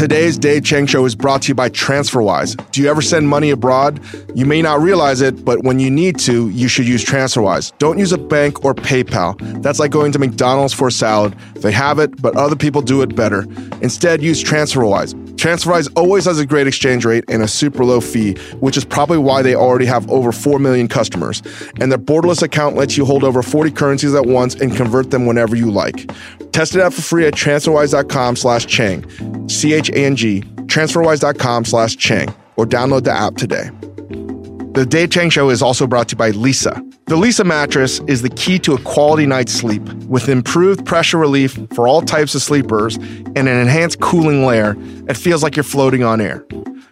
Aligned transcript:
Today's 0.00 0.38
Dave 0.38 0.64
Chang 0.64 0.86
Show 0.86 1.04
is 1.04 1.14
brought 1.14 1.42
to 1.42 1.48
you 1.48 1.54
by 1.54 1.68
TransferWise. 1.68 2.70
Do 2.70 2.80
you 2.80 2.88
ever 2.88 3.02
send 3.02 3.28
money 3.28 3.50
abroad? 3.50 4.00
You 4.34 4.46
may 4.46 4.62
not 4.62 4.80
realize 4.80 5.20
it, 5.20 5.44
but 5.44 5.62
when 5.62 5.78
you 5.78 5.90
need 5.90 6.18
to, 6.20 6.48
you 6.48 6.68
should 6.68 6.88
use 6.88 7.04
TransferWise. 7.04 7.76
Don't 7.76 7.98
use 7.98 8.10
a 8.10 8.16
bank 8.16 8.64
or 8.64 8.74
PayPal. 8.74 9.36
That's 9.62 9.78
like 9.78 9.90
going 9.90 10.12
to 10.12 10.18
McDonald's 10.18 10.72
for 10.72 10.88
a 10.88 10.90
salad. 10.90 11.36
They 11.56 11.72
have 11.72 11.98
it, 11.98 12.22
but 12.22 12.34
other 12.34 12.56
people 12.56 12.80
do 12.80 13.02
it 13.02 13.14
better. 13.14 13.42
Instead, 13.82 14.22
use 14.22 14.42
TransferWise. 14.42 15.12
TransferWise 15.40 15.90
always 15.96 16.24
has 16.24 16.38
a 16.38 16.46
great 16.46 16.66
exchange 16.66 17.04
rate 17.04 17.24
and 17.28 17.42
a 17.42 17.48
super 17.48 17.84
low 17.84 18.00
fee, 18.00 18.36
which 18.60 18.78
is 18.78 18.86
probably 18.86 19.18
why 19.18 19.42
they 19.42 19.54
already 19.54 19.86
have 19.86 20.10
over 20.10 20.32
4 20.32 20.58
million 20.58 20.88
customers. 20.88 21.42
And 21.78 21.92
their 21.92 21.98
borderless 21.98 22.42
account 22.42 22.76
lets 22.76 22.96
you 22.96 23.04
hold 23.04 23.22
over 23.22 23.42
40 23.42 23.70
currencies 23.70 24.14
at 24.14 24.24
once 24.24 24.54
and 24.54 24.74
convert 24.74 25.10
them 25.10 25.26
whenever 25.26 25.56
you 25.56 25.70
like. 25.70 26.10
Test 26.52 26.74
it 26.74 26.80
out 26.80 26.92
for 26.92 27.00
free 27.00 27.26
at 27.26 27.34
transferwise.com 27.34 28.36
slash 28.36 28.66
Chang, 28.66 29.02
C-H-A-N-G, 29.90 30.42
transferwise.com 30.66 31.64
slash 31.64 31.96
Chang, 31.96 32.34
or 32.56 32.66
download 32.66 33.04
the 33.04 33.12
app 33.12 33.36
today. 33.36 33.70
The 34.72 34.86
Dave 34.86 35.10
Chang 35.10 35.30
Show 35.30 35.50
is 35.50 35.62
also 35.62 35.86
brought 35.86 36.08
to 36.10 36.14
you 36.14 36.18
by 36.18 36.30
Leesa. 36.30 36.76
The 37.06 37.16
Leesa 37.16 37.44
mattress 37.44 37.98
is 38.06 38.22
the 38.22 38.28
key 38.28 38.58
to 38.60 38.74
a 38.74 38.80
quality 38.82 39.26
night's 39.26 39.52
sleep. 39.52 39.82
With 40.04 40.28
improved 40.28 40.86
pressure 40.86 41.18
relief 41.18 41.58
for 41.74 41.88
all 41.88 42.02
types 42.02 42.36
of 42.36 42.42
sleepers 42.42 42.96
and 42.96 43.36
an 43.36 43.48
enhanced 43.48 44.00
cooling 44.00 44.46
layer, 44.46 44.76
it 45.08 45.16
feels 45.16 45.42
like 45.42 45.56
you're 45.56 45.64
floating 45.64 46.04
on 46.04 46.20
air. 46.20 46.46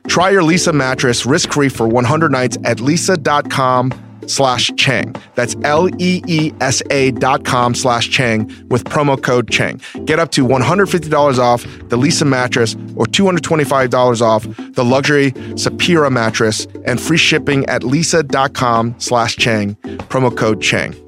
Try 0.09 0.31
your 0.31 0.43
Leesa 0.43 0.75
mattress 0.75 1.25
risk-free 1.25 1.69
for 1.69 1.87
100 1.87 2.33
nights 2.33 2.57
at 2.65 2.79
leesa.com 2.79 3.93
slash 4.29 4.71
Chang. 4.77 5.15
That's 5.35 5.57
L-E-E-S-A 5.65 7.11
dot 7.13 7.45
com 7.45 7.75
slash 7.75 8.09
Chang 8.11 8.47
with 8.69 8.85
promo 8.85 9.21
code 9.21 9.51
Chang. 9.51 9.81
Get 10.05 10.19
up 10.19 10.31
to 10.33 10.47
$150 10.47 11.39
off 11.39 11.63
the 11.63 11.97
Leesa 11.97 12.27
mattress 12.27 12.75
or 12.97 13.07
$225 13.07 14.21
off 14.21 14.45
the 14.75 14.85
luxury 14.85 15.33
Sapira 15.57 16.11
mattress 16.11 16.67
and 16.85 17.01
free 17.01 17.17
shipping 17.17 17.65
at 17.67 17.83
leesa.com 17.83 18.95
slash 18.99 19.37
Chang. 19.37 19.75
Promo 20.09 20.37
code 20.37 20.61
Chang. 20.61 21.08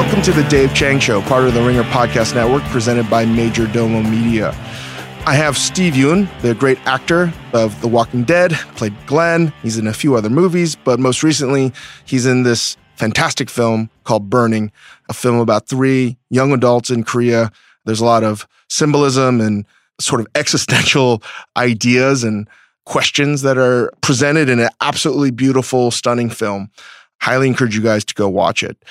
Welcome 0.00 0.22
to 0.22 0.32
the 0.32 0.44
Dave 0.44 0.72
Chang 0.72 0.98
Show, 0.98 1.20
part 1.20 1.44
of 1.44 1.52
the 1.52 1.62
Ringer 1.62 1.82
Podcast 1.82 2.34
Network, 2.34 2.62
presented 2.70 3.10
by 3.10 3.26
Majordomo 3.26 4.02
Media. 4.10 4.52
I 5.26 5.34
have 5.34 5.58
Steve 5.58 5.92
Yeun, 5.92 6.26
the 6.40 6.54
great 6.54 6.78
actor 6.86 7.30
of 7.52 7.78
The 7.82 7.86
Walking 7.86 8.24
Dead, 8.24 8.52
played 8.76 8.94
Glenn. 9.06 9.52
He's 9.60 9.76
in 9.76 9.86
a 9.86 9.92
few 9.92 10.14
other 10.14 10.30
movies, 10.30 10.74
but 10.74 10.98
most 10.98 11.22
recently, 11.22 11.74
he's 12.06 12.24
in 12.24 12.44
this 12.44 12.78
fantastic 12.96 13.50
film 13.50 13.90
called 14.04 14.30
Burning, 14.30 14.72
a 15.10 15.12
film 15.12 15.38
about 15.38 15.68
three 15.68 16.16
young 16.30 16.54
adults 16.54 16.88
in 16.88 17.04
Korea. 17.04 17.52
There's 17.84 18.00
a 18.00 18.06
lot 18.06 18.24
of 18.24 18.48
symbolism 18.70 19.38
and 19.38 19.66
sort 20.00 20.22
of 20.22 20.28
existential 20.34 21.22
ideas 21.58 22.24
and 22.24 22.48
questions 22.86 23.42
that 23.42 23.58
are 23.58 23.92
presented 24.00 24.48
in 24.48 24.60
an 24.60 24.70
absolutely 24.80 25.30
beautiful, 25.30 25.90
stunning 25.90 26.30
film. 26.30 26.70
Highly 27.20 27.48
encourage 27.48 27.76
you 27.76 27.82
guys 27.82 28.02
to 28.06 28.14
go 28.14 28.30
watch 28.30 28.62
it. 28.62 28.82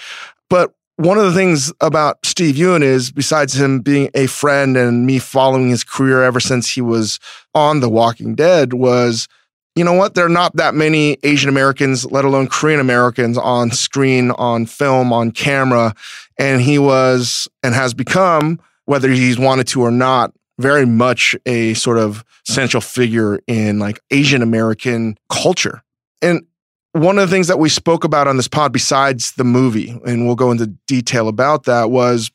But 0.51 0.73
one 0.99 1.17
of 1.17 1.23
the 1.23 1.33
things 1.33 1.71
about 1.79 2.25
Steve 2.25 2.55
Yeun 2.55 2.83
is, 2.83 3.09
besides 3.09 3.53
him 3.53 3.79
being 3.79 4.09
a 4.13 4.27
friend 4.27 4.75
and 4.75 5.05
me 5.05 5.17
following 5.17 5.69
his 5.69 5.85
career 5.85 6.23
ever 6.23 6.41
since 6.41 6.73
he 6.73 6.81
was 6.81 7.21
on 7.55 7.79
The 7.79 7.87
Walking 7.87 8.35
Dead, 8.35 8.73
was 8.73 9.29
you 9.75 9.85
know 9.85 9.93
what? 9.93 10.15
There 10.15 10.25
are 10.25 10.29
not 10.29 10.57
that 10.57 10.75
many 10.75 11.17
Asian 11.23 11.47
Americans, 11.47 12.05
let 12.05 12.25
alone 12.25 12.47
Korean 12.47 12.81
Americans, 12.81 13.37
on 13.37 13.71
screen, 13.71 14.31
on 14.31 14.65
film, 14.65 15.13
on 15.13 15.31
camera. 15.31 15.95
And 16.37 16.61
he 16.61 16.77
was 16.77 17.47
and 17.63 17.73
has 17.73 17.93
become, 17.93 18.59
whether 18.83 19.09
he's 19.09 19.39
wanted 19.39 19.67
to 19.67 19.81
or 19.81 19.91
not, 19.91 20.33
very 20.57 20.85
much 20.85 21.33
a 21.45 21.75
sort 21.75 21.97
of 21.97 22.25
central 22.45 22.81
figure 22.81 23.39
in 23.47 23.79
like 23.79 24.01
Asian 24.11 24.41
American 24.41 25.17
culture. 25.29 25.81
And 26.21 26.45
one 26.93 27.19
of 27.19 27.29
the 27.29 27.33
things 27.33 27.47
that 27.47 27.59
we 27.59 27.69
spoke 27.69 28.03
about 28.03 28.27
on 28.27 28.37
this 28.37 28.47
pod, 28.47 28.73
besides 28.73 29.33
the 29.33 29.43
movie, 29.43 29.99
and 30.05 30.25
we'll 30.25 30.35
go 30.35 30.51
into 30.51 30.67
detail 30.87 31.27
about 31.27 31.63
that, 31.65 31.91
was 31.91 32.31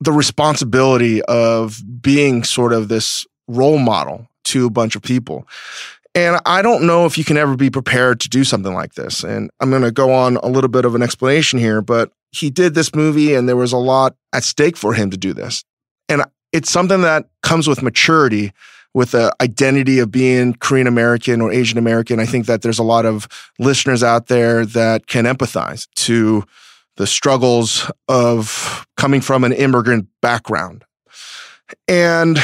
the 0.00 0.12
responsibility 0.12 1.22
of 1.22 1.80
being 2.02 2.44
sort 2.44 2.72
of 2.72 2.88
this 2.88 3.26
role 3.48 3.78
model 3.78 4.28
to 4.44 4.66
a 4.66 4.70
bunch 4.70 4.96
of 4.96 5.02
people. 5.02 5.46
And 6.14 6.40
I 6.46 6.62
don't 6.62 6.86
know 6.86 7.06
if 7.06 7.18
you 7.18 7.24
can 7.24 7.36
ever 7.36 7.56
be 7.56 7.70
prepared 7.70 8.20
to 8.20 8.28
do 8.28 8.44
something 8.44 8.72
like 8.72 8.94
this. 8.94 9.24
And 9.24 9.50
I'm 9.60 9.70
going 9.70 9.82
to 9.82 9.90
go 9.90 10.12
on 10.12 10.36
a 10.38 10.46
little 10.46 10.68
bit 10.68 10.84
of 10.84 10.94
an 10.94 11.02
explanation 11.02 11.58
here, 11.58 11.82
but 11.82 12.12
he 12.30 12.50
did 12.50 12.74
this 12.74 12.94
movie 12.94 13.34
and 13.34 13.48
there 13.48 13.56
was 13.56 13.72
a 13.72 13.78
lot 13.78 14.14
at 14.32 14.44
stake 14.44 14.76
for 14.76 14.94
him 14.94 15.10
to 15.10 15.16
do 15.16 15.32
this. 15.32 15.64
And 16.08 16.22
it's 16.52 16.70
something 16.70 17.00
that 17.00 17.28
comes 17.42 17.66
with 17.66 17.82
maturity 17.82 18.52
with 18.94 19.10
the 19.10 19.34
identity 19.40 19.98
of 19.98 20.10
being 20.10 20.54
Korean 20.54 20.86
American 20.86 21.40
or 21.40 21.52
Asian 21.52 21.78
American. 21.78 22.20
I 22.20 22.26
think 22.26 22.46
that 22.46 22.62
there's 22.62 22.78
a 22.78 22.84
lot 22.84 23.04
of 23.04 23.28
listeners 23.58 24.02
out 24.02 24.28
there 24.28 24.64
that 24.66 25.08
can 25.08 25.24
empathize 25.24 25.88
to 25.96 26.44
the 26.96 27.06
struggles 27.06 27.90
of 28.08 28.86
coming 28.96 29.20
from 29.20 29.42
an 29.42 29.52
immigrant 29.52 30.06
background 30.22 30.84
and 31.88 32.38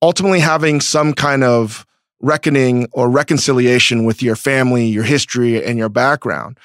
ultimately 0.00 0.40
having 0.40 0.80
some 0.80 1.12
kind 1.12 1.44
of 1.44 1.86
reckoning 2.20 2.88
or 2.92 3.10
reconciliation 3.10 4.04
with 4.04 4.22
your 4.22 4.36
family, 4.36 4.86
your 4.86 5.04
history, 5.04 5.62
and 5.62 5.78
your 5.78 5.90
background. 5.90 6.58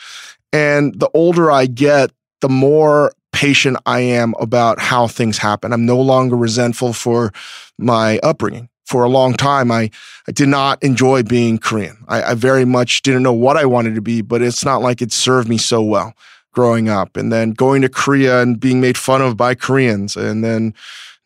And 0.53 0.97
the 0.97 1.09
older 1.13 1.51
I 1.51 1.65
get, 1.65 2.11
the 2.39 2.47
more 2.49 3.11
patient 3.33 3.77
I 3.85 3.99
am 3.99 4.33
about 4.39 4.79
how 4.79 5.07
things 5.07 5.37
happen. 5.37 5.73
I'm 5.73 5.85
no 5.85 5.99
longer 5.99 6.37
resentful 6.37 6.93
for 6.93 7.33
my 7.77 8.19
upbringing 8.19 8.69
for 8.89 9.03
a 9.03 9.09
long 9.09 9.35
time, 9.35 9.71
I, 9.71 9.91
I 10.27 10.31
did 10.31 10.49
not 10.49 10.81
enjoy 10.83 11.21
being 11.21 11.59
Korean. 11.59 12.03
I, 12.07 12.31
I 12.31 12.33
very 12.33 12.65
much 12.65 13.03
didn't 13.03 13.21
know 13.21 13.33
what 13.33 13.55
I 13.55 13.65
wanted 13.65 13.93
to 13.93 14.01
be, 14.01 14.21
but 14.21 14.41
it's 14.41 14.65
not 14.65 14.81
like 14.81 14.99
it 14.99 15.11
served 15.11 15.47
me 15.47 15.59
so 15.59 15.83
well 15.83 16.15
growing 16.53 16.89
up. 16.89 17.15
And 17.15 17.31
then 17.31 17.51
going 17.51 17.83
to 17.83 17.89
Korea 17.89 18.41
and 18.41 18.59
being 18.59 18.81
made 18.81 18.97
fun 18.97 19.21
of 19.21 19.37
by 19.37 19.53
Koreans 19.53 20.17
and 20.17 20.43
then 20.43 20.73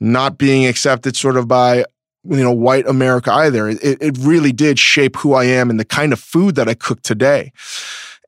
not 0.01 0.37
being 0.37 0.65
accepted 0.65 1.15
sort 1.15 1.37
of 1.37 1.47
by 1.47 1.85
you 2.25 2.43
know 2.43 2.51
white 2.51 2.85
America 2.85 3.31
either. 3.31 3.69
It, 3.69 3.79
it 3.81 4.17
really 4.19 4.51
did 4.51 4.77
shape 4.77 5.15
who 5.15 5.33
I 5.33 5.45
am 5.45 5.69
and 5.69 5.79
the 5.79 5.85
kind 5.85 6.11
of 6.11 6.19
food 6.19 6.55
that 6.55 6.67
I 6.67 6.73
cook 6.73 7.01
today. 7.01 7.53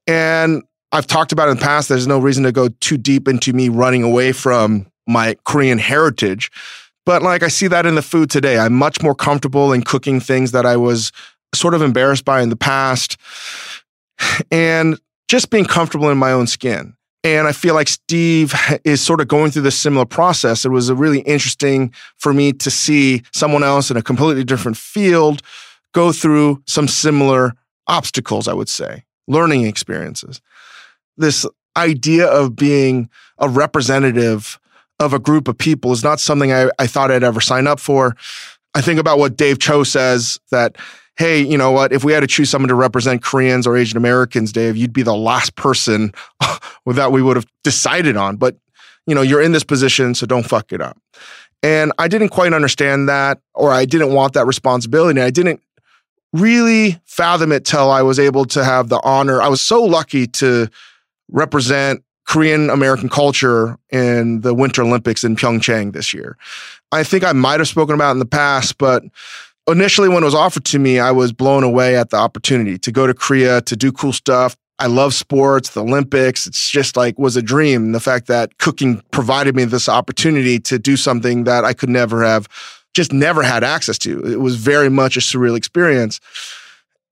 And 0.08 0.64
I've 0.94 1.08
talked 1.08 1.34
about 1.34 1.50
in 1.50 1.58
the 1.58 1.62
past, 1.62 1.90
there's 1.90 2.08
no 2.08 2.20
reason 2.20 2.46
to 2.46 2.54
go 2.54 2.70
too 2.80 2.98
deep 2.98 3.28
into 3.28 3.52
me 3.52 3.68
running 3.68 4.04
away 4.04 4.32
from 4.32 4.88
my 5.06 5.36
Korean 5.44 5.78
heritage. 5.78 6.50
But 7.06 7.22
like 7.22 7.44
I 7.44 7.48
see 7.48 7.68
that 7.68 7.86
in 7.86 7.96
the 7.96 8.02
food 8.02 8.30
today. 8.30 8.58
I'm 8.58 8.74
much 8.74 9.02
more 9.02 9.16
comfortable 9.16 9.74
in 9.74 9.84
cooking 9.84 10.20
things 10.20 10.52
that 10.52 10.66
I 10.66 10.78
was 10.78 11.12
sort 11.54 11.74
of 11.74 11.82
embarrassed 11.82 12.26
by 12.26 12.42
in 12.42 12.50
the 12.50 12.56
past 12.56 13.18
and 14.52 15.00
just 15.28 15.50
being 15.50 15.66
comfortable 15.66 16.10
in 16.10 16.18
my 16.18 16.32
own 16.32 16.48
skin. 16.48 16.96
And 17.24 17.48
I 17.48 17.54
feel 17.54 17.74
like 17.74 17.88
Steve 17.88 18.54
is 18.84 19.02
sort 19.02 19.20
of 19.20 19.28
going 19.28 19.50
through 19.50 19.64
this 19.64 19.80
similar 19.80 20.06
process. 20.06 20.64
It 20.64 20.70
was 20.70 20.92
really 20.92 21.22
interesting 21.22 21.92
for 22.18 22.34
me 22.34 22.54
to 22.54 22.70
see 22.70 23.24
someone 23.34 23.64
else 23.64 23.90
in 23.90 23.98
a 23.98 24.04
completely 24.04 24.44
different 24.44 24.78
field 24.78 25.42
go 25.94 26.12
through 26.12 26.62
some 26.68 26.88
similar 26.88 27.54
obstacles, 27.88 28.48
I 28.48 28.54
would 28.54 28.70
say, 28.70 29.06
learning 29.28 29.66
experiences. 29.66 30.40
This 31.18 31.48
idea 31.76 32.28
of 32.28 32.56
being 32.56 33.10
a 33.40 33.50
representative 33.50 34.60
of 35.00 35.14
a 35.14 35.20
group 35.20 35.48
of 35.48 35.58
people 35.58 35.92
is 35.92 36.04
not 36.04 36.20
something 36.20 36.52
I, 36.52 36.70
I 36.80 36.88
thought 36.88 37.12
I'd 37.12 37.24
ever 37.24 37.42
sign 37.42 37.68
up 37.68 37.80
for. 37.80 38.16
I 38.74 38.82
think 38.82 39.00
about 39.00 39.20
what 39.20 39.38
Dave 39.38 39.60
Choe 39.60 39.84
says 39.84 40.40
that, 40.52 40.78
hey, 41.18 41.42
you 41.42 41.58
know 41.58 41.72
what? 41.72 41.94
If 41.94 42.04
we 42.04 42.12
had 42.12 42.22
to 42.22 42.28
choose 42.28 42.50
someone 42.50 42.70
to 42.70 42.76
represent 42.76 43.24
Koreans 43.24 43.66
or 43.66 43.78
Asian 43.78 43.98
Americans, 43.98 44.52
Dave, 44.52 44.76
you'd 44.76 44.94
be 44.94 45.04
the 45.04 45.16
last 45.16 45.56
person 45.56 46.14
that 46.86 47.12
we 47.12 47.22
would 47.22 47.36
have 47.36 47.48
decided 47.64 48.18
on. 48.18 48.36
But, 48.36 48.58
you 49.08 49.16
know, 49.16 49.22
you're 49.22 49.42
in 49.42 49.52
this 49.52 49.64
position, 49.64 50.16
so 50.16 50.26
don't 50.26 50.44
fuck 50.44 50.72
it 50.72 50.82
up. 50.82 50.98
And 51.64 51.92
I 51.98 52.08
didn't 52.08 52.30
quite 52.30 52.54
understand 52.54 53.10
that, 53.10 53.40
or 53.54 53.72
I 53.72 53.86
didn't 53.86 54.14
want 54.14 54.34
that 54.34 54.46
responsibility. 54.46 55.22
I 55.22 55.32
didn't 55.32 55.62
really 56.34 57.00
fathom 57.06 57.52
it 57.52 57.66
till 57.66 57.90
I 57.90 58.02
was 58.02 58.20
able 58.20 58.46
to 58.46 58.64
have 58.64 58.90
the 58.90 59.00
honor. 59.04 59.42
I 59.42 59.48
was 59.48 59.62
so 59.62 59.84
lucky 59.84 60.28
to 60.28 60.70
represent 61.30 62.04
Korean 62.26 62.70
American 62.70 63.10
culture 63.10 63.78
in 63.92 64.42
the 64.42 64.54
Winter 64.54 64.82
Olympics 64.82 65.24
in 65.24 65.36
Pyeongchang 65.36 65.94
this 65.94 66.14
year. 66.14 66.38
I 66.92 67.04
think 67.04 67.24
I 67.24 67.34
might 67.34 67.60
have 67.60 67.68
spoken 67.68 67.96
about 67.96 68.12
in 68.12 68.20
the 68.20 68.26
past, 68.26 68.78
but 68.78 69.04
initially 69.68 70.10
when 70.10 70.24
it 70.24 70.26
was 70.26 70.36
offered 70.36 70.66
to 70.66 70.80
me, 70.80 71.00
I 71.00 71.12
was 71.12 71.32
blown 71.32 71.64
away 71.64 71.96
at 71.96 72.10
the 72.10 72.18
opportunity 72.18 72.78
to 72.80 72.92
go 72.92 73.08
to 73.08 73.14
Korea 73.14 73.62
to 73.62 73.76
do 73.76 73.92
cool 73.92 74.14
stuff. 74.14 74.56
I 74.78 74.88
love 74.88 75.14
sports, 75.14 75.70
the 75.70 75.84
Olympics. 75.84 76.46
It's 76.46 76.70
just 76.70 76.98
like 76.98 77.18
was 77.18 77.38
a 77.38 77.42
dream. 77.42 77.94
The 77.94 78.00
fact 78.00 78.28
that 78.28 78.58
cooking 78.58 79.02
provided 79.12 79.56
me 79.56 79.64
this 79.64 79.88
opportunity 79.88 80.60
to 80.60 80.78
do 80.78 80.98
something 80.98 81.46
that 81.46 81.64
I 81.64 81.74
could 81.74 81.90
never 81.90 82.24
have 82.24 82.48
just 82.94 83.14
never 83.14 83.44
had 83.44 83.64
access 83.64 83.98
to. 84.00 84.26
It 84.26 84.40
was 84.40 84.56
very 84.56 84.90
much 84.90 85.16
a 85.18 85.20
surreal 85.20 85.58
experience. 85.58 86.20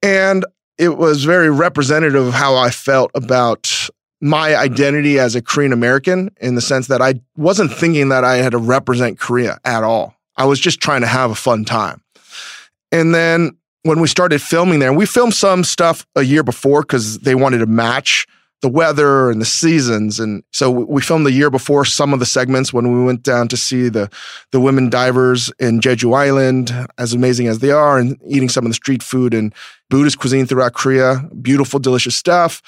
And 0.02 0.46
it 0.78 0.98
was 0.98 1.24
very 1.24 1.50
representative 1.50 2.26
of 2.28 2.34
how 2.34 2.56
I 2.56 2.70
felt 2.70 3.12
about 3.16 3.90
my 4.24 4.56
identity 4.56 5.20
as 5.20 5.36
a 5.36 5.42
Korean 5.42 5.74
American 5.74 6.32
in 6.40 6.56
the 6.56 6.62
sense 6.62 6.88
that 6.88 7.02
I 7.02 7.16
wasn't 7.36 7.74
thinking 7.74 8.08
that 8.08 8.24
I 8.24 8.38
had 8.38 8.54
to 8.54 8.58
represent 8.58 9.20
Korea 9.20 9.60
at 9.66 9.84
all. 9.84 10.16
I 10.38 10.46
was 10.46 10.62
just 10.62 10.80
trying 10.80 11.02
to 11.02 11.08
have 11.08 11.30
a 11.30 11.36
fun 11.36 11.66
time. 11.66 12.02
And 12.90 13.14
then 13.14 13.58
when 13.82 14.00
we 14.00 14.08
started 14.08 14.42
filming 14.42 14.80
there, 14.80 14.94
we 14.94 15.06
filmed 15.06 15.34
some 15.34 15.66
stuff 15.66 16.08
a 16.16 16.22
year 16.22 16.42
before 16.42 16.84
because 16.84 17.20
they 17.20 17.36
wanted 17.36 17.58
to 17.58 17.66
match 17.66 18.26
the 18.62 18.70
weather 18.70 19.30
and 19.30 19.42
the 19.42 19.46
seasons. 19.46 20.22
And 20.22 20.42
so 20.52 20.72
we 20.72 21.02
filmed 21.02 21.26
the 21.26 21.34
year 21.34 21.50
before 21.50 21.84
some 21.84 22.14
of 22.14 22.22
the 22.22 22.26
segments 22.26 22.72
when 22.72 22.94
we 22.94 23.04
went 23.04 23.24
down 23.24 23.50
to 23.50 23.58
see 23.58 23.90
the, 23.90 24.10
the 24.52 24.62
women 24.62 24.90
divers 24.90 25.52
in 25.60 25.82
Jeju 25.82 26.16
Island, 26.16 26.72
as 26.98 27.14
amazing 27.14 27.48
as 27.48 27.60
they 27.60 27.72
are, 27.72 27.98
and 27.98 28.18
eating 28.26 28.48
some 28.48 28.66
of 28.66 28.70
the 28.70 28.76
street 28.76 29.04
food 29.04 29.34
and 29.34 29.54
Buddhist 29.90 30.18
cuisine 30.18 30.46
throughout 30.46 30.76
Korea. 30.76 31.28
Beautiful, 31.42 31.78
delicious 31.78 32.16
stuff. 32.16 32.62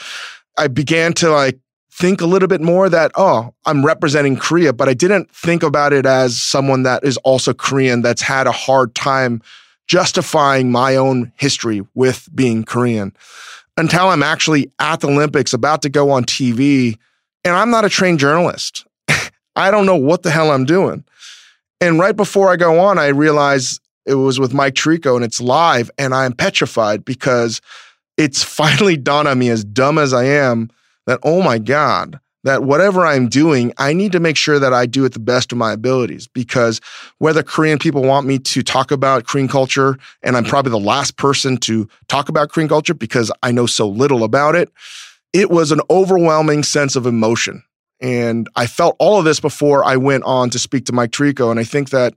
I 0.57 0.68
began 0.68 1.13
to 1.13 1.30
like 1.30 1.60
think 1.92 2.19
a 2.19 2.25
little 2.25 2.48
bit 2.48 2.62
more 2.62 2.90
that, 2.90 3.12
oh, 3.16 3.54
I'm 3.66 3.86
representing 3.86 4.36
Korea, 4.36 4.74
but 4.74 4.90
I 4.90 4.94
didn't 4.94 5.31
think 5.31 5.63
about 5.63 5.94
it 5.94 6.06
as 6.06 6.42
someone 6.42 6.84
that 6.84 7.04
is 7.04 7.18
also 7.18 7.54
Korean 7.54 8.02
that's 8.02 8.22
had 8.22 8.48
a 8.48 8.52
hard 8.52 8.94
time 8.96 9.42
justifying 9.88 10.72
my 10.72 10.96
own 10.96 11.31
history 11.38 11.81
with 11.94 12.28
being 12.36 12.63
Korean 12.63 13.16
until 13.78 14.10
I'm 14.10 14.24
actually 14.24 14.72
at 14.80 15.02
the 15.02 15.07
Olympics 15.07 15.54
about 15.54 15.81
to 15.84 15.90
go 15.90 16.12
on 16.12 16.25
TV 16.25 16.98
and 17.44 17.56
I'm 17.56 17.69
not 17.69 17.86
a 17.86 17.90
trained 17.90 18.19
journalist. 18.19 18.86
I 19.56 19.72
don't 19.72 19.86
know 19.86 19.96
what 19.96 20.24
the 20.24 20.31
hell 20.31 20.51
I'm 20.51 20.66
doing. 20.66 21.04
And 21.80 22.00
right 22.00 22.16
before 22.16 22.51
I 22.51 22.56
go 22.56 22.80
on, 22.80 22.98
I 22.98 23.08
realize 23.08 23.80
it 24.06 24.16
was 24.16 24.40
with 24.40 24.54
Mike 24.54 24.74
Tirico 24.74 25.16
and 25.16 25.24
it's 25.24 25.40
live 25.40 25.90
and 25.98 26.13
I'm 26.13 26.34
petrified 26.34 27.06
because 27.06 27.62
it's 28.18 28.44
finally 28.44 28.98
dawned 28.98 29.28
on 29.28 29.40
me 29.40 29.50
as 29.50 29.64
dumb 29.64 29.98
as 29.98 30.14
I 30.14 30.26
am 30.26 30.70
that, 31.06 31.20
oh 31.24 31.42
my 31.42 31.60
God, 31.60 32.20
that 32.46 32.64
whatever 32.64 33.06
I'm 33.06 33.28
doing, 33.28 33.74
I 33.78 33.94
need 33.94 34.12
to 34.12 34.20
make 34.20 34.38
sure 34.38 34.60
that 34.60 34.72
I 34.72 34.86
do 34.86 35.04
it 35.04 35.14
the 35.14 35.20
best 35.20 35.52
of 35.52 35.58
my 35.58 35.74
abilities 35.74 36.28
because 36.28 36.80
whether 37.18 37.42
Korean 37.42 37.80
people 37.80 38.04
want 38.04 38.28
me 38.28 38.38
to 38.38 38.62
talk 38.62 38.92
about 38.92 39.26
Korean 39.26 39.48
culture, 39.48 39.98
and 40.22 40.38
I'm 40.38 40.46
probably 40.46 40.70
the 40.70 40.80
last 40.80 41.18
person 41.18 41.58
to 41.58 41.90
talk 42.08 42.30
about 42.30 42.52
Korean 42.52 42.70
culture 42.70 42.94
because 42.94 43.32
I 43.42 43.52
know 43.52 43.66
so 43.66 43.88
little 43.88 44.24
about 44.24 44.56
it, 44.56 44.72
it 45.34 45.50
was 45.50 45.72
an 45.72 45.82
overwhelming 45.90 46.62
sense 46.62 46.96
of 46.96 47.08
emotion. 47.08 47.64
And 48.00 48.48
I 48.56 48.68
felt 48.68 48.96
all 49.00 49.18
of 49.18 49.26
this 49.26 49.40
before 49.40 49.84
I 49.84 49.96
went 49.96 50.24
on 50.26 50.52
to 50.52 50.60
speak 50.60 50.86
to 50.86 50.94
Mike 50.94 51.12
Tirico. 51.12 51.50
And 51.50 51.60
I 51.60 51.64
think 51.64 51.90
that 51.90 52.14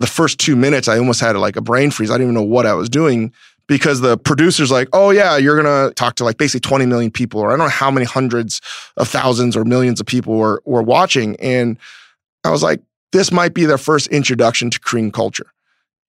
the 0.00 0.06
first 0.06 0.38
two 0.38 0.56
minutes, 0.56 0.88
I 0.88 0.98
almost 0.98 1.20
had 1.20 1.36
like 1.36 1.56
a 1.56 1.60
brain 1.60 1.90
freeze. 1.90 2.10
I 2.10 2.14
didn't 2.14 2.28
even 2.28 2.34
know 2.34 2.42
what 2.42 2.64
I 2.64 2.74
was 2.74 2.88
doing 2.88 3.32
because 3.68 4.00
the 4.00 4.16
producer's 4.16 4.70
like, 4.70 4.88
oh, 4.92 5.10
yeah, 5.10 5.36
you're 5.36 5.60
to 5.62 5.92
talk 5.94 6.14
to 6.16 6.24
like 6.24 6.38
basically 6.38 6.60
20 6.60 6.86
million 6.86 7.10
people, 7.10 7.40
or 7.40 7.48
I 7.48 7.50
don't 7.52 7.58
know 7.58 7.68
how 7.68 7.90
many 7.90 8.06
hundreds 8.06 8.60
of 8.96 9.08
thousands 9.08 9.56
or 9.56 9.64
millions 9.64 10.00
of 10.00 10.06
people 10.06 10.36
were, 10.36 10.62
were 10.64 10.82
watching. 10.82 11.36
And 11.36 11.78
I 12.44 12.50
was 12.50 12.62
like, 12.62 12.80
this 13.12 13.32
might 13.32 13.54
be 13.54 13.64
their 13.64 13.78
first 13.78 14.06
introduction 14.08 14.70
to 14.70 14.80
Korean 14.80 15.10
culture. 15.10 15.52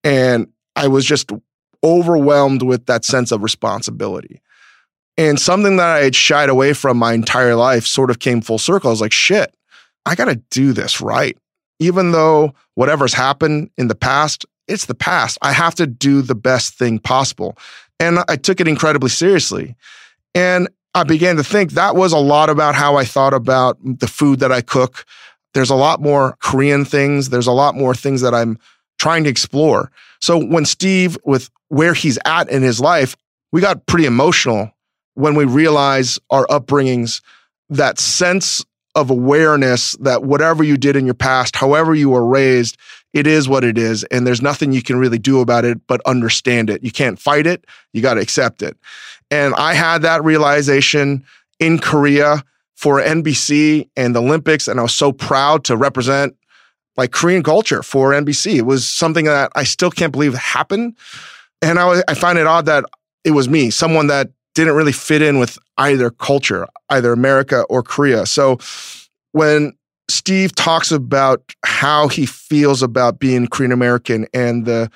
And 0.04 0.48
I 0.76 0.88
was 0.88 1.04
just 1.04 1.30
overwhelmed 1.82 2.62
with 2.62 2.86
that 2.86 3.04
sense 3.04 3.32
of 3.32 3.42
responsibility. 3.42 4.40
And 5.16 5.40
something 5.40 5.76
that 5.78 5.88
I 5.88 6.04
had 6.04 6.14
shied 6.14 6.48
away 6.48 6.72
from 6.72 6.96
my 6.96 7.12
entire 7.12 7.56
life 7.56 7.84
sort 7.84 8.10
of 8.10 8.20
came 8.20 8.40
full 8.40 8.58
circle. 8.58 8.88
I 8.88 8.92
was 8.92 9.00
like, 9.00 9.12
shit, 9.12 9.52
I 10.06 10.14
got 10.14 10.26
to 10.26 10.36
do 10.50 10.72
this 10.72 11.00
right. 11.00 11.36
Even 11.80 12.12
though 12.12 12.54
whatever's 12.74 13.14
happened 13.14 13.70
in 13.76 13.88
the 13.88 13.94
past 13.96 14.46
it's 14.68 14.86
the 14.86 14.94
past. 14.94 15.38
I 15.42 15.52
have 15.52 15.74
to 15.76 15.86
do 15.86 16.22
the 16.22 16.34
best 16.34 16.74
thing 16.74 16.98
possible. 16.98 17.56
And 17.98 18.20
I 18.28 18.36
took 18.36 18.60
it 18.60 18.68
incredibly 18.68 19.08
seriously. 19.08 19.74
And 20.34 20.68
I 20.94 21.04
began 21.04 21.36
to 21.36 21.44
think 21.44 21.72
that 21.72 21.96
was 21.96 22.12
a 22.12 22.18
lot 22.18 22.50
about 22.50 22.74
how 22.74 22.96
I 22.96 23.04
thought 23.04 23.34
about 23.34 23.78
the 23.82 24.06
food 24.06 24.40
that 24.40 24.52
I 24.52 24.60
cook. 24.60 25.04
There's 25.54 25.70
a 25.70 25.74
lot 25.74 26.00
more 26.00 26.36
Korean 26.40 26.84
things. 26.84 27.30
There's 27.30 27.46
a 27.46 27.52
lot 27.52 27.74
more 27.74 27.94
things 27.94 28.20
that 28.20 28.34
I'm 28.34 28.58
trying 28.98 29.24
to 29.24 29.30
explore. 29.30 29.90
So 30.20 30.44
when 30.44 30.64
Steve, 30.64 31.16
with 31.24 31.50
where 31.68 31.94
he's 31.94 32.18
at 32.24 32.48
in 32.48 32.62
his 32.62 32.80
life, 32.80 33.16
we 33.52 33.60
got 33.60 33.86
pretty 33.86 34.06
emotional 34.06 34.70
when 35.14 35.34
we 35.34 35.44
realize 35.44 36.18
our 36.30 36.46
upbringings, 36.46 37.20
that 37.70 37.98
sense 37.98 38.64
of 38.94 39.10
awareness 39.10 39.92
that 40.00 40.24
whatever 40.24 40.64
you 40.64 40.76
did 40.76 40.96
in 40.96 41.04
your 41.04 41.14
past, 41.14 41.56
however 41.56 41.94
you 41.94 42.10
were 42.10 42.24
raised, 42.24 42.76
it 43.14 43.26
is 43.26 43.48
what 43.48 43.64
it 43.64 43.78
is. 43.78 44.04
And 44.04 44.26
there's 44.26 44.42
nothing 44.42 44.72
you 44.72 44.82
can 44.82 44.98
really 44.98 45.18
do 45.18 45.40
about 45.40 45.64
it 45.64 45.86
but 45.86 46.00
understand 46.06 46.70
it. 46.70 46.82
You 46.82 46.90
can't 46.90 47.18
fight 47.18 47.46
it, 47.46 47.64
you 47.92 48.02
got 48.02 48.14
to 48.14 48.20
accept 48.20 48.62
it. 48.62 48.76
And 49.30 49.54
I 49.54 49.74
had 49.74 50.02
that 50.02 50.24
realization 50.24 51.24
in 51.58 51.78
Korea 51.78 52.42
for 52.76 53.00
NBC 53.00 53.88
and 53.96 54.14
the 54.14 54.22
Olympics. 54.22 54.68
And 54.68 54.78
I 54.78 54.82
was 54.82 54.94
so 54.94 55.12
proud 55.12 55.64
to 55.64 55.76
represent 55.76 56.36
like 56.96 57.12
Korean 57.12 57.42
culture 57.42 57.82
for 57.82 58.12
NBC. 58.12 58.56
It 58.56 58.66
was 58.66 58.86
something 58.86 59.24
that 59.24 59.52
I 59.54 59.64
still 59.64 59.90
can't 59.90 60.12
believe 60.12 60.34
happened. 60.34 60.96
And 61.62 61.78
I, 61.78 62.02
I 62.08 62.14
find 62.14 62.38
it 62.38 62.46
odd 62.46 62.66
that 62.66 62.84
it 63.24 63.32
was 63.32 63.48
me, 63.48 63.70
someone 63.70 64.06
that 64.08 64.30
didn't 64.54 64.74
really 64.74 64.92
fit 64.92 65.22
in 65.22 65.38
with 65.38 65.58
either 65.76 66.10
culture, 66.10 66.66
either 66.88 67.12
America 67.12 67.62
or 67.68 67.82
Korea. 67.82 68.26
So 68.26 68.58
when 69.32 69.72
Steve 70.08 70.54
talks 70.54 70.90
about 70.90 71.42
how 71.64 72.08
he 72.08 72.26
feels 72.26 72.82
about 72.82 73.18
being 73.18 73.46
Korean 73.46 73.72
American 73.72 74.26
and 74.32 74.64
the 74.64 74.90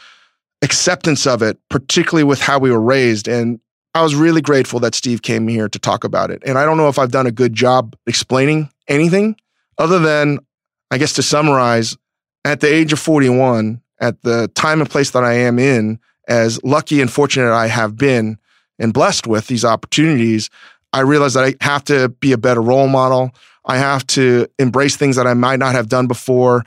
acceptance 0.62 1.26
of 1.26 1.42
it, 1.42 1.58
particularly 1.68 2.24
with 2.24 2.40
how 2.40 2.58
we 2.58 2.70
were 2.70 2.80
raised. 2.80 3.28
And 3.28 3.60
I 3.94 4.02
was 4.02 4.14
really 4.14 4.40
grateful 4.40 4.80
that 4.80 4.94
Steve 4.94 5.22
came 5.22 5.48
here 5.48 5.68
to 5.68 5.78
talk 5.78 6.04
about 6.04 6.30
it. 6.30 6.42
And 6.46 6.58
I 6.58 6.64
don't 6.64 6.78
know 6.78 6.88
if 6.88 6.98
I've 6.98 7.10
done 7.10 7.26
a 7.26 7.32
good 7.32 7.52
job 7.52 7.94
explaining 8.06 8.70
anything 8.88 9.36
other 9.78 9.98
than, 9.98 10.38
I 10.90 10.98
guess, 10.98 11.12
to 11.14 11.22
summarize, 11.22 11.96
at 12.44 12.60
the 12.60 12.72
age 12.72 12.92
of 12.92 12.98
41, 12.98 13.80
at 14.00 14.20
the 14.22 14.48
time 14.54 14.80
and 14.80 14.90
place 14.90 15.10
that 15.10 15.24
I 15.24 15.34
am 15.34 15.58
in, 15.58 16.00
as 16.28 16.62
lucky 16.64 17.00
and 17.00 17.10
fortunate 17.10 17.52
I 17.52 17.66
have 17.66 17.96
been 17.96 18.38
and 18.78 18.92
blessed 18.92 19.26
with 19.26 19.46
these 19.46 19.64
opportunities, 19.64 20.50
I 20.92 21.00
realized 21.00 21.36
that 21.36 21.44
I 21.44 21.54
have 21.64 21.84
to 21.84 22.08
be 22.08 22.32
a 22.32 22.38
better 22.38 22.60
role 22.60 22.88
model. 22.88 23.32
I 23.64 23.78
have 23.78 24.06
to 24.08 24.46
embrace 24.58 24.96
things 24.96 25.16
that 25.16 25.26
I 25.26 25.34
might 25.34 25.58
not 25.58 25.74
have 25.74 25.88
done 25.88 26.06
before 26.06 26.64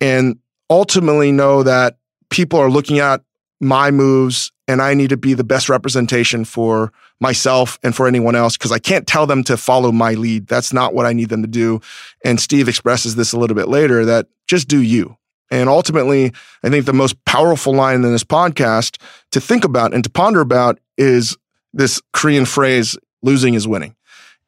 and 0.00 0.38
ultimately 0.68 1.32
know 1.32 1.62
that 1.62 1.98
people 2.30 2.58
are 2.58 2.70
looking 2.70 2.98
at 2.98 3.22
my 3.60 3.90
moves 3.90 4.52
and 4.66 4.80
I 4.80 4.94
need 4.94 5.10
to 5.10 5.16
be 5.16 5.34
the 5.34 5.44
best 5.44 5.68
representation 5.68 6.44
for 6.44 6.92
myself 7.20 7.78
and 7.82 7.94
for 7.94 8.06
anyone 8.06 8.34
else 8.34 8.56
because 8.56 8.72
I 8.72 8.78
can't 8.78 9.06
tell 9.06 9.26
them 9.26 9.44
to 9.44 9.56
follow 9.56 9.92
my 9.92 10.14
lead. 10.14 10.46
That's 10.46 10.72
not 10.72 10.94
what 10.94 11.06
I 11.06 11.12
need 11.12 11.28
them 11.28 11.42
to 11.42 11.48
do. 11.48 11.80
And 12.24 12.40
Steve 12.40 12.68
expresses 12.68 13.16
this 13.16 13.32
a 13.32 13.38
little 13.38 13.56
bit 13.56 13.68
later 13.68 14.04
that 14.06 14.28
just 14.46 14.68
do 14.68 14.80
you. 14.80 15.16
And 15.50 15.68
ultimately, 15.68 16.32
I 16.62 16.70
think 16.70 16.86
the 16.86 16.92
most 16.92 17.22
powerful 17.24 17.74
line 17.74 17.96
in 17.96 18.12
this 18.12 18.24
podcast 18.24 19.02
to 19.32 19.40
think 19.40 19.64
about 19.64 19.92
and 19.92 20.04
to 20.04 20.10
ponder 20.10 20.40
about 20.40 20.78
is 20.96 21.36
this 21.72 22.00
Korean 22.12 22.44
phrase, 22.44 22.96
losing 23.22 23.54
is 23.54 23.66
winning. 23.66 23.96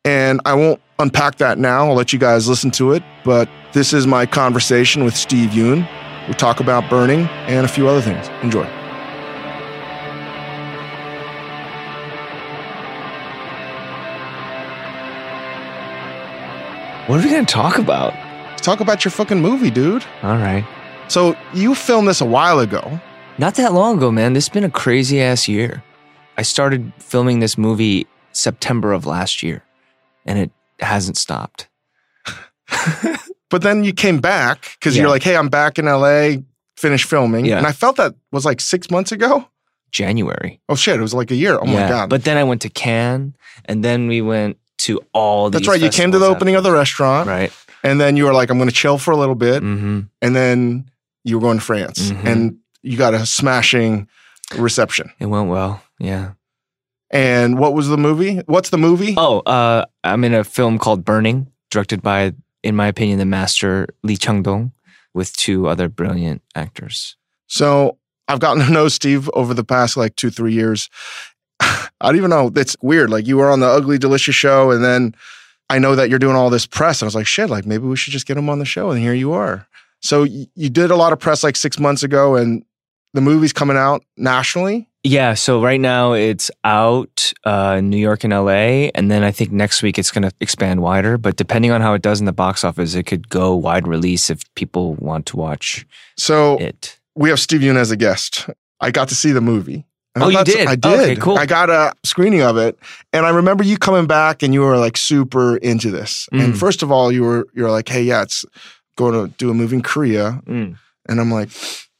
And 0.04 0.40
I 0.44 0.54
won't 0.54 0.80
unpack 0.98 1.36
that 1.36 1.58
now. 1.58 1.88
I'll 1.88 1.94
let 1.94 2.12
you 2.12 2.18
guys 2.18 2.48
listen 2.48 2.70
to 2.72 2.92
it. 2.92 3.02
But 3.24 3.48
this 3.72 3.92
is 3.92 4.06
my 4.06 4.26
conversation 4.26 5.04
with 5.04 5.16
Steve 5.16 5.50
Yeun. 5.50 5.88
We 6.28 6.34
talk 6.34 6.60
about 6.60 6.88
burning 6.90 7.26
and 7.46 7.64
a 7.64 7.68
few 7.68 7.88
other 7.88 8.00
things. 8.00 8.28
Enjoy. 8.42 8.64
What 17.06 17.18
are 17.18 17.24
we 17.24 17.30
going 17.30 17.44
to 17.44 17.52
talk 17.52 17.78
about? 17.78 18.14
Talk 18.58 18.80
about 18.80 19.04
your 19.04 19.10
fucking 19.10 19.40
movie, 19.40 19.70
dude. 19.70 20.04
All 20.22 20.36
right. 20.36 20.64
So 21.08 21.36
you 21.52 21.74
filmed 21.74 22.08
this 22.08 22.20
a 22.20 22.24
while 22.24 22.60
ago. 22.60 23.00
Not 23.38 23.56
that 23.56 23.72
long 23.72 23.98
ago, 23.98 24.10
man. 24.10 24.32
This 24.32 24.46
has 24.46 24.52
been 24.52 24.64
a 24.64 24.70
crazy 24.70 25.20
ass 25.20 25.48
year. 25.48 25.82
I 26.38 26.42
started 26.42 26.92
filming 26.98 27.40
this 27.40 27.58
movie 27.58 28.06
September 28.32 28.92
of 28.92 29.04
last 29.04 29.42
year, 29.42 29.62
and 30.26 30.38
it 30.38 30.50
hasn't 30.80 31.16
stopped. 31.16 31.68
but 33.50 33.62
then 33.62 33.84
you 33.84 33.92
came 33.92 34.18
back 34.20 34.62
because 34.78 34.96
Yeah. 34.96 35.02
you're 35.02 35.10
like, 35.10 35.22
hey, 35.22 35.36
I'm 35.36 35.48
back 35.48 35.78
in 35.78 35.84
LA, 35.86 36.36
finished 36.76 37.08
filming. 37.08 37.44
Yeah. 37.44 37.58
And 37.58 37.66
I 37.66 37.72
felt 37.72 37.96
that 37.96 38.14
was 38.30 38.44
like 38.44 38.60
six 38.60 38.90
months 38.90 39.12
ago. 39.12 39.46
January. 39.90 40.58
Oh 40.70 40.74
shit, 40.74 40.98
it 40.98 41.02
was 41.02 41.12
like 41.12 41.30
a 41.30 41.34
year. 41.34 41.58
Oh 41.60 41.66
my 41.66 41.86
God. 41.88 42.08
But 42.08 42.24
then 42.24 42.38
I 42.38 42.44
went 42.44 42.62
to 42.62 42.70
Cannes, 42.70 43.34
and 43.66 43.84
then 43.84 44.08
we 44.08 44.22
went 44.22 44.56
to 44.78 45.00
all 45.12 45.50
these 45.50 45.60
That's 45.60 45.68
right. 45.68 45.80
You 45.82 45.90
came 45.90 46.12
to 46.12 46.18
the 46.18 46.26
opening 46.26 46.54
of 46.54 46.64
the 46.64 46.72
restaurant. 46.72 47.28
Right. 47.28 47.52
And 47.84 48.00
then 48.00 48.16
you 48.16 48.24
were 48.24 48.32
like, 48.32 48.48
I'm 48.48 48.56
going 48.58 48.70
to 48.70 48.74
chill 48.74 48.96
for 48.96 49.10
a 49.10 49.16
little 49.16 49.34
bit. 49.34 49.62
Mm-hmm. 49.62 50.00
And 50.22 50.36
then 50.36 50.90
you 51.24 51.36
were 51.38 51.42
going 51.42 51.58
to 51.58 51.64
France. 51.64 52.10
Mhm. 52.10 52.24
And 52.24 52.58
you 52.82 52.96
got 52.96 53.12
a 53.12 53.26
smashing 53.26 54.08
reception. 54.56 55.12
It 55.18 55.26
went 55.26 55.48
well. 55.50 55.82
Yeah. 55.98 56.32
And 57.12 57.58
what 57.58 57.74
was 57.74 57.88
the 57.88 57.98
movie? 57.98 58.38
What's 58.46 58.70
the 58.70 58.78
movie? 58.78 59.14
Oh, 59.18 59.40
uh, 59.40 59.84
I'm 60.02 60.24
in 60.24 60.32
a 60.32 60.44
film 60.44 60.78
called 60.78 61.04
Burning, 61.04 61.52
directed 61.70 62.02
by, 62.02 62.32
in 62.62 62.74
my 62.74 62.86
opinion, 62.86 63.18
the 63.18 63.26
master 63.26 63.86
Lee 64.02 64.16
Chang 64.16 64.42
Dong, 64.42 64.72
with 65.12 65.36
two 65.36 65.68
other 65.68 65.90
brilliant 65.90 66.42
actors. 66.54 67.16
So 67.46 67.98
I've 68.28 68.40
gotten 68.40 68.64
to 68.64 68.72
know 68.72 68.88
Steve 68.88 69.28
over 69.34 69.52
the 69.52 69.64
past 69.64 69.96
like 69.96 70.16
two, 70.16 70.30
three 70.30 70.54
years. 70.54 70.88
I 71.60 71.88
don't 72.00 72.16
even 72.16 72.30
know. 72.30 72.50
It's 72.56 72.76
weird. 72.80 73.10
Like 73.10 73.26
you 73.26 73.36
were 73.36 73.50
on 73.50 73.60
the 73.60 73.68
Ugly 73.68 73.98
Delicious 73.98 74.34
show, 74.34 74.70
and 74.70 74.82
then 74.82 75.14
I 75.68 75.78
know 75.78 75.94
that 75.94 76.08
you're 76.08 76.18
doing 76.18 76.36
all 76.36 76.48
this 76.48 76.66
press. 76.66 77.02
And 77.02 77.06
I 77.06 77.08
was 77.08 77.14
like, 77.14 77.26
shit, 77.26 77.50
like 77.50 77.66
maybe 77.66 77.84
we 77.84 77.96
should 77.96 78.14
just 78.14 78.26
get 78.26 78.38
him 78.38 78.48
on 78.48 78.58
the 78.58 78.64
show. 78.64 78.90
And 78.90 79.00
here 79.00 79.14
you 79.14 79.32
are. 79.32 79.66
So 80.00 80.24
you 80.24 80.70
did 80.70 80.90
a 80.90 80.96
lot 80.96 81.12
of 81.12 81.20
press 81.20 81.44
like 81.44 81.56
six 81.56 81.78
months 81.78 82.02
ago, 82.02 82.36
and 82.36 82.64
the 83.14 83.20
movie's 83.20 83.52
coming 83.52 83.76
out 83.76 84.02
nationally. 84.16 84.88
Yeah, 85.04 85.34
so 85.34 85.60
right 85.60 85.80
now 85.80 86.12
it's 86.12 86.48
out 86.62 87.32
uh, 87.44 87.80
New 87.80 87.96
York 87.96 88.22
and 88.22 88.32
LA, 88.32 88.88
and 88.94 89.10
then 89.10 89.24
I 89.24 89.32
think 89.32 89.50
next 89.50 89.82
week 89.82 89.98
it's 89.98 90.12
going 90.12 90.22
to 90.22 90.30
expand 90.40 90.80
wider. 90.80 91.18
But 91.18 91.34
depending 91.36 91.72
on 91.72 91.80
how 91.80 91.94
it 91.94 92.02
does 92.02 92.20
in 92.20 92.26
the 92.26 92.32
box 92.32 92.62
office, 92.62 92.94
it 92.94 93.02
could 93.04 93.28
go 93.28 93.54
wide 93.56 93.88
release 93.88 94.30
if 94.30 94.42
people 94.54 94.94
want 94.94 95.26
to 95.26 95.36
watch 95.36 95.84
So 96.16 96.56
it. 96.58 97.00
we 97.16 97.30
have 97.30 97.40
Steve 97.40 97.62
Yeun 97.62 97.74
as 97.76 97.90
a 97.90 97.96
guest. 97.96 98.48
I 98.80 98.92
got 98.92 99.08
to 99.08 99.16
see 99.16 99.32
the 99.32 99.40
movie. 99.40 99.84
And 100.14 100.22
Oh, 100.22 100.28
I 100.28 100.30
you 100.40 100.44
did? 100.44 100.68
I 100.68 100.76
did. 100.76 101.00
Okay, 101.00 101.16
cool. 101.16 101.36
I 101.38 101.46
got 101.46 101.68
a 101.68 101.94
screening 102.04 102.42
of 102.42 102.56
it, 102.56 102.78
and 103.12 103.26
I 103.26 103.30
remember 103.30 103.64
you 103.64 103.78
coming 103.78 104.06
back, 104.06 104.42
and 104.44 104.54
you 104.54 104.60
were 104.60 104.76
like 104.78 104.96
super 104.96 105.56
into 105.56 105.90
this. 105.90 106.28
And 106.32 106.52
Mm. 106.54 106.56
first 106.56 106.82
of 106.82 106.92
all, 106.92 107.10
you 107.10 107.22
were 107.22 107.48
you're 107.54 107.70
like, 107.70 107.88
"Hey, 107.88 108.02
yeah, 108.04 108.22
it's 108.22 108.44
going 108.96 109.14
to 109.14 109.34
do 109.36 109.50
a 109.50 109.54
movie 109.54 109.76
in 109.76 109.82
Korea," 109.82 110.40
Mm. 110.46 110.76
and 111.08 111.20
I'm 111.20 111.32
like, 111.32 111.48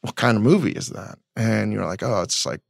"What 0.03 0.15
kind 0.15 0.37
of 0.37 0.43
movie 0.43 0.71
is 0.73 0.87
that?" 0.89 1.17
And 1.35 1.73
you're 1.73 1.85
like, 1.85 2.03
"Oh, 2.03 2.21
it's 2.21 2.45
like 2.45 2.61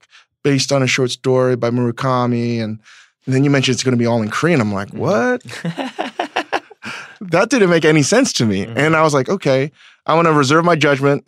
based 0.44 0.72
on 0.72 0.82
a 0.82 0.88
short 0.88 1.12
story 1.12 1.56
by 1.58 1.70
Murakami," 1.70 2.60
and, 2.64 2.80
and 3.26 3.34
then 3.36 3.44
you 3.44 3.50
mentioned 3.50 3.74
it's 3.76 3.84
going 3.84 3.98
to 3.98 4.04
be 4.04 4.06
all 4.08 4.22
in 4.22 4.30
Korean. 4.30 4.62
I'm 4.62 4.74
like, 4.74 4.90
Mm. 4.92 5.00
"What?" 5.00 5.42
that 7.22 7.50
didn't 7.50 7.70
make 7.70 7.86
any 7.86 8.04
sense 8.04 8.34
to 8.34 8.46
me. 8.46 8.66
Mhm. 8.66 8.78
And 8.78 8.96
I 8.96 9.02
was 9.04 9.14
like, 9.14 9.30
okay, 9.30 9.72
I 10.06 10.14
want 10.16 10.28
to 10.28 10.34
reserve 10.34 10.66
my 10.66 10.76
judgment. 10.76 11.26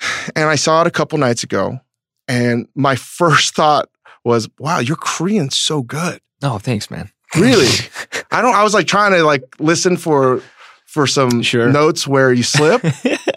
And 0.36 0.44
I 0.44 0.54
saw 0.56 0.82
it 0.82 0.86
a 0.86 0.90
couple 0.92 1.18
nights 1.18 1.42
ago. 1.42 1.80
And 2.28 2.68
my 2.74 2.94
first 2.94 3.54
thought 3.54 3.88
was, 4.24 4.48
wow, 4.58 4.78
your 4.78 4.96
Korean's 4.96 5.56
so 5.56 5.82
good. 5.82 6.20
oh, 6.42 6.58
thanks, 6.58 6.90
man. 6.90 7.10
Really? 7.34 7.66
I 8.30 8.40
don't, 8.42 8.54
I 8.54 8.62
was 8.62 8.74
like 8.74 8.86
trying 8.86 9.12
to 9.12 9.24
like 9.24 9.42
listen 9.58 9.96
for, 9.96 10.40
for 10.86 11.06
some 11.08 11.42
Sure. 11.42 11.68
notes 11.72 12.06
where 12.06 12.32
you 12.32 12.42
slip. 12.44 12.82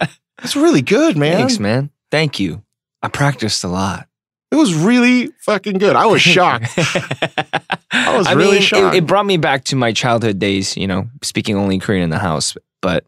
It's 0.43 0.55
really 0.55 0.81
good, 0.81 1.17
man. 1.17 1.37
Thanks, 1.37 1.59
man. 1.59 1.91
Thank 2.09 2.39
you. 2.39 2.63
I 3.01 3.07
practiced 3.07 3.63
a 3.63 3.67
lot. 3.67 4.07
It 4.51 4.55
was 4.55 4.73
really 4.73 5.27
fucking 5.39 5.77
good. 5.77 5.95
I 5.95 6.07
was 6.07 6.21
shocked. 6.21 6.73
I 7.91 8.17
was 8.17 8.27
really 8.33 8.53
mean, 8.53 8.61
shocked. 8.61 8.95
It, 8.95 9.03
it 9.03 9.07
brought 9.07 9.25
me 9.25 9.37
back 9.37 9.63
to 9.65 9.77
my 9.77 9.93
childhood 9.93 10.39
days, 10.39 10.75
you 10.75 10.87
know, 10.87 11.07
speaking 11.23 11.55
only 11.55 11.79
Korean 11.79 12.03
in 12.03 12.09
the 12.09 12.19
house. 12.19 12.55
But 12.81 13.05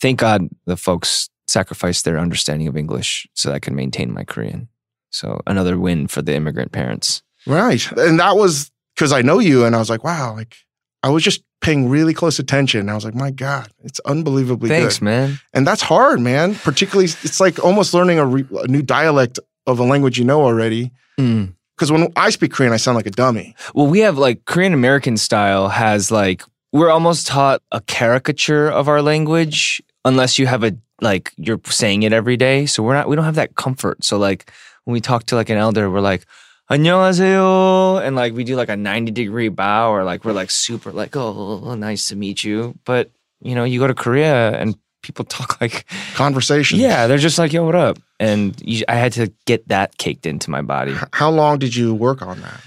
thank 0.00 0.18
God 0.18 0.48
the 0.64 0.76
folks 0.76 1.28
sacrificed 1.46 2.04
their 2.06 2.18
understanding 2.18 2.66
of 2.66 2.76
English 2.76 3.26
so 3.34 3.52
I 3.52 3.58
could 3.58 3.74
maintain 3.74 4.12
my 4.12 4.24
Korean. 4.24 4.68
So 5.10 5.40
another 5.46 5.78
win 5.78 6.06
for 6.06 6.22
the 6.22 6.34
immigrant 6.34 6.72
parents. 6.72 7.22
Right. 7.46 7.90
And 7.92 8.18
that 8.18 8.36
was 8.36 8.70
because 8.94 9.12
I 9.12 9.22
know 9.22 9.38
you 9.38 9.64
and 9.64 9.76
I 9.76 9.78
was 9.78 9.90
like, 9.90 10.02
wow, 10.02 10.34
like 10.34 10.56
I 11.02 11.10
was 11.10 11.22
just 11.22 11.42
paying 11.60 11.88
really 11.88 12.14
close 12.14 12.38
attention. 12.38 12.88
I 12.88 12.94
was 12.94 13.04
like, 13.04 13.14
my 13.14 13.30
God, 13.30 13.68
it's 13.82 14.00
unbelievably 14.00 14.68
Thanks, 14.68 14.98
good. 14.98 15.04
man. 15.04 15.40
And 15.52 15.66
that's 15.66 15.82
hard, 15.82 16.20
man. 16.20 16.54
Particularly, 16.54 17.06
it's 17.22 17.40
like 17.40 17.62
almost 17.64 17.94
learning 17.94 18.18
a, 18.18 18.26
re- 18.26 18.46
a 18.58 18.68
new 18.68 18.82
dialect 18.82 19.38
of 19.66 19.78
a 19.78 19.84
language 19.84 20.18
you 20.18 20.24
know 20.24 20.42
already. 20.42 20.92
Mm. 21.18 21.54
Because 21.76 21.92
when 21.92 22.10
I 22.16 22.30
speak 22.30 22.52
Korean, 22.52 22.72
I 22.72 22.78
sound 22.78 22.96
like 22.96 23.06
a 23.06 23.10
dummy. 23.10 23.54
Well, 23.74 23.86
we 23.86 24.00
have 24.00 24.16
like 24.16 24.44
Korean 24.46 24.72
American 24.72 25.16
style 25.16 25.68
has 25.68 26.10
like 26.10 26.42
we're 26.72 26.90
almost 26.90 27.26
taught 27.26 27.62
a 27.70 27.80
caricature 27.82 28.68
of 28.68 28.88
our 28.88 29.02
language 29.02 29.82
unless 30.04 30.38
you 30.38 30.46
have 30.46 30.64
a 30.64 30.76
like 31.02 31.32
you're 31.36 31.60
saying 31.66 32.02
it 32.02 32.12
every 32.12 32.36
day. 32.36 32.64
So 32.66 32.82
we're 32.82 32.94
not 32.94 33.08
we 33.08 33.16
don't 33.16 33.26
have 33.26 33.34
that 33.34 33.56
comfort. 33.56 34.04
So 34.04 34.16
like 34.16 34.50
when 34.84 34.92
we 34.92 35.00
talk 35.00 35.24
to 35.26 35.34
like 35.36 35.50
an 35.50 35.58
elder, 35.58 35.90
we're 35.90 36.00
like 36.00 36.26
안녕하세요 36.69 38.01
and 38.05 38.15
like 38.15 38.33
we 38.33 38.45
do 38.45 38.55
like 38.55 38.69
a 38.69 38.77
90 38.77 39.11
degree 39.11 39.49
bow 39.49 39.91
or 39.91 40.03
like 40.05 40.23
we're 40.23 40.31
like 40.31 40.49
super 40.49 40.91
like 40.91 41.15
oh 41.15 41.75
nice 41.75 42.07
to 42.07 42.15
meet 42.15 42.43
you. 42.43 42.75
But 42.85 43.11
you 43.41 43.55
know, 43.55 43.65
you 43.65 43.79
go 43.79 43.87
to 43.87 43.93
Korea 43.93 44.57
and 44.57 44.75
people 45.03 45.25
talk 45.25 45.59
like 45.59 45.85
Conversation. 46.15 46.79
yeah, 46.79 47.07
they're 47.07 47.17
just 47.17 47.37
like 47.37 47.51
yo 47.51 47.65
what 47.65 47.75
up? 47.75 47.99
And 48.19 48.55
you, 48.63 48.85
I 48.87 48.95
had 48.95 49.11
to 49.13 49.33
get 49.45 49.67
that 49.67 49.97
caked 49.97 50.25
into 50.25 50.49
my 50.49 50.61
body. 50.61 50.95
How 51.11 51.29
long 51.29 51.59
did 51.59 51.75
you 51.75 51.93
work 51.93 52.21
on 52.21 52.39
that? 52.41 52.61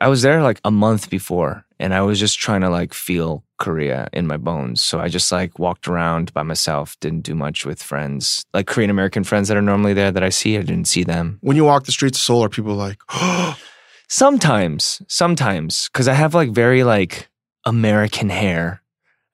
I 0.00 0.08
was 0.08 0.22
there 0.22 0.42
like 0.42 0.60
a 0.64 0.70
month 0.70 1.08
before 1.08 1.64
and 1.80 1.94
I 1.94 2.02
was 2.02 2.20
just 2.20 2.38
trying 2.38 2.60
to 2.60 2.70
like 2.70 2.92
feel 2.92 3.44
Korea 3.63 4.09
in 4.11 4.27
my 4.27 4.37
bones. 4.37 4.81
So 4.81 4.99
I 4.99 5.07
just 5.07 5.31
like 5.31 5.57
walked 5.57 5.87
around 5.87 6.33
by 6.33 6.43
myself, 6.43 6.99
didn't 6.99 7.23
do 7.23 7.33
much 7.33 7.65
with 7.65 7.81
friends, 7.81 8.43
like 8.53 8.67
Korean 8.67 8.89
American 8.89 9.23
friends 9.23 9.47
that 9.47 9.55
are 9.57 9.61
normally 9.71 9.93
there 9.93 10.11
that 10.11 10.23
I 10.23 10.29
see. 10.29 10.57
I 10.57 10.63
didn't 10.63 10.87
see 10.87 11.03
them. 11.05 11.37
When 11.41 11.55
you 11.55 11.63
walk 11.63 11.85
the 11.85 11.91
streets 11.93 12.17
of 12.19 12.23
Seoul, 12.25 12.43
are 12.43 12.49
people 12.49 12.75
like, 12.75 12.99
oh, 13.09 13.57
Sometimes, 14.09 15.01
sometimes, 15.07 15.89
because 15.91 16.07
I 16.07 16.13
have 16.13 16.35
like 16.35 16.51
very 16.51 16.83
like 16.83 17.29
American 17.65 18.29
hair, 18.29 18.83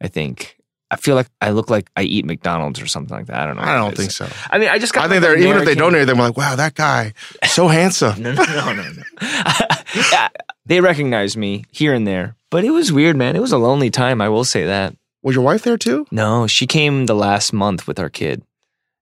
I 0.02 0.08
think. 0.08 0.56
I 0.92 0.96
feel 0.96 1.16
like 1.16 1.28
I 1.42 1.50
look 1.52 1.70
like 1.70 1.90
I 1.98 2.04
eat 2.04 2.24
McDonald's 2.26 2.80
or 2.82 2.88
something 2.88 3.16
like 3.18 3.28
that. 3.28 3.36
I 3.42 3.46
don't 3.46 3.58
know. 3.58 3.64
I 3.64 3.76
don't 3.76 3.98
think 3.98 4.12
so. 4.12 4.28
I 4.50 4.58
mean, 4.58 4.70
I 4.70 4.80
just 4.80 4.94
got 4.94 5.04
I 5.06 5.08
think 5.10 5.22
they're, 5.22 5.38
even 5.38 5.58
if 5.58 5.66
they 5.66 5.74
American- 5.74 5.78
don't 5.78 5.94
hear 5.96 6.06
them, 6.06 6.18
like, 6.20 6.38
wow, 6.38 6.56
that 6.56 6.76
guy, 6.76 7.14
so 7.46 7.68
handsome. 7.80 8.22
No, 8.24 8.32
no, 8.34 8.44
no, 8.44 8.74
no, 8.74 8.90
no. 8.94 9.04
They 10.66 10.82
recognize 10.82 11.36
me 11.36 11.66
here 11.72 11.94
and 11.96 12.06
there, 12.08 12.36
but 12.50 12.64
it 12.64 12.72
was 12.72 12.92
weird, 12.92 13.16
man. 13.16 13.36
It 13.36 13.42
was 13.42 13.52
a 13.52 13.58
lonely 13.58 13.90
time. 13.90 14.22
I 14.22 14.30
will 14.30 14.44
say 14.46 14.66
that. 14.66 14.96
Was 15.22 15.36
your 15.36 15.44
wife 15.44 15.64
there 15.64 15.78
too? 15.78 16.06
No, 16.12 16.48
she 16.48 16.66
came 16.66 17.06
the 17.06 17.16
last 17.16 17.52
month 17.54 17.88
with 17.88 18.00
our 18.00 18.10
kid, 18.10 18.42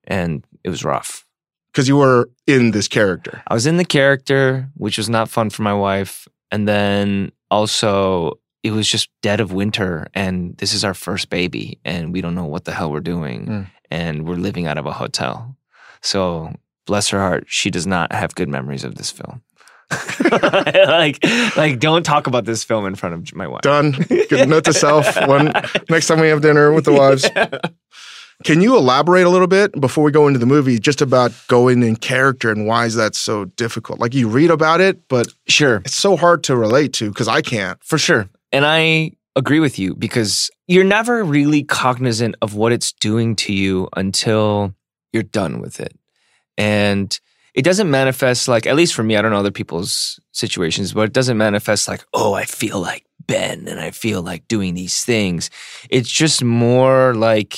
and 0.06 0.44
it 0.64 0.70
was 0.70 0.84
rough. 0.84 1.26
Because 1.72 1.88
you 1.88 1.98
were 1.98 2.30
in 2.48 2.72
this 2.72 2.88
character. 2.88 3.44
I 3.48 3.54
was 3.54 3.68
in 3.68 3.78
the 3.78 3.86
character, 3.86 4.70
which 4.76 4.98
was 4.98 5.10
not 5.10 5.30
fun 5.30 5.52
for 5.52 5.62
my 5.62 5.74
wife, 5.74 6.28
and 6.52 6.68
then 6.68 7.32
also 7.52 8.40
it 8.64 8.72
was 8.72 8.88
just 8.90 9.10
dead 9.22 9.40
of 9.40 9.54
winter, 9.54 10.08
and 10.16 10.58
this 10.58 10.74
is 10.74 10.84
our 10.84 10.96
first 10.96 11.30
baby, 11.30 11.78
and 11.86 12.12
we 12.12 12.22
don't 12.22 12.34
know 12.36 12.46
what 12.46 12.66
the 12.66 12.74
hell 12.74 12.92
we're 12.92 13.00
doing, 13.00 13.46
Mm. 13.46 13.68
and 13.92 14.28
we're 14.28 14.36
living 14.36 14.66
out 14.66 14.80
of 14.80 14.88
a 14.88 14.94
hotel. 14.94 15.56
So 16.02 16.54
bless 16.88 17.10
her 17.10 17.20
heart, 17.20 17.46
she 17.48 17.70
does 17.70 17.86
not 17.86 18.12
have 18.12 18.34
good 18.36 18.50
memories 18.50 18.84
of 18.84 18.96
this 18.96 19.12
film. 19.12 19.42
like, 20.32 21.24
like, 21.56 21.80
don't 21.80 22.04
talk 22.04 22.28
about 22.28 22.46
this 22.46 22.64
film 22.64 22.86
in 22.86 22.96
front 22.96 23.16
of 23.16 23.36
my 23.36 23.48
wife. 23.48 23.62
Done. 23.62 23.92
Good 24.30 24.50
note 24.50 24.66
to 24.66 24.74
self. 24.74 25.08
When 25.28 25.54
next 25.90 26.08
time 26.08 26.20
we 26.20 26.28
have 26.28 26.42
dinner 26.42 26.72
with 26.74 26.86
the 26.86 26.94
wives. 26.94 27.30
Can 28.44 28.62
you 28.62 28.78
elaborate 28.78 29.26
a 29.26 29.30
little 29.30 29.48
bit 29.48 29.80
before 29.80 30.04
we 30.04 30.12
go 30.12 30.28
into 30.28 30.40
the 30.40 30.46
movie, 30.46 30.78
just 30.78 31.02
about 31.02 31.32
going 31.48 31.82
in 31.82 31.96
character 31.96 32.52
and 32.52 32.68
why 32.68 32.86
is 32.86 32.94
that 32.96 33.16
so 33.16 33.46
difficult? 33.46 34.00
Like 34.00 34.14
you 34.14 34.28
read 34.28 34.52
about 34.52 34.80
it, 34.80 35.08
but 35.08 35.28
Sure. 35.48 35.78
it's 35.78 35.96
so 35.96 36.16
hard 36.16 36.44
to 36.44 36.56
relate 36.56 36.94
to 36.94 37.10
because 37.10 37.28
I 37.28 37.42
can't. 37.42 37.82
For 37.84 37.98
sure. 37.98 38.30
And 38.52 38.64
I 38.66 39.14
agree 39.36 39.60
with 39.60 39.80
you 39.80 39.96
because 39.96 40.52
you're 40.68 40.84
never 40.84 41.24
really 41.24 41.64
cognizant 41.64 42.36
of 42.42 42.54
what 42.54 42.72
it's 42.72 42.92
doing 42.92 43.36
to 43.38 43.54
you 43.54 43.88
until 43.96 44.74
you're 45.14 45.24
done 45.24 45.60
with 45.60 45.80
it. 45.80 45.96
And 46.58 47.20
it 47.58 47.66
doesn't 47.66 47.90
manifest 47.90 48.48
like, 48.48 48.68
at 48.68 48.76
least 48.76 48.94
for 48.94 49.02
me, 49.02 49.18
I 49.18 49.22
don't 49.24 49.32
know 49.32 49.40
other 49.40 49.50
people's 49.50 50.20
situations, 50.32 50.94
but 50.94 51.02
it 51.02 51.14
doesn't 51.14 51.40
manifest 51.40 51.88
like, 51.88 52.06
oh, 52.14 52.36
I 52.36 52.46
feel 52.46 52.80
like 52.80 53.04
Ben 53.26 53.68
and 53.68 53.80
I 53.80 53.90
feel 53.90 54.22
like 54.22 54.48
doing 54.48 54.76
these 54.76 55.04
things. 55.04 55.50
It's 55.90 56.12
just 56.12 56.44
more 56.44 57.16
like 57.16 57.58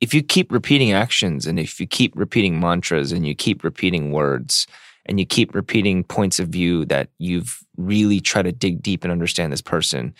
if 0.00 0.14
you 0.14 0.22
keep 0.22 0.50
repeating 0.50 0.92
actions 0.92 1.46
and 1.46 1.60
if 1.60 1.78
you 1.78 1.86
keep 1.86 2.16
repeating 2.16 2.58
mantras 2.58 3.12
and 3.12 3.26
you 3.26 3.34
keep 3.34 3.62
repeating 3.62 4.12
words, 4.12 4.66
and 5.06 5.20
you 5.20 5.26
keep 5.26 5.54
repeating 5.54 6.02
points 6.02 6.38
of 6.38 6.48
view 6.48 6.86
that 6.86 7.10
you've 7.18 7.62
really 7.76 8.20
tried 8.20 8.44
to 8.44 8.52
dig 8.52 8.82
deep 8.82 9.04
and 9.04 9.12
understand 9.12 9.52
this 9.52 9.60
person 9.60 10.14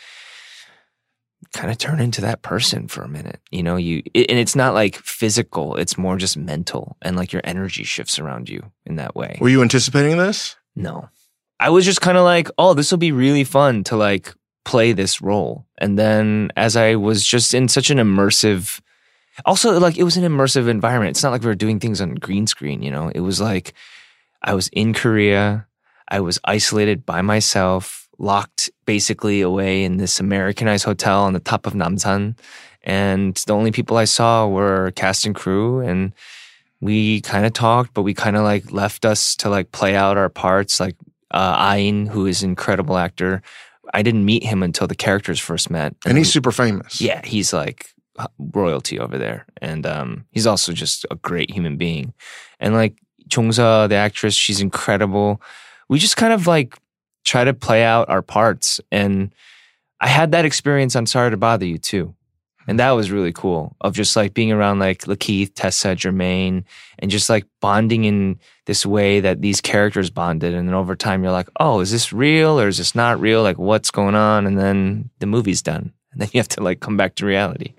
kind 1.53 1.71
of 1.71 1.79
turn 1.79 2.01
into 2.01 2.21
that 2.21 2.43
person 2.43 2.89
for 2.89 3.03
a 3.03 3.09
minute 3.09 3.41
you 3.51 3.63
know 3.63 3.77
you 3.77 4.03
it, 4.15 4.31
and 4.31 4.39
it's 4.39 4.57
not 4.57 4.75
like 4.75 4.97
physical 4.97 5.77
it's 5.77 5.99
more 5.99 6.17
just 6.17 6.37
mental 6.37 6.97
and 7.03 7.17
like 7.17 7.33
your 7.33 7.43
energy 7.45 7.85
shifts 7.85 8.19
around 8.19 8.49
you 8.49 8.73
in 8.87 8.97
that 8.97 9.15
way 9.15 9.37
Were 9.41 9.49
you 9.49 9.63
anticipating 9.63 10.17
this? 10.19 10.57
no 10.75 11.09
i 11.61 11.71
was 11.71 11.85
just 11.85 12.01
kind 12.01 12.19
of 12.19 12.25
like 12.25 12.49
oh 12.59 12.75
this 12.75 12.91
will 12.91 12.99
be 12.99 13.13
really 13.13 13.45
fun 13.45 13.85
to 13.85 13.97
like 13.97 14.35
play 14.65 14.93
this 14.93 15.21
role 15.21 15.67
and 15.79 15.99
then 15.99 16.51
as 16.57 16.77
i 16.77 16.95
was 16.95 17.25
just 17.27 17.53
in 17.55 17.69
such 17.69 17.91
an 17.91 17.99
immersive 17.99 18.81
also 19.45 19.79
like 19.79 19.99
it 19.99 20.05
was 20.05 20.17
an 20.17 20.25
immersive 20.25 20.69
environment 20.69 21.11
it's 21.11 21.23
not 21.23 21.31
like 21.31 21.43
we 21.43 21.49
were 21.49 21.55
doing 21.55 21.79
things 21.79 22.01
on 22.01 22.15
green 22.15 22.47
screen 22.47 22.83
you 22.83 22.91
know 22.91 23.11
it 23.15 23.21
was 23.21 23.41
like 23.41 23.75
I 24.47 24.53
was 24.55 24.69
in 24.69 24.93
Korea. 24.93 25.67
I 26.07 26.21
was 26.21 26.39
isolated 26.45 27.07
by 27.07 27.23
myself, 27.23 28.04
locked 28.19 28.71
basically 28.87 29.41
away 29.41 29.85
in 29.85 29.97
this 29.97 30.21
Americanized 30.21 30.85
hotel 30.85 31.23
on 31.23 31.33
the 31.33 31.41
top 31.41 31.67
of 31.67 31.73
Namsan. 31.73 32.39
And 32.83 33.35
the 33.47 33.55
only 33.55 33.73
people 33.73 33.97
I 33.97 34.05
saw 34.05 34.47
were 34.47 34.93
cast 34.93 35.25
and 35.27 35.35
crew. 35.35 35.81
And 35.81 36.13
we 36.81 37.21
kind 37.23 37.47
of 37.47 37.53
talked, 37.53 37.95
but 37.95 38.03
we 38.03 38.15
kind 38.15 38.37
of 38.37 38.43
like 38.43 38.73
left 38.73 39.05
us 39.05 39.35
to 39.37 39.49
like 39.49 39.73
play 39.73 39.97
out 39.97 40.19
our 40.19 40.29
parts. 40.29 40.81
Like 40.81 40.97
uh, 41.31 41.55
Ah-in, 41.57 42.07
who 42.07 42.27
is 42.27 42.43
an 42.43 42.51
incredible 42.51 42.97
actor, 42.97 43.43
I 43.93 44.03
didn't 44.03 44.25
meet 44.25 44.45
him 44.45 44.63
until 44.63 44.87
the 44.87 44.95
characters 44.95 45.41
first 45.41 45.71
met. 45.71 45.95
And 46.07 46.19
he's 46.19 46.33
super 46.33 46.53
famous. 46.53 47.01
Yeah, 47.01 47.25
he's 47.25 47.53
like 47.53 47.95
royalty 48.39 48.99
over 48.99 49.19
there. 49.19 49.47
And 49.61 49.87
um, 49.87 50.27
he's 50.31 50.47
also 50.47 50.73
just 50.73 51.07
a 51.11 51.17
great 51.17 51.51
human 51.51 51.77
being. 51.77 52.13
And 52.61 52.75
like, 52.75 52.97
Jong-seo, 53.27 53.89
the 53.89 53.95
actress, 53.95 54.35
she's 54.35 54.61
incredible. 54.61 55.41
We 55.89 55.99
just 55.99 56.17
kind 56.19 56.33
of 56.33 56.47
like 56.47 56.79
try 57.25 57.45
to 57.45 57.55
play 57.55 57.83
out 57.83 58.09
our 58.09 58.23
parts. 58.23 58.81
And 58.93 59.35
I 60.01 60.09
had 60.09 60.33
that 60.33 60.45
experience 60.45 60.95
on 60.95 61.07
Sorry 61.07 61.31
to 61.31 61.37
Bother 61.37 61.67
You 61.67 61.79
too. 61.79 62.15
And 62.67 62.79
that 62.79 62.93
was 62.93 63.11
really 63.11 63.33
cool 63.33 63.77
of 63.81 63.95
just 63.95 64.17
like 64.17 64.33
being 64.33 64.51
around 64.51 64.79
like 64.79 65.03
Lakeith, 65.03 65.53
Tessa, 65.55 65.89
Jermaine, 65.89 66.65
and 66.99 67.11
just 67.11 67.29
like 67.29 67.45
bonding 67.61 68.05
in 68.05 68.39
this 68.67 68.87
way 68.87 69.21
that 69.21 69.43
these 69.43 69.61
characters 69.61 70.09
bonded. 70.09 70.55
And 70.55 70.67
then 70.67 70.75
over 70.75 70.97
time, 70.97 71.23
you're 71.23 71.33
like, 71.33 71.51
oh, 71.61 71.81
is 71.81 71.91
this 71.91 72.13
real 72.13 72.59
or 72.59 72.69
is 72.69 72.79
this 72.79 72.95
not 72.95 73.21
real? 73.21 73.43
Like, 73.43 73.59
what's 73.59 73.91
going 73.91 74.15
on? 74.15 74.47
And 74.47 74.59
then 74.59 75.11
the 75.19 75.27
movie's 75.27 75.63
done. 75.63 75.93
And 76.15 76.21
then 76.21 76.31
you 76.33 76.39
have 76.39 76.49
to 76.51 76.63
like 76.63 76.79
come 76.79 76.97
back 76.97 77.17
to 77.17 77.27
reality. 77.27 77.75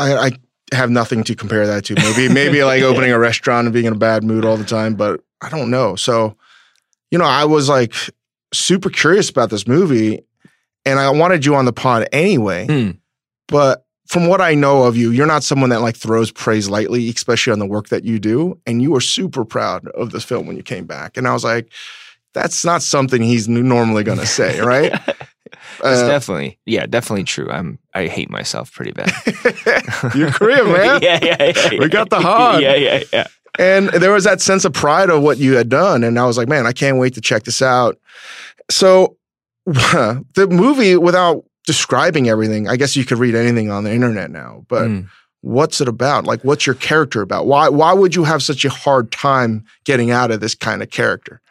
I, 0.00 0.16
I 0.16 0.30
have 0.72 0.90
nothing 0.90 1.22
to 1.22 1.36
compare 1.36 1.64
that 1.68 1.84
to. 1.84 1.94
Maybe, 1.94 2.28
maybe 2.28 2.64
like 2.64 2.82
opening 2.82 3.12
a 3.12 3.18
restaurant 3.20 3.68
and 3.68 3.72
being 3.72 3.86
in 3.86 3.92
a 3.92 3.96
bad 3.96 4.24
mood 4.24 4.44
all 4.44 4.56
the 4.56 4.64
time, 4.64 4.96
but 4.96 5.20
I 5.40 5.50
don't 5.50 5.70
know. 5.70 5.94
So, 5.94 6.36
you 7.12 7.18
know, 7.18 7.24
I 7.24 7.44
was 7.44 7.68
like 7.68 7.94
super 8.52 8.90
curious 8.90 9.28
about 9.30 9.50
this 9.50 9.66
movie 9.66 10.24
and 10.86 11.00
I 11.00 11.10
wanted 11.10 11.44
you 11.44 11.56
on 11.56 11.64
the 11.64 11.72
pod 11.72 12.08
anyway. 12.12 12.66
Mm. 12.66 12.98
But 13.48 13.84
from 14.06 14.28
what 14.28 14.40
I 14.40 14.54
know 14.54 14.84
of 14.84 14.96
you, 14.96 15.10
you're 15.10 15.26
not 15.26 15.42
someone 15.42 15.70
that 15.70 15.80
like 15.80 15.96
throws 15.96 16.30
praise 16.30 16.68
lightly, 16.68 17.08
especially 17.08 17.52
on 17.52 17.58
the 17.58 17.66
work 17.66 17.88
that 17.88 18.04
you 18.04 18.18
do. 18.20 18.58
And 18.66 18.80
you 18.80 18.92
were 18.92 19.00
super 19.00 19.44
proud 19.44 19.86
of 19.88 20.12
this 20.12 20.24
film 20.24 20.46
when 20.46 20.56
you 20.56 20.62
came 20.62 20.86
back. 20.86 21.16
And 21.16 21.26
I 21.26 21.32
was 21.32 21.42
like, 21.42 21.72
that's 22.34 22.64
not 22.64 22.82
something 22.82 23.20
he's 23.20 23.48
normally 23.48 24.04
going 24.04 24.18
to 24.20 24.26
say, 24.26 24.60
right? 24.60 24.92
It's 25.78 25.82
uh, 25.82 26.06
definitely, 26.06 26.58
yeah, 26.66 26.86
definitely 26.86 27.24
true. 27.24 27.50
I'm, 27.50 27.78
I 27.94 28.06
hate 28.06 28.30
myself 28.30 28.72
pretty 28.72 28.92
bad. 28.92 29.12
you're 30.14 30.30
Korean, 30.30 30.66
man. 30.72 31.02
yeah, 31.02 31.18
yeah, 31.22 31.52
yeah. 31.54 31.78
We 31.78 31.88
got 31.88 32.10
the 32.10 32.20
hug. 32.20 32.62
yeah, 32.62 32.74
yeah, 32.74 33.02
yeah. 33.12 33.26
And 33.58 33.88
there 33.88 34.12
was 34.12 34.24
that 34.24 34.40
sense 34.40 34.64
of 34.64 34.72
pride 34.72 35.10
of 35.10 35.22
what 35.22 35.38
you 35.38 35.56
had 35.56 35.68
done. 35.68 36.04
And 36.04 36.18
I 36.18 36.26
was 36.26 36.36
like, 36.36 36.48
man, 36.48 36.66
I 36.66 36.72
can't 36.72 36.98
wait 36.98 37.14
to 37.14 37.20
check 37.20 37.44
this 37.44 37.62
out. 37.62 37.98
So 38.70 39.16
the 39.66 40.48
movie, 40.50 40.96
without 40.96 41.44
describing 41.66 42.28
everything. 42.28 42.68
I 42.68 42.76
guess 42.76 42.96
you 42.96 43.04
could 43.04 43.18
read 43.18 43.34
anything 43.34 43.70
on 43.70 43.84
the 43.84 43.92
internet 43.92 44.30
now, 44.30 44.64
but 44.68 44.84
mm. 44.84 45.08
what's 45.42 45.80
it 45.80 45.88
about? 45.88 46.24
Like, 46.24 46.42
what's 46.42 46.64
your 46.64 46.76
character 46.76 47.20
about? 47.20 47.46
Why 47.46 47.68
why 47.68 47.92
would 47.92 48.14
you 48.14 48.24
have 48.24 48.42
such 48.42 48.64
a 48.64 48.70
hard 48.70 49.12
time 49.12 49.64
getting 49.84 50.10
out 50.10 50.30
of 50.30 50.40
this 50.40 50.54
kind 50.54 50.82
of 50.82 50.90
character? 50.90 51.42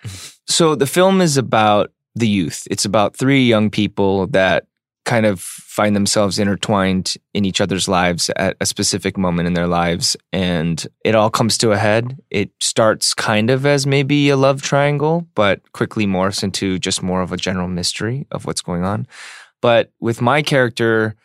So 0.48 0.74
the 0.74 0.88
film 0.88 1.22
is 1.22 1.38
about 1.38 1.92
the 2.16 2.28
youth. 2.28 2.66
It's 2.72 2.86
about 2.86 3.16
three 3.16 3.44
young 3.44 3.70
people 3.70 4.28
that 4.28 4.66
kind 5.06 5.26
of 5.26 5.40
find 5.40 5.96
themselves 5.96 6.40
intertwined 6.40 7.16
in 7.34 7.46
each 7.46 7.62
other's 7.62 7.88
lives 7.88 8.30
at 8.36 8.58
a 8.60 8.66
specific 8.66 9.18
moment 9.18 9.48
in 9.48 9.54
their 9.54 9.68
lives 9.68 10.18
and 10.34 10.88
it 11.04 11.16
all 11.16 11.30
comes 11.30 11.58
to 11.58 11.72
a 11.72 11.78
head 11.78 12.18
it 12.32 12.50
starts 12.60 13.14
kind 13.14 13.50
of 13.50 13.66
as 13.66 13.86
maybe 13.86 14.30
a 14.30 14.38
love 14.38 14.62
triangle 14.62 15.28
but 15.36 15.72
quickly 15.72 16.06
morphs 16.06 16.44
into 16.44 16.80
just 16.80 17.04
more 17.04 17.22
of 17.22 17.32
a 17.32 17.38
general 17.38 17.68
mystery 17.68 18.26
of 18.32 18.46
what's 18.46 18.62
going 18.62 18.84
on 18.84 19.08
but 19.66 19.92
with 20.00 20.22
my 20.22 20.44
character, 20.44 21.16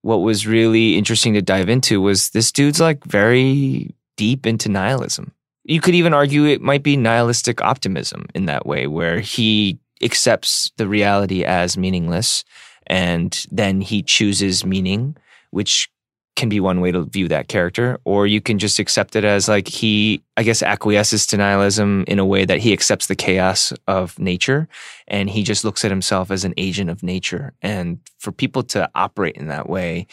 what 0.00 0.22
was 0.22 0.46
really 0.46 0.96
interesting 0.96 1.34
to 1.34 1.42
dive 1.42 1.68
into 1.68 2.00
was 2.00 2.30
this 2.30 2.50
dude's 2.50 2.80
like 2.80 3.04
very 3.04 3.94
deep 4.16 4.46
into 4.46 4.70
nihilism. 4.70 5.32
You 5.64 5.78
could 5.82 5.94
even 5.94 6.14
argue 6.14 6.46
it 6.46 6.62
might 6.62 6.82
be 6.82 6.96
nihilistic 6.96 7.60
optimism 7.60 8.28
in 8.34 8.46
that 8.46 8.64
way, 8.64 8.86
where 8.86 9.20
he 9.20 9.78
accepts 10.02 10.72
the 10.78 10.88
reality 10.88 11.44
as 11.44 11.76
meaningless 11.76 12.44
and 12.86 13.46
then 13.50 13.80
he 13.80 14.02
chooses 14.02 14.64
meaning, 14.64 15.16
which 15.50 15.90
can 16.34 16.48
be 16.48 16.60
one 16.60 16.80
way 16.80 16.90
to 16.90 17.04
view 17.04 17.28
that 17.28 17.48
character, 17.48 17.98
or 18.04 18.26
you 18.26 18.40
can 18.40 18.58
just 18.58 18.78
accept 18.78 19.14
it 19.16 19.24
as 19.24 19.48
like 19.48 19.68
he, 19.68 20.22
I 20.36 20.42
guess, 20.42 20.62
acquiesces 20.62 21.26
to 21.26 21.36
nihilism 21.36 22.04
in 22.08 22.18
a 22.18 22.24
way 22.24 22.44
that 22.44 22.58
he 22.58 22.72
accepts 22.72 23.06
the 23.06 23.14
chaos 23.14 23.72
of 23.86 24.18
nature 24.18 24.66
and 25.06 25.28
he 25.28 25.42
just 25.42 25.64
looks 25.64 25.84
at 25.84 25.90
himself 25.90 26.30
as 26.30 26.44
an 26.44 26.54
agent 26.56 26.88
of 26.88 27.02
nature. 27.02 27.52
And 27.60 27.98
for 28.18 28.32
people 28.32 28.62
to 28.64 28.90
operate 28.94 29.36
in 29.36 29.48
that 29.48 29.68
way, 29.68 30.06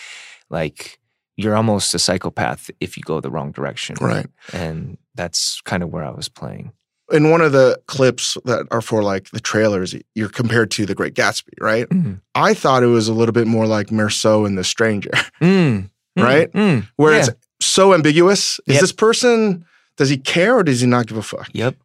like 0.49 0.99
you're 1.37 1.55
almost 1.55 1.95
a 1.95 1.99
psychopath 1.99 2.69
if 2.81 2.97
you 2.97 3.03
go 3.03 3.21
the 3.21 3.31
wrong 3.31 3.53
direction. 3.53 3.95
Right. 4.01 4.27
And 4.51 4.97
that's 5.15 5.61
kind 5.61 5.83
of 5.83 5.89
where 5.89 6.03
I 6.03 6.11
was 6.11 6.27
playing. 6.27 6.73
In 7.11 7.31
one 7.31 7.41
of 7.41 7.51
the 7.51 7.79
clips 7.87 8.37
that 8.45 8.67
are 8.71 8.81
for 8.81 9.01
like 9.03 9.29
the 9.31 9.39
trailers, 9.39 9.95
you're 10.15 10.29
compared 10.29 10.69
to 10.71 10.85
The 10.85 10.93
Great 10.95 11.15
Gatsby, 11.15 11.53
right? 11.59 11.87
Mm. 11.89 12.21
I 12.35 12.53
thought 12.53 12.83
it 12.83 12.87
was 12.87 13.07
a 13.07 13.13
little 13.13 13.33
bit 13.33 13.47
more 13.47 13.65
like 13.65 13.87
Meursault 13.87 14.45
and 14.45 14.57
The 14.57 14.63
Stranger. 14.63 15.11
Mm. 15.41 15.89
Mm, 16.17 16.23
right? 16.23 16.51
Mm, 16.53 16.87
Where 16.97 17.13
yeah. 17.13 17.19
it's 17.19 17.29
so 17.61 17.93
ambiguous. 17.93 18.59
Is 18.67 18.73
Yep. 18.75 18.81
this 18.81 18.91
person, 18.91 19.65
does 19.97 20.09
he 20.09 20.17
care 20.17 20.57
or 20.57 20.63
does 20.63 20.81
he 20.81 20.87
not 20.87 21.07
give 21.07 21.17
a 21.17 21.21
fuck? 21.21 21.49
Yep. 21.53 21.75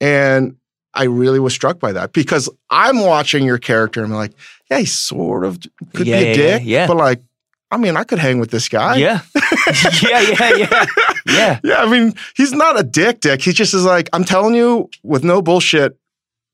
And 0.00 0.56
I 0.94 1.04
really 1.04 1.38
was 1.40 1.54
struck 1.54 1.78
by 1.78 1.92
that 1.92 2.12
because 2.12 2.48
I'm 2.70 3.00
watching 3.00 3.44
your 3.44 3.58
character 3.58 4.02
and 4.02 4.12
I'm 4.12 4.16
like, 4.18 4.32
yeah, 4.70 4.78
he 4.78 4.84
sort 4.86 5.44
of 5.44 5.58
could 5.94 6.06
Yeah, 6.06 6.20
be 6.20 6.24
a 6.24 6.28
yeah, 6.28 6.34
dick, 6.34 6.62
yeah. 6.64 6.86
but 6.86 6.96
like, 6.96 7.22
I 7.70 7.76
mean, 7.76 7.96
I 7.96 8.04
could 8.04 8.18
hang 8.18 8.38
with 8.38 8.50
this 8.50 8.68
guy. 8.68 8.96
Yeah. 8.96 9.20
yeah, 10.02 10.20
yeah, 10.20 10.56
yeah. 10.56 10.86
Yeah. 11.26 11.60
Yeah, 11.64 11.82
I 11.82 11.90
mean, 11.90 12.14
he's 12.36 12.52
not 12.52 12.80
a 12.80 12.82
dick 12.82 13.20
dick. 13.20 13.42
He 13.42 13.52
just 13.52 13.74
is 13.74 13.84
like, 13.84 14.08
I'm 14.12 14.24
telling 14.24 14.54
you 14.54 14.88
with 15.02 15.24
no 15.24 15.42
bullshit 15.42 15.98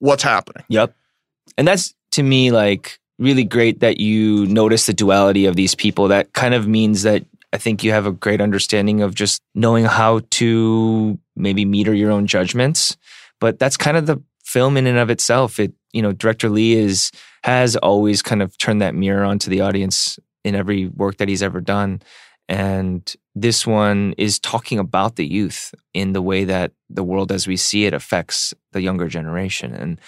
what's 0.00 0.22
happening. 0.22 0.64
Yep. 0.68 0.94
And 1.56 1.68
that's 1.68 1.94
to 2.12 2.22
me 2.22 2.50
like 2.50 2.98
really 3.18 3.44
great 3.44 3.80
that 3.80 4.00
you 4.00 4.46
notice 4.46 4.86
the 4.86 4.92
duality 4.92 5.46
of 5.46 5.54
these 5.54 5.74
people. 5.74 6.08
That 6.08 6.32
kind 6.32 6.54
of 6.54 6.66
means 6.66 7.02
that 7.02 7.24
I 7.52 7.58
think 7.58 7.84
you 7.84 7.92
have 7.92 8.06
a 8.06 8.12
great 8.12 8.40
understanding 8.40 9.00
of 9.00 9.14
just 9.14 9.40
knowing 9.54 9.84
how 9.84 10.22
to 10.32 11.18
maybe 11.36 11.64
meter 11.64 11.94
your 11.94 12.10
own 12.10 12.26
judgments. 12.26 12.96
But 13.38 13.60
that's 13.60 13.76
kind 13.76 13.96
of 13.96 14.06
the 14.06 14.20
film 14.44 14.76
in 14.76 14.88
and 14.88 14.98
of 14.98 15.10
itself. 15.10 15.60
It, 15.60 15.72
you 15.92 16.02
know, 16.02 16.12
director 16.12 16.48
Lee 16.48 16.72
is 16.72 17.12
has 17.44 17.76
always 17.76 18.22
kind 18.22 18.42
of 18.42 18.58
turned 18.58 18.82
that 18.82 18.94
mirror 18.94 19.24
onto 19.24 19.50
the 19.50 19.60
audience 19.60 20.18
in 20.44 20.54
every 20.54 20.86
work 20.86 21.16
that 21.16 21.28
he's 21.28 21.42
ever 21.42 21.60
done. 21.60 22.02
And 22.48 23.12
this 23.34 23.66
one 23.66 24.14
is 24.18 24.38
talking 24.38 24.78
about 24.78 25.16
the 25.16 25.26
youth 25.26 25.74
in 25.94 26.12
the 26.12 26.22
way 26.22 26.44
that 26.44 26.72
the 26.90 27.02
world 27.02 27.32
as 27.32 27.46
we 27.46 27.56
see 27.56 27.86
it 27.86 27.94
affects 27.94 28.52
the 28.72 28.82
younger 28.82 29.08
generation. 29.08 29.74
And 29.74 29.98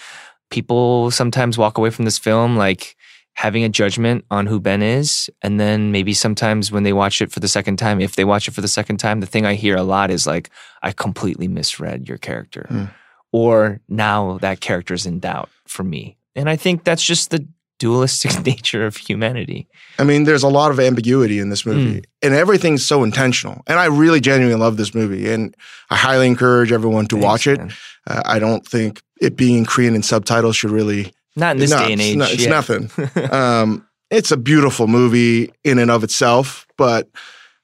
people 0.49 1.11
sometimes 1.11 1.57
walk 1.57 1.77
away 1.77 1.89
from 1.89 2.05
this 2.05 2.19
film 2.19 2.55
like 2.55 2.95
having 3.33 3.63
a 3.63 3.69
judgment 3.69 4.25
on 4.31 4.47
who 4.47 4.59
Ben 4.59 4.81
is. 4.81 5.29
And 5.41 5.59
then 5.59 5.91
maybe 5.91 6.13
sometimes 6.13 6.71
when 6.71 6.83
they 6.83 6.93
watch 6.93 7.21
it 7.21 7.31
for 7.31 7.39
the 7.39 7.47
second 7.47 7.77
time, 7.77 8.01
if 8.01 8.15
they 8.15 8.25
watch 8.25 8.47
it 8.47 8.53
for 8.53 8.61
the 8.61 8.67
second 8.67 8.97
time, 8.97 9.19
the 9.19 9.27
thing 9.27 9.45
I 9.45 9.53
hear 9.53 9.75
a 9.75 9.83
lot 9.83 10.09
is 10.09 10.25
like, 10.25 10.49
I 10.81 10.91
completely 10.91 11.47
misread 11.47 12.07
your 12.07 12.17
character. 12.17 12.65
Hmm. 12.69 12.85
Or 13.31 13.79
now 13.87 14.39
that 14.39 14.59
character's 14.59 15.05
in 15.05 15.19
doubt 15.19 15.49
for 15.67 15.83
me. 15.83 16.17
And 16.35 16.49
I 16.49 16.55
think 16.55 16.83
that's 16.83 17.03
just 17.03 17.29
the 17.29 17.47
dualistic 17.79 18.45
nature 18.45 18.85
of 18.85 18.97
humanity. 18.97 19.67
I 19.99 20.03
mean, 20.03 20.23
there's 20.23 20.43
a 20.43 20.47
lot 20.47 20.71
of 20.71 20.79
ambiguity 20.79 21.39
in 21.39 21.49
this 21.49 21.65
movie, 21.65 22.03
and 22.21 22.33
everything's 22.33 22.85
so 22.85 23.03
intentional. 23.03 23.61
And 23.67 23.79
I 23.79 23.85
really 23.85 24.19
genuinely 24.19 24.59
love 24.59 24.77
this 24.77 24.93
movie, 24.93 25.31
and 25.31 25.55
I 25.89 25.95
highly 25.95 26.27
encourage 26.27 26.71
everyone 26.71 27.07
to 27.07 27.15
Thanks, 27.15 27.23
watch 27.25 27.47
it. 27.47 27.59
Uh, 28.05 28.21
I 28.25 28.39
don't 28.39 28.65
think 28.65 29.01
it 29.21 29.35
being 29.35 29.57
in 29.57 29.65
Korean 29.65 29.95
and 29.95 30.05
subtitles 30.05 30.55
should 30.55 30.71
really 30.71 31.13
Not 31.35 31.55
in 31.55 31.59
this 31.59 31.71
No, 31.71 31.79
day 31.79 31.93
and 31.93 32.01
it's 32.01 32.29
age. 32.29 32.33
it's 32.33 32.43
yeah. 32.43 32.49
nothing. 32.49 32.89
um, 33.31 33.87
it's 34.09 34.31
a 34.31 34.37
beautiful 34.37 34.87
movie 34.87 35.51
in 35.63 35.79
and 35.79 35.91
of 35.91 36.03
itself, 36.03 36.65
but 36.77 37.09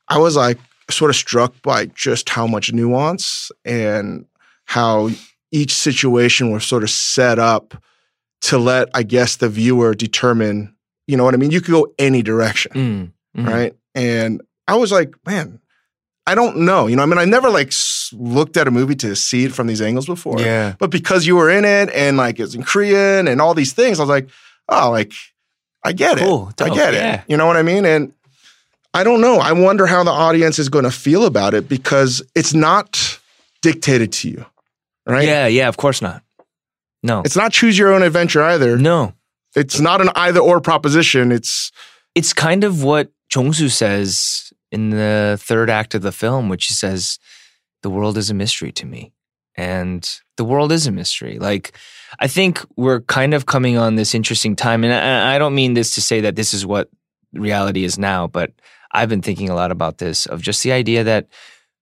I 0.10 0.17
was 0.17 0.36
like 0.36 0.58
sort 0.89 1.10
of 1.10 1.15
struck 1.15 1.54
by 1.62 1.86
just 1.88 2.30
how 2.30 2.45
much 2.45 2.73
nuance 2.73 3.52
and 3.63 4.26
how 4.65 5.10
each 5.52 5.73
situation 5.73 6.52
was 6.52 6.65
sort 6.65 6.84
of 6.84 6.89
set 6.89 7.39
up 7.39 7.76
to 8.43 8.58
let, 8.58 8.89
I 8.93 9.03
guess, 9.03 9.36
the 9.38 9.49
viewer 9.49 9.93
determine. 9.95 10.75
You 11.08 11.17
know 11.17 11.23
what 11.25 11.34
I 11.34 11.38
mean? 11.38 11.51
You 11.51 11.62
could 11.62 11.71
go 11.71 11.93
any 11.99 12.21
direction, 12.21 12.71
Mm, 13.36 13.41
mhm. 13.41 13.47
right? 13.49 13.75
And 13.95 14.41
I 14.67 14.75
was 14.75 14.91
like, 14.91 15.13
man, 15.25 15.60
I 16.25 16.36
don't 16.36 16.60
know. 16.60 16.88
You 16.88 16.95
know, 16.95 17.03
I 17.03 17.06
mean, 17.06 17.17
I 17.17 17.25
never 17.25 17.49
like 17.49 17.73
looked 18.13 18.56
at 18.56 18.67
a 18.67 18.71
movie 18.71 18.95
to 18.95 19.13
see 19.15 19.43
it 19.43 19.51
from 19.53 19.67
these 19.67 19.82
angles 19.82 20.06
before 20.06 20.39
Yeah. 20.39 20.75
but 20.79 20.89
because 20.89 21.25
you 21.27 21.36
were 21.36 21.49
in 21.49 21.65
it 21.65 21.89
and 21.93 22.15
like 22.15 22.39
it's 22.39 22.56
in 22.56 22.63
Korean 22.63 23.27
and 23.27 23.41
all 23.41 23.53
these 23.53 23.73
things, 23.73 23.99
I 23.99 24.03
was 24.03 24.10
like, 24.10 24.29
oh, 24.69 24.89
like 24.91 25.12
I 25.84 25.91
get 25.91 26.17
Cool. 26.17 26.49
it. 26.49 26.62
I 26.62 26.69
get 26.69 26.93
Yeah. 26.93 27.15
it. 27.15 27.21
You 27.27 27.36
know 27.36 27.45
what 27.45 27.58
I 27.58 27.62
mean? 27.63 27.86
And 27.86 28.13
I 28.93 29.03
don't 29.03 29.19
know. 29.19 29.39
I 29.39 29.51
wonder 29.51 29.86
how 29.86 30.03
the 30.06 30.12
audience 30.12 30.58
is 30.60 30.69
going 30.69 30.86
to 30.86 30.91
feel 30.91 31.25
about 31.25 31.53
it 31.53 31.67
because 31.67 32.21
it's 32.36 32.53
not 32.53 33.19
dictated 33.62 34.13
to 34.13 34.29
you, 34.29 34.45
right? 35.06 35.27
Yeah, 35.27 35.47
yeah, 35.47 35.67
of 35.67 35.75
course 35.75 36.01
not. 36.01 36.22
No. 37.04 37.22
It's 37.22 37.36
not 37.36 37.52
choose 37.52 37.78
your 37.78 37.94
own 37.94 38.02
adventure 38.02 38.42
either. 38.44 38.78
no. 38.78 39.13
It's 39.56 39.80
not 39.80 40.02
an 40.02 40.10
either 40.16 40.39
or 40.39 40.60
proposition. 40.62 41.32
It's 41.32 41.72
It's 42.16 42.34
kind 42.34 42.63
of 42.63 42.84
what 42.84 43.12
Jongsu 43.32 43.70
says 43.70 44.52
in 44.72 44.89
the 44.89 45.38
third 45.39 45.70
act 45.70 45.94
of 45.94 46.02
the 46.02 46.12
film, 46.12 46.50
which 46.50 46.66
he 46.66 46.74
says, 46.74 47.20
The 47.84 47.92
world 47.92 48.18
is 48.18 48.32
a 48.32 48.34
mystery 48.34 48.72
to 48.72 48.86
me. 48.88 49.13
And 49.56 50.20
the 50.38 50.44
world 50.44 50.72
is 50.72 50.88
a 50.88 50.92
mystery. 50.92 51.38
Like, 51.38 51.78
I 52.20 52.28
think 52.28 52.66
we're 52.76 53.02
kind 53.02 53.36
of 53.36 53.46
coming 53.46 53.78
on 53.78 53.96
this 53.96 54.16
interesting 54.16 54.56
time. 54.56 54.84
And 54.84 54.92
I, 54.92 55.36
I 55.36 55.38
don't 55.38 55.54
mean 55.54 55.76
this 55.76 55.94
to 55.96 56.02
say 56.02 56.22
that 56.22 56.36
this 56.36 56.54
is 56.54 56.66
what 56.66 56.89
reality 57.34 57.84
is 57.84 58.00
now, 58.00 58.26
but 58.26 58.52
I've 58.92 59.10
been 59.10 59.22
thinking 59.22 59.50
a 59.50 59.56
lot 59.56 59.72
about 59.72 60.00
this 60.00 60.26
of 60.26 60.42
just 60.42 60.63
the 60.63 60.72
idea 60.72 61.04
that 61.04 61.28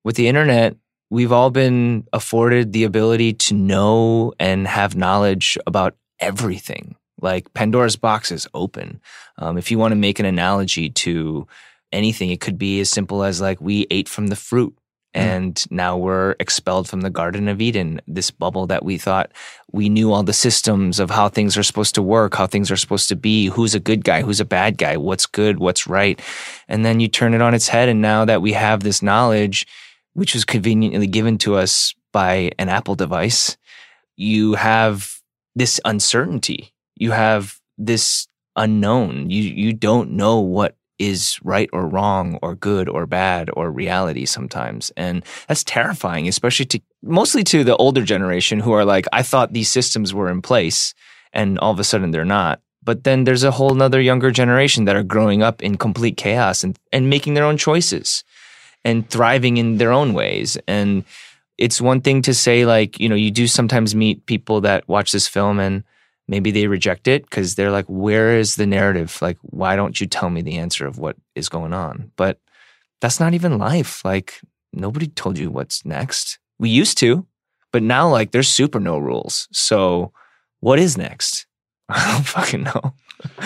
with 0.04 0.16
the 0.16 0.28
internet, 0.28 0.76
we've 1.12 1.32
all 1.32 1.52
been 1.52 2.08
afforded 2.14 2.72
the 2.72 2.86
ability 2.86 3.34
to 3.34 3.54
know 3.54 4.34
and 4.40 4.68
have 4.68 4.96
knowledge 4.96 5.58
about 5.68 5.96
everything. 6.20 6.96
Like 7.22 7.54
Pandora's 7.54 7.98
box 7.98 8.32
is 8.32 8.48
open. 8.56 9.00
Um, 9.38 9.60
if 9.60 9.70
you 9.70 9.78
want 9.78 9.92
to 9.92 9.98
make 9.98 10.20
an 10.20 10.26
analogy 10.26 10.90
to 10.90 11.46
anything, 11.92 12.32
it 12.32 12.42
could 12.42 12.58
be 12.58 12.80
as 12.80 12.90
simple 12.90 13.24
as 13.24 13.42
like 13.42 13.62
we 13.62 13.86
ate 13.92 14.10
from 14.10 14.28
the 14.28 14.36
fruit 14.36 14.76
and 15.14 15.56
mm. 15.56 15.72
now 15.72 15.98
we're 15.98 16.36
expelled 16.40 16.88
from 16.88 17.02
the 17.02 17.10
Garden 17.10 17.50
of 17.50 17.62
Eden, 17.62 18.02
this 18.08 18.32
bubble 18.32 18.68
that 18.68 18.86
we 18.86 18.98
thought 18.98 19.32
we 19.72 19.90
knew 19.90 20.14
all 20.14 20.24
the 20.24 20.34
systems 20.34 21.00
of 21.00 21.10
how 21.10 21.28
things 21.28 21.58
are 21.58 21.64
supposed 21.64 21.96
to 21.96 22.02
work, 22.02 22.36
how 22.36 22.48
things 22.48 22.72
are 22.72 22.78
supposed 22.78 23.10
to 23.10 23.16
be, 23.18 23.48
who's 23.48 23.76
a 23.76 23.80
good 23.80 24.06
guy, 24.06 24.22
who's 24.22 24.40
a 24.40 24.46
bad 24.46 24.78
guy, 24.78 24.96
what's 24.96 25.26
good, 25.26 25.60
what's 25.60 25.88
right. 25.88 26.22
And 26.70 26.86
then 26.86 27.02
you 27.02 27.10
turn 27.10 27.34
it 27.34 27.42
on 27.42 27.54
its 27.54 27.68
head. 27.68 27.90
And 27.90 28.02
now 28.02 28.24
that 28.26 28.42
we 28.42 28.54
have 28.54 28.82
this 28.82 29.02
knowledge, 29.02 29.68
which 30.14 30.34
was 30.34 30.46
conveniently 30.46 31.08
given 31.08 31.38
to 31.40 31.56
us 31.56 31.94
by 32.12 32.52
an 32.60 32.70
Apple 32.70 32.96
device, 32.96 33.58
you 34.16 34.54
have 34.54 35.22
this 35.56 35.80
uncertainty. 35.86 36.74
You 36.96 37.12
have 37.12 37.60
this 37.78 38.28
unknown. 38.56 39.30
You 39.30 39.44
you 39.44 39.74
don't 39.74 40.12
know 40.12 40.40
what 40.40 40.76
is 41.02 41.40
right 41.44 41.70
or 41.74 41.88
wrong 41.88 42.38
or 42.44 42.54
good 42.56 42.88
or 42.88 43.08
bad 43.08 43.50
or 43.54 43.72
reality 43.72 44.26
sometimes. 44.26 44.92
And 44.96 45.26
that's 45.48 45.64
terrifying, 45.64 46.28
especially 46.28 46.66
to 46.68 46.80
mostly 47.02 47.44
to 47.46 47.64
the 47.64 47.76
older 47.78 48.04
generation 48.04 48.60
who 48.60 48.72
are 48.72 48.86
like, 48.86 49.08
I 49.12 49.24
thought 49.24 49.52
these 49.52 49.70
systems 49.70 50.14
were 50.14 50.30
in 50.30 50.44
place 50.44 50.94
and 51.34 51.58
all 51.58 51.72
of 51.72 51.80
a 51.80 51.84
sudden 51.84 52.12
they're 52.12 52.24
not. 52.24 52.62
But 52.84 53.04
then 53.04 53.24
there's 53.24 53.44
a 53.44 53.52
whole 53.52 53.74
nother 53.74 54.02
younger 54.02 54.32
generation 54.32 54.86
that 54.86 54.96
are 54.96 55.04
growing 55.04 55.42
up 55.42 55.64
in 55.64 55.78
complete 55.78 56.18
chaos 56.18 56.64
and, 56.64 56.78
and 56.92 57.10
making 57.10 57.34
their 57.34 57.46
own 57.46 57.58
choices 57.58 58.24
and 58.84 59.10
thriving 59.10 59.58
in 59.58 59.78
their 59.78 59.92
own 59.92 60.14
ways. 60.14 60.58
And 60.68 61.04
it's 61.58 61.82
one 61.82 62.02
thing 62.02 62.22
to 62.24 62.34
say, 62.34 62.66
like, 62.66 63.00
you 63.00 63.08
know, 63.08 63.16
you 63.16 63.32
do 63.32 63.48
sometimes 63.48 63.94
meet 63.94 64.26
people 64.26 64.62
that 64.62 64.88
watch 64.88 65.12
this 65.12 65.28
film 65.28 65.60
and 65.60 65.84
maybe 66.28 66.50
they 66.52 66.68
reject 66.68 67.08
it 67.08 67.24
because 67.24 67.56
they're 67.56 67.72
like, 67.72 67.86
where 67.86 68.38
is 68.38 68.56
the 68.56 68.66
narrative? 68.66 69.18
Like, 69.22 69.38
why 69.42 69.76
don't 69.76 70.00
you 70.00 70.08
tell 70.08 70.30
me 70.30 70.42
the 70.42 70.58
answer 70.58 70.88
of 70.88 70.98
what 70.98 71.18
is 71.36 71.50
going 71.50 71.74
on? 71.74 72.12
But 72.16 72.40
that's 73.02 73.20
not 73.20 73.34
even 73.34 73.58
life. 73.58 74.04
Like, 74.06 74.40
nobody 74.74 75.08
told 75.08 75.38
you 75.38 75.52
what's 75.52 75.86
next. 75.86 76.40
We 76.58 76.70
used 76.70 76.98
to, 77.00 77.28
but 77.72 77.84
now, 77.84 78.10
like, 78.10 78.32
there's 78.32 78.50
super 78.50 78.80
no 78.80 78.98
rules. 78.98 79.48
So, 79.52 80.14
what 80.60 80.80
is 80.80 80.98
next? 80.98 81.46
I 81.90 82.14
don't 82.14 82.26
fucking 82.26 82.64
know. 82.64 82.94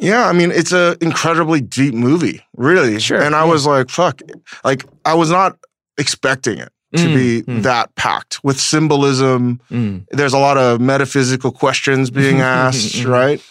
Yeah, 0.00 0.26
I 0.26 0.32
mean, 0.32 0.50
it's 0.50 0.72
an 0.72 0.96
incredibly 1.00 1.60
deep 1.60 1.94
movie, 1.94 2.42
really. 2.56 3.00
Sure. 3.00 3.20
And 3.20 3.34
I 3.34 3.44
yeah. 3.44 3.50
was 3.50 3.66
like, 3.66 3.88
fuck. 3.88 4.20
Like, 4.64 4.84
I 5.04 5.14
was 5.14 5.30
not 5.30 5.58
expecting 5.98 6.58
it 6.58 6.70
to 6.96 7.02
mm, 7.02 7.14
be 7.14 7.42
mm. 7.42 7.62
that 7.62 7.94
packed 7.94 8.42
with 8.44 8.60
symbolism. 8.60 9.60
Mm. 9.70 10.06
There's 10.10 10.32
a 10.32 10.38
lot 10.38 10.58
of 10.58 10.80
metaphysical 10.80 11.50
questions 11.50 12.10
being 12.10 12.40
asked, 12.40 13.04
right? 13.04 13.42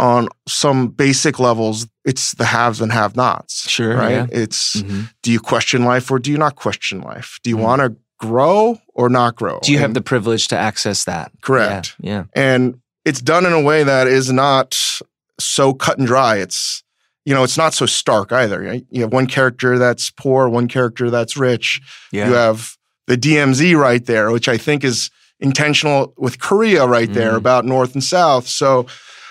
On 0.00 0.28
some 0.48 0.88
basic 0.88 1.38
levels, 1.38 1.86
it's 2.04 2.32
the 2.32 2.46
haves 2.46 2.80
and 2.80 2.92
have 2.92 3.14
nots. 3.14 3.68
Sure. 3.68 3.96
Right. 3.96 4.12
Yeah. 4.12 4.26
It's 4.30 4.82
mm-hmm. 4.82 5.02
do 5.22 5.30
you 5.30 5.38
question 5.38 5.84
life 5.84 6.10
or 6.10 6.18
do 6.18 6.30
you 6.30 6.38
not 6.38 6.56
question 6.56 7.00
life? 7.02 7.38
Do 7.42 7.50
you 7.50 7.56
mm. 7.56 7.62
want 7.62 7.82
to 7.82 7.96
grow 8.18 8.78
or 8.94 9.08
not 9.08 9.36
grow? 9.36 9.60
Do 9.62 9.70
you 9.70 9.78
and, 9.78 9.82
have 9.82 9.94
the 9.94 10.00
privilege 10.00 10.48
to 10.48 10.56
access 10.56 11.04
that? 11.04 11.30
Correct. 11.42 11.94
Yeah. 12.00 12.10
yeah. 12.10 12.24
And 12.34 12.80
it's 13.04 13.20
done 13.20 13.44
in 13.44 13.52
a 13.52 13.60
way 13.60 13.84
that 13.84 14.06
is 14.06 14.32
not 14.32 15.00
so 15.44 15.74
cut 15.74 15.98
and 15.98 16.06
dry. 16.06 16.36
It's 16.36 16.82
you 17.24 17.34
know, 17.34 17.44
it's 17.44 17.56
not 17.56 17.72
so 17.72 17.86
stark 17.86 18.32
either. 18.32 18.80
You 18.90 19.02
have 19.02 19.12
one 19.12 19.26
character 19.26 19.78
that's 19.78 20.10
poor, 20.10 20.48
one 20.48 20.66
character 20.66 21.08
that's 21.08 21.36
rich. 21.36 21.80
Yeah. 22.10 22.28
You 22.28 22.34
have 22.34 22.76
the 23.06 23.16
DMZ 23.16 23.76
right 23.76 24.04
there, 24.04 24.32
which 24.32 24.48
I 24.48 24.56
think 24.56 24.82
is 24.82 25.10
intentional 25.38 26.14
with 26.16 26.40
Korea 26.40 26.86
right 26.86 27.08
mm. 27.08 27.14
there 27.14 27.36
about 27.36 27.64
North 27.64 27.94
and 27.94 28.02
South. 28.02 28.48
So 28.48 28.86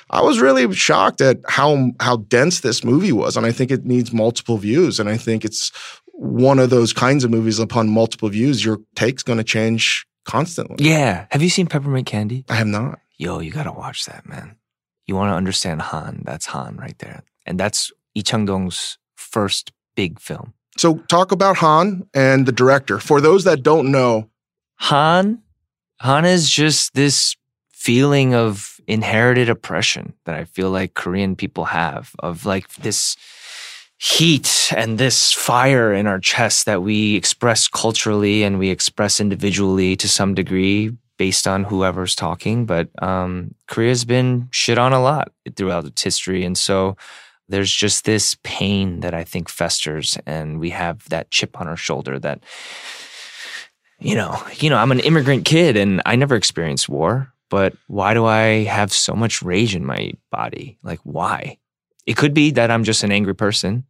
I 0.09 0.21
was 0.21 0.39
really 0.39 0.73
shocked 0.73 1.21
at 1.21 1.39
how 1.47 1.91
how 1.99 2.17
dense 2.17 2.61
this 2.61 2.83
movie 2.83 3.13
was, 3.13 3.35
and 3.35 3.45
I 3.45 3.51
think 3.51 3.71
it 3.71 3.85
needs 3.85 4.13
multiple 4.13 4.57
views. 4.57 4.99
And 4.99 5.09
I 5.09 5.17
think 5.17 5.43
it's 5.43 5.71
one 6.13 6.59
of 6.59 6.69
those 6.69 6.93
kinds 6.93 7.23
of 7.23 7.31
movies 7.31 7.59
upon 7.59 7.89
multiple 7.89 8.29
views, 8.29 8.63
your 8.63 8.79
take's 8.95 9.23
going 9.23 9.37
to 9.37 9.43
change 9.43 10.05
constantly. 10.23 10.87
Yeah. 10.87 11.25
Have 11.31 11.41
you 11.41 11.49
seen 11.49 11.67
Peppermint 11.67 12.05
Candy? 12.05 12.45
I 12.47 12.55
have 12.55 12.67
not. 12.67 12.99
Yo, 13.17 13.39
you 13.39 13.51
got 13.51 13.63
to 13.63 13.71
watch 13.71 14.05
that, 14.05 14.27
man. 14.27 14.55
You 15.07 15.15
want 15.15 15.31
to 15.31 15.35
understand 15.35 15.81
Han? 15.81 16.21
That's 16.25 16.47
Han 16.47 16.77
right 16.77 16.97
there, 16.99 17.23
and 17.45 17.59
that's 17.59 17.91
Lee 18.15 18.21
Chang-dong's 18.21 18.97
first 19.15 19.71
big 19.95 20.19
film. 20.19 20.53
So, 20.77 20.99
talk 21.09 21.31
about 21.31 21.57
Han 21.57 22.07
and 22.13 22.45
the 22.45 22.51
director. 22.51 22.99
For 22.99 23.19
those 23.19 23.43
that 23.43 23.63
don't 23.63 23.91
know, 23.91 24.29
Han, 24.75 25.41
Han 25.99 26.25
is 26.25 26.49
just 26.49 26.93
this 26.93 27.35
feeling 27.71 28.33
of 28.35 28.79
inherited 28.87 29.49
oppression 29.49 30.13
that 30.25 30.35
I 30.35 30.45
feel 30.45 30.69
like 30.69 30.93
Korean 30.93 31.35
people 31.35 31.65
have 31.65 32.11
of 32.19 32.45
like 32.45 32.67
this 32.75 33.15
heat 33.97 34.71
and 34.75 34.97
this 34.97 35.31
fire 35.31 35.93
in 35.93 36.07
our 36.07 36.19
chest 36.19 36.65
that 36.65 36.81
we 36.81 37.15
express 37.15 37.67
culturally 37.67 38.43
and 38.43 38.57
we 38.57 38.69
express 38.69 39.19
individually 39.19 39.95
to 39.95 40.09
some 40.09 40.33
degree 40.33 40.91
based 41.21 41.45
on 41.45 41.63
whoever's 41.63 42.15
talking. 42.15 42.65
But 42.65 42.89
um, 42.99 43.53
Korea's 43.67 44.05
been 44.05 44.47
shit 44.49 44.79
on 44.79 44.91
a 44.91 44.99
lot 44.99 45.31
throughout 45.55 45.85
its 45.85 46.01
history. 46.01 46.43
And 46.43 46.57
so 46.57 46.97
there's 47.47 47.71
just 47.71 48.05
this 48.05 48.35
pain 48.41 49.01
that 49.01 49.13
I 49.13 49.23
think 49.23 49.47
festers, 49.47 50.17
and 50.25 50.59
we 50.59 50.71
have 50.71 51.07
that 51.09 51.29
chip 51.29 51.61
on 51.61 51.67
our 51.67 51.77
shoulder 51.77 52.17
that, 52.17 52.39
you 53.99 54.15
know, 54.15 54.41
you 54.55 54.71
know, 54.71 54.77
I'm 54.77 54.91
an 54.91 55.01
immigrant 55.01 55.45
kid 55.45 55.77
and 55.77 56.01
I 56.07 56.15
never 56.15 56.35
experienced 56.35 56.89
war, 56.89 57.31
but 57.51 57.75
why 57.85 58.15
do 58.15 58.25
I 58.25 58.63
have 58.63 58.91
so 58.91 59.13
much 59.13 59.43
rage 59.43 59.75
in 59.75 59.85
my 59.85 60.13
body? 60.31 60.79
Like, 60.81 61.01
why? 61.03 61.59
It 62.07 62.17
could 62.17 62.33
be 62.33 62.49
that 62.49 62.71
I'm 62.71 62.83
just 62.83 63.03
an 63.03 63.11
angry 63.11 63.35
person, 63.35 63.85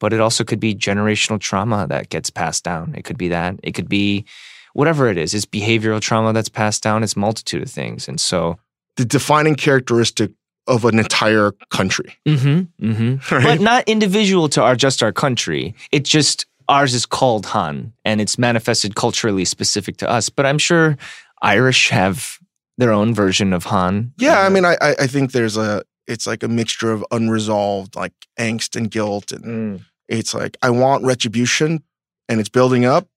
but 0.00 0.12
it 0.12 0.18
also 0.18 0.42
could 0.42 0.58
be 0.58 0.74
generational 0.74 1.38
trauma 1.38 1.86
that 1.90 2.08
gets 2.08 2.28
passed 2.28 2.64
down. 2.64 2.96
It 2.96 3.04
could 3.04 3.18
be 3.18 3.28
that. 3.28 3.60
It 3.62 3.76
could 3.76 3.88
be 3.88 4.24
whatever 4.74 5.08
it 5.08 5.18
is. 5.18 5.34
It's 5.34 5.46
behavioral 5.46 6.00
trauma 6.00 6.32
that's 6.32 6.48
passed 6.48 6.82
down. 6.82 7.02
It's 7.02 7.16
multitude 7.16 7.62
of 7.62 7.70
things. 7.70 8.08
And 8.08 8.20
so 8.20 8.58
the 8.96 9.04
defining 9.04 9.54
characteristic 9.54 10.32
of 10.66 10.84
an 10.84 10.98
entire 10.98 11.52
country. 11.70 12.16
Mm-hmm, 12.26 12.90
mm-hmm. 12.90 13.34
Right? 13.34 13.44
But 13.44 13.60
not 13.60 13.88
individual 13.88 14.48
to 14.50 14.62
our 14.62 14.76
just 14.76 15.02
our 15.02 15.12
country. 15.12 15.74
It 15.90 16.04
just 16.04 16.46
ours 16.68 16.94
is 16.94 17.06
called 17.06 17.46
Han 17.46 17.92
and 18.04 18.20
it's 18.20 18.38
manifested 18.38 18.94
culturally 18.94 19.44
specific 19.44 19.96
to 19.98 20.08
us. 20.08 20.28
But 20.28 20.46
I'm 20.46 20.58
sure 20.58 20.96
Irish 21.42 21.88
have 21.90 22.38
their 22.78 22.92
own 22.92 23.14
version 23.14 23.52
of 23.52 23.64
Han. 23.64 24.12
Yeah, 24.18 24.40
I 24.40 24.48
mean, 24.48 24.64
I 24.64 24.76
I 24.80 25.06
think 25.06 25.32
there's 25.32 25.56
a 25.56 25.82
it's 26.06 26.26
like 26.26 26.42
a 26.42 26.48
mixture 26.48 26.92
of 26.92 27.04
unresolved 27.10 27.96
like 27.96 28.12
angst 28.38 28.76
and 28.76 28.90
guilt, 28.90 29.32
and 29.32 29.44
mm. 29.44 29.84
it's 30.08 30.34
like 30.34 30.56
I 30.62 30.70
want 30.70 31.04
retribution, 31.04 31.82
and 32.28 32.40
it's 32.40 32.48
building 32.48 32.84
up, 32.84 33.08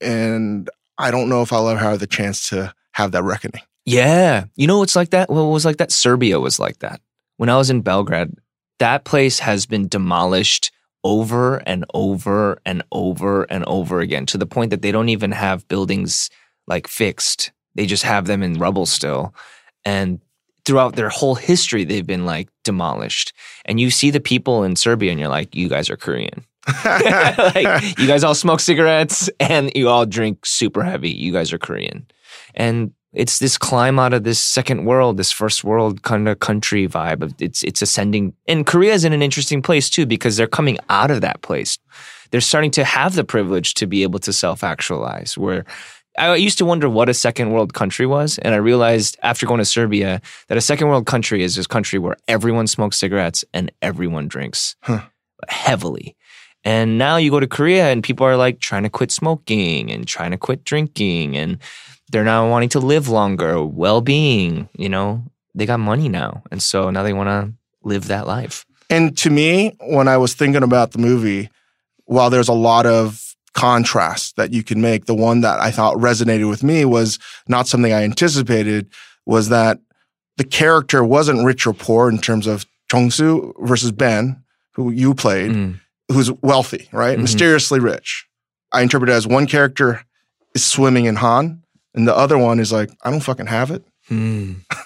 and 0.00 0.68
I 0.98 1.10
don't 1.10 1.28
know 1.28 1.42
if 1.42 1.52
I'll 1.52 1.68
ever 1.68 1.80
have 1.80 2.00
the 2.00 2.06
chance 2.06 2.48
to 2.50 2.74
have 2.92 3.12
that 3.12 3.22
reckoning. 3.22 3.62
Yeah. 3.84 4.44
You 4.56 4.66
know 4.66 4.78
what's 4.78 4.96
like 4.96 5.10
that? 5.10 5.28
What 5.28 5.42
was 5.42 5.64
like 5.64 5.76
that? 5.78 5.92
Serbia 5.92 6.40
was 6.40 6.58
like 6.58 6.78
that. 6.78 7.00
When 7.36 7.48
I 7.48 7.56
was 7.56 7.70
in 7.70 7.82
Belgrade, 7.82 8.30
that 8.78 9.04
place 9.04 9.40
has 9.40 9.66
been 9.66 9.88
demolished 9.88 10.70
over 11.02 11.56
and 11.66 11.84
over 11.92 12.58
and 12.64 12.82
over 12.90 13.42
and 13.44 13.64
over 13.66 14.00
again 14.00 14.24
to 14.26 14.38
the 14.38 14.46
point 14.46 14.70
that 14.70 14.82
they 14.82 14.90
don't 14.90 15.10
even 15.10 15.32
have 15.32 15.68
buildings 15.68 16.30
like 16.66 16.88
fixed. 16.88 17.52
They 17.74 17.86
just 17.86 18.04
have 18.04 18.26
them 18.26 18.42
in 18.42 18.58
rubble 18.58 18.86
still. 18.86 19.34
And 19.84 20.20
throughout 20.64 20.96
their 20.96 21.10
whole 21.10 21.34
history, 21.34 21.84
they've 21.84 22.06
been 22.06 22.24
like 22.24 22.48
demolished. 22.62 23.34
And 23.66 23.78
you 23.78 23.90
see 23.90 24.10
the 24.10 24.20
people 24.20 24.64
in 24.64 24.76
Serbia 24.76 25.10
and 25.10 25.20
you're 25.20 25.28
like, 25.28 25.54
you 25.54 25.68
guys 25.68 25.90
are 25.90 25.96
Korean. 25.96 26.46
like, 26.84 27.98
you 27.98 28.06
guys 28.06 28.24
all 28.24 28.34
smoke 28.34 28.60
cigarettes 28.60 29.28
and 29.40 29.70
you 29.74 29.88
all 29.88 30.06
drink 30.06 30.46
super 30.46 30.82
heavy. 30.82 31.10
You 31.10 31.32
guys 31.32 31.52
are 31.52 31.58
Korean. 31.58 32.06
And 32.54 32.92
it's 33.12 33.38
this 33.38 33.56
climb 33.56 33.98
out 33.98 34.12
of 34.12 34.24
this 34.24 34.40
second 34.40 34.84
world, 34.84 35.16
this 35.16 35.30
first 35.30 35.62
world 35.64 36.02
kind 36.02 36.28
of 36.28 36.40
country 36.40 36.88
vibe. 36.88 37.34
It's 37.40 37.62
it's 37.62 37.80
ascending, 37.80 38.34
and 38.48 38.66
Korea 38.66 38.92
is 38.92 39.04
in 39.04 39.12
an 39.12 39.22
interesting 39.22 39.62
place 39.62 39.88
too 39.88 40.04
because 40.04 40.36
they're 40.36 40.46
coming 40.46 40.78
out 40.90 41.10
of 41.10 41.20
that 41.20 41.40
place. 41.42 41.78
They're 42.30 42.40
starting 42.40 42.72
to 42.72 42.84
have 42.84 43.14
the 43.14 43.24
privilege 43.24 43.74
to 43.74 43.86
be 43.86 44.02
able 44.02 44.18
to 44.20 44.32
self 44.32 44.64
actualize. 44.64 45.38
Where 45.38 45.64
I 46.18 46.34
used 46.34 46.58
to 46.58 46.64
wonder 46.64 46.88
what 46.88 47.08
a 47.08 47.14
second 47.14 47.52
world 47.52 47.74
country 47.74 48.06
was, 48.06 48.38
and 48.38 48.54
I 48.54 48.58
realized 48.58 49.16
after 49.22 49.46
going 49.46 49.58
to 49.58 49.64
Serbia 49.64 50.20
that 50.48 50.58
a 50.58 50.60
second 50.60 50.88
world 50.88 51.06
country 51.06 51.42
is 51.42 51.54
this 51.54 51.66
country 51.66 51.98
where 51.98 52.16
everyone 52.26 52.66
smokes 52.66 52.98
cigarettes 52.98 53.44
and 53.54 53.70
everyone 53.80 54.28
drinks 54.28 54.76
huh. 54.82 55.02
heavily. 55.48 56.16
And 56.64 56.96
now 56.98 57.16
you 57.16 57.30
go 57.30 57.40
to 57.40 57.46
Korea 57.46 57.90
and 57.90 58.02
people 58.02 58.26
are 58.26 58.36
like 58.36 58.60
trying 58.60 58.84
to 58.84 58.88
quit 58.88 59.10
smoking 59.10 59.90
and 59.90 60.06
trying 60.06 60.30
to 60.30 60.38
quit 60.38 60.64
drinking 60.64 61.36
and 61.36 61.58
they're 62.10 62.24
now 62.24 62.48
wanting 62.48 62.70
to 62.70 62.80
live 62.80 63.08
longer, 63.08 63.62
well 63.64 64.00
being, 64.00 64.68
you 64.76 64.88
know, 64.88 65.24
they 65.54 65.66
got 65.66 65.80
money 65.80 66.08
now. 66.08 66.42
And 66.50 66.62
so 66.62 66.90
now 66.90 67.02
they 67.02 67.12
want 67.12 67.28
to 67.28 67.52
live 67.82 68.06
that 68.08 68.26
life. 68.26 68.64
And 68.88 69.16
to 69.18 69.30
me, 69.30 69.76
when 69.80 70.08
I 70.08 70.16
was 70.16 70.34
thinking 70.34 70.62
about 70.62 70.92
the 70.92 70.98
movie, 70.98 71.50
while 72.06 72.30
there's 72.30 72.48
a 72.48 72.54
lot 72.54 72.86
of 72.86 73.34
contrast 73.54 74.36
that 74.36 74.52
you 74.52 74.62
can 74.62 74.80
make. 74.80 75.06
The 75.06 75.14
one 75.14 75.40
that 75.40 75.60
I 75.60 75.70
thought 75.70 75.96
resonated 75.96 76.50
with 76.50 76.62
me 76.62 76.84
was 76.84 77.18
not 77.48 77.66
something 77.66 77.92
I 77.92 78.02
anticipated 78.02 78.90
was 79.24 79.48
that 79.48 79.78
the 80.36 80.44
character 80.44 81.02
wasn't 81.02 81.46
rich 81.46 81.66
or 81.66 81.72
poor 81.72 82.10
in 82.10 82.18
terms 82.18 82.46
of 82.46 82.66
Jongsu 82.92 83.54
versus 83.60 83.92
Ben, 83.92 84.42
who 84.72 84.90
you 84.90 85.14
played, 85.14 85.52
Mm. 85.52 85.80
Who's 86.12 86.30
wealthy, 86.42 86.88
right? 86.92 87.18
Mhm. 87.18 87.22
Mysteriously 87.22 87.80
rich. 87.80 88.26
I 88.72 88.82
interpret 88.82 89.10
it 89.10 89.14
as 89.14 89.26
one 89.26 89.46
character 89.46 90.02
is 90.54 90.64
swimming 90.64 91.04
in 91.06 91.16
Han, 91.16 91.62
and 91.94 92.06
the 92.08 92.16
other 92.16 92.36
one 92.38 92.58
is 92.60 92.72
like, 92.72 92.90
I 93.04 93.10
don't 93.10 93.20
fucking 93.20 93.46
have 93.46 93.70
it. 93.70 93.84
Mm. 94.10 94.56
Mm. 94.66 94.74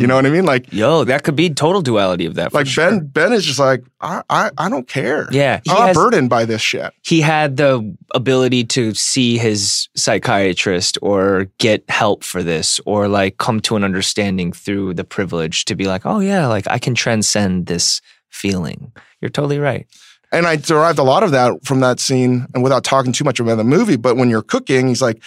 You 0.00 0.06
know 0.06 0.16
what 0.16 0.26
I 0.26 0.30
mean? 0.30 0.44
Like, 0.44 0.70
Yo, 0.70 1.04
that 1.04 1.22
could 1.22 1.34
be 1.34 1.48
total 1.48 1.80
duality 1.80 2.26
of 2.26 2.34
that. 2.34 2.52
Like 2.52 2.66
sure. 2.66 2.90
Ben, 2.90 3.06
Ben 3.06 3.32
is 3.32 3.42
just 3.46 3.58
like, 3.58 3.82
I, 4.02 4.22
I, 4.28 4.50
I 4.58 4.68
don't 4.68 4.86
care. 4.86 5.28
Yeah, 5.32 5.60
he 5.64 5.70
I'm 5.70 5.86
has- 5.88 5.96
burdened 5.96 6.28
by 6.28 6.44
this 6.44 6.60
shit. 6.60 6.92
he 7.02 7.22
had 7.22 7.56
the 7.56 7.96
ability 8.14 8.64
to 8.64 8.92
see 8.92 9.38
his 9.38 9.88
psychiatrist 9.96 10.98
or 11.00 11.46
get 11.58 11.88
help 11.88 12.22
for 12.22 12.42
this 12.42 12.80
or 12.84 13.08
like 13.08 13.38
come 13.38 13.60
to 13.60 13.76
an 13.76 13.84
understanding 13.84 14.52
through 14.52 14.92
the 14.92 15.04
privilege 15.04 15.64
to 15.64 15.74
be 15.74 15.86
like, 15.86 16.04
oh 16.04 16.20
yeah, 16.20 16.46
like 16.48 16.66
I 16.68 16.78
can 16.78 16.94
transcend 16.94 17.64
this 17.64 18.02
feeling. 18.28 18.92
You're 19.22 19.30
totally 19.30 19.58
right. 19.58 19.86
And 20.32 20.46
I 20.46 20.56
derived 20.56 20.98
a 20.98 21.02
lot 21.04 21.22
of 21.22 21.30
that 21.30 21.64
from 21.64 21.80
that 21.80 22.00
scene, 22.00 22.46
and 22.54 22.62
without 22.62 22.84
talking 22.84 23.12
too 23.12 23.24
much 23.24 23.38
about 23.40 23.56
the 23.56 23.64
movie, 23.64 23.96
but 23.96 24.16
when 24.16 24.28
you're 24.28 24.42
cooking, 24.42 24.88
he's 24.88 25.00
like, 25.00 25.22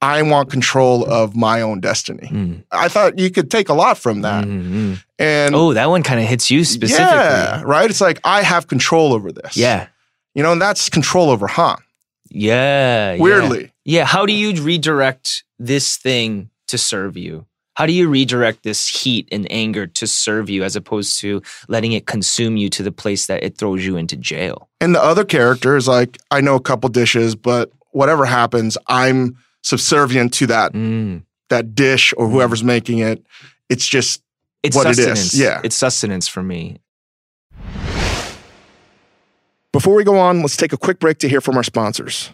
I 0.00 0.22
want 0.22 0.50
control 0.50 1.04
of 1.10 1.34
my 1.34 1.60
own 1.60 1.80
destiny. 1.80 2.28
Mm. 2.28 2.64
I 2.70 2.88
thought 2.88 3.18
you 3.18 3.30
could 3.30 3.50
take 3.50 3.68
a 3.68 3.74
lot 3.74 3.98
from 3.98 4.22
that. 4.22 4.44
Mm, 4.44 4.70
mm. 4.70 5.04
And 5.18 5.54
Oh, 5.56 5.74
that 5.74 5.90
one 5.90 6.02
kind 6.04 6.20
of 6.20 6.26
hits 6.26 6.50
you 6.52 6.64
specifically. 6.64 7.04
yeah, 7.14 7.62
right? 7.64 7.90
It's 7.90 8.00
like, 8.00 8.20
I 8.22 8.42
have 8.42 8.68
control 8.68 9.12
over 9.12 9.32
this. 9.32 9.56
Yeah. 9.56 9.88
You 10.34 10.44
know, 10.44 10.52
and 10.52 10.62
that's 10.62 10.88
control 10.88 11.30
over 11.30 11.48
Han. 11.48 11.78
Yeah. 12.30 13.14
yeah. 13.14 13.20
Weirdly. 13.20 13.72
Yeah. 13.84 14.04
How 14.04 14.24
do 14.24 14.32
you 14.32 14.52
redirect 14.62 15.42
this 15.58 15.96
thing 15.96 16.50
to 16.68 16.78
serve 16.78 17.16
you? 17.16 17.46
How 17.78 17.86
do 17.86 17.92
you 17.92 18.08
redirect 18.08 18.64
this 18.64 18.88
heat 18.88 19.28
and 19.30 19.46
anger 19.52 19.86
to 19.86 20.08
serve 20.08 20.50
you 20.50 20.64
as 20.64 20.74
opposed 20.74 21.20
to 21.20 21.40
letting 21.68 21.92
it 21.92 22.08
consume 22.08 22.56
you 22.56 22.68
to 22.70 22.82
the 22.82 22.90
place 22.90 23.26
that 23.26 23.44
it 23.44 23.56
throws 23.56 23.86
you 23.86 23.96
into 23.96 24.16
jail? 24.16 24.68
And 24.80 24.96
the 24.96 25.00
other 25.00 25.24
character 25.24 25.76
is 25.76 25.86
like, 25.86 26.18
I 26.32 26.40
know 26.40 26.56
a 26.56 26.60
couple 26.60 26.88
dishes, 26.88 27.36
but 27.36 27.70
whatever 27.92 28.24
happens, 28.24 28.76
I'm 28.88 29.36
subservient 29.62 30.34
to 30.34 30.48
that 30.48 30.72
Mm. 30.72 31.22
that 31.50 31.76
dish 31.76 32.12
or 32.16 32.28
whoever's 32.28 32.64
making 32.64 32.98
it. 32.98 33.24
It's 33.68 33.86
just 33.86 34.24
It's 34.64 34.74
What 34.74 34.88
it 34.88 34.98
is, 34.98 35.38
yeah. 35.38 35.60
It's 35.62 35.76
sustenance 35.76 36.26
for 36.26 36.42
me. 36.42 36.78
Before 39.70 39.94
we 39.94 40.02
go 40.02 40.18
on, 40.18 40.40
let's 40.40 40.56
take 40.56 40.72
a 40.72 40.76
quick 40.76 40.98
break 40.98 41.18
to 41.18 41.28
hear 41.28 41.40
from 41.40 41.56
our 41.56 41.62
sponsors. 41.62 42.32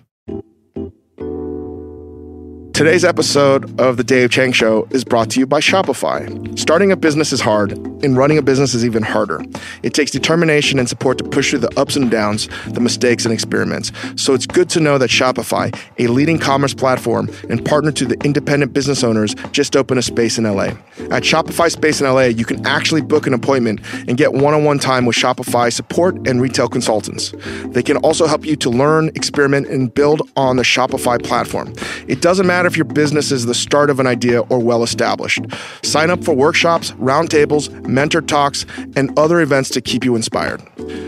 Today's 2.75 3.05
episode 3.05 3.81
of 3.81 3.99
The 3.99 4.03
Dave 4.03 4.33
Chang 4.33 4.51
Show 4.51 4.89
is 4.91 5.05
brought 5.05 5.31
to 5.31 5.39
you 5.39 5.47
by 5.47 5.61
Shopify. 5.61 6.59
Starting 6.59 6.91
a 6.91 6.97
business 6.97 7.33
is 7.33 7.41
hard, 7.41 7.71
and 7.71 8.17
running 8.17 8.37
a 8.37 8.43
business 8.43 8.75
is 8.75 8.85
even 8.85 9.05
harder. 9.05 9.41
It 9.85 9.95
takes 9.95 10.11
determination 10.11 10.81
and 10.81 10.89
support 10.89 11.19
to 11.19 11.25
push 11.25 11.51
through 11.51 11.61
the 11.61 11.81
ups 11.81 11.95
and 11.95 12.11
downs, 12.11 12.49
the 12.67 12.81
mistakes 12.81 13.25
and 13.25 13.33
experiments. 13.33 13.93
So 14.17 14.35
it's 14.35 14.47
good 14.47 14.69
to 14.71 14.81
know 14.81 14.99
that 14.99 15.09
Shopify, 15.09 15.73
a 16.01 16.09
leading 16.09 16.37
commerce 16.37 16.75
platform 16.75 17.31
and 17.49 17.65
partner 17.65 17.93
to 17.93 18.07
the 18.07 18.17
independent 18.25 18.73
business 18.73 19.05
owners, 19.05 19.37
just 19.53 19.77
opened 19.77 20.01
a 20.01 20.03
space 20.03 20.37
in 20.37 20.43
LA. 20.43 20.73
At 21.13 21.23
Shopify 21.23 21.71
Space 21.71 22.01
in 22.01 22.09
LA, 22.09 22.23
you 22.23 22.45
can 22.45 22.67
actually 22.67 23.03
book 23.03 23.29
an 23.29 23.35
appointment 23.35 23.83
and 24.09 24.17
get 24.17 24.33
one 24.33 24.53
on 24.53 24.65
one 24.65 24.81
time 24.81 25.07
with 25.07 25.15
Shopify 25.15 25.73
support 25.73 26.17
and 26.27 26.43
retail 26.43 26.69
consultants. 26.69 27.33
They 27.67 27.85
can 27.85 27.99
also 27.99 28.27
help 28.27 28.45
you 28.45 28.57
to 28.57 28.69
learn, 28.71 29.11
experiment, 29.11 29.69
and 29.69 29.95
build 29.95 30.29
on 30.37 30.57
the 30.57 30.65
Shopify 30.65 31.23
platform. 31.23 31.73
It 32.09 32.21
doesn't 32.21 32.49
matter 32.49 32.64
if 32.67 32.77
your 32.77 32.85
business 32.85 33.31
is 33.33 33.47
the 33.47 33.55
start 33.55 33.91
of 33.91 34.01
an 34.01 34.07
idea 34.07 34.41
or 34.43 34.59
well 34.59 34.83
established. 34.83 35.45
Sign 35.83 36.11
up 36.11 36.25
for 36.25 36.35
workshops, 36.35 36.93
roundtables, 36.93 37.71
mentor 37.87 38.21
talks, 38.21 38.67
and 38.97 39.17
other 39.19 39.41
events 39.41 39.71
to 39.71 39.81
keep 39.81 40.05
you 40.05 40.17
inspired. 40.17 40.61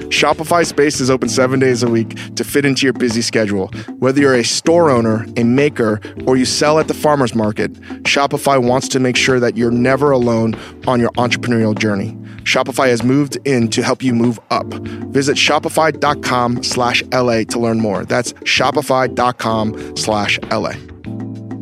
Shopify 0.08 0.64
Space 0.64 1.00
is 1.00 1.10
open 1.10 1.28
seven 1.28 1.58
days 1.58 1.82
a 1.82 1.88
week 1.88 2.34
to 2.36 2.44
fit 2.44 2.64
into 2.64 2.86
your 2.86 2.92
busy 2.92 3.22
schedule. 3.22 3.68
Whether 3.98 4.20
you're 4.20 4.34
a 4.34 4.44
store 4.44 4.90
owner, 4.90 5.26
a 5.36 5.44
maker, 5.44 6.00
or 6.26 6.36
you 6.36 6.44
sell 6.44 6.78
at 6.78 6.88
the 6.88 6.94
farmer's 6.94 7.34
market, 7.34 7.72
Shopify 8.04 8.62
wants 8.62 8.88
to 8.88 9.00
make 9.00 9.16
sure 9.16 9.40
that 9.40 9.56
you're 9.56 9.70
never 9.70 10.12
alone 10.12 10.54
on 10.86 11.00
your 11.00 11.10
entrepreneurial 11.10 11.76
journey. 11.76 12.16
Shopify 12.46 12.88
has 12.88 13.02
moved 13.02 13.36
in 13.44 13.68
to 13.70 13.82
help 13.82 14.02
you 14.02 14.14
move 14.14 14.38
up. 14.50 14.66
Visit 14.66 15.36
shopify.com 15.36 16.62
slash 16.62 17.02
LA 17.12 17.42
to 17.42 17.58
learn 17.58 17.80
more. 17.80 18.04
That's 18.04 18.32
shopify.com 18.34 19.96
slash 19.96 20.38
LA. 20.52 20.74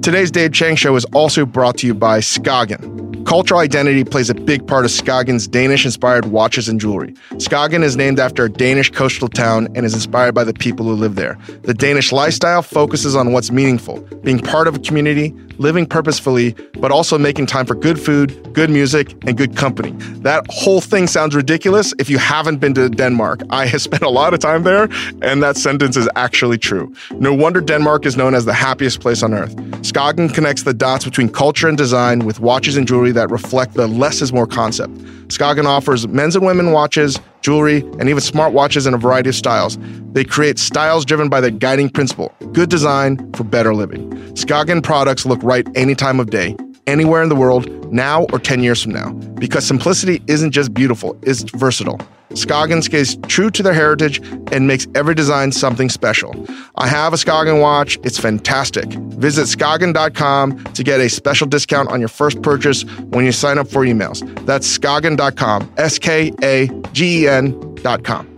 Today's 0.04 0.30
Dave 0.30 0.52
Chang 0.52 0.76
Show 0.76 0.96
is 0.96 1.06
also 1.14 1.46
brought 1.46 1.78
to 1.78 1.86
you 1.86 1.94
by 1.94 2.18
Skagen. 2.18 3.13
Cultural 3.24 3.60
identity 3.60 4.04
plays 4.04 4.28
a 4.28 4.34
big 4.34 4.66
part 4.66 4.84
of 4.84 4.90
Skagen's 4.90 5.48
Danish 5.48 5.86
inspired 5.86 6.26
watches 6.26 6.68
and 6.68 6.78
jewelry. 6.78 7.14
Skagen 7.34 7.82
is 7.82 7.96
named 7.96 8.20
after 8.20 8.44
a 8.44 8.50
Danish 8.50 8.90
coastal 8.90 9.28
town 9.28 9.66
and 9.74 9.86
is 9.86 9.94
inspired 9.94 10.34
by 10.34 10.44
the 10.44 10.52
people 10.52 10.84
who 10.84 10.92
live 10.92 11.14
there. 11.14 11.38
The 11.62 11.72
Danish 11.72 12.12
lifestyle 12.12 12.60
focuses 12.60 13.16
on 13.16 13.32
what's 13.32 13.50
meaningful, 13.50 14.00
being 14.22 14.38
part 14.38 14.68
of 14.68 14.76
a 14.76 14.78
community, 14.78 15.34
living 15.58 15.86
purposefully, 15.86 16.54
but 16.78 16.90
also 16.90 17.16
making 17.16 17.46
time 17.46 17.64
for 17.64 17.74
good 17.74 17.98
food, 17.98 18.52
good 18.52 18.68
music, 18.68 19.12
and 19.26 19.38
good 19.38 19.56
company. 19.56 19.92
That 20.20 20.44
whole 20.50 20.80
thing 20.80 21.06
sounds 21.06 21.34
ridiculous 21.34 21.94
if 21.98 22.10
you 22.10 22.18
haven't 22.18 22.58
been 22.58 22.74
to 22.74 22.90
Denmark. 22.90 23.42
I 23.50 23.66
have 23.66 23.80
spent 23.88 24.02
a 24.02 24.10
lot 24.10 24.34
of 24.34 24.40
time 24.40 24.64
there, 24.64 24.88
and 25.22 25.42
that 25.42 25.56
sentence 25.56 25.96
is 25.96 26.08
actually 26.14 26.58
true. 26.58 26.92
No 27.12 27.32
wonder 27.32 27.60
Denmark 27.60 28.04
is 28.04 28.16
known 28.16 28.34
as 28.34 28.44
the 28.44 28.52
happiest 28.52 29.00
place 29.00 29.22
on 29.22 29.32
earth. 29.32 29.54
Skagen 29.82 30.32
connects 30.32 30.64
the 30.64 30.74
dots 30.74 31.04
between 31.04 31.28
culture 31.28 31.68
and 31.68 31.78
design 31.78 32.20
with 32.20 32.40
watches 32.40 32.76
and 32.76 32.86
jewelry 32.86 33.12
that 33.14 33.30
reflect 33.30 33.74
the 33.74 33.86
less 33.86 34.22
is 34.22 34.32
more 34.32 34.46
concept. 34.46 34.94
Skagen 35.28 35.64
offers 35.64 36.06
men's 36.06 36.36
and 36.36 36.44
women 36.44 36.72
watches, 36.72 37.18
jewelry, 37.40 37.78
and 37.98 38.08
even 38.08 38.22
smartwatches 38.22 38.86
in 38.86 38.94
a 38.94 38.98
variety 38.98 39.30
of 39.30 39.34
styles. 39.34 39.78
They 40.12 40.24
create 40.24 40.58
styles 40.58 41.04
driven 41.04 41.28
by 41.28 41.40
their 41.40 41.50
guiding 41.50 41.88
principle 41.88 42.32
good 42.52 42.70
design 42.70 43.32
for 43.32 43.44
better 43.44 43.74
living. 43.74 44.10
Skagen 44.34 44.82
products 44.82 45.26
look 45.26 45.42
right 45.42 45.66
any 45.74 45.94
time 45.94 46.20
of 46.20 46.30
day, 46.30 46.56
anywhere 46.86 47.22
in 47.22 47.28
the 47.28 47.36
world, 47.36 47.68
now 47.92 48.24
or 48.32 48.38
10 48.38 48.62
years 48.62 48.82
from 48.82 48.92
now, 48.92 49.12
because 49.40 49.66
simplicity 49.66 50.22
isn't 50.26 50.52
just 50.52 50.72
beautiful, 50.72 51.18
it's 51.22 51.42
versatile. 51.42 51.98
Skagen 52.30 52.82
stays 52.82 53.16
true 53.28 53.50
to 53.50 53.62
their 53.62 53.72
heritage 53.72 54.18
and 54.50 54.66
makes 54.66 54.86
every 54.94 55.14
design 55.14 55.52
something 55.52 55.88
special. 55.88 56.34
I 56.76 56.88
have 56.88 57.12
a 57.12 57.16
Skagen 57.16 57.60
watch. 57.60 57.98
It's 58.02 58.18
fantastic. 58.18 58.86
Visit 58.86 59.46
Skagen.com 59.46 60.64
to 60.64 60.82
get 60.82 61.00
a 61.00 61.08
special 61.08 61.46
discount 61.46 61.90
on 61.90 62.00
your 62.00 62.08
first 62.08 62.42
purchase 62.42 62.82
when 63.10 63.24
you 63.24 63.32
sign 63.32 63.58
up 63.58 63.68
for 63.68 63.84
emails. 63.84 64.24
That's 64.46 64.78
Skagen.com, 64.78 65.72
S 65.76 65.98
K 65.98 66.32
A 66.42 66.68
G 66.92 67.24
E 67.24 67.28
N.com. 67.28 68.30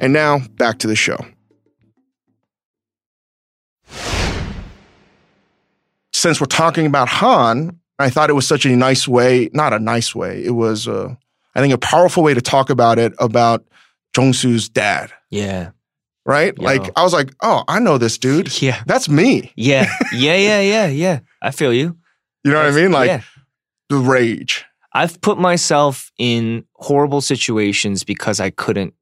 And 0.00 0.12
now 0.12 0.40
back 0.56 0.78
to 0.78 0.86
the 0.86 0.96
show. 0.96 1.18
Since 6.12 6.40
we're 6.40 6.46
talking 6.46 6.86
about 6.86 7.08
Han, 7.08 7.78
I 8.00 8.10
thought 8.10 8.28
it 8.30 8.32
was 8.32 8.46
such 8.46 8.64
a 8.64 8.70
nice 8.70 9.06
way, 9.06 9.50
not 9.52 9.72
a 9.72 9.78
nice 9.78 10.14
way, 10.14 10.44
it 10.44 10.50
was, 10.50 10.88
uh, 10.88 11.14
I 11.58 11.60
think, 11.60 11.74
a 11.74 11.78
powerful 11.78 12.22
way 12.22 12.34
to 12.34 12.40
talk 12.40 12.70
about 12.70 13.00
it 13.00 13.12
about 13.18 13.64
Jongsu's 14.16 14.68
dad, 14.68 15.12
Yeah. 15.28 15.70
right? 16.24 16.56
Yo. 16.56 16.62
Like, 16.64 16.90
I 16.96 17.02
was 17.02 17.12
like, 17.12 17.34
oh, 17.42 17.64
I 17.66 17.80
know 17.80 17.98
this 17.98 18.16
dude. 18.16 18.62
Yeah. 18.62 18.80
That's 18.86 19.08
me. 19.08 19.52
Yeah. 19.56 19.90
Yeah. 20.12 20.36
Yeah. 20.36 20.60
Yeah. 20.60 20.86
Yeah. 20.86 21.18
I 21.42 21.50
feel 21.50 21.72
you. 21.72 21.96
You 22.44 22.52
know 22.52 22.58
what 22.62 22.72
I 22.72 22.76
mean? 22.76 22.92
Like, 22.92 23.08
yeah. 23.08 23.22
the 23.88 23.96
rage. 23.98 24.64
I've 24.92 25.20
put 25.20 25.36
myself 25.38 26.12
in 26.16 26.64
horrible 26.76 27.20
situations 27.20 28.04
because 28.04 28.38
I 28.38 28.50
couldn't 28.50 28.94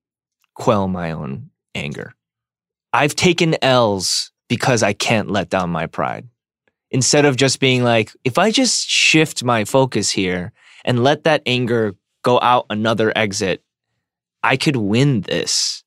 quell 0.55 0.89
my 0.89 1.11
own 1.13 1.51
anger. 1.75 2.15
I've 2.95 3.15
taken 3.15 3.55
L's 3.63 4.33
because 4.49 4.83
I 4.83 4.95
can't 4.95 5.31
let 5.31 5.51
down 5.51 5.69
my 5.69 5.87
pride. 5.87 6.27
Instead 6.91 7.27
of 7.27 7.37
just 7.37 7.61
being 7.61 7.85
like, 7.85 8.13
if 8.25 8.39
I 8.39 8.51
just 8.51 8.89
shift 8.89 9.45
my 9.45 9.65
focus 9.67 10.11
here 10.11 10.53
and 10.85 11.05
let 11.05 11.25
that 11.25 11.43
anger 11.45 11.95
go 12.27 12.41
out 12.43 12.67
another 12.69 13.13
exit, 13.17 13.63
I 14.43 14.57
could 14.57 14.77
win 14.77 15.21
this. 15.23 15.85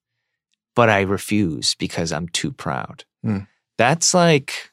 But 0.76 0.90
I 0.90 1.02
refuse 1.02 1.76
because 1.76 2.14
I'm 2.16 2.30
too 2.30 2.52
proud. 2.54 3.04
Hmm. 3.24 3.40
That's 3.78 4.14
like, 4.14 4.72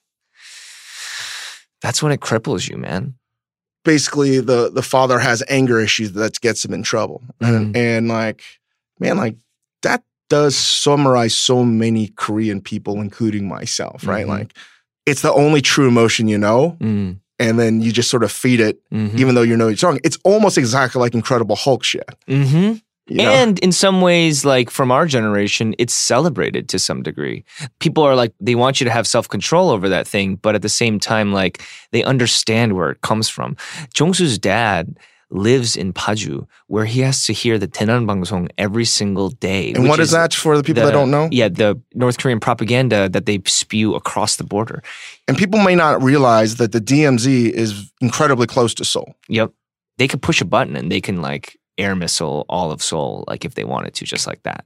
that's 1.83 2.00
when 2.02 2.12
it 2.12 2.20
cripples 2.20 2.68
you, 2.70 2.76
man. 2.79 3.14
Basically, 3.85 4.40
the 4.40 4.70
the 4.70 4.83
father 4.83 5.18
has 5.18 5.42
anger 5.48 5.81
issues 5.81 6.12
that 6.12 6.40
gets 6.40 6.64
him 6.64 6.72
in 6.74 6.83
trouble. 6.83 7.22
And, 7.40 7.74
Mhm. 7.74 7.76
and 7.76 8.09
like, 8.09 8.42
man, 9.00 9.16
like, 9.16 9.37
that 9.83 10.02
does 10.29 10.57
summarize 10.57 11.35
so 11.35 11.64
many 11.64 12.09
Korean 12.16 12.61
people, 12.61 13.00
including 13.00 13.48
myself, 13.48 14.07
right? 14.07 14.26
Mhm. 14.26 14.38
Like, 14.38 14.52
it's 15.07 15.22
the 15.22 15.33
only 15.33 15.61
true 15.62 15.88
emotion 15.88 16.29
you 16.29 16.38
know. 16.38 16.76
Mm, 16.81 17.20
And 17.38 17.59
then 17.59 17.83
you 17.83 17.92
just 17.92 18.11
sort 18.11 18.25
of 18.25 18.33
feed 18.33 18.61
it, 18.61 18.81
mhm. 18.90 19.14
even 19.18 19.35
though 19.35 19.42
you 19.42 19.57
know 19.57 19.68
you're 19.68 19.77
strong. 19.77 20.01
It's 20.03 20.18
almost 20.25 20.57
exactly 20.57 21.01
like 21.01 21.14
Incredible 21.14 21.57
Hulk 21.57 21.85
shit. 21.85 22.09
Mm-hmm. 22.29 22.77
You 23.09 23.18
know? 23.18 23.31
And 23.31 23.59
in 23.61 23.70
some 23.70 24.01
ways, 24.01 24.44
like 24.44 24.68
from 24.68 24.90
our 24.90 25.07
generation, 25.07 25.75
it's 25.79 25.94
celebrated 25.94 26.68
to 26.70 26.79
some 26.79 27.03
degree. 27.03 27.44
People 27.79 28.03
are 28.03 28.16
like, 28.16 28.33
they 28.40 28.57
want 28.57 28.81
you 28.81 28.85
to 28.85 28.90
have 28.90 29.07
self 29.07 29.29
control 29.29 29.70
over 29.70 29.88
that 29.88 30.09
thing, 30.09 30.37
but 30.37 30.55
at 30.55 30.62
the 30.62 30.68
same 30.68 30.99
time, 30.99 31.33
like 31.33 31.62
they 31.92 32.03
understand 32.03 32.72
where 32.72 32.90
it 32.90 33.03
comes 33.03 33.29
from. 33.29 33.55
Jongsu's 33.94 34.38
dad 34.38 34.96
lives 35.30 35.76
in 35.76 35.92
Paju, 35.92 36.46
where 36.68 36.84
he 36.84 37.00
has 37.00 37.26
to 37.26 37.32
hear 37.32 37.58
the 37.58 37.66
Daenam 37.66 38.06
Bangsong 38.06 38.48
every 38.58 38.84
single 38.84 39.30
day. 39.30 39.72
and 39.72 39.88
what 39.88 40.00
is 40.00 40.12
that 40.12 40.32
for 40.32 40.56
the 40.56 40.62
people 40.62 40.84
that 40.84 40.92
don't 40.92 41.10
know? 41.10 41.28
Yeah, 41.32 41.48
the 41.48 41.80
North 41.94 42.18
Korean 42.18 42.40
propaganda 42.40 43.08
that 43.08 43.26
they 43.26 43.40
spew 43.44 43.94
across 43.94 44.36
the 44.36 44.44
border. 44.44 44.82
And 45.26 45.36
people 45.36 45.60
may 45.60 45.74
not 45.74 46.02
realize 46.02 46.56
that 46.56 46.72
the 46.72 46.80
DMZ 46.80 47.50
is 47.50 47.90
incredibly 48.00 48.46
close 48.46 48.74
to 48.74 48.84
Seoul. 48.84 49.14
Yep. 49.28 49.52
They 49.98 50.08
could 50.08 50.22
push 50.22 50.40
a 50.40 50.44
button 50.44 50.76
and 50.76 50.92
they 50.92 51.00
can 51.00 51.22
like 51.22 51.58
air 51.78 51.96
missile 51.96 52.44
all 52.48 52.70
of 52.70 52.82
Seoul, 52.82 53.24
like 53.26 53.44
if 53.44 53.54
they 53.54 53.64
wanted 53.64 53.94
to, 53.94 54.04
just 54.04 54.26
like 54.26 54.42
that. 54.44 54.64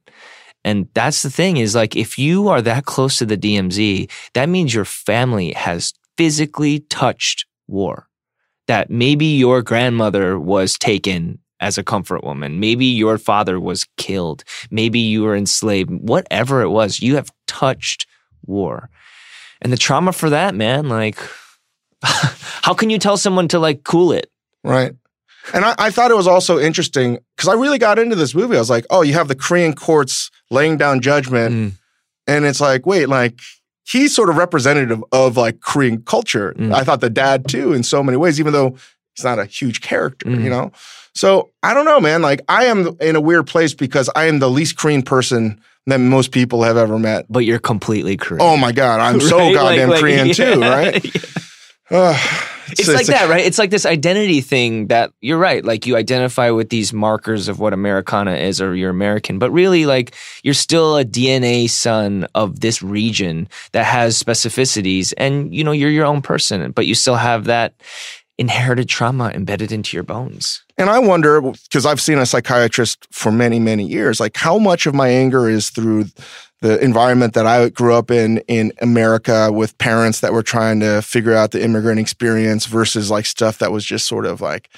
And 0.64 0.88
that's 0.92 1.22
the 1.22 1.30
thing 1.30 1.56
is 1.56 1.74
like 1.74 1.96
if 1.96 2.18
you 2.18 2.48
are 2.48 2.60
that 2.62 2.84
close 2.84 3.18
to 3.18 3.26
the 3.26 3.38
DMZ, 3.38 4.10
that 4.34 4.48
means 4.48 4.74
your 4.74 4.84
family 4.84 5.52
has 5.52 5.94
physically 6.18 6.80
touched 6.80 7.46
war. 7.66 8.09
That 8.70 8.88
maybe 8.88 9.26
your 9.26 9.62
grandmother 9.62 10.38
was 10.38 10.78
taken 10.78 11.40
as 11.58 11.76
a 11.76 11.82
comfort 11.82 12.22
woman. 12.22 12.60
Maybe 12.60 12.86
your 12.86 13.18
father 13.18 13.58
was 13.58 13.84
killed. 13.96 14.44
Maybe 14.70 15.00
you 15.00 15.24
were 15.24 15.34
enslaved. 15.34 15.90
Whatever 15.90 16.62
it 16.62 16.68
was, 16.68 17.02
you 17.02 17.16
have 17.16 17.32
touched 17.48 18.06
war. 18.46 18.88
And 19.60 19.72
the 19.72 19.76
trauma 19.76 20.12
for 20.12 20.30
that, 20.30 20.54
man, 20.54 20.88
like, 20.88 21.18
how 22.02 22.72
can 22.72 22.90
you 22.90 23.00
tell 23.00 23.16
someone 23.16 23.48
to 23.48 23.58
like 23.58 23.82
cool 23.82 24.12
it? 24.12 24.30
Right. 24.62 24.92
And 25.52 25.64
I, 25.64 25.74
I 25.76 25.90
thought 25.90 26.12
it 26.12 26.16
was 26.16 26.28
also 26.28 26.60
interesting 26.60 27.18
because 27.36 27.48
I 27.48 27.54
really 27.54 27.78
got 27.78 27.98
into 27.98 28.14
this 28.14 28.36
movie. 28.36 28.54
I 28.54 28.60
was 28.60 28.70
like, 28.70 28.86
oh, 28.88 29.02
you 29.02 29.14
have 29.14 29.26
the 29.26 29.34
Korean 29.34 29.74
courts 29.74 30.30
laying 30.48 30.76
down 30.76 31.00
judgment. 31.00 31.54
Mm. 31.56 31.72
And 32.28 32.44
it's 32.44 32.60
like, 32.60 32.86
wait, 32.86 33.08
like 33.08 33.40
he's 33.84 34.14
sort 34.14 34.30
of 34.30 34.36
representative 34.36 35.02
of 35.12 35.36
like 35.36 35.60
Korean 35.60 36.02
culture. 36.02 36.54
Mm. 36.56 36.72
I 36.74 36.84
thought 36.84 37.00
the 37.00 37.10
dad 37.10 37.48
too, 37.48 37.72
in 37.72 37.82
so 37.82 38.02
many 38.02 38.16
ways, 38.16 38.38
even 38.40 38.52
though 38.52 38.76
he's 39.14 39.24
not 39.24 39.38
a 39.38 39.44
huge 39.46 39.80
character, 39.80 40.26
Mm. 40.26 40.42
you 40.44 40.50
know? 40.50 40.72
So 41.14 41.50
I 41.62 41.74
don't 41.74 41.84
know, 41.84 42.00
man. 42.00 42.22
Like 42.22 42.40
I 42.48 42.66
am 42.66 42.96
in 43.00 43.16
a 43.16 43.20
weird 43.20 43.46
place 43.46 43.74
because 43.74 44.08
I 44.14 44.26
am 44.26 44.38
the 44.38 44.48
least 44.50 44.76
Korean 44.76 45.02
person 45.02 45.60
that 45.86 45.98
most 45.98 46.30
people 46.30 46.62
have 46.62 46.76
ever 46.76 46.98
met. 46.98 47.26
But 47.28 47.40
you're 47.40 47.58
completely 47.58 48.16
Korean. 48.16 48.42
Oh 48.42 48.56
my 48.56 48.70
God, 48.72 49.00
I'm 49.00 49.20
so 49.32 49.38
Right? 49.38 49.46
Like- 49.46 49.54
goddamn 49.54 49.90
like, 49.90 50.00
Korean 50.00 50.26
yeah. 50.28 50.32
too, 50.34 50.60
right? 50.60 51.16
Ugh, 51.90 52.50
It's, 52.72 52.88
like 52.88 53.06
that, 53.06 53.28
right? 53.28 53.44
It's 53.44 53.58
like 53.58 53.70
this 53.70 53.86
identity 53.86 54.40
thing 54.40 54.88
that 54.88 55.12
you're 55.20 55.38
right. 55.38 55.64
Like 55.64 55.86
you 55.86 55.96
identify 55.96 56.50
with 56.50 56.68
these 56.68 56.92
markers 56.92 57.48
of 57.48 57.58
what 57.58 57.72
Americana 57.72 58.34
is 58.34 58.60
or 58.60 58.74
you're 58.74 58.90
American, 58.90 59.38
but 59.38 59.50
really 59.50 59.86
like 59.86 60.14
you're 60.42 60.54
still 60.54 60.96
a 60.96 61.04
DNA 61.04 61.68
son 61.68 62.26
of 62.34 62.60
this 62.60 62.82
region 62.82 63.48
that 63.72 63.86
has 63.86 64.22
specificities 64.22 65.12
and 65.16 65.54
you 65.54 65.64
know, 65.64 65.72
you're 65.72 65.90
your 65.90 66.06
own 66.06 66.22
person, 66.22 66.70
but 66.72 66.86
you 66.86 66.94
still 66.94 67.16
have 67.16 67.44
that 67.44 67.74
inherited 68.38 68.88
trauma 68.88 69.30
embedded 69.30 69.70
into 69.70 69.96
your 69.96 70.02
bones. 70.04 70.64
And 70.78 70.88
I 70.88 70.98
wonder, 70.98 71.42
because 71.42 71.84
I've 71.84 72.00
seen 72.00 72.18
a 72.18 72.24
psychiatrist 72.24 73.06
for 73.10 73.30
many, 73.30 73.58
many 73.58 73.84
years, 73.84 74.18
like 74.18 74.34
how 74.36 74.58
much 74.58 74.86
of 74.86 74.94
my 74.94 75.08
anger 75.08 75.48
is 75.48 75.68
through 75.68 76.06
the 76.60 76.82
environment 76.82 77.34
that 77.34 77.46
I 77.46 77.68
grew 77.70 77.94
up 77.94 78.10
in 78.10 78.38
in 78.48 78.72
America 78.80 79.50
with 79.52 79.76
parents 79.78 80.20
that 80.20 80.32
were 80.32 80.42
trying 80.42 80.80
to 80.80 81.02
figure 81.02 81.34
out 81.34 81.52
the 81.52 81.62
immigrant 81.62 81.98
experience 81.98 82.66
versus 82.66 83.10
like 83.10 83.26
stuff 83.26 83.58
that 83.58 83.72
was 83.72 83.84
just 83.84 84.06
sort 84.06 84.26
of 84.26 84.40
like, 84.40 84.68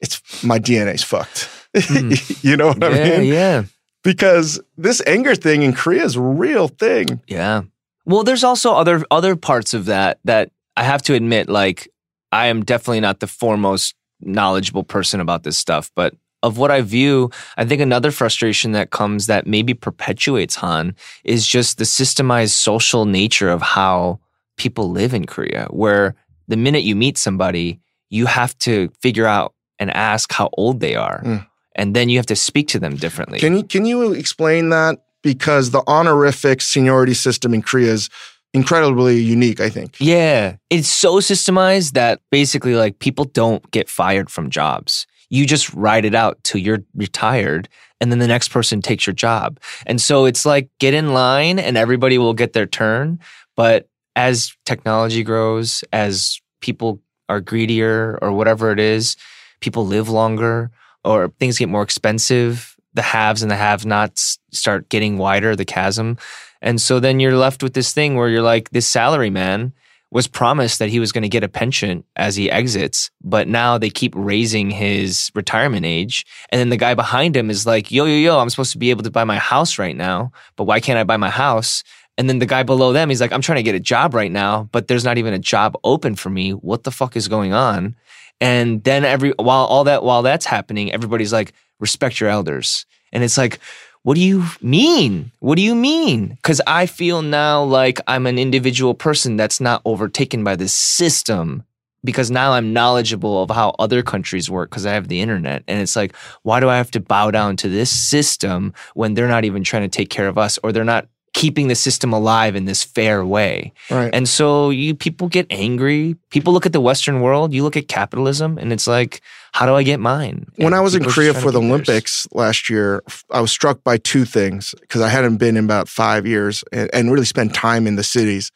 it's 0.00 0.42
my 0.42 0.58
DNA's 0.58 1.02
fucked. 1.02 1.48
Hmm. 1.76 2.12
you 2.46 2.56
know 2.56 2.68
what 2.68 2.80
yeah, 2.80 2.88
I 2.88 3.18
mean? 3.18 3.32
yeah. 3.32 3.64
Because 4.02 4.60
this 4.76 5.02
anger 5.06 5.34
thing 5.34 5.62
in 5.62 5.72
Korea 5.74 6.04
is 6.04 6.16
a 6.16 6.20
real 6.20 6.68
thing. 6.68 7.20
Yeah. 7.26 7.62
Well, 8.04 8.24
there's 8.24 8.44
also 8.44 8.74
other 8.74 9.04
other 9.10 9.36
parts 9.36 9.74
of 9.74 9.84
that 9.86 10.18
that 10.24 10.50
I 10.76 10.84
have 10.84 11.02
to 11.02 11.14
admit, 11.14 11.48
like 11.48 11.88
I 12.32 12.46
am 12.46 12.64
definitely 12.64 13.00
not 13.00 13.20
the 13.20 13.26
foremost 13.26 13.94
knowledgeable 14.20 14.82
person 14.82 15.20
about 15.20 15.42
this 15.42 15.56
stuff, 15.56 15.90
but 15.94 16.14
of 16.42 16.58
what 16.58 16.70
I 16.70 16.82
view, 16.82 17.30
I 17.56 17.64
think 17.64 17.80
another 17.80 18.10
frustration 18.10 18.72
that 18.72 18.90
comes 18.90 19.26
that 19.26 19.46
maybe 19.46 19.74
perpetuates 19.74 20.56
Han 20.56 20.94
is 21.24 21.46
just 21.46 21.78
the 21.78 21.84
systemized 21.84 22.50
social 22.50 23.04
nature 23.04 23.50
of 23.50 23.62
how 23.62 24.20
people 24.56 24.90
live 24.90 25.14
in 25.14 25.26
Korea, 25.26 25.66
where 25.70 26.14
the 26.46 26.56
minute 26.56 26.82
you 26.82 26.94
meet 26.96 27.18
somebody, 27.18 27.80
you 28.10 28.26
have 28.26 28.56
to 28.58 28.90
figure 29.00 29.26
out 29.26 29.54
and 29.78 29.90
ask 29.90 30.32
how 30.32 30.50
old 30.54 30.80
they 30.80 30.94
are. 30.94 31.22
Mm. 31.22 31.46
And 31.74 31.94
then 31.94 32.08
you 32.08 32.18
have 32.18 32.26
to 32.26 32.36
speak 32.36 32.68
to 32.68 32.80
them 32.80 32.96
differently. 32.96 33.38
Can 33.38 33.56
you 33.56 33.62
can 33.62 33.86
you 33.86 34.12
explain 34.12 34.70
that? 34.70 34.98
Because 35.22 35.70
the 35.70 35.82
honorific 35.86 36.60
seniority 36.60 37.14
system 37.14 37.54
in 37.54 37.62
Korea 37.62 37.92
is 37.92 38.10
incredibly 38.54 39.20
unique, 39.20 39.60
I 39.60 39.68
think. 39.68 39.96
Yeah. 40.00 40.56
It's 40.70 40.88
so 40.88 41.16
systemized 41.16 41.92
that 41.92 42.20
basically, 42.30 42.74
like, 42.74 42.98
people 42.98 43.24
don't 43.24 43.68
get 43.70 43.88
fired 43.88 44.30
from 44.30 44.50
jobs. 44.50 45.06
You 45.30 45.46
just 45.46 45.72
ride 45.74 46.04
it 46.04 46.14
out 46.14 46.42
till 46.42 46.60
you're 46.60 46.84
retired, 46.94 47.68
and 48.00 48.10
then 48.10 48.18
the 48.18 48.26
next 48.26 48.48
person 48.48 48.80
takes 48.80 49.06
your 49.06 49.14
job. 49.14 49.60
And 49.86 50.00
so 50.00 50.24
it's 50.24 50.46
like 50.46 50.70
get 50.78 50.94
in 50.94 51.12
line 51.12 51.58
and 51.58 51.76
everybody 51.76 52.18
will 52.18 52.34
get 52.34 52.52
their 52.52 52.66
turn. 52.66 53.18
But 53.56 53.88
as 54.16 54.52
technology 54.64 55.22
grows, 55.22 55.84
as 55.92 56.40
people 56.60 57.00
are 57.28 57.40
greedier 57.40 58.18
or 58.22 58.32
whatever 58.32 58.70
it 58.70 58.80
is, 58.80 59.16
people 59.60 59.86
live 59.86 60.08
longer 60.08 60.70
or 61.04 61.32
things 61.38 61.58
get 61.58 61.68
more 61.68 61.82
expensive. 61.82 62.76
The 62.94 63.02
haves 63.02 63.42
and 63.42 63.50
the 63.50 63.56
have 63.56 63.84
nots 63.84 64.38
start 64.52 64.88
getting 64.88 65.18
wider, 65.18 65.54
the 65.54 65.64
chasm. 65.64 66.16
And 66.62 66.80
so 66.80 67.00
then 67.00 67.20
you're 67.20 67.36
left 67.36 67.62
with 67.62 67.74
this 67.74 67.92
thing 67.92 68.16
where 68.16 68.28
you're 68.28 68.42
like, 68.42 68.70
this 68.70 68.86
salary 68.86 69.30
man 69.30 69.72
was 70.10 70.26
promised 70.26 70.78
that 70.78 70.88
he 70.88 71.00
was 71.00 71.12
going 71.12 71.22
to 71.22 71.28
get 71.28 71.44
a 71.44 71.48
pension 71.48 72.02
as 72.16 72.34
he 72.34 72.50
exits, 72.50 73.10
but 73.22 73.46
now 73.46 73.76
they 73.76 73.90
keep 73.90 74.14
raising 74.16 74.70
his 74.70 75.30
retirement 75.34 75.84
age. 75.84 76.24
And 76.50 76.58
then 76.58 76.70
the 76.70 76.76
guy 76.76 76.94
behind 76.94 77.36
him 77.36 77.50
is 77.50 77.66
like, 77.66 77.90
yo, 77.90 78.06
yo, 78.06 78.14
yo, 78.14 78.38
I'm 78.38 78.48
supposed 78.48 78.72
to 78.72 78.78
be 78.78 78.90
able 78.90 79.02
to 79.02 79.10
buy 79.10 79.24
my 79.24 79.36
house 79.36 79.78
right 79.78 79.96
now, 79.96 80.32
but 80.56 80.64
why 80.64 80.80
can't 80.80 80.98
I 80.98 81.04
buy 81.04 81.18
my 81.18 81.30
house? 81.30 81.84
And 82.16 82.28
then 82.28 82.38
the 82.38 82.46
guy 82.46 82.62
below 82.62 82.92
them, 82.92 83.10
he's 83.10 83.20
like, 83.20 83.32
I'm 83.32 83.42
trying 83.42 83.56
to 83.56 83.62
get 83.62 83.74
a 83.74 83.80
job 83.80 84.14
right 84.14 84.32
now, 84.32 84.68
but 84.72 84.88
there's 84.88 85.04
not 85.04 85.18
even 85.18 85.34
a 85.34 85.38
job 85.38 85.76
open 85.84 86.16
for 86.16 86.30
me. 86.30 86.50
What 86.50 86.84
the 86.84 86.90
fuck 86.90 87.14
is 87.14 87.28
going 87.28 87.52
on? 87.52 87.94
And 88.40 88.82
then 88.84 89.04
every 89.04 89.30
while 89.38 89.66
all 89.66 89.84
that 89.84 90.02
while 90.02 90.22
that's 90.22 90.46
happening, 90.46 90.92
everybody's 90.92 91.32
like, 91.32 91.52
respect 91.80 92.18
your 92.18 92.28
elders. 92.28 92.86
And 93.12 93.22
it's 93.22 93.38
like, 93.38 93.60
what 94.08 94.14
do 94.14 94.22
you 94.22 94.42
mean? 94.62 95.32
What 95.40 95.56
do 95.56 95.62
you 95.62 95.74
mean? 95.74 96.28
Because 96.28 96.62
I 96.66 96.86
feel 96.86 97.20
now 97.20 97.62
like 97.62 98.00
I'm 98.06 98.26
an 98.26 98.38
individual 98.38 98.94
person 98.94 99.36
that's 99.36 99.60
not 99.60 99.82
overtaken 99.84 100.42
by 100.42 100.56
this 100.56 100.72
system 100.72 101.62
because 102.02 102.30
now 102.30 102.52
I'm 102.52 102.72
knowledgeable 102.72 103.42
of 103.42 103.50
how 103.50 103.76
other 103.78 104.02
countries 104.02 104.50
work 104.50 104.70
because 104.70 104.86
I 104.86 104.94
have 104.94 105.08
the 105.08 105.20
internet. 105.20 105.62
And 105.68 105.82
it's 105.82 105.94
like, 105.94 106.16
why 106.42 106.58
do 106.58 106.70
I 106.70 106.78
have 106.78 106.90
to 106.92 107.00
bow 107.00 107.30
down 107.30 107.58
to 107.58 107.68
this 107.68 107.90
system 107.90 108.72
when 108.94 109.12
they're 109.12 109.28
not 109.28 109.44
even 109.44 109.62
trying 109.62 109.82
to 109.82 109.94
take 109.94 110.08
care 110.08 110.26
of 110.26 110.38
us 110.38 110.58
or 110.62 110.72
they're 110.72 110.84
not 110.84 111.06
keeping 111.38 111.68
the 111.68 111.74
system 111.76 112.12
alive 112.12 112.56
in 112.56 112.64
this 112.64 112.82
fair 112.82 113.24
way? 113.24 113.72
Right. 113.90 114.10
And 114.12 114.28
so 114.28 114.70
you 114.70 114.94
people 114.94 115.28
get 115.28 115.46
angry. 115.50 116.16
People 116.30 116.52
look 116.52 116.66
at 116.66 116.72
the 116.72 116.80
Western 116.80 117.20
world, 117.20 117.52
you 117.52 117.62
look 117.62 117.76
at 117.76 117.86
capitalism, 117.86 118.58
and 118.58 118.72
it's 118.72 118.88
like, 118.88 119.20
how 119.52 119.64
do 119.64 119.74
I 119.74 119.84
get 119.84 120.00
mine? 120.00 120.46
when 120.56 120.74
I 120.74 120.80
was 120.80 120.94
in 120.94 121.00
people 121.00 121.12
are 121.12 121.14
just 121.14 121.14
Korea 121.14 121.34
for 121.34 121.52
the 121.52 121.60
get 121.60 121.68
theirs. 121.68 121.70
Olympics 121.70 122.28
last 122.32 122.68
year, 122.68 123.02
I 123.30 123.40
was 123.40 123.52
struck 123.52 123.84
by 123.84 123.98
two 123.98 124.24
things 124.24 124.74
because 124.80 125.00
I 125.00 125.08
hadn't 125.08 125.36
been 125.36 125.56
in 125.56 125.64
about 125.64 125.88
five 125.88 126.26
years 126.26 126.64
and, 126.72 126.90
and 126.92 127.12
really 127.12 127.24
spent 127.24 127.54
time 127.54 127.86
in 127.86 127.94
the 127.94 128.02
cities. 128.04 128.50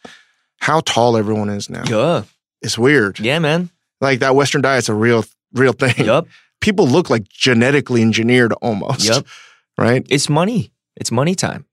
How 0.59 0.81
tall 0.81 1.17
everyone 1.17 1.51
is 1.51 1.71
now. 1.71 1.85
Yeah. 1.89 2.25
It's 2.63 2.77
weird. 2.77 3.21
Yeah, 3.21 3.39
man. 3.39 3.71
Like 4.01 4.19
that 4.21 4.35
Western 4.35 4.61
diet's 4.61 4.89
a 4.89 4.95
real, 4.95 5.25
real 5.53 5.73
thing. 5.73 6.05
Yup. 6.05 6.27
People 6.61 6.89
look 6.89 7.11
like 7.11 7.29
genetically 7.29 8.03
engineered 8.03 8.53
almost. 8.55 9.05
Yup. 9.05 9.25
Right. 9.79 10.07
It's 10.11 10.29
money. 10.29 10.71
It's 10.97 11.11
money 11.11 11.35
time. 11.35 11.65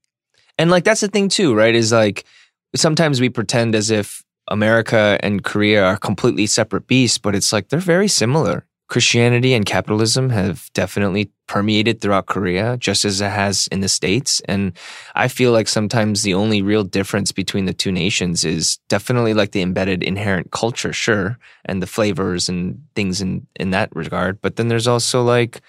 And 0.59 0.69
like 0.69 0.83
that's 0.83 1.01
the 1.01 1.07
thing 1.07 1.29
too, 1.29 1.55
right? 1.55 1.73
Is 1.73 1.91
like 1.91 2.25
sometimes 2.75 3.19
we 3.19 3.29
pretend 3.29 3.73
as 3.73 3.89
if 3.89 4.21
America 4.49 5.17
and 5.23 5.43
Korea 5.43 5.83
are 5.85 5.97
completely 5.97 6.45
separate 6.45 6.85
beasts, 6.85 7.17
but 7.17 7.33
it's 7.33 7.53
like 7.53 7.69
they're 7.69 7.79
very 7.79 8.10
similar. 8.10 8.65
Christianity 8.89 9.53
and 9.53 9.67
capitalism 9.67 10.31
have 10.31 10.67
definitely 10.73 11.31
permeated 11.47 12.01
throughout 12.01 12.25
Korea, 12.25 12.75
just 12.77 13.05
as 13.05 13.21
it 13.21 13.29
has 13.29 13.67
in 13.67 13.81
the 13.81 13.87
States. 13.87 14.41
And 14.45 14.73
I 15.13 15.27
feel 15.27 15.51
like 15.51 15.67
sometimes 15.67 16.23
the 16.23 16.33
only 16.33 16.63
real 16.63 16.83
difference 16.83 17.31
between 17.31 17.65
the 17.65 17.73
two 17.73 17.91
nations 17.91 18.43
is 18.43 18.79
definitely 18.89 19.35
like 19.35 19.51
the 19.51 19.62
embedded 19.62 20.01
inherent 20.01 20.51
culture, 20.51 20.91
sure, 20.91 21.37
and 21.65 21.83
the 21.83 21.87
flavors 21.87 22.49
and 22.49 22.81
things 22.95 23.21
in, 23.21 23.45
in 23.60 23.69
that 23.69 23.95
regard. 23.95 24.41
But 24.41 24.55
then 24.55 24.69
there's 24.69 24.87
also 24.87 25.21
like 25.21 25.62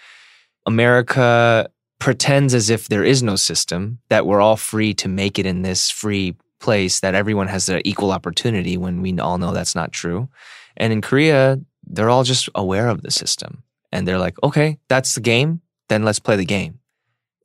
America 0.65 1.71
pretends 2.01 2.55
as 2.55 2.69
if 2.71 2.89
there 2.89 3.05
is 3.05 3.23
no 3.23 3.37
system, 3.37 4.01
that 4.09 4.27
we're 4.27 4.41
all 4.41 4.57
free 4.57 4.93
to 4.95 5.07
make 5.07 5.39
it 5.39 5.47
in 5.47 5.63
this 5.63 5.91
free 5.91 6.35
place, 6.59 7.01
that 7.01 7.15
everyone 7.15 7.47
has 7.47 7.67
the 7.67 7.87
equal 7.87 8.11
opportunity 8.11 8.77
when 8.77 9.01
we 9.03 9.17
all 9.21 9.39
know 9.39 9.53
that's 9.53 9.77
not 9.77 9.93
true. 9.93 10.29
And 10.77 10.93
in 10.93 11.01
Korea, 11.01 11.61
they're 11.87 12.11
all 12.11 12.25
just 12.25 12.49
aware 12.55 12.89
of 12.89 13.03
the 13.03 13.11
system. 13.11 13.63
And 13.93 14.09
they're 14.09 14.19
like, 14.19 14.43
okay, 14.43 14.79
that's 14.89 15.15
the 15.15 15.21
game, 15.21 15.61
then 15.89 16.03
let's 16.03 16.19
play 16.21 16.37
the 16.37 16.45
game. 16.45 16.81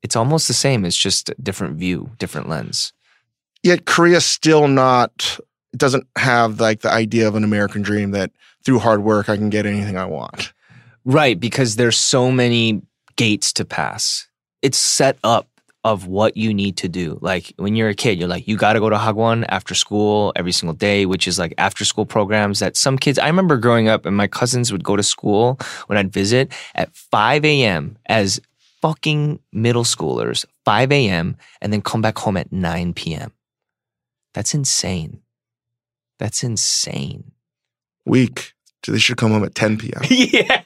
it's 0.06 0.16
almost 0.16 0.48
the 0.48 0.54
same. 0.54 0.86
It's 0.86 0.96
just 0.96 1.30
a 1.30 1.36
different 1.42 1.78
view, 1.78 2.12
different 2.20 2.48
lens. 2.48 2.94
Yet 3.64 3.86
Korea's 3.86 4.24
still 4.24 4.68
not. 4.68 5.40
It 5.74 5.80
doesn't 5.80 6.06
have 6.16 6.60
like 6.60 6.82
the 6.82 6.92
idea 6.92 7.28
of 7.28 7.34
an 7.34 7.44
American 7.44 7.82
dream 7.82 8.12
that 8.12 8.30
through 8.64 8.80
hard 8.80 9.04
work 9.04 9.30
I 9.30 9.36
can 9.36 9.50
get 9.50 9.66
anything 9.66 9.98
I 9.98 10.06
want. 10.06 10.54
Right, 11.06 11.40
because 11.40 11.76
there's 11.76 11.98
so 11.98 12.30
many 12.32 12.84
gates 13.16 13.52
to 13.54 13.66
pass. 13.66 14.28
It's 14.66 14.80
set 14.80 15.20
up 15.24 15.48
of 15.84 16.08
what 16.08 16.36
you 16.36 16.52
need 16.52 16.78
to 16.78 16.90
do. 16.90 17.20
Like 17.22 17.54
when 17.58 17.76
you're 17.76 17.90
a 17.90 17.94
kid, 17.94 18.18
you're 18.18 18.28
like, 18.28 18.48
you 18.48 18.58
got 18.58 18.74
to 18.74 18.80
go 18.80 18.90
to 18.90 18.96
Hagwon 18.96 19.46
after 19.50 19.76
school 19.76 20.34
every 20.36 20.52
single 20.52 20.74
day, 20.74 21.06
which 21.06 21.28
is 21.28 21.38
like 21.38 21.54
after 21.60 21.86
school 21.86 22.08
programs 22.08 22.58
that 22.58 22.76
some 22.76 22.98
kids, 22.98 23.20
I 23.20 23.28
remember 23.28 23.58
growing 23.58 23.88
up 23.88 24.08
and 24.08 24.18
my 24.18 24.26
cousins 24.26 24.72
would 24.72 24.84
go 24.84 24.96
to 24.96 25.04
school 25.04 25.60
when 25.86 26.00
I'd 26.00 26.12
visit 26.12 26.52
at 26.74 26.92
5 26.96 27.46
a.m. 27.46 28.00
as 28.08 28.42
fucking 28.82 29.40
middle 29.52 29.84
schoolers, 29.84 30.44
5 30.66 30.92
a.m., 30.92 31.38
and 31.62 31.72
then 31.72 31.84
come 31.84 32.02
back 32.02 32.18
home 32.18 32.38
at 32.38 32.52
9 32.52 32.96
p.m. 32.96 33.32
That's 34.34 34.56
insane. 34.56 35.22
That's 36.18 36.44
insane. 36.44 37.32
Weak. 38.08 38.54
So 38.84 38.92
they 38.92 38.98
should 38.98 39.18
come 39.18 39.32
home 39.32 39.44
at 39.44 39.54
10 39.54 39.78
p.m. 39.78 40.02
yeah. 40.10 40.62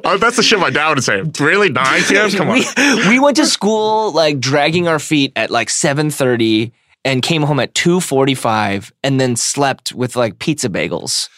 oh, 0.04 0.18
that's 0.18 0.36
the 0.36 0.42
shit 0.42 0.58
my 0.58 0.70
dad 0.70 0.90
would 0.94 1.04
say. 1.04 1.22
Really, 1.40 1.70
9 1.70 2.02
p.m. 2.04 2.30
Come 2.30 2.50
on. 2.50 2.60
We, 2.76 3.08
we 3.08 3.18
went 3.20 3.36
to 3.36 3.46
school 3.46 4.12
like 4.12 4.40
dragging 4.40 4.88
our 4.88 4.98
feet 4.98 5.32
at 5.36 5.50
like 5.50 5.68
7:30 5.68 6.72
and 7.04 7.22
came 7.22 7.42
home 7.42 7.60
at 7.60 7.74
2:45 7.74 8.92
and 9.02 9.20
then 9.20 9.36
slept 9.36 9.92
with 9.92 10.16
like 10.16 10.38
pizza 10.38 10.68
bagels. 10.68 11.28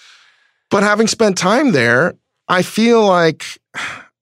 But 0.70 0.82
having 0.82 1.06
spent 1.06 1.38
time 1.38 1.72
there, 1.72 2.14
I 2.48 2.62
feel 2.62 3.06
like 3.06 3.44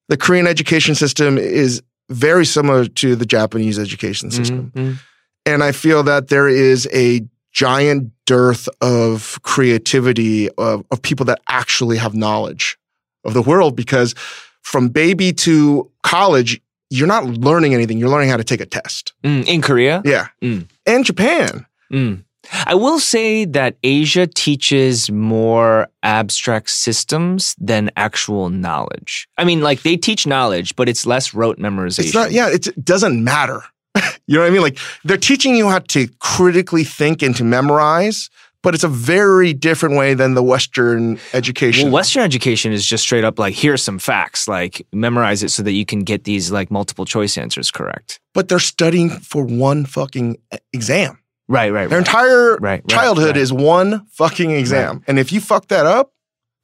the 0.09 0.16
Korean 0.16 0.47
education 0.47 0.95
system 0.95 1.39
is 1.39 1.83
very 2.11 2.45
similar 2.45 2.87
to 2.87 3.16
the 3.16 3.24
Japanese 3.26 3.78
education 3.78 4.30
system. 4.30 4.72
Mhm. 4.74 4.99
And 5.47 5.64
I 5.64 5.72
feel 5.72 6.03
that 6.05 6.28
there 6.28 6.49
is 6.49 6.89
a 6.93 7.22
giant 7.53 8.11
dearth 8.26 8.68
of 8.80 9.39
creativity 9.43 10.49
of, 10.51 10.85
of 10.91 11.03
people 11.03 11.26
that 11.26 11.41
actually 11.49 11.97
have 11.99 12.14
knowledge 12.14 12.78
of 13.25 13.35
the 13.35 13.43
world 13.43 13.77
because 13.77 14.14
from 14.62 14.89
baby 14.89 15.33
to 15.33 15.91
college, 16.03 16.61
you're 16.91 17.07
not 17.07 17.25
learning 17.25 17.75
anything. 17.75 17.99
You're 17.99 18.11
learning 18.11 18.29
how 18.29 18.37
to 18.37 18.45
take 18.45 18.61
a 18.61 18.66
test. 18.66 19.12
Mm, 19.25 19.47
in 19.47 19.62
Korea? 19.62 20.03
Yeah. 20.05 20.29
Mm. 20.43 20.68
And 20.87 21.05
Japan. 21.05 21.66
Mm. 21.93 22.25
I 22.66 22.75
will 22.75 22.99
say 22.99 23.45
that 23.45 23.77
Asia 23.83 24.27
teaches 24.27 25.11
more 25.11 25.89
abstract 26.03 26.70
systems 26.70 27.55
than 27.59 27.91
actual 27.97 28.51
knowledge. 28.51 29.29
I 29.39 29.45
mean, 29.45 29.62
like 29.62 29.83
they 29.83 29.97
teach 29.97 30.27
knowledge, 30.27 30.75
but 30.77 30.89
it's 30.89 31.07
less 31.07 31.35
rote 31.35 31.59
memorization. 31.59 32.07
It's 32.07 32.14
not, 32.14 32.33
yeah, 32.33 32.49
it's, 32.49 32.66
it 32.66 32.85
doesn't 32.85 33.23
matter. 33.23 33.62
you 34.27 34.35
know 34.37 34.41
what 34.41 34.49
I 34.49 34.51
mean? 34.51 34.62
Like 34.62 34.79
they're 35.05 35.16
teaching 35.16 35.55
you 35.55 35.68
how 35.68 35.79
to 35.79 36.09
critically 36.18 36.85
think 36.85 37.23
and 37.23 37.35
to 37.37 37.45
memorize, 37.45 38.29
but 38.63 38.75
it's 38.75 38.85
a 38.85 38.89
very 38.89 39.53
different 39.53 39.97
way 39.97 40.15
than 40.15 40.35
the 40.35 40.43
Western 40.43 41.19
education. 41.33 41.85
Well, 41.87 41.95
Western 41.95 42.23
education 42.23 42.73
is 42.73 42.87
just 42.87 43.03
straight 43.05 43.25
up 43.25 43.39
like, 43.39 43.55
here's 43.55 43.83
some 43.83 43.99
facts, 43.99 44.47
like 44.49 44.87
memorize 44.93 45.43
it 45.43 45.51
so 45.51 45.63
that 45.65 45.73
you 45.73 45.85
can 45.85 46.01
get 46.01 46.25
these 46.25 46.51
like 46.53 46.71
multiple 46.71 47.05
choice 47.05 47.37
answers 47.37 47.71
correct. 47.71 48.21
but 48.35 48.49
they're 48.49 48.59
studying 48.59 49.11
for 49.11 49.45
one 49.45 49.85
fucking 49.85 50.37
exam. 50.73 51.19
Right, 51.49 51.71
right, 51.71 51.89
Their 51.91 51.99
right. 51.99 52.07
entire 52.07 52.57
right, 52.57 52.87
childhood 52.89 53.27
right. 53.35 53.37
is 53.37 53.53
one 53.53 54.07
fucking 54.13 54.53
exam. 54.53 55.03
And 55.07 55.19
if 55.19 55.33
you 55.33 55.41
fuck 55.41 55.69
that 55.69 55.85
up, 55.87 56.13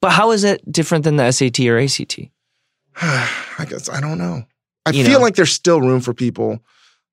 But 0.01 0.12
how 0.12 0.30
is 0.30 0.44
it 0.44 0.62
different 0.70 1.05
than 1.05 1.16
the 1.16 1.30
SAT 1.32 1.61
or 1.66 1.78
ACT? 1.78 2.20
I 3.01 3.64
guess 3.68 3.88
I 3.88 4.01
don't 4.01 4.18
know. 4.18 4.44
I 4.86 4.90
You 4.90 5.05
feel 5.05 5.14
know. 5.18 5.24
like 5.24 5.34
there's 5.34 5.53
still 5.53 5.80
room 5.80 6.01
for 6.01 6.14
people. 6.14 6.61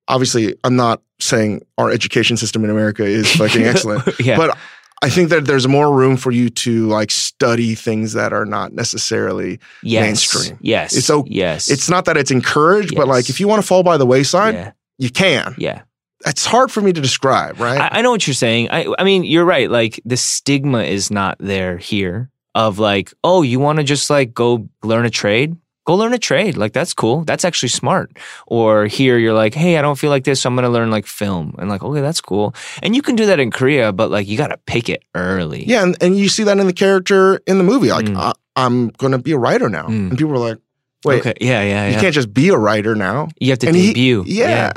Obviously, 0.08 0.56
I'm 0.64 0.76
not 0.76 1.02
saying 1.20 1.66
our 1.78 1.90
education 1.90 2.38
system 2.38 2.64
in 2.64 2.70
America 2.70 3.04
is 3.04 3.32
fucking 3.36 3.64
excellent, 3.64 4.04
yeah. 4.20 4.38
but 4.38 4.58
I 5.02 5.10
think 5.10 5.30
that 5.30 5.46
there's 5.46 5.68
more 5.68 5.96
room 5.96 6.18
for 6.18 6.32
you 6.32 6.50
to 6.50 6.88
like 6.88 7.12
study 7.12 7.76
things 7.76 8.14
that 8.14 8.34
are 8.34 8.46
not 8.46 8.74
necessarily. 8.74 9.60
yes. 9.84 10.04
mainstream. 10.04 10.58
Yes. 10.62 10.96
It's 10.96 11.10
o- 11.10 11.26
yes. 11.28 11.70
It's 11.70 11.90
not 11.90 12.06
that 12.06 12.18
it's 12.18 12.32
encouraged, 12.32 12.96
but 12.96 13.08
like 13.08 13.30
if 13.30 13.40
you 13.40 13.48
want 13.48 13.62
to 13.62 13.68
fall 13.68 13.84
by 13.84 13.98
the 13.98 14.06
wayside, 14.06 14.56
yeah. 14.56 14.72
you 14.98 15.10
can. 15.10 15.54
Yeah. 15.58 15.84
It's 16.26 16.46
hard 16.46 16.72
for 16.72 16.82
me 16.82 16.92
to 16.92 17.02
describe, 17.02 17.60
right? 17.60 17.80
I, 17.80 18.00
I 18.00 18.02
know 18.02 18.10
what 18.10 18.26
you're 18.26 18.34
saying. 18.34 18.70
I, 18.72 18.92
I 18.98 19.04
mean, 19.04 19.26
you're 19.26 19.46
right. 19.46 19.70
Like 19.70 20.00
the 20.06 20.18
stigma 20.18 20.84
is 20.84 21.12
not 21.12 21.38
there 21.40 21.78
here 21.78 22.32
of 22.56 22.80
like, 22.80 23.14
oh, 23.24 23.42
you 23.42 23.60
want 23.60 23.78
to 23.78 23.84
just 23.84 24.10
like 24.10 24.34
go 24.34 24.70
learn 24.82 25.06
a 25.06 25.10
trade? 25.10 25.56
Go 25.86 25.96
learn 25.96 26.14
a 26.14 26.18
trade. 26.18 26.58
Like 26.58 26.74
that's 26.74 26.94
cool. 26.94 27.24
That's 27.24 27.46
actually 27.46 27.70
smart. 27.70 28.18
Or 28.48 28.86
here 28.88 29.18
you're 29.18 29.34
like, 29.36 29.54
hey, 29.54 29.78
I 29.78 29.82
don't 29.82 29.98
feel 30.00 30.10
like 30.10 30.24
this, 30.24 30.42
so 30.42 30.50
I'm 30.50 30.56
gonna 30.56 30.70
learn 30.70 30.90
like 30.92 31.06
film. 31.06 31.56
And 31.60 31.70
like, 31.70 31.84
okay, 31.84 32.02
that's 32.02 32.22
cool. 32.22 32.56
And 32.84 32.96
you 32.96 33.02
can 33.02 33.16
do 33.16 33.26
that 33.28 33.40
in 33.40 33.52
Korea, 33.52 33.92
but 33.94 34.10
like 34.12 34.28
you 34.28 34.38
gotta 34.38 34.58
pick 34.66 34.90
it 34.90 35.04
early. 35.14 35.64
Yeah, 35.66 35.84
and, 35.84 35.96
and 36.02 36.18
you 36.18 36.28
see 36.28 36.44
that 36.44 36.58
in 36.58 36.66
the 36.68 36.74
character 36.74 37.38
in 37.48 37.58
the 37.60 37.64
movie. 37.64 37.90
Like, 37.92 38.06
Mm. 38.08 38.18
I, 38.18 38.34
I'm 38.58 38.88
going 38.90 39.12
to 39.12 39.18
be 39.18 39.34
a 39.34 39.38
writer 39.38 39.68
now. 39.70 39.84
Mm. 39.88 40.10
And 40.12 40.18
people 40.18 40.34
are 40.34 40.50
like, 40.50 40.58
wait, 41.04 41.20
Okay. 41.20 41.34
Yeah, 41.42 41.62
yeah, 41.62 41.88
you 41.88 41.94
yeah. 41.94 42.00
can't 42.02 42.14
just 42.16 42.34
be 42.34 42.48
a 42.50 42.58
writer 42.58 42.96
now. 42.96 43.28
You 43.40 43.50
have 43.50 43.60
to 43.60 43.68
And 43.68 43.76
he- 43.76 43.88
debut. 43.88 44.24
yeah. 44.26 44.72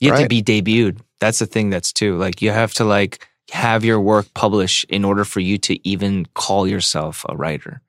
You 0.00 0.10
have 0.12 0.22
to 0.22 0.28
be 0.28 0.42
debuted. 0.42 0.98
That's 1.20 1.38
the 1.38 1.46
thing 1.46 1.70
that's 1.70 1.92
too. 1.92 2.16
Like 2.18 2.42
you 2.42 2.50
have 2.50 2.74
to 2.74 2.84
like 2.84 3.26
have 3.52 3.84
your 3.84 4.00
work 4.00 4.26
published 4.34 4.84
in 4.90 5.04
order 5.04 5.24
for 5.24 5.38
you 5.40 5.56
to 5.58 5.88
even 5.88 6.26
call 6.34 6.66
yourself 6.66 7.24
a 7.28 7.36
writer. 7.36 7.80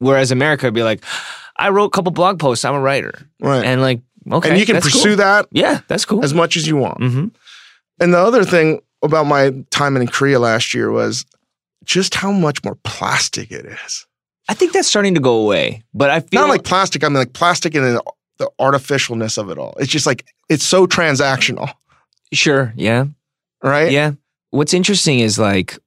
Whereas 0.00 0.30
America 0.30 0.66
would 0.66 0.74
be 0.74 0.82
like, 0.84 1.02
I 1.58 1.70
wrote 1.70 1.86
a 1.86 1.90
couple 1.90 2.12
blog 2.12 2.38
posts, 2.38 2.64
I'm 2.64 2.74
a 2.74 2.80
writer. 2.80 3.12
Right. 3.40 3.64
And 3.64 3.80
like, 3.80 4.00
okay. 4.30 4.50
and 4.50 4.58
you 4.58 4.66
can 4.66 4.80
pursue 4.80 5.10
cool. 5.10 5.16
that 5.16 5.46
Yeah, 5.50 5.80
that's 5.88 6.04
cool. 6.04 6.24
as 6.24 6.34
much 6.34 6.56
as 6.56 6.66
you 6.66 6.76
want. 6.76 7.00
Mm-hmm. 7.00 7.26
And 8.00 8.14
the 8.14 8.18
other 8.18 8.44
thing 8.44 8.80
about 9.02 9.26
my 9.26 9.52
time 9.70 9.96
in 9.96 10.06
Korea 10.06 10.38
last 10.38 10.72
year 10.74 10.90
was 10.90 11.24
just 11.84 12.14
how 12.14 12.30
much 12.30 12.62
more 12.64 12.76
plastic 12.84 13.50
it 13.50 13.66
is. 13.66 14.06
I 14.48 14.54
think 14.54 14.72
that's 14.72 14.88
starting 14.88 15.14
to 15.14 15.20
go 15.20 15.40
away. 15.40 15.82
But 15.92 16.10
I 16.10 16.20
feel 16.20 16.42
Not 16.42 16.48
like 16.48 16.64
plastic, 16.64 17.04
I 17.04 17.08
mean 17.08 17.16
like 17.16 17.32
plastic 17.32 17.74
and 17.74 17.84
the, 17.84 18.02
the 18.38 18.50
artificialness 18.60 19.36
of 19.36 19.50
it 19.50 19.58
all. 19.58 19.74
It's 19.78 19.90
just 19.90 20.06
like, 20.06 20.24
it's 20.48 20.64
so 20.64 20.86
transactional, 20.86 21.72
sure, 22.32 22.72
yeah. 22.76 23.06
right? 23.62 23.90
Yeah. 23.90 24.12
What's 24.50 24.72
interesting 24.72 25.18
is 25.20 25.38
like 25.38 25.78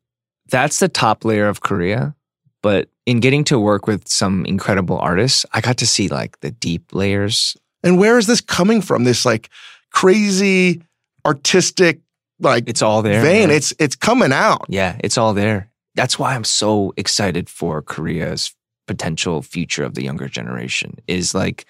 that's 0.50 0.80
the 0.80 0.90
top 0.90 1.26
layer 1.26 1.48
of 1.48 1.62
Korea, 1.62 2.16
but 2.62 2.90
in 3.06 3.20
getting 3.20 3.44
to 3.46 3.60
work 3.60 3.88
with 3.88 4.08
some 4.08 4.46
incredible 4.46 4.98
artists, 5.00 5.46
I 5.54 5.62
got 5.62 5.78
to 5.78 5.88
see 5.88 6.08
like 6.08 6.40
the 6.42 6.52
deep 6.52 6.94
layers. 6.94 7.58
And 7.84 7.98
where 7.98 8.18
is 8.18 8.28
this 8.28 8.42
coming 8.42 8.82
from? 8.82 9.04
This 9.06 9.26
like 9.26 9.50
crazy 9.92 10.82
artistic, 11.26 12.00
like 12.40 12.68
It's 12.68 12.82
all 12.82 13.02
there. 13.02 13.22
vein. 13.22 13.48
man. 13.50 13.58
It's 13.58 13.74
it's 13.80 13.96
coming 13.96 14.32
out. 14.34 14.66
Yeah, 14.70 14.98
it's 15.04 15.18
all 15.18 15.34
there. 15.34 15.70
That's 15.96 16.18
why 16.18 16.36
I'm 16.36 16.44
so 16.46 16.94
excited 16.98 17.50
for 17.50 17.82
Korea's 17.82 18.56
potential 18.88 19.42
future 19.42 19.84
of 19.84 19.94
the 19.94 20.04
younger 20.04 20.28
generation. 20.28 20.98
Is 21.08 21.34
like, 21.36 21.66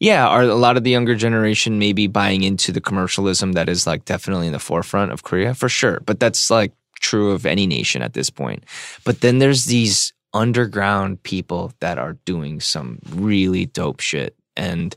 yeah, 0.00 0.26
are 0.26 0.42
a 0.42 0.54
lot 0.54 0.76
of 0.76 0.84
the 0.84 0.90
younger 0.90 1.14
generation 1.14 1.78
maybe 1.78 2.06
buying 2.06 2.42
into 2.42 2.72
the 2.72 2.80
commercialism 2.80 3.52
that 3.52 3.68
is 3.68 3.86
like 3.86 4.04
definitely 4.04 4.46
in 4.46 4.52
the 4.52 4.58
forefront 4.58 5.12
of 5.12 5.22
Korea 5.22 5.54
for 5.54 5.68
sure. 5.68 6.00
But 6.06 6.18
that's 6.20 6.50
like 6.50 6.72
true 7.00 7.30
of 7.30 7.46
any 7.46 7.66
nation 7.66 8.02
at 8.02 8.14
this 8.14 8.30
point. 8.30 8.64
But 9.04 9.20
then 9.20 9.38
there's 9.38 9.66
these 9.66 10.12
underground 10.34 11.22
people 11.22 11.72
that 11.80 11.98
are 11.98 12.14
doing 12.24 12.60
some 12.60 12.98
really 13.10 13.66
dope 13.66 14.00
shit. 14.00 14.36
And 14.56 14.94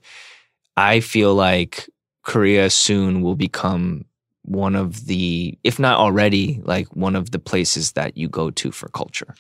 I 0.77 0.99
feel 0.99 1.35
like 1.35 1.89
Korea 2.23 2.69
soon 2.69 3.21
will 3.21 3.35
become 3.35 4.05
one 4.43 4.75
of 4.75 5.05
the, 5.05 5.57
if 5.63 5.79
not 5.79 5.97
already, 5.97 6.61
like 6.63 6.87
one 6.95 7.15
of 7.15 7.31
the 7.31 7.39
places 7.39 7.93
that 7.93 8.17
you 8.17 8.27
go 8.27 8.49
to 8.51 8.71
for 8.71 8.89
culture. 8.89 9.35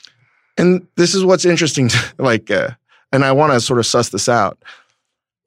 And 0.57 0.87
this 0.95 1.15
is 1.15 1.25
what's 1.25 1.45
interesting, 1.45 1.89
to, 1.89 2.13
like, 2.17 2.51
uh, 2.51 2.71
and 3.11 3.25
I 3.25 3.31
want 3.31 3.53
to 3.53 3.59
sort 3.59 3.79
of 3.79 3.85
suss 3.85 4.09
this 4.09 4.29
out. 4.29 4.61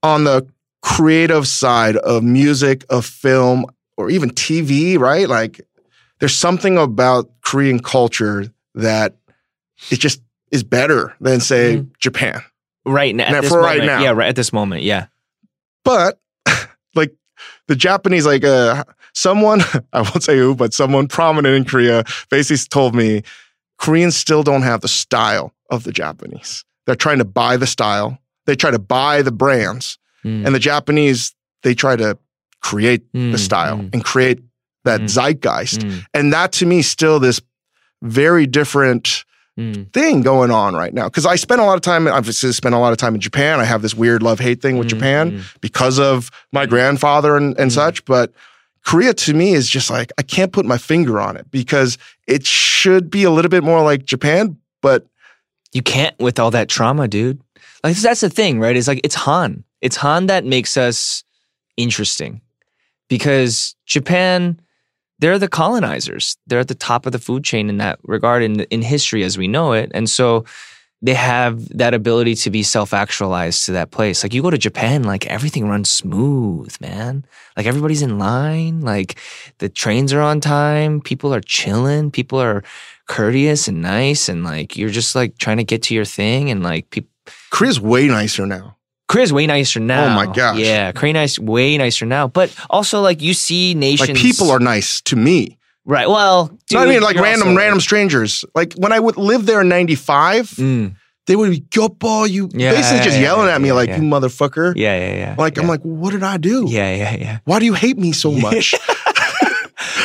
On 0.02 0.24
the 0.24 0.46
creative 0.82 1.46
side 1.46 1.96
of 1.96 2.22
music, 2.22 2.84
of 2.90 3.06
film, 3.06 3.66
or 3.96 4.10
even 4.10 4.30
TV, 4.30 4.98
right? 4.98 5.28
Like, 5.28 5.60
there's 6.18 6.34
something 6.34 6.76
about 6.76 7.30
Korean 7.42 7.80
culture 7.80 8.52
that 8.74 9.16
it 9.90 10.00
just 10.00 10.20
is 10.54 10.62
better 10.64 11.14
than, 11.20 11.40
say, 11.40 11.76
Mhm. 11.76 11.90
Japan. 11.98 12.40
Right 12.86 13.14
now, 13.14 13.30
Now, 13.30 13.42
for 13.42 13.60
right 13.60 13.82
now. 13.82 14.00
yeah, 14.02 14.10
right 14.12 14.28
at 14.28 14.36
this 14.36 14.52
moment, 14.52 14.82
yeah. 14.82 15.06
But 15.84 16.20
like 16.94 17.12
the 17.68 17.76
Japanese, 17.76 18.26
like 18.26 18.44
uh, 18.44 18.84
someone, 19.14 19.62
I 19.92 20.02
won't 20.02 20.22
say 20.22 20.36
who, 20.38 20.54
but 20.54 20.72
someone 20.74 21.08
prominent 21.08 21.54
in 21.56 21.64
Korea 21.64 22.04
basically 22.30 22.62
told 22.70 22.94
me 22.94 23.22
Koreans 23.78 24.16
still 24.16 24.42
don't 24.42 24.62
have 24.62 24.80
the 24.80 24.88
style 24.88 25.52
of 25.70 25.84
the 25.84 25.92
Japanese. 25.92 26.64
They're 26.86 26.94
trying 26.96 27.18
to 27.18 27.24
buy 27.24 27.56
the 27.56 27.66
style. 27.66 28.18
They 28.46 28.54
try 28.54 28.70
to 28.70 28.78
buy 28.78 29.22
the 29.22 29.32
brands. 29.32 29.98
Mm, 30.24 30.46
And 30.46 30.54
the 30.54 30.58
Japanese, 30.60 31.34
they 31.62 31.74
try 31.74 31.96
to 31.96 32.16
create 32.60 33.02
mm, 33.12 33.32
the 33.32 33.38
style 33.38 33.78
mm, 33.78 33.90
and 33.92 34.04
create 34.04 34.38
that 34.84 35.00
Mm. 35.00 35.08
zeitgeist. 35.08 35.80
mm. 35.80 36.04
And 36.14 36.32
that 36.32 36.52
to 36.52 36.66
me, 36.66 36.82
still 36.82 37.18
this 37.18 37.40
very 38.02 38.46
different 38.46 39.24
Mm. 39.58 39.92
thing 39.92 40.22
going 40.22 40.50
on 40.50 40.74
right 40.74 40.92
now. 40.92 41.04
Because 41.08 41.24
I 41.26 41.36
spent 41.36 41.60
a 41.60 41.64
lot 41.64 41.76
of 41.76 41.80
time, 41.80 42.08
I've 42.08 42.34
spent 42.34 42.74
a 42.74 42.78
lot 42.78 42.90
of 42.90 42.98
time 42.98 43.14
in 43.14 43.20
Japan. 43.20 43.60
I 43.60 43.64
have 43.64 43.82
this 43.82 43.94
weird 43.94 44.20
love 44.20 44.40
hate 44.40 44.60
thing 44.60 44.78
with 44.78 44.86
Mm, 44.88 44.90
Japan 44.90 45.30
mm. 45.30 45.60
because 45.60 46.00
of 46.00 46.28
my 46.50 46.66
grandfather 46.66 47.36
and, 47.36 47.56
and 47.56 47.70
Mm. 47.70 47.74
such. 47.74 48.04
But 48.04 48.32
Korea 48.84 49.14
to 49.14 49.32
me 49.32 49.52
is 49.54 49.68
just 49.70 49.90
like, 49.90 50.10
I 50.18 50.22
can't 50.22 50.50
put 50.52 50.66
my 50.66 50.76
finger 50.76 51.20
on 51.20 51.36
it 51.36 51.48
because 51.52 51.98
it 52.26 52.44
should 52.44 53.10
be 53.10 53.22
a 53.22 53.30
little 53.30 53.48
bit 53.48 53.62
more 53.62 53.80
like 53.82 54.04
Japan, 54.04 54.56
but 54.82 55.06
You 55.72 55.82
can't 55.82 56.18
with 56.18 56.38
all 56.40 56.50
that 56.50 56.68
trauma, 56.68 57.06
dude. 57.08 57.40
Like 57.84 57.96
that's 57.96 58.22
the 58.22 58.30
thing, 58.30 58.58
right? 58.60 58.76
It's 58.76 58.88
like 58.88 59.00
it's 59.04 59.14
Han. 59.16 59.62
It's 59.80 59.96
Han 59.96 60.26
that 60.26 60.44
makes 60.44 60.76
us 60.76 61.22
interesting. 61.76 62.40
Because 63.08 63.74
Japan, 63.86 64.60
they're 65.24 65.38
the 65.38 65.48
colonizers. 65.48 66.36
They're 66.46 66.58
at 66.58 66.68
the 66.68 66.74
top 66.74 67.06
of 67.06 67.12
the 67.12 67.18
food 67.18 67.44
chain 67.44 67.70
in 67.70 67.78
that 67.78 67.98
regard 68.02 68.42
in 68.42 68.60
in 68.64 68.82
history 68.82 69.24
as 69.24 69.38
we 69.38 69.48
know 69.48 69.72
it. 69.72 69.90
And 69.94 70.10
so 70.10 70.44
they 71.00 71.14
have 71.14 71.66
that 71.78 71.94
ability 71.94 72.34
to 72.34 72.50
be 72.50 72.62
self-actualized 72.62 73.64
to 73.64 73.72
that 73.72 73.90
place. 73.90 74.22
Like 74.22 74.34
you 74.34 74.42
go 74.42 74.50
to 74.50 74.58
Japan, 74.58 75.02
like 75.02 75.26
everything 75.26 75.66
runs 75.66 75.88
smooth, 75.88 76.78
man. 76.78 77.24
Like 77.56 77.64
everybody's 77.64 78.02
in 78.02 78.18
line, 78.18 78.82
like 78.82 79.18
the 79.60 79.70
trains 79.70 80.12
are 80.12 80.20
on 80.20 80.42
time, 80.42 81.00
people 81.00 81.34
are 81.34 81.40
chilling, 81.40 82.10
people 82.10 82.38
are 82.38 82.62
courteous 83.06 83.66
and 83.66 83.80
nice 83.80 84.28
and 84.28 84.44
like 84.44 84.76
you're 84.76 84.90
just 84.90 85.14
like 85.14 85.38
trying 85.38 85.56
to 85.56 85.64
get 85.64 85.84
to 85.84 85.94
your 85.94 86.04
thing 86.04 86.50
and 86.50 86.62
like 86.62 86.90
people 86.90 87.10
Korea's 87.50 87.80
way 87.80 88.08
nicer 88.08 88.44
now. 88.44 88.76
Korea's 89.08 89.32
way 89.32 89.46
nicer 89.46 89.80
now. 89.80 90.06
Oh 90.06 90.14
my 90.14 90.26
gosh. 90.32 90.58
Yeah, 90.58 90.92
Korea 90.92 91.12
nice, 91.12 91.38
way 91.38 91.76
nicer 91.78 92.06
now. 92.06 92.26
But 92.28 92.54
also, 92.70 93.00
like 93.02 93.20
you 93.22 93.34
see 93.34 93.74
nations, 93.74 94.08
Like 94.08 94.18
people 94.18 94.50
are 94.50 94.58
nice 94.58 95.00
to 95.02 95.16
me. 95.16 95.58
right. 95.84 96.08
Well, 96.08 96.50
No, 96.72 96.80
I 96.80 96.86
mean, 96.86 97.02
like 97.02 97.16
random, 97.16 97.48
also, 97.48 97.58
random 97.58 97.80
strangers. 97.80 98.44
Like 98.54 98.72
when 98.74 98.92
I 98.92 99.00
would 99.00 99.16
live 99.16 99.44
there 99.46 99.60
in 99.60 99.68
95, 99.68 100.50
Mm, 100.50 100.94
they 101.26 101.36
would 101.36 101.50
be, 101.50 101.60
go 101.60 101.88
ball, 101.88 102.26
you 102.26 102.48
Yeah, 102.52 102.72
basically 102.72 103.04
just 103.04 103.16
yeah, 103.16 103.22
yelling 103.22 103.46
yeah, 103.48 103.54
at 103.54 103.60
me 103.60 103.68
yeah, 103.68 103.74
like, 103.74 103.88
yeah. 103.90 103.96
you 103.96 104.02
motherfucker. 104.02 104.72
yeah, 104.76 104.96
yeah, 104.98 105.14
yeah. 105.16 105.34
Like, 105.38 105.58
I'm 105.58 105.68
like, 105.68 105.80
what 105.82 106.12
did 106.12 106.22
I 106.22 106.36
do? 106.38 106.66
yeah, 106.68 106.94
yeah, 106.94 107.14
yeah. 107.16 107.38
Why 107.44 107.58
do 107.60 107.64
you 107.66 107.74
hate 107.74 107.98
me 107.98 108.12
so 108.12 108.32
much? 108.46 108.74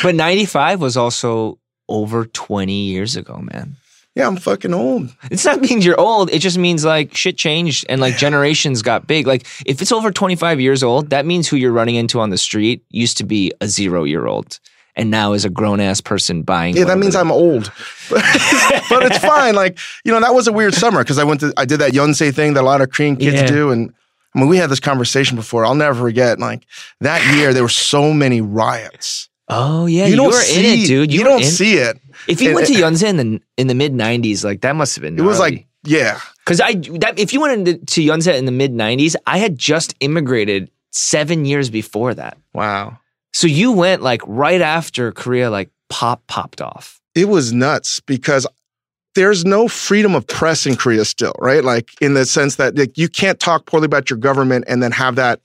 But 0.03 0.15
'95 0.15 0.79
was 0.81 0.95
also 0.97 1.59
over 1.89 2.25
20 2.25 2.71
years 2.73 3.15
ago, 3.17 3.39
man. 3.51 3.75
Yeah, 4.15 4.27
I'm 4.27 4.37
fucking 4.37 4.73
old. 4.73 5.15
It's 5.31 5.45
not 5.45 5.61
means 5.61 5.85
you're 5.85 5.99
old. 5.99 6.29
It 6.31 6.39
just 6.39 6.57
means 6.57 6.83
like 6.83 7.15
shit 7.15 7.37
changed 7.37 7.85
and 7.89 8.01
like 8.01 8.17
generations 8.17 8.81
got 8.81 9.07
big. 9.07 9.27
Like 9.27 9.45
if 9.65 9.81
it's 9.81 9.91
over 9.91 10.11
25 10.11 10.59
years 10.59 10.83
old, 10.83 11.09
that 11.11 11.25
means 11.25 11.47
who 11.47 11.55
you're 11.55 11.71
running 11.71 11.95
into 11.95 12.19
on 12.19 12.29
the 12.29 12.37
street 12.37 12.83
used 12.89 13.17
to 13.17 13.23
be 13.23 13.53
a 13.61 13.67
zero 13.67 14.03
year 14.03 14.25
old 14.25 14.59
and 14.95 15.09
now 15.11 15.33
is 15.33 15.45
a 15.45 15.49
grown 15.49 15.79
ass 15.79 16.01
person 16.01 16.41
buying. 16.41 16.75
Yeah, 16.75 16.85
that 16.85 16.97
means 16.97 17.15
I'm 17.15 17.31
old. 17.31 17.71
but 18.09 19.03
it's 19.05 19.19
fine. 19.19 19.55
Like, 19.55 19.77
you 20.03 20.11
know, 20.11 20.19
that 20.19 20.33
was 20.33 20.47
a 20.47 20.51
weird 20.51 20.73
summer 20.73 21.03
because 21.03 21.19
I 21.19 21.23
went 21.23 21.39
to, 21.41 21.53
I 21.55 21.65
did 21.65 21.79
that 21.79 21.93
Yonsei 21.93 22.33
thing 22.33 22.55
that 22.55 22.61
a 22.61 22.65
lot 22.65 22.81
of 22.81 22.89
Korean 22.91 23.15
kids 23.15 23.41
Yeah. 23.41 23.47
do. 23.47 23.71
And 23.71 23.93
I 24.35 24.39
mean, 24.39 24.49
we 24.49 24.57
had 24.57 24.69
this 24.69 24.79
conversation 24.79 25.37
before. 25.37 25.65
I'll 25.65 25.75
never 25.75 25.97
forget. 25.99 26.39
Like 26.39 26.65
that 27.01 27.35
year, 27.35 27.53
there 27.53 27.63
were 27.63 27.69
so 27.69 28.13
many 28.13 28.41
riots. 28.41 29.29
Oh 29.51 29.87
yeah, 29.87 30.05
you, 30.05 30.15
don't 30.15 30.27
were 30.27 30.33
see, 30.33 30.59
in 30.59 30.79
it, 30.79 30.87
dude. 30.87 31.11
You, 31.13 31.21
were 31.21 31.29
don't 31.29 31.41
in- 31.41 31.47
see 31.47 31.75
it. 31.75 31.99
If 32.27 32.41
you 32.41 32.49
and- 32.49 32.55
went 32.55 32.67
to 32.67 32.73
Yonsei 32.73 33.07
in 33.09 33.17
the 33.17 33.41
in 33.57 33.67
the 33.67 33.75
mid 33.75 33.93
'90s, 33.93 34.43
like 34.43 34.61
that 34.61 34.75
must 34.75 34.95
have 34.95 35.03
been. 35.03 35.17
It 35.17 35.23
was 35.23 35.39
like, 35.39 35.67
yeah. 35.83 36.19
because 36.45 36.61
I 36.61 36.73
that 36.73 37.17
if 37.17 37.33
you 37.33 37.41
went 37.41 37.67
into 37.67 37.85
to 37.85 38.01
Yonsei 38.01 38.37
in 38.37 38.45
the 38.45 38.51
mid 38.51 38.73
'90s, 38.73 39.15
I 39.25 39.37
had 39.37 39.57
just 39.57 39.95
immigrated 39.99 40.69
seven 40.91 41.45
years 41.45 41.69
before 41.69 42.13
that. 42.13 42.37
Wow. 42.53 42.99
So 43.33 43.47
you 43.47 43.71
went 43.71 44.01
like 44.01 44.21
right 44.25 44.61
after 44.61 45.11
Korea 45.11 45.49
like 45.49 45.69
pop 45.89 46.25
popped 46.27 46.61
off. 46.61 46.99
It 47.15 47.25
was 47.25 47.53
nuts 47.53 47.99
because 47.99 48.47
there's 49.15 49.45
no 49.45 49.67
freedom 49.67 50.15
of 50.15 50.25
press 50.27 50.65
in 50.65 50.75
Korea 50.75 51.05
still, 51.05 51.33
right? 51.39 51.63
Like 51.63 51.89
in 52.01 52.13
the 52.13 52.25
sense 52.25 52.55
that 52.55 52.77
like, 52.77 52.97
you 52.97 53.09
can't 53.09 53.39
talk 53.39 53.65
poorly 53.65 53.85
about 53.85 54.09
your 54.09 54.17
government 54.17 54.65
and 54.67 54.81
then 54.83 54.91
have 54.91 55.15
that, 55.15 55.41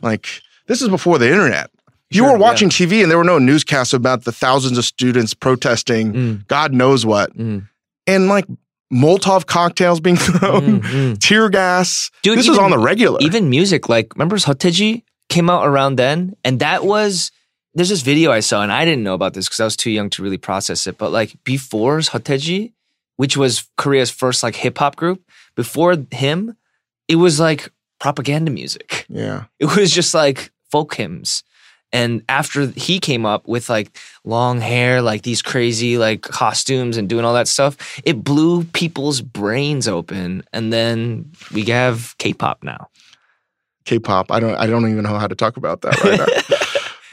like, 0.00 0.40
this 0.66 0.80
is 0.80 0.88
before 0.88 1.18
the 1.18 1.30
internet. 1.30 1.70
You 2.10 2.22
Sure, 2.22 2.32
were 2.32 2.38
watching 2.38 2.70
TV 2.70 3.02
and 3.02 3.10
there 3.10 3.18
were 3.18 3.24
no 3.24 3.38
newscasts 3.38 3.92
about 3.92 4.24
the 4.24 4.32
thousands 4.32 4.78
of 4.78 4.84
students 4.84 5.34
protesting, 5.34 6.12
Mm, 6.12 6.46
God 6.48 6.72
knows 6.72 7.04
what, 7.04 7.36
mm, 7.36 7.68
and 8.06 8.28
like 8.28 8.46
Molotov 8.92 9.44
cocktails 9.46 10.00
being 10.00 10.16
thrown, 10.26 10.80
mm, 10.80 10.82
mm. 10.82 11.18
tear 11.20 11.50
gas. 11.50 12.10
Dude, 12.22 12.38
this 12.38 12.48
was 12.48 12.56
even- 12.56 12.64
on 12.64 12.70
the 12.70 12.78
regular. 12.78 13.18
Even 13.20 13.50
music, 13.50 13.88
like 13.88 14.14
remember 14.14 14.36
Seo 14.36 14.54
Taiji 14.54 15.02
came 15.28 15.50
out 15.50 15.66
around 15.66 15.96
then, 15.96 16.34
and 16.44 16.60
that 16.60 16.84
was 16.84 17.30
there's 17.74 17.90
this 17.90 18.00
video 18.00 18.32
I 18.32 18.40
saw, 18.40 18.62
and 18.62 18.72
I 18.72 18.84
didn't 18.86 19.04
know 19.04 19.12
about 19.14 19.34
this 19.34 19.46
because 19.46 19.60
I 19.60 19.64
was 19.64 19.76
too 19.76 19.90
young 19.90 20.08
to 20.10 20.22
really 20.22 20.38
process 20.38 20.86
it. 20.86 20.96
But 20.96 21.12
like 21.12 21.36
before 21.44 21.98
Seo 21.98 22.18
Taiji, 22.18 22.72
which 23.16 23.36
was 23.36 23.68
Korea's 23.76 24.10
first 24.10 24.42
like 24.42 24.56
hip 24.56 24.78
hop 24.78 24.96
group, 24.96 25.22
before 25.54 25.94
him, 26.10 26.56
it 27.08 27.16
was 27.16 27.38
like 27.38 27.70
propaganda 28.00 28.50
music. 28.50 29.04
yeah. 29.10 29.44
It 29.60 29.76
was 29.76 29.90
just 29.92 30.14
like 30.14 30.50
folk 30.70 30.94
hymns. 30.94 31.42
And 31.92 32.22
after 32.28 32.66
he 32.66 32.98
came 32.98 33.24
up 33.24 33.48
with 33.48 33.70
like 33.70 33.96
long 34.24 34.60
hair, 34.60 35.00
like 35.00 35.22
these 35.22 35.42
crazy 35.42 35.96
like 35.96 36.22
costumes 36.22 36.96
and 36.96 37.08
doing 37.08 37.24
all 37.24 37.34
that 37.34 37.48
stuff, 37.48 37.76
it 38.04 38.22
blew 38.22 38.64
people's 38.64 39.20
brains 39.22 39.88
open. 39.88 40.42
And 40.52 40.72
then 40.72 41.32
we 41.52 41.64
have 41.64 42.14
K-pop 42.18 42.62
now. 42.62 42.88
K-pop. 43.84 44.30
I 44.30 44.38
don't. 44.38 44.54
I 44.56 44.66
don't 44.66 44.88
even 44.90 45.02
know 45.02 45.18
how 45.18 45.26
to 45.26 45.34
talk 45.34 45.56
about 45.56 45.80
that 45.80 45.98
right 46.04 46.18
now. 46.18 46.56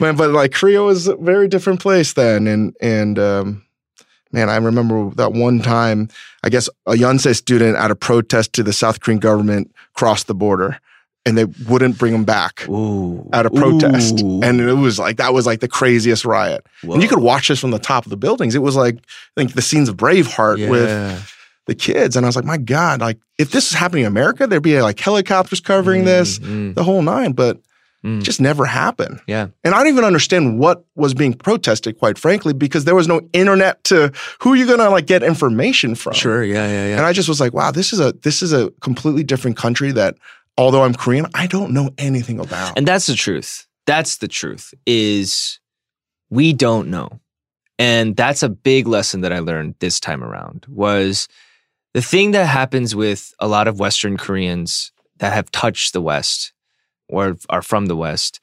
man, 0.00 0.16
but 0.16 0.30
like 0.30 0.52
Korea 0.52 0.82
was 0.82 1.08
a 1.08 1.16
very 1.16 1.48
different 1.48 1.80
place 1.80 2.12
then, 2.12 2.46
and 2.46 2.76
and 2.82 3.18
um, 3.18 3.64
man, 4.30 4.50
I 4.50 4.56
remember 4.56 5.10
that 5.14 5.32
one 5.32 5.60
time. 5.60 6.08
I 6.44 6.50
guess 6.50 6.68
a 6.86 6.92
Yonsei 6.92 7.34
student 7.34 7.76
at 7.76 7.90
a 7.90 7.96
protest 7.96 8.52
to 8.54 8.62
the 8.62 8.74
South 8.74 9.00
Korean 9.00 9.18
government 9.18 9.74
crossed 9.94 10.26
the 10.26 10.34
border, 10.34 10.78
and 11.26 11.36
they 11.36 11.44
wouldn't 11.68 11.98
bring 11.98 12.14
him 12.14 12.24
back 12.24 12.66
Ooh. 12.68 13.28
at 13.32 13.44
a 13.44 13.50
protest, 13.50 14.22
Ooh. 14.22 14.40
and 14.42 14.60
it 14.60 14.74
was 14.74 14.98
like 14.98 15.16
that 15.16 15.34
was 15.34 15.44
like 15.44 15.60
the 15.60 15.68
craziest 15.68 16.24
riot. 16.24 16.64
And 16.82 17.02
you 17.02 17.08
could 17.08 17.18
watch 17.18 17.48
this 17.48 17.60
from 17.60 17.72
the 17.72 17.80
top 17.80 18.06
of 18.06 18.10
the 18.10 18.16
buildings. 18.16 18.54
It 18.54 18.62
was 18.62 18.76
like 18.76 18.94
I 18.96 19.00
think 19.40 19.54
the 19.54 19.62
scenes 19.62 19.88
of 19.88 19.96
Braveheart 19.96 20.70
with 20.70 21.34
the 21.66 21.74
kids, 21.74 22.14
and 22.16 22.24
I 22.24 22.28
was 22.28 22.36
like, 22.36 22.44
my 22.44 22.58
God, 22.58 23.00
like 23.00 23.18
if 23.38 23.50
this 23.50 23.70
is 23.70 23.76
happening 23.76 24.04
in 24.04 24.08
America, 24.08 24.46
there'd 24.46 24.62
be 24.62 24.80
like 24.80 24.98
helicopters 24.98 25.60
covering 25.60 26.04
this, 26.04 26.38
Mm, 26.38 26.74
the 26.74 26.84
whole 26.84 27.02
nine, 27.02 27.32
but 27.32 27.56
mm, 28.04 28.18
mm. 28.18 28.22
just 28.22 28.40
never 28.40 28.64
happened. 28.64 29.20
Yeah. 29.26 29.48
And 29.64 29.74
I 29.74 29.78
don't 29.78 29.88
even 29.88 30.04
understand 30.04 30.60
what 30.60 30.84
was 30.94 31.12
being 31.12 31.34
protested, 31.34 31.98
quite 31.98 32.18
frankly, 32.18 32.52
because 32.52 32.84
there 32.84 32.94
was 32.94 33.08
no 33.08 33.20
internet 33.32 33.82
to 33.84 34.12
who 34.38 34.52
are 34.52 34.56
you 34.56 34.66
gonna 34.66 34.90
like 34.90 35.06
get 35.06 35.24
information 35.24 35.96
from? 35.96 36.12
Sure. 36.12 36.44
Yeah. 36.44 36.66
Yeah. 36.68 36.86
Yeah. 36.86 36.96
And 36.98 37.06
I 37.06 37.12
just 37.12 37.28
was 37.28 37.40
like, 37.40 37.52
wow, 37.52 37.72
this 37.72 37.92
is 37.92 37.98
a 37.98 38.12
this 38.22 38.42
is 38.42 38.52
a 38.52 38.70
completely 38.80 39.24
different 39.24 39.56
country 39.56 39.90
that 39.92 40.16
although 40.56 40.84
I'm 40.84 40.94
Korean, 40.94 41.26
I 41.34 41.46
don't 41.46 41.72
know 41.72 41.90
anything 41.98 42.40
about. 42.40 42.76
And 42.76 42.86
that's 42.86 43.06
the 43.06 43.14
truth. 43.14 43.66
That's 43.86 44.16
the 44.16 44.28
truth 44.28 44.74
is 44.86 45.60
we 46.30 46.52
don't 46.52 46.88
know. 46.88 47.20
And 47.78 48.16
that's 48.16 48.42
a 48.42 48.48
big 48.48 48.86
lesson 48.86 49.20
that 49.20 49.32
I 49.32 49.40
learned 49.40 49.76
this 49.80 50.00
time 50.00 50.24
around 50.24 50.66
was 50.68 51.28
the 51.94 52.02
thing 52.02 52.30
that 52.32 52.46
happens 52.46 52.94
with 52.94 53.34
a 53.38 53.46
lot 53.46 53.68
of 53.68 53.78
Western 53.78 54.16
Koreans 54.16 54.92
that 55.18 55.32
have 55.32 55.50
touched 55.50 55.92
the 55.92 56.00
West 56.00 56.52
or 57.08 57.36
are 57.48 57.62
from 57.62 57.86
the 57.86 57.96
West. 57.96 58.40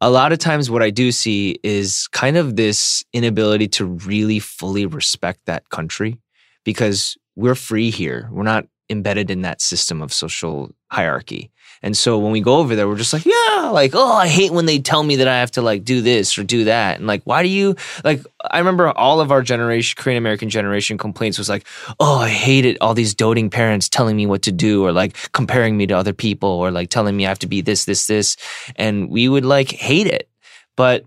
A 0.00 0.10
lot 0.10 0.32
of 0.32 0.38
times 0.38 0.70
what 0.70 0.82
I 0.82 0.90
do 0.90 1.12
see 1.12 1.58
is 1.62 2.08
kind 2.08 2.36
of 2.36 2.56
this 2.56 3.04
inability 3.12 3.68
to 3.68 3.84
really 3.84 4.38
fully 4.38 4.86
respect 4.86 5.40
that 5.46 5.68
country 5.70 6.18
because 6.64 7.16
we're 7.36 7.54
free 7.54 7.90
here. 7.90 8.28
We're 8.32 8.42
not 8.42 8.66
embedded 8.90 9.30
in 9.30 9.42
that 9.42 9.60
system 9.60 10.02
of 10.02 10.12
social 10.12 10.74
hierarchy. 10.90 11.50
And 11.82 11.94
so 11.94 12.18
when 12.18 12.32
we 12.32 12.40
go 12.40 12.56
over 12.56 12.74
there, 12.74 12.88
we're 12.88 12.96
just 12.96 13.12
like, 13.12 13.26
yeah, 13.26 13.68
like, 13.70 13.90
oh, 13.94 14.12
I 14.14 14.26
hate 14.26 14.52
when 14.52 14.64
they 14.64 14.78
tell 14.78 15.02
me 15.02 15.16
that 15.16 15.28
I 15.28 15.40
have 15.40 15.50
to 15.52 15.62
like 15.62 15.84
do 15.84 16.00
this 16.00 16.38
or 16.38 16.42
do 16.42 16.64
that. 16.64 16.96
And 16.96 17.06
like, 17.06 17.22
why 17.24 17.42
do 17.42 17.48
you 17.50 17.76
like 18.04 18.24
I 18.50 18.58
remember 18.58 18.88
all 18.90 19.20
of 19.20 19.30
our 19.30 19.42
generation, 19.42 19.94
Korean 20.02 20.16
American 20.16 20.48
generation 20.48 20.96
complaints 20.96 21.36
was 21.36 21.50
like, 21.50 21.66
oh, 22.00 22.20
I 22.20 22.30
hate 22.30 22.64
it, 22.64 22.78
all 22.80 22.94
these 22.94 23.14
doting 23.14 23.50
parents 23.50 23.90
telling 23.90 24.16
me 24.16 24.24
what 24.24 24.40
to 24.42 24.52
do 24.52 24.82
or 24.82 24.92
like 24.92 25.30
comparing 25.32 25.76
me 25.76 25.86
to 25.88 25.94
other 25.94 26.14
people 26.14 26.48
or 26.48 26.70
like 26.70 26.88
telling 26.88 27.16
me 27.16 27.26
I 27.26 27.28
have 27.28 27.38
to 27.40 27.46
be 27.46 27.60
this, 27.60 27.84
this, 27.84 28.06
this. 28.06 28.38
And 28.76 29.10
we 29.10 29.28
would 29.28 29.44
like 29.44 29.70
hate 29.70 30.06
it. 30.06 30.30
But 30.76 31.04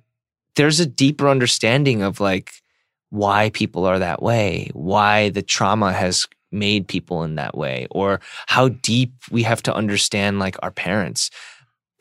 there's 0.56 0.80
a 0.80 0.86
deeper 0.86 1.28
understanding 1.28 2.04
of 2.04 2.20
like 2.20 2.52
why 3.10 3.50
people 3.50 3.86
are 3.86 3.98
that 3.98 4.22
way, 4.22 4.70
why 4.74 5.30
the 5.30 5.42
trauma 5.42 5.92
has 5.92 6.28
made 6.52 6.88
people 6.88 7.24
in 7.24 7.36
that 7.36 7.58
way, 7.58 7.88
or 7.92 8.20
how 8.48 8.70
deep 8.70 9.14
we 9.32 9.44
have 9.44 9.62
to 9.64 9.74
understand 9.74 10.40
like 10.40 10.56
our 10.64 10.72
parents. 10.72 11.30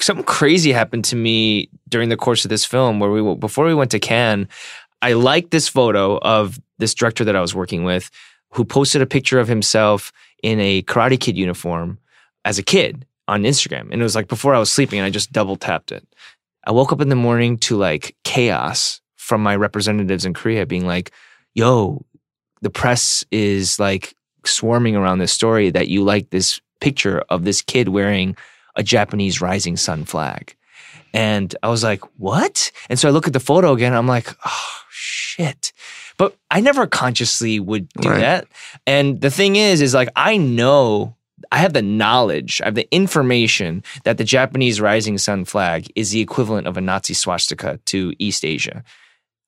Something 0.00 0.24
crazy 0.24 0.72
happened 0.72 1.04
to 1.06 1.16
me 1.16 1.70
during 1.88 2.08
the 2.08 2.16
course 2.16 2.44
of 2.44 2.48
this 2.48 2.64
film 2.64 3.00
where 3.00 3.10
we 3.10 3.34
before 3.36 3.64
we 3.64 3.74
went 3.74 3.90
to 3.92 3.98
Cannes, 3.98 4.48
I 5.02 5.14
liked 5.14 5.50
this 5.50 5.68
photo 5.68 6.18
of 6.18 6.60
this 6.78 6.94
director 6.94 7.24
that 7.24 7.36
I 7.36 7.40
was 7.40 7.54
working 7.54 7.84
with 7.84 8.10
who 8.52 8.64
posted 8.64 9.02
a 9.02 9.06
picture 9.06 9.38
of 9.38 9.48
himself 9.48 10.12
in 10.42 10.60
a 10.60 10.82
Karate 10.82 11.18
Kid 11.18 11.36
uniform 11.36 11.98
as 12.44 12.58
a 12.58 12.62
kid 12.62 13.06
on 13.28 13.42
Instagram. 13.42 13.90
And 13.90 14.00
it 14.00 14.04
was 14.04 14.14
like 14.14 14.28
before 14.28 14.54
I 14.54 14.58
was 14.58 14.70
sleeping 14.70 14.98
and 14.98 15.06
I 15.06 15.10
just 15.10 15.32
double 15.32 15.56
tapped 15.56 15.92
it. 15.92 16.06
I 16.66 16.72
woke 16.72 16.92
up 16.92 17.00
in 17.00 17.08
the 17.08 17.16
morning 17.16 17.58
to 17.58 17.76
like 17.76 18.16
chaos 18.24 19.00
from 19.16 19.42
my 19.42 19.56
representatives 19.56 20.24
in 20.24 20.34
Korea 20.34 20.66
being 20.66 20.86
like, 20.86 21.10
yo, 21.54 22.04
the 22.62 22.70
press 22.70 23.24
is 23.30 23.78
like 23.78 24.14
swarming 24.48 24.96
around 24.96 25.18
this 25.18 25.32
story 25.32 25.70
that 25.70 25.88
you 25.88 26.02
like 26.02 26.30
this 26.30 26.60
picture 26.80 27.22
of 27.28 27.44
this 27.44 27.62
kid 27.62 27.88
wearing 27.88 28.36
a 28.76 28.82
Japanese 28.82 29.40
rising 29.40 29.76
sun 29.76 30.04
flag. 30.04 30.54
And 31.14 31.54
I 31.62 31.68
was 31.68 31.82
like, 31.82 32.02
what? 32.18 32.70
And 32.90 32.98
so 32.98 33.08
I 33.08 33.10
look 33.12 33.26
at 33.26 33.32
the 33.32 33.40
photo 33.40 33.72
again. 33.72 33.94
I'm 33.94 34.06
like, 34.06 34.28
oh, 34.44 34.80
shit. 34.90 35.72
But 36.18 36.36
I 36.50 36.60
never 36.60 36.86
consciously 36.86 37.58
would 37.60 37.88
do 38.00 38.10
Right. 38.10 38.20
that. 38.20 38.48
And 38.86 39.20
the 39.20 39.30
thing 39.30 39.56
is, 39.56 39.80
is 39.80 39.94
like, 39.94 40.10
I 40.16 40.36
know, 40.36 41.16
I 41.50 41.58
have 41.58 41.72
the 41.72 41.82
knowledge, 41.82 42.60
I 42.60 42.66
have 42.66 42.74
the 42.74 42.88
information 42.94 43.82
that 44.04 44.18
the 44.18 44.24
Japanese 44.24 44.80
rising 44.80 45.16
sun 45.18 45.44
flag 45.44 45.90
is 45.94 46.10
the 46.10 46.20
equivalent 46.20 46.66
of 46.66 46.76
a 46.76 46.80
Nazi 46.80 47.14
swastika 47.14 47.78
to 47.86 48.12
East 48.18 48.44
Asia. 48.44 48.82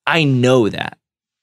I 0.07 0.23
know 0.23 0.69
that. 0.69 0.97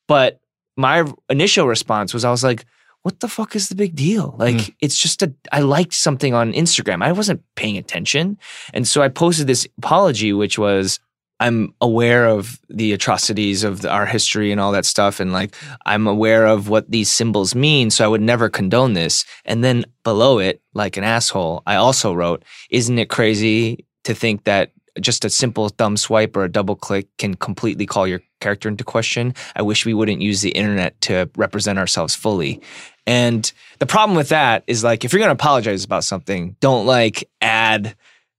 But 0.08 0.40
my 0.76 1.04
initial 1.28 1.66
response 1.68 2.12
was, 2.14 2.24
I 2.24 2.30
was 2.30 2.44
like, 2.44 2.64
what 3.06 3.20
the 3.20 3.28
fuck 3.28 3.54
is 3.54 3.68
the 3.68 3.76
big 3.76 3.94
deal? 3.94 4.34
Like, 4.36 4.56
Mm. 4.56 4.74
it's 4.80 4.98
just 4.98 5.22
a, 5.22 5.32
I 5.52 5.60
liked 5.60 5.94
something 5.94 6.34
on 6.34 6.52
Instagram. 6.52 7.04
I 7.04 7.12
wasn't 7.12 7.40
paying 7.54 7.78
attention. 7.78 8.36
And 8.74 8.84
so 8.88 9.00
I 9.00 9.08
posted 9.08 9.46
this 9.46 9.64
apology, 9.78 10.32
which 10.32 10.58
was, 10.58 10.98
I'm 11.38 11.72
aware 11.80 12.26
of 12.26 12.58
the 12.68 12.92
atrocities 12.92 13.62
of 13.62 13.82
the, 13.82 13.90
our 13.90 14.06
history 14.06 14.50
and 14.50 14.60
all 14.60 14.72
that 14.72 14.86
stuff. 14.86 15.20
And 15.20 15.32
like, 15.32 15.54
I'm 15.92 16.08
aware 16.08 16.46
of 16.46 16.68
what 16.68 16.90
these 16.90 17.08
symbols 17.08 17.54
mean. 17.54 17.90
So 17.90 18.04
I 18.04 18.08
would 18.08 18.22
never 18.22 18.48
condone 18.48 18.94
this. 18.94 19.24
And 19.44 19.62
then 19.62 19.84
below 20.02 20.40
it, 20.40 20.60
like 20.74 20.96
an 20.96 21.04
asshole, 21.04 21.62
I 21.64 21.76
also 21.76 22.12
wrote, 22.12 22.42
Isn't 22.70 22.98
it 22.98 23.08
crazy 23.08 23.84
to 24.02 24.14
think 24.14 24.42
that 24.44 24.72
just 25.00 25.24
a 25.24 25.30
simple 25.30 25.68
thumb 25.68 25.96
swipe 25.96 26.36
or 26.36 26.44
a 26.44 26.50
double 26.50 26.76
click 26.76 27.08
can 27.18 27.34
completely 27.34 27.86
call 27.86 28.06
your 28.06 28.20
character 28.40 28.68
into 28.68 28.84
question? 28.84 29.34
I 29.54 29.62
wish 29.62 29.86
we 29.86 29.94
wouldn't 29.94 30.22
use 30.22 30.40
the 30.40 30.50
internet 30.50 31.00
to 31.02 31.30
represent 31.36 31.78
ourselves 31.78 32.14
fully. 32.14 32.60
And 33.06 33.50
the 33.78 33.86
problem 33.86 34.16
with 34.16 34.30
that 34.30 34.64
is 34.66 34.82
like, 34.82 35.04
if 35.04 35.12
you're 35.12 35.20
going 35.20 35.28
to 35.28 35.32
apologize 35.32 35.84
about 35.84 36.04
something, 36.04 36.56
don't 36.60 36.86
like 36.86 37.28
add 37.40 37.94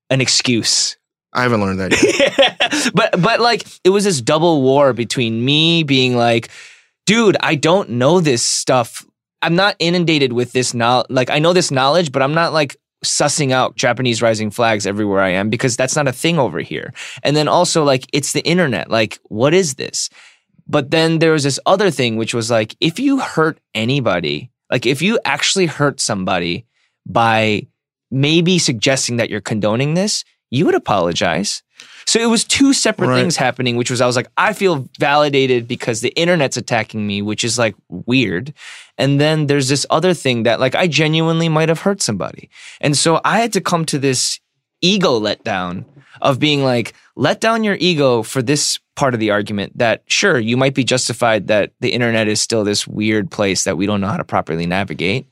an 0.09 0.21
excuse 0.21 0.97
I 1.37 1.43
haven't 1.43 1.61
learned 1.61 1.79
that 1.79 1.91
yet. 2.71 2.91
but 2.93 3.21
but 3.21 3.39
like 3.39 3.65
it 3.83 3.89
was 3.89 4.05
this 4.05 4.21
double 4.21 4.61
war 4.63 4.91
between 4.93 5.43
me 5.43 5.83
being 5.83 6.15
like, 6.15 6.49
dude, 7.05 7.37
I 7.39 7.55
don't 7.55 7.91
know 7.91 8.19
this 8.19 8.43
stuff. 8.43 9.05
I'm 9.41 9.55
not 9.55 9.75
inundated 9.77 10.33
with 10.33 10.51
this 10.51 10.73
knowledge. 10.73 11.07
Like 11.09 11.29
I 11.29 11.37
know 11.39 11.53
this 11.53 11.69
knowledge, 11.69 12.11
but 12.11 12.23
I'm 12.23 12.33
not 12.33 12.53
like 12.53 12.75
sussing 13.03 13.51
out 13.51 13.75
Japanese 13.75 14.21
rising 14.21 14.51
flags 14.51 14.87
everywhere 14.87 15.21
I 15.21 15.29
am 15.29 15.49
because 15.49 15.77
that's 15.77 15.95
not 15.95 16.07
a 16.07 16.13
thing 16.13 16.39
over 16.39 16.59
here. 16.59 16.93
And 17.23 17.35
then 17.35 17.47
also 17.47 17.83
like 17.83 18.05
it's 18.13 18.33
the 18.33 18.45
internet. 18.45 18.89
Like 18.89 19.19
what 19.23 19.53
is 19.53 19.75
this? 19.75 20.09
But 20.67 20.91
then 20.91 21.19
there 21.19 21.31
was 21.31 21.43
this 21.43 21.59
other 21.65 21.91
thing 21.91 22.17
which 22.17 22.33
was 22.33 22.51
like 22.51 22.75
if 22.79 22.99
you 22.99 23.19
hurt 23.19 23.59
anybody, 23.73 24.51
like 24.71 24.85
if 24.85 25.01
you 25.01 25.19
actually 25.25 25.67
hurt 25.67 25.99
somebody 25.99 26.65
by 27.05 27.67
maybe 28.11 28.59
suggesting 28.59 29.17
that 29.17 29.29
you're 29.29 29.41
condoning 29.41 29.93
this, 29.93 30.23
you 30.49 30.65
would 30.65 30.75
apologize. 30.75 31.63
So 32.07 32.19
it 32.19 32.27
was 32.27 32.45
two 32.45 32.71
separate 32.71 33.09
Right. 33.09 33.19
things 33.19 33.35
happening, 33.35 33.75
which 33.75 33.91
was 33.91 33.99
I 33.99 34.07
was 34.07 34.15
like, 34.15 34.29
I 34.37 34.53
feel 34.53 34.87
validated 34.97 35.67
because 35.67 35.99
the 35.99 36.09
internet's 36.15 36.55
attacking 36.55 37.05
me, 37.05 37.21
which 37.21 37.43
is 37.43 37.59
like 37.59 37.75
weird. 37.89 38.53
And 38.97 39.19
then 39.19 39.47
there's 39.47 39.67
this 39.67 39.85
other 39.89 40.13
thing 40.13 40.43
that 40.43 40.61
like 40.61 40.73
I 40.73 40.87
genuinely 40.87 41.49
might 41.49 41.67
have 41.67 41.81
hurt 41.81 42.01
somebody. 42.01 42.49
And 42.79 42.97
so 42.97 43.19
I 43.25 43.39
had 43.39 43.51
to 43.53 43.61
come 43.61 43.85
to 43.87 43.99
this 43.99 44.39
ego 44.81 45.19
letdown 45.19 45.83
of 46.21 46.39
being 46.39 46.63
like, 46.63 46.93
let 47.17 47.41
down 47.41 47.65
your 47.65 47.75
ego 47.79 48.23
for 48.23 48.41
this 48.41 48.79
part 48.95 49.13
of 49.13 49.19
the 49.19 49.31
argument 49.31 49.77
that 49.77 50.01
sure, 50.07 50.39
you 50.39 50.55
might 50.55 50.73
be 50.73 50.85
justified 50.85 51.47
that 51.47 51.73
the 51.81 51.89
internet 51.89 52.27
is 52.29 52.39
still 52.39 52.63
this 52.63 52.87
weird 52.87 53.29
place 53.29 53.65
that 53.65 53.77
we 53.77 53.85
don't 53.85 53.99
know 54.01 54.07
how 54.07 54.17
to 54.17 54.23
properly 54.23 54.65
navigate. 54.65 55.27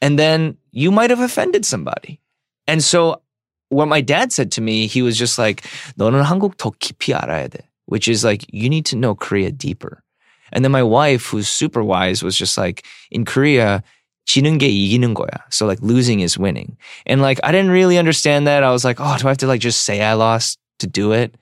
And 0.00 0.18
then 0.18 0.56
you 0.70 0.90
might 0.90 1.10
have 1.10 1.20
offended 1.20 1.66
somebody. 1.66 2.18
And 2.66 2.82
so 2.82 3.20
what 3.69 3.87
my 3.87 4.01
dad 4.01 4.31
said 4.31 4.51
to 4.53 4.61
me, 4.61 4.87
he 4.87 5.01
was 5.01 5.17
just 5.17 5.37
like, 5.37 5.63
너는 5.97 6.23
한국 6.23 6.57
더 6.57 6.71
깊이 6.79 7.13
알아야 7.13 7.47
돼. 7.49 7.61
Which 7.85 8.07
is 8.07 8.23
like, 8.23 8.45
you 8.49 8.69
need 8.69 8.85
to 8.87 8.95
know 8.95 9.13
Korea 9.15 9.51
deeper. 9.51 10.03
And 10.51 10.63
then 10.63 10.71
my 10.71 10.83
wife, 10.83 11.27
who's 11.27 11.47
super 11.47 11.83
wise, 11.83 12.23
was 12.23 12.37
just 12.37 12.57
like, 12.57 12.85
in 13.11 13.25
Korea, 13.25 13.83
지는 14.25 14.57
게 14.57 14.69
이기는 14.69 15.13
거야. 15.13 15.41
So 15.49 15.65
like 15.65 15.79
losing 15.81 16.21
is 16.21 16.37
winning. 16.37 16.77
And 17.05 17.21
like, 17.21 17.39
I 17.43 17.51
didn't 17.51 17.71
really 17.71 17.97
understand 17.97 18.47
that. 18.47 18.63
I 18.63 18.71
was 18.71 18.85
like, 18.85 18.97
oh, 18.99 19.17
do 19.17 19.27
I 19.27 19.31
have 19.31 19.37
to 19.39 19.47
like 19.47 19.59
just 19.59 19.83
say 19.83 20.01
I 20.01 20.13
lost 20.13 20.59
to 20.79 20.87
do 20.87 21.11
it? 21.11 21.35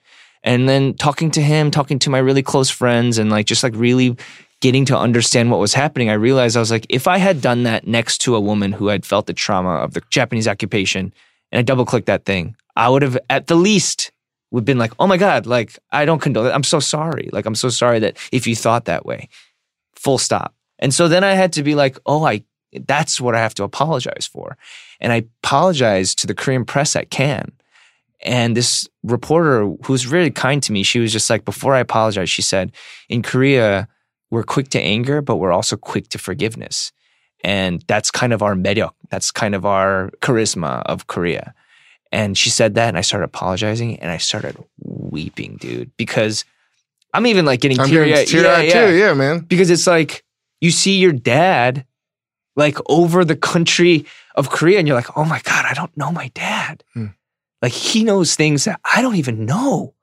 And 0.43 0.67
then 0.67 0.95
talking 0.95 1.29
to 1.31 1.41
him, 1.41 1.69
talking 1.69 1.99
to 1.99 2.09
my 2.09 2.17
really 2.17 2.41
close 2.41 2.69
friends 2.69 3.19
and 3.19 3.29
like 3.29 3.45
just 3.45 3.61
like 3.61 3.73
really 3.75 4.17
getting 4.61 4.85
to 4.85 4.97
understand 4.97 5.51
what 5.51 5.59
was 5.59 5.73
happening, 5.73 6.09
I 6.09 6.13
realized 6.13 6.57
I 6.57 6.59
was 6.59 6.71
like, 6.71 6.85
if 6.89 7.07
I 7.07 7.17
had 7.17 7.41
done 7.41 7.63
that 7.63 7.85
next 7.85 8.19
to 8.21 8.35
a 8.35 8.39
woman 8.39 8.71
who 8.71 8.87
had 8.87 9.05
felt 9.05 9.27
the 9.27 9.33
trauma 9.33 9.75
of 9.75 9.93
the 9.93 10.01
Japanese 10.09 10.47
occupation 10.47 11.13
and 11.52 11.58
I 11.58 11.62
double 11.62 11.84
clicked 11.84 12.06
that 12.06 12.24
thing, 12.24 12.56
I 12.74 12.88
would 12.88 13.02
have 13.02 13.18
at 13.30 13.46
the 13.46 13.54
least 13.54 14.12
would 14.50 14.60
have 14.60 14.66
been 14.66 14.78
like, 14.78 14.92
oh 14.98 15.06
my 15.06 15.16
God, 15.16 15.46
like 15.46 15.78
I 15.90 16.04
don't 16.04 16.20
condone 16.20 16.44
that. 16.44 16.54
I'm 16.54 16.62
so 16.62 16.80
sorry. 16.80 17.28
Like 17.32 17.46
I'm 17.46 17.54
so 17.54 17.68
sorry 17.68 17.98
that 18.00 18.16
if 18.32 18.46
you 18.46 18.54
thought 18.54 18.84
that 18.84 19.04
way. 19.04 19.28
Full 19.96 20.18
stop. 20.18 20.54
And 20.78 20.92
so 20.92 21.08
then 21.08 21.24
I 21.24 21.32
had 21.32 21.52
to 21.54 21.62
be 21.62 21.74
like, 21.74 21.98
oh, 22.06 22.24
I 22.24 22.44
that's 22.86 23.20
what 23.20 23.34
I 23.34 23.38
have 23.38 23.54
to 23.54 23.64
apologize 23.64 24.28
for. 24.30 24.56
And 25.00 25.12
I 25.12 25.26
apologized 25.42 26.18
to 26.20 26.26
the 26.26 26.34
Korean 26.34 26.64
press 26.64 26.94
at 26.96 27.10
Cannes. 27.10 27.52
And 28.20 28.56
this 28.56 28.88
reporter 29.02 29.72
who's 29.84 30.06
really 30.06 30.30
kind 30.30 30.62
to 30.62 30.72
me, 30.72 30.82
she 30.82 30.98
was 30.98 31.12
just 31.12 31.30
like, 31.30 31.44
before 31.44 31.74
I 31.74 31.80
apologize, 31.80 32.30
she 32.30 32.42
said, 32.42 32.72
in 33.08 33.22
Korea, 33.22 33.88
we're 34.30 34.42
quick 34.42 34.68
to 34.70 34.80
anger, 34.80 35.22
but 35.22 35.36
we're 35.36 35.52
also 35.52 35.76
quick 35.76 36.08
to 36.08 36.18
forgiveness. 36.18 36.92
And 37.46 37.80
that's 37.86 38.10
kind 38.10 38.32
of 38.32 38.42
our 38.42 38.56
meryok. 38.56 38.90
That's 39.08 39.30
kind 39.30 39.54
of 39.54 39.64
our 39.64 40.10
charisma 40.20 40.82
of 40.82 41.06
Korea. 41.06 41.54
And 42.10 42.36
she 42.36 42.50
said 42.50 42.74
that, 42.74 42.88
and 42.88 42.98
I 42.98 43.02
started 43.02 43.26
apologizing, 43.26 44.00
and 44.00 44.10
I 44.10 44.16
started 44.16 44.56
weeping, 44.82 45.56
dude, 45.60 45.92
because 45.96 46.44
I'm 47.14 47.24
even 47.24 47.44
like 47.44 47.60
getting 47.60 47.78
teary. 47.78 48.08
getting 48.08 48.26
teary-eyed 48.26 48.72
too. 48.72 48.96
Yeah, 48.96 49.14
man. 49.14 49.40
Because 49.40 49.70
it's 49.70 49.86
like 49.86 50.24
you 50.60 50.72
see 50.72 50.98
your 50.98 51.12
dad 51.12 51.86
like 52.56 52.78
over 52.86 53.24
the 53.24 53.36
country 53.36 54.06
of 54.34 54.50
Korea, 54.50 54.80
and 54.80 54.88
you're 54.88 54.96
like, 54.96 55.16
oh 55.16 55.24
my 55.24 55.40
God, 55.44 55.66
I 55.66 55.72
don't 55.72 55.96
know 55.96 56.10
my 56.10 56.32
dad. 56.34 56.82
Hmm. 56.94 57.06
Like 57.62 57.72
he 57.72 58.02
knows 58.02 58.34
things 58.34 58.64
that 58.64 58.80
I 58.92 59.02
don't 59.02 59.16
even 59.16 59.46
know. 59.46 59.94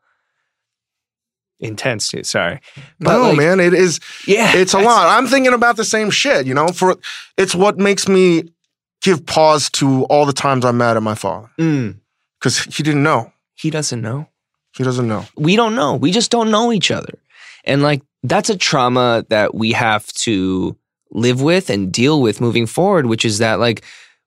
Intense, 1.63 2.09
dude. 2.09 2.25
Sorry. 2.25 2.59
But, 2.99 3.13
no, 3.17 3.29
like, 3.29 3.37
man. 3.37 3.59
It 3.59 3.73
is. 3.73 3.99
Yeah. 4.27 4.55
It's 4.55 4.73
a 4.73 4.79
lot. 4.79 5.07
I'm 5.07 5.27
thinking 5.27 5.53
about 5.53 5.77
the 5.77 5.85
same 5.85 6.09
shit. 6.11 6.45
You 6.45 6.53
know, 6.53 6.67
for 6.67 6.97
it's 7.37 7.55
what 7.55 7.77
makes 7.77 8.07
me 8.07 8.43
give 9.01 9.25
pause 9.25 9.69
to 9.71 10.03
all 10.05 10.25
the 10.25 10.33
times 10.33 10.63
I'm 10.65 10.77
mad 10.77 10.95
at 10.97 11.03
my 11.03 11.15
father 11.15 11.49
Mm, 11.59 11.95
because 12.39 12.59
he 12.59 12.83
didn't 12.83 13.03
know. 13.03 13.31
he 13.55 13.69
doesn't 13.69 14.01
know. 14.01 14.27
He 14.77 14.83
doesn't 14.83 15.07
know. 15.07 15.25
we 15.37 15.55
don't 15.55 15.75
know. 15.75 15.95
We 15.95 16.11
just 16.11 16.31
don't 16.31 16.49
know 16.51 16.71
each 16.71 16.89
other. 16.91 17.19
And 17.63 17.81
like 17.83 18.01
that's 18.23 18.49
a 18.49 18.57
trauma 18.57 19.25
that 19.29 19.53
we 19.53 19.71
have 19.73 20.07
to 20.25 20.75
live 21.11 21.41
with 21.41 21.69
and 21.69 21.91
deal 21.93 22.21
with 22.21 22.41
moving 22.41 22.65
forward, 22.65 23.05
which 23.05 23.23
is 23.25 23.37
that 23.37 23.59
like 23.59 23.83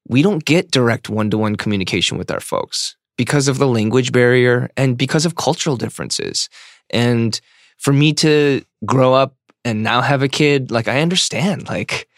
we 0.08 0.22
don't 0.22 0.44
get 0.44 0.70
direct 0.70 1.10
one 1.10 1.30
to 1.30 1.38
one 1.38 1.56
communication 1.56 2.16
with 2.16 2.30
our 2.30 2.40
folks 2.40 2.96
because 3.16 3.48
of 3.48 3.58
the 3.58 3.66
language 3.66 4.12
barrier 4.12 4.70
and 4.76 4.96
because 4.96 5.26
of 5.26 5.34
cultural 5.36 5.76
differences. 5.76 6.48
And 6.90 7.38
for 7.78 7.92
me 7.92 8.12
to 8.14 8.64
grow 8.84 9.14
up 9.14 9.34
and 9.64 9.82
now 9.82 10.00
have 10.00 10.22
a 10.22 10.28
kid, 10.28 10.70
like 10.70 10.88
I 10.88 11.00
understand 11.00 11.68
like 11.68 12.08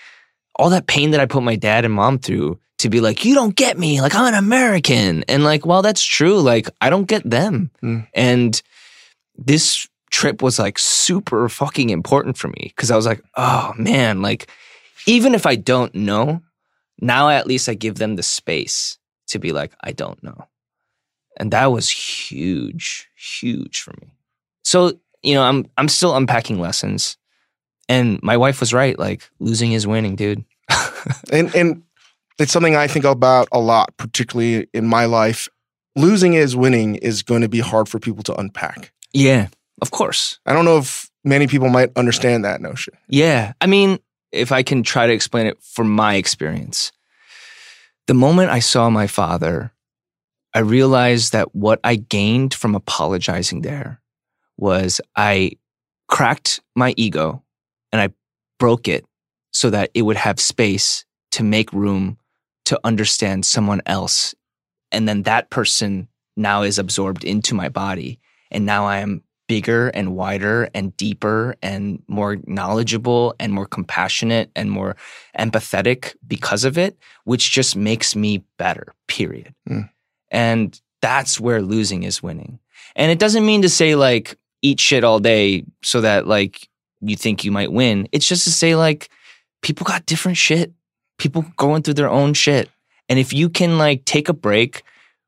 all 0.57 0.71
that 0.71 0.87
pain 0.87 1.12
that 1.12 1.21
I 1.21 1.27
put 1.27 1.43
my 1.43 1.57
dad 1.57 1.85
and 1.85 1.95
mom 1.95 2.19
through 2.19 2.59
to 2.79 2.89
be 2.89 3.01
like, 3.01 3.25
you 3.25 3.35
don't 3.35 3.57
get 3.57 3.79
me. 3.79 4.01
Like 4.01 4.14
I'm 4.14 4.33
an 4.33 4.39
American. 4.39 5.25
And 5.29 5.45
like, 5.45 5.66
well, 5.66 5.83
that's 5.83 6.03
true. 6.03 6.41
Like 6.41 6.69
I 6.81 6.91
don't 6.91 7.09
get 7.09 7.29
them. 7.29 7.71
Mm. 7.83 8.07
And 8.14 8.62
this 9.37 9.89
trip 10.11 10.43
was 10.43 10.59
like 10.59 10.79
super 10.79 11.49
fucking 11.49 11.91
important 11.91 12.37
for 12.37 12.49
me 12.49 12.73
because 12.75 12.91
I 12.91 12.97
was 12.97 13.07
like, 13.07 13.23
oh 13.37 13.73
man, 13.77 14.23
like 14.23 14.51
even 15.07 15.35
if 15.35 15.47
I 15.47 15.57
don't 15.57 15.95
know, 15.95 16.43
now 17.01 17.29
at 17.29 17.47
least 17.47 17.69
I 17.69 17.75
give 17.75 17.97
them 17.97 18.16
the 18.16 18.23
space 18.23 18.99
to 19.29 19.39
be 19.39 19.53
like, 19.53 19.73
I 19.83 19.93
don't 19.93 20.23
know. 20.23 20.47
And 21.39 21.53
that 21.53 21.66
was 21.66 21.91
huge, 21.91 23.09
huge 23.16 23.81
for 23.81 23.93
me. 24.01 24.09
So, 24.69 25.01
you 25.23 25.33
know, 25.33 25.43
I'm 25.43 25.64
I'm 25.79 25.89
still 25.89 26.14
unpacking 26.14 26.61
lessons. 26.61 27.16
And 27.89 28.23
my 28.23 28.37
wife 28.37 28.61
was 28.61 28.75
right, 28.75 28.99
like 28.99 29.31
losing 29.41 29.73
is 29.73 29.87
winning, 29.87 30.14
dude. 30.14 30.45
And 31.33 31.55
and 31.55 31.83
it's 32.39 32.53
something 32.53 32.77
I 32.77 32.87
think 32.87 33.07
about 33.07 33.49
a 33.51 33.61
lot, 33.61 33.97
particularly 33.97 34.69
in 34.75 34.87
my 34.87 35.07
life. 35.07 35.49
Losing 35.97 36.35
is 36.35 36.55
winning 36.55 36.97
is 36.97 37.23
going 37.23 37.41
to 37.41 37.49
be 37.49 37.61
hard 37.61 37.89
for 37.89 37.99
people 37.99 38.23
to 38.25 38.35
unpack. 38.35 38.93
Yeah, 39.14 39.49
of 39.81 39.91
course. 39.91 40.39
I 40.45 40.53
don't 40.53 40.66
know 40.66 40.77
if 40.77 41.11
many 41.25 41.47
people 41.47 41.71
might 41.71 41.91
understand 41.97 42.45
that 42.45 42.61
notion. 42.61 42.93
Yeah. 43.09 43.55
I 43.62 43.66
mean, 43.66 43.99
if 44.33 44.53
I 44.53 44.62
can 44.62 44.83
try 44.83 45.07
to 45.07 45.12
explain 45.14 45.47
it 45.47 45.57
from 45.62 45.91
my 45.91 46.16
experience, 46.16 46.93
the 48.07 48.14
moment 48.14 48.51
I 48.51 48.59
saw 48.59 48.91
my 48.91 49.07
father, 49.07 49.73
I 50.53 50.59
realized 50.59 51.33
that 51.33 51.55
what 51.55 51.81
I 51.83 51.97
gained 51.97 52.53
from 52.53 52.75
apologizing 52.75 53.62
there 53.62 54.03
was 54.59 55.01
I 55.17 55.53
cracked 56.09 56.61
my 56.75 56.93
ego 56.97 57.43
and 57.93 58.01
I 58.01 58.11
broke 58.59 58.89
it 58.89 59.05
so 59.53 59.71
that 59.71 59.91
it 59.95 60.03
would 60.03 60.17
have 60.17 60.41
space 60.41 61.05
to 61.33 61.43
make 61.43 61.73
room 61.73 62.19
to 62.67 62.79
understand 62.85 63.47
someone 63.47 63.81
else. 63.87 64.35
And 64.93 65.09
then 65.09 65.23
that 65.23 65.51
person 65.51 66.09
now 66.37 66.63
is 66.63 66.79
absorbed 66.79 67.25
into 67.25 67.55
my 67.55 67.69
body. 67.69 68.21
And 68.51 68.67
now 68.67 68.87
I 68.87 68.99
am 68.99 69.23
bigger 69.49 69.89
and 69.89 70.15
wider 70.15 70.69
and 70.75 70.95
deeper 70.97 71.57
and 71.63 72.03
more 72.07 72.37
knowledgeable 72.47 73.35
and 73.41 73.53
more 73.53 73.67
compassionate 73.67 74.51
and 74.55 74.71
more 74.71 74.97
empathetic 75.39 76.15
because 76.27 76.65
of 76.65 76.77
it, 76.77 76.99
which 77.25 77.51
just 77.51 77.75
makes 77.75 78.15
me 78.15 78.45
better, 78.59 78.95
period. 79.09 79.55
Mm. 79.69 79.89
And 80.31 80.81
that's 81.01 81.41
where 81.41 81.63
losing 81.63 82.03
is 82.03 82.23
winning. 82.23 82.59
And 82.95 83.11
it 83.11 83.19
doesn't 83.19 83.47
mean 83.47 83.63
to 83.63 83.69
say 83.69 83.95
like 83.95 84.37
eat 84.63 84.81
shit 84.81 85.05
all 85.05 85.19
day 85.19 85.65
so 85.83 86.01
that 86.01 86.27
like 86.27 86.69
you 87.01 87.17
think 87.17 87.45
you 87.45 87.53
might 87.53 87.73
win. 87.73 88.09
It's 88.13 88.29
just 88.29 88.45
to 88.45 88.51
say 88.51 88.75
like 88.75 89.09
people 89.63 89.85
got 89.85 90.07
different 90.07 90.39
shit. 90.39 90.73
People 91.19 91.45
going 91.57 91.83
through 91.83 91.95
their 91.95 92.11
own 92.11 92.35
shit. 92.35 92.71
And 93.09 93.19
if 93.19 93.33
you 93.33 93.49
can 93.49 93.79
like 93.79 94.05
take 94.05 94.29
a 94.29 94.35
break 94.35 94.83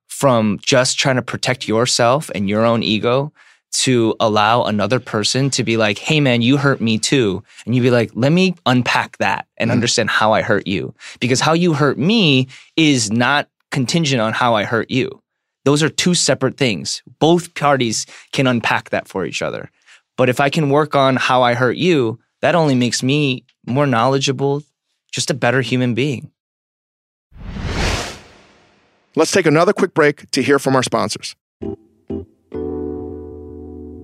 from 0.09 0.59
just 0.61 0.99
trying 0.99 1.17
to 1.17 1.23
protect 1.23 1.67
yourself 1.67 2.31
and 2.35 2.49
your 2.49 2.65
own 2.65 2.83
ego 2.83 3.33
to 3.73 4.15
allow 4.21 4.65
another 4.65 4.99
person 4.99 5.49
to 5.51 5.65
be 5.65 5.77
like, 5.77 5.99
hey 5.99 6.21
man, 6.21 6.43
you 6.43 6.57
hurt 6.57 6.81
me 6.81 6.99
too. 6.99 7.43
And 7.65 7.75
you'd 7.75 7.83
be 7.83 7.91
like, 7.91 8.11
let 8.15 8.33
me 8.33 8.55
unpack 8.67 9.17
that 9.19 9.47
and 9.57 9.69
mm-hmm. 9.69 9.77
understand 9.77 10.11
how 10.11 10.33
I 10.33 10.43
hurt 10.43 10.67
you. 10.67 10.95
Because 11.21 11.41
how 11.41 11.53
you 11.53 11.73
hurt 11.73 11.99
me 11.99 12.49
is 12.77 13.11
not 13.11 13.49
contingent 13.71 14.21
on 14.21 14.33
how 14.33 14.55
I 14.55 14.65
hurt 14.65 14.91
you. 14.91 15.23
Those 15.65 15.83
are 15.83 15.89
two 15.89 16.15
separate 16.15 16.57
things. 16.57 17.03
Both 17.19 17.55
parties 17.55 18.07
can 18.33 18.47
unpack 18.47 18.91
that 18.91 19.09
for 19.09 19.25
each 19.25 19.43
other. 19.43 19.71
But 20.17 20.29
if 20.29 20.41
I 20.41 20.51
can 20.51 20.71
work 20.71 20.95
on 20.95 21.17
how 21.17 21.43
I 21.43 21.55
hurt 21.55 21.77
you, 21.77 22.19
that 22.41 22.55
only 22.55 22.75
makes 22.75 23.03
me 23.03 23.45
more 23.67 23.87
knowledgeable, 23.87 24.63
just 25.13 25.31
a 25.31 25.35
better 25.35 25.61
human 25.61 25.95
being. 25.95 26.31
Let's 29.17 29.33
take 29.33 29.47
another 29.47 29.73
quick 29.73 29.93
break 29.93 30.31
to 30.31 30.43
hear 30.43 30.59
from 30.59 30.77
our 30.77 30.83
sponsors. 30.83 31.35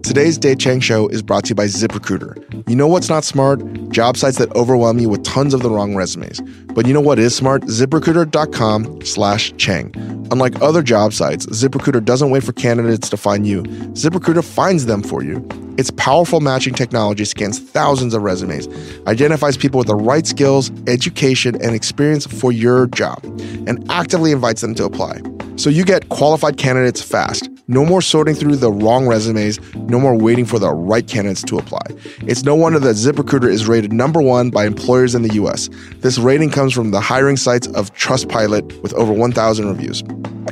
Today's 0.07 0.39
Dave 0.39 0.61
Chang 0.61 0.79
Show 0.79 1.09
is 1.09 1.21
brought 1.21 1.47
to 1.47 1.49
you 1.49 1.55
by 1.57 1.65
ZipRecruiter. 1.65 2.69
You 2.69 2.77
know 2.77 2.87
what's 2.87 3.09
not 3.09 3.25
smart? 3.25 3.61
Job 3.91 4.17
sites 4.17 4.39
that 4.39 4.55
overwhelm 4.55 5.01
you 5.01 5.09
with 5.09 5.25
tons 5.25 5.53
of 5.53 5.63
the 5.63 5.69
wrong 5.69 5.97
resumes. 5.97 6.41
But 6.77 6.87
you 6.87 6.95
know 6.95 7.01
what 7.01 7.19
is 7.19 7.35
smart? 7.35 7.63
ZipRecruiter.com 7.63 9.05
slash 9.05 9.53
Chang. 9.57 9.93
Unlike 10.31 10.63
other 10.63 10.81
job 10.81 11.13
sites, 11.13 11.47
ZipRecruiter 11.47 12.05
doesn't 12.05 12.31
wait 12.31 12.45
for 12.45 12.53
candidates 12.53 13.11
to 13.11 13.17
find 13.17 13.49
you. 13.49 13.65
ZipRecruiter 13.65 14.45
finds 14.45 14.87
them 14.87 15.03
for 15.03 15.25
you. 15.25 15.45
Its 15.77 15.91
powerful 15.91 16.41
matching 16.41 16.73
technology 16.73 17.25
scans 17.25 17.59
thousands 17.59 18.15
of 18.15 18.23
resumes, 18.23 18.69
identifies 19.09 19.57
people 19.57 19.79
with 19.79 19.89
the 19.89 19.97
right 19.97 20.25
skills, 20.25 20.71
education, 20.87 21.61
and 21.61 21.75
experience 21.75 22.27
for 22.27 22.53
your 22.53 22.87
job, 22.87 23.19
and 23.67 23.85
actively 23.91 24.31
invites 24.31 24.61
them 24.61 24.77
to 24.77 24.85
apply. 24.85 25.21
So 25.57 25.69
you 25.69 25.85
get 25.85 26.11
qualified 26.11 26.59
candidates 26.59 27.03
fast. 27.03 27.49
No 27.69 27.85
more 27.85 28.01
sorting 28.01 28.35
through 28.35 28.57
the 28.57 28.71
wrong 28.71 29.09
resumes, 29.09 29.59
no 29.75 29.96
more 29.99 30.17
waiting 30.17 30.45
for 30.45 30.59
the 30.59 30.71
right 30.71 31.07
candidates 31.07 31.43
to 31.45 31.59
apply. 31.59 31.83
It's 32.21 32.43
no 32.43 32.55
wonder 32.55 32.79
that 32.79 32.97
ZipRecruiter 32.97 33.49
is 33.49 33.67
rated 33.67 33.93
number 33.93 34.21
one 34.21 34.51
by 34.51 34.67
employers 34.67 35.15
in 35.15 35.23
the 35.23 35.35
US. 35.35 35.69
This 35.97 36.19
rating 36.19 36.51
comes 36.51 36.73
from 36.73 36.91
the 36.91 37.01
hiring 37.01 37.37
sites 37.37 37.67
of 37.69 37.93
Trustpilot 37.95 38.83
with 38.83 38.93
over 38.95 39.13
1,000 39.13 39.69
reviews. 39.69 40.03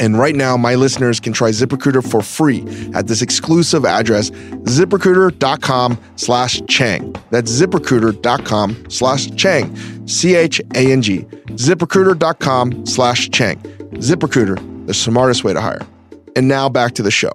And 0.00 0.18
right 0.18 0.34
now, 0.34 0.56
my 0.56 0.74
listeners 0.74 1.20
can 1.20 1.32
try 1.32 1.50
ZipRecruiter 1.50 2.08
for 2.08 2.20
free 2.22 2.64
at 2.94 3.06
this 3.06 3.22
exclusive 3.22 3.84
address, 3.84 4.30
ziprecruiter.com 4.30 5.98
slash 6.16 6.60
Chang. 6.68 7.14
That's 7.30 7.60
ziprecruiter.com 7.60 8.90
slash 8.90 9.30
Chang. 9.36 9.74
C-H-A-N-G. 10.06 11.20
ZipRecruiter.com 11.20 12.86
slash 12.86 13.30
Chang. 13.30 13.58
ZipRecruiter, 13.58 14.86
the 14.86 14.94
smartest 14.94 15.44
way 15.44 15.52
to 15.52 15.60
hire. 15.60 15.86
And 16.34 16.48
now 16.48 16.68
back 16.68 16.94
to 16.94 17.02
the 17.02 17.12
show. 17.12 17.32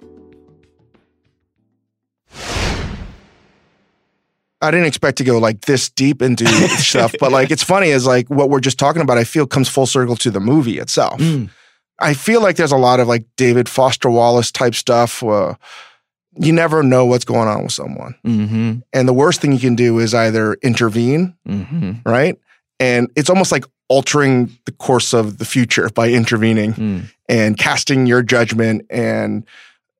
I 4.62 4.70
didn't 4.70 4.86
expect 4.86 5.18
to 5.18 5.24
go 5.24 5.38
like 5.38 5.62
this 5.62 5.88
deep 5.88 6.20
into 6.20 6.46
stuff, 6.78 7.14
but 7.18 7.32
like 7.32 7.50
it's 7.50 7.62
funny 7.62 7.88
is 7.88 8.06
like 8.06 8.28
what 8.28 8.50
we're 8.50 8.60
just 8.60 8.78
talking 8.78 9.02
about, 9.02 9.18
I 9.18 9.24
feel 9.24 9.46
comes 9.46 9.68
full 9.68 9.86
circle 9.86 10.16
to 10.16 10.30
the 10.30 10.40
movie 10.40 10.78
itself. 10.78 11.20
Mm. 11.20 11.50
I 11.98 12.14
feel 12.14 12.40
like 12.40 12.56
there's 12.56 12.72
a 12.72 12.78
lot 12.78 13.00
of 13.00 13.08
like 13.08 13.24
David 13.36 13.68
Foster 13.68 14.10
Wallace 14.10 14.50
type 14.50 14.74
stuff. 14.74 15.22
Uh, 15.22 15.54
you 16.38 16.52
never 16.52 16.82
know 16.82 17.04
what's 17.04 17.24
going 17.24 17.48
on 17.48 17.64
with 17.64 17.72
someone. 17.72 18.14
Mm-hmm. 18.24 18.78
And 18.92 19.08
the 19.08 19.12
worst 19.12 19.40
thing 19.40 19.52
you 19.52 19.58
can 19.58 19.74
do 19.74 19.98
is 19.98 20.14
either 20.14 20.54
intervene, 20.62 21.34
mm-hmm. 21.46 21.92
right? 22.04 22.38
And 22.78 23.10
it's 23.16 23.28
almost 23.28 23.52
like 23.52 23.64
altering 23.88 24.56
the 24.64 24.72
course 24.72 25.12
of 25.12 25.38
the 25.38 25.44
future 25.44 25.90
by 25.90 26.08
intervening 26.10 26.72
mm. 26.72 27.12
and 27.28 27.58
casting 27.58 28.06
your 28.06 28.22
judgment 28.22 28.86
and 28.88 29.44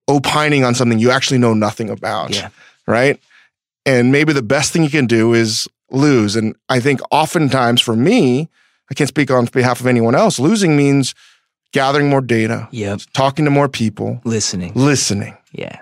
opining 0.09 0.65
on 0.65 0.75
something 0.75 0.99
you 0.99 1.11
actually 1.11 1.39
know 1.39 1.55
nothing 1.55 1.91
about. 1.91 2.35
Yeah. 2.35 2.49
Right. 2.87 3.21
And 3.87 4.13
maybe 4.13 4.33
the 4.33 4.43
best 4.43 4.73
thing 4.73 4.83
you 4.83 4.91
can 4.91 5.07
do 5.07 5.33
is 5.33 5.67
lose. 5.91 6.37
And 6.37 6.55
I 6.69 6.81
think 6.81 7.01
oftentimes 7.11 7.81
for 7.81 7.97
me, 7.97 8.49
I 8.91 8.95
can't 8.95 9.09
speak 9.09 9.31
on 9.31 9.47
behalf 9.47 9.81
of 9.81 9.87
anyone 9.87 10.15
else, 10.15 10.39
losing 10.39 10.77
means 10.77 11.15
gathering 11.73 12.11
more 12.11 12.21
data, 12.21 12.69
yep. 12.73 13.01
talking 13.13 13.45
to 13.45 13.51
more 13.51 13.69
people, 13.69 14.21
listening. 14.25 14.73
Listening. 14.75 15.37
Yeah. 15.53 15.81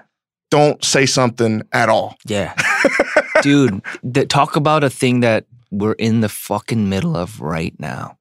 Don't 0.51 0.83
say 0.85 1.07
something 1.07 1.63
at 1.73 1.89
all. 1.89 2.17
Yeah. 2.27 2.55
Dude, 3.43 3.83
talk 4.29 4.57
about 4.57 4.85
a 4.85 4.91
thing 4.91 5.21
that 5.21 5.47
we're 5.71 5.93
in 5.93 6.21
the 6.21 6.29
fucking 6.29 6.89
middle 6.89 7.17
of 7.17 7.41
right 7.41 7.75
now. 7.79 8.19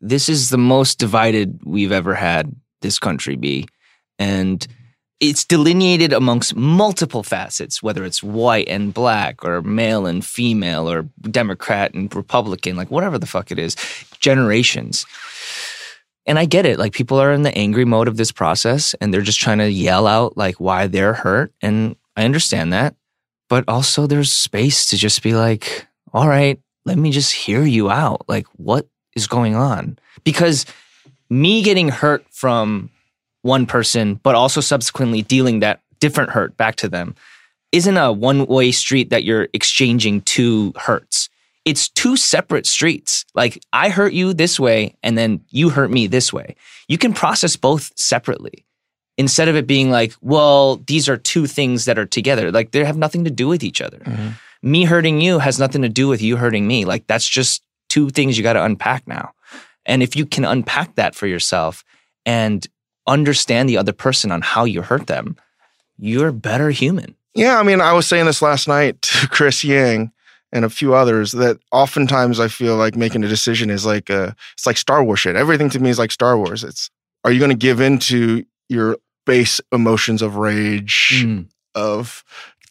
This 0.00 0.28
is 0.28 0.50
the 0.50 0.58
most 0.58 0.98
divided 0.98 1.60
we've 1.64 1.92
ever 1.92 2.14
had 2.14 2.54
this 2.82 2.98
country 2.98 3.36
be. 3.36 3.66
And 4.18 4.66
it's 5.20 5.44
delineated 5.44 6.12
amongst 6.12 6.56
multiple 6.56 7.22
facets, 7.22 7.82
whether 7.82 8.04
it's 8.04 8.22
white 8.22 8.68
and 8.68 8.92
black 8.92 9.44
or 9.44 9.62
male 9.62 10.06
and 10.06 10.24
female 10.24 10.90
or 10.90 11.08
Democrat 11.22 11.94
and 11.94 12.14
Republican, 12.14 12.76
like 12.76 12.90
whatever 12.90 13.18
the 13.18 13.26
fuck 13.26 13.50
it 13.50 13.58
is, 13.58 13.76
generations. 14.18 15.06
And 16.26 16.38
I 16.38 16.46
get 16.46 16.66
it. 16.66 16.78
Like 16.78 16.92
people 16.92 17.20
are 17.20 17.32
in 17.32 17.42
the 17.42 17.56
angry 17.56 17.84
mode 17.84 18.08
of 18.08 18.16
this 18.16 18.32
process 18.32 18.94
and 18.94 19.12
they're 19.12 19.20
just 19.20 19.40
trying 19.40 19.58
to 19.58 19.70
yell 19.70 20.06
out 20.06 20.36
like 20.36 20.56
why 20.56 20.86
they're 20.86 21.12
hurt. 21.12 21.52
And 21.60 21.96
I 22.16 22.24
understand 22.24 22.72
that. 22.72 22.94
But 23.48 23.64
also 23.68 24.06
there's 24.06 24.32
space 24.32 24.86
to 24.86 24.96
just 24.96 25.22
be 25.22 25.34
like, 25.34 25.86
all 26.12 26.28
right, 26.28 26.58
let 26.84 26.98
me 26.98 27.10
just 27.10 27.32
hear 27.32 27.64
you 27.64 27.90
out. 27.90 28.24
Like, 28.28 28.46
what 28.56 28.86
is 29.14 29.26
going 29.26 29.54
on? 29.54 29.98
Because 30.22 30.66
me 31.28 31.62
getting 31.62 31.88
hurt 31.88 32.24
from 32.30 32.90
one 33.44 33.66
person, 33.66 34.16
but 34.22 34.34
also 34.34 34.60
subsequently 34.60 35.22
dealing 35.22 35.60
that 35.60 35.80
different 36.00 36.30
hurt 36.30 36.56
back 36.56 36.76
to 36.76 36.88
them, 36.88 37.14
isn't 37.72 37.96
a 37.96 38.12
one 38.12 38.46
way 38.46 38.72
street 38.72 39.10
that 39.10 39.24
you're 39.24 39.48
exchanging 39.52 40.20
two 40.22 40.72
hurts. 40.76 41.28
It's 41.64 41.88
two 41.88 42.16
separate 42.16 42.66
streets. 42.66 43.24
Like, 43.34 43.62
I 43.72 43.88
hurt 43.88 44.12
you 44.12 44.34
this 44.34 44.60
way, 44.60 44.96
and 45.02 45.16
then 45.16 45.40
you 45.48 45.70
hurt 45.70 45.90
me 45.90 46.06
this 46.06 46.32
way. 46.32 46.56
You 46.88 46.98
can 46.98 47.14
process 47.14 47.56
both 47.56 47.90
separately 47.96 48.66
instead 49.16 49.48
of 49.48 49.56
it 49.56 49.66
being 49.66 49.90
like, 49.90 50.12
well, 50.20 50.76
these 50.86 51.08
are 51.08 51.16
two 51.16 51.46
things 51.46 51.86
that 51.86 51.98
are 51.98 52.04
together. 52.04 52.52
Like, 52.52 52.72
they 52.72 52.84
have 52.84 52.98
nothing 52.98 53.24
to 53.24 53.30
do 53.30 53.48
with 53.48 53.64
each 53.64 53.80
other. 53.80 53.98
Mm-hmm 53.98 54.30
me 54.64 54.84
hurting 54.84 55.20
you 55.20 55.38
has 55.38 55.60
nothing 55.60 55.82
to 55.82 55.88
do 55.88 56.08
with 56.08 56.22
you 56.22 56.36
hurting 56.36 56.66
me. 56.66 56.86
Like 56.86 57.06
that's 57.06 57.28
just 57.28 57.62
two 57.90 58.08
things 58.08 58.36
you 58.36 58.42
got 58.42 58.54
to 58.54 58.64
unpack 58.64 59.06
now. 59.06 59.32
And 59.84 60.02
if 60.02 60.16
you 60.16 60.24
can 60.24 60.44
unpack 60.44 60.94
that 60.94 61.14
for 61.14 61.26
yourself 61.26 61.84
and 62.24 62.66
understand 63.06 63.68
the 63.68 63.76
other 63.76 63.92
person 63.92 64.30
on 64.30 64.42
how 64.42 64.64
you 64.64 64.82
hurt 64.82 65.06
them, 65.06 65.36
you're 65.98 66.28
a 66.28 66.32
better 66.32 66.70
human. 66.70 67.14
Yeah, 67.34 67.58
I 67.58 67.62
mean, 67.62 67.80
I 67.80 67.92
was 67.92 68.06
saying 68.06 68.26
this 68.26 68.42
last 68.42 68.68
night 68.68 69.00
to 69.02 69.28
Chris 69.30 69.64
Yang 69.64 70.12
and 70.52 70.64
a 70.64 70.70
few 70.70 70.94
others 70.94 71.32
that 71.32 71.58
oftentimes 71.72 72.38
I 72.38 72.48
feel 72.48 72.76
like 72.76 72.96
making 72.96 73.24
a 73.24 73.28
decision 73.28 73.70
is 73.70 73.84
like 73.84 74.08
a, 74.08 74.22
uh, 74.22 74.32
it's 74.52 74.66
like 74.66 74.76
Star 74.76 75.02
Wars 75.02 75.20
shit. 75.20 75.36
Everything 75.36 75.68
to 75.70 75.80
me 75.80 75.90
is 75.90 75.98
like 75.98 76.12
Star 76.12 76.38
Wars. 76.38 76.62
It's 76.62 76.90
are 77.24 77.32
you 77.32 77.38
going 77.38 77.50
to 77.50 77.56
give 77.56 77.80
in 77.80 77.98
to 78.00 78.44
your 78.68 78.98
base 79.26 79.60
emotions 79.72 80.22
of 80.22 80.36
rage, 80.36 81.24
mm. 81.24 81.46
of 81.74 82.22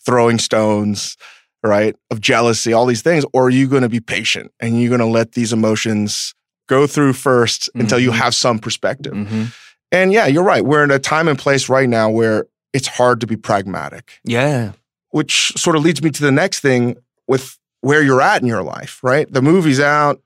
throwing 0.06 0.38
stones, 0.38 1.18
right? 1.64 1.96
Of 2.12 2.22
jealousy, 2.22 2.72
all 2.72 2.86
these 2.86 3.02
things? 3.02 3.26
Or 3.34 3.48
are 3.48 3.50
you 3.50 3.68
going 3.68 3.82
to 3.82 3.90
be 3.90 4.00
patient 4.00 4.52
and 4.60 4.80
you're 4.80 4.90
going 4.90 5.00
to 5.00 5.06
let 5.06 5.34
these 5.34 5.52
emotions 5.52 6.34
go 6.68 6.88
through 6.88 7.14
1st 7.14 7.70
mm-hmm. 7.70 7.80
until 7.82 8.00
you 8.00 8.12
mm-hmm. 8.12 8.20
have 8.20 8.36
some 8.36 8.60
perspective? 8.60 9.14
Mm-hmm. 9.14 9.46
And 9.94 10.12
yeah, 10.12 10.26
you're 10.28 10.44
right. 10.44 10.66
We're 10.66 10.84
in 10.84 10.92
a 10.92 11.00
time 11.00 11.28
and 11.30 11.38
place 11.40 11.70
right 11.70 11.88
now 11.88 12.10
where 12.10 12.48
it's 12.74 12.88
hard 12.88 13.22
to 13.22 13.28
be 13.28 13.38
pragmatic. 13.38 14.20
Yeah. 14.26 14.74
Which 15.12 15.54
sort 15.56 15.76
of 15.76 15.84
leads 15.84 16.02
me 16.02 16.10
to 16.10 16.22
the 16.22 16.32
next 16.32 16.60
thing 16.60 16.98
with 17.28 17.58
where 17.82 18.02
you're 18.02 18.22
at 18.22 18.42
in 18.42 18.48
your 18.48 18.64
life, 18.64 19.00
right? 19.04 19.32
The 19.32 19.42
movie's 19.42 19.80
out. 19.80 20.20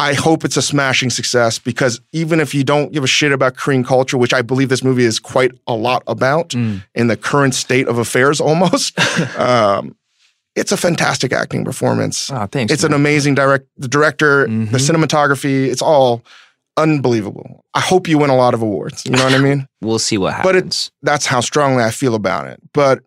I 0.00 0.14
hope 0.14 0.44
it's 0.44 0.56
a 0.56 0.62
smashing 0.62 1.10
success 1.10 1.58
because 1.58 2.00
even 2.12 2.38
if 2.38 2.54
you 2.54 2.62
don't 2.62 2.92
give 2.92 3.02
a 3.02 3.08
shit 3.08 3.32
about 3.32 3.56
Korean 3.56 3.82
culture, 3.82 4.16
which 4.16 4.32
I 4.32 4.42
believe 4.42 4.68
this 4.68 4.84
movie 4.84 5.02
is 5.04 5.18
quite 5.18 5.50
a 5.66 5.74
lot 5.74 6.04
about 6.06 6.50
mm. 6.50 6.84
in 6.94 7.08
the 7.08 7.16
current 7.16 7.56
state 7.56 7.88
of 7.88 7.98
affairs 7.98 8.40
almost, 8.40 8.96
um, 9.38 9.96
it's 10.54 10.70
a 10.70 10.76
fantastic 10.76 11.32
acting 11.32 11.64
performance. 11.64 12.30
Oh, 12.30 12.46
thanks. 12.46 12.72
It's 12.72 12.84
an 12.84 12.92
amazing 12.92 13.34
direct 13.34 13.66
the 13.76 13.88
director, 13.88 14.46
the 14.46 14.52
Mhm. 14.52 14.68
cinematography. 14.70 15.66
It's 15.66 15.82
all 15.82 16.22
unbelievable. 16.78 17.64
I 17.74 17.80
hope 17.80 18.08
you 18.08 18.18
win 18.18 18.30
a 18.30 18.36
lot 18.36 18.54
of 18.54 18.62
awards. 18.62 19.04
You 19.04 19.12
know 19.12 19.24
what 19.24 19.34
I 19.34 19.38
mean? 19.38 19.68
we'll 19.80 19.98
see 19.98 20.18
what 20.18 20.32
happens. 20.32 20.46
But 20.46 20.54
happens. 20.54 20.92
That's 21.02 21.26
how 21.26 21.40
strongly 21.40 21.82
I 21.82 21.90
feel 21.90 22.14
about 22.14 22.46
it. 22.46 22.60
But 22.72 23.02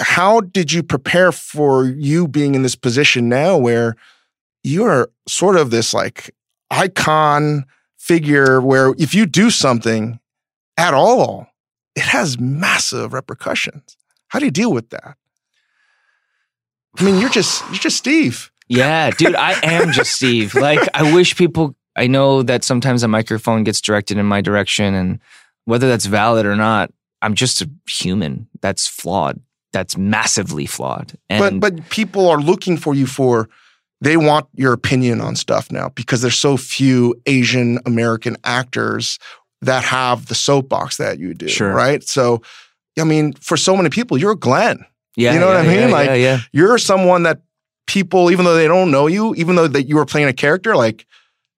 how 0.00 0.40
did 0.40 0.72
you 0.72 0.82
prepare 0.82 1.32
for 1.32 1.84
you 1.84 2.28
being 2.28 2.54
in 2.54 2.62
this 2.62 2.76
position 2.76 3.28
now 3.28 3.56
where 3.56 3.96
you're 4.62 5.08
sort 5.28 5.56
of 5.56 5.70
this 5.70 5.94
like 5.94 6.34
icon 6.70 7.64
figure 7.98 8.60
where 8.60 8.94
if 8.98 9.14
you 9.14 9.26
do 9.26 9.50
something 9.50 10.20
at 10.76 10.94
all, 10.94 11.48
it 11.94 12.02
has 12.02 12.38
massive 12.38 13.12
repercussions. 13.12 13.96
How 14.28 14.38
do 14.38 14.44
you 14.44 14.50
deal 14.50 14.72
with 14.72 14.90
that? 14.90 15.16
I 16.98 17.04
mean, 17.04 17.20
you're 17.20 17.30
just 17.30 17.64
you're 17.66 17.74
just 17.74 17.96
Steve. 17.96 18.50
Yeah, 18.68 19.10
dude, 19.10 19.34
I 19.34 19.52
am 19.62 19.92
just 19.92 20.12
Steve. 20.12 20.54
Like, 20.54 20.80
I 20.92 21.14
wish 21.14 21.36
people, 21.36 21.76
I 21.96 22.06
know 22.06 22.42
that 22.42 22.64
sometimes 22.64 23.02
a 23.02 23.08
microphone 23.08 23.64
gets 23.64 23.80
directed 23.80 24.18
in 24.18 24.26
my 24.26 24.40
direction, 24.40 24.94
and 24.94 25.18
whether 25.64 25.88
that's 25.88 26.06
valid 26.06 26.46
or 26.46 26.56
not, 26.56 26.92
I'm 27.22 27.34
just 27.34 27.62
a 27.62 27.70
human 27.88 28.48
that's 28.60 28.86
flawed, 28.86 29.40
that's 29.72 29.96
massively 29.96 30.66
flawed. 30.66 31.14
And 31.28 31.60
but 31.60 31.60
but 31.78 31.88
people 31.90 32.28
are 32.28 32.38
looking 32.38 32.76
for 32.76 32.94
you 32.94 33.06
for 33.06 33.48
they 34.00 34.16
want 34.16 34.46
your 34.54 34.72
opinion 34.72 35.20
on 35.20 35.36
stuff 35.36 35.72
now 35.72 35.88
because 35.90 36.20
there's 36.20 36.38
so 36.38 36.56
few 36.56 37.14
Asian 37.24 37.78
American 37.86 38.36
actors 38.44 39.18
that 39.62 39.82
have 39.84 40.26
the 40.26 40.34
soapbox 40.34 40.98
that 40.98 41.18
you 41.18 41.32
do. 41.32 41.48
Sure. 41.48 41.72
Right. 41.72 42.02
So 42.02 42.42
I 42.98 43.04
mean, 43.04 43.32
for 43.34 43.56
so 43.56 43.76
many 43.76 43.90
people, 43.90 44.16
you're 44.18 44.34
Glenn. 44.34 44.84
yeah, 45.16 45.34
you 45.34 45.40
know 45.40 45.46
what 45.46 45.56
I 45.56 45.62
mean? 45.62 45.80
Yeah, 45.80 45.86
Like, 45.86 46.08
yeah, 46.08 46.14
yeah. 46.14 46.38
You're 46.52 46.78
someone 46.78 47.24
that 47.24 47.40
people, 47.86 48.30
even 48.30 48.44
though 48.44 48.54
they 48.54 48.68
don't 48.68 48.90
know 48.90 49.06
you, 49.06 49.34
even 49.34 49.56
though 49.56 49.68
that 49.68 49.84
you 49.84 49.96
were 49.96 50.06
playing 50.06 50.28
a 50.28 50.32
character, 50.32 50.76
like 50.76 51.06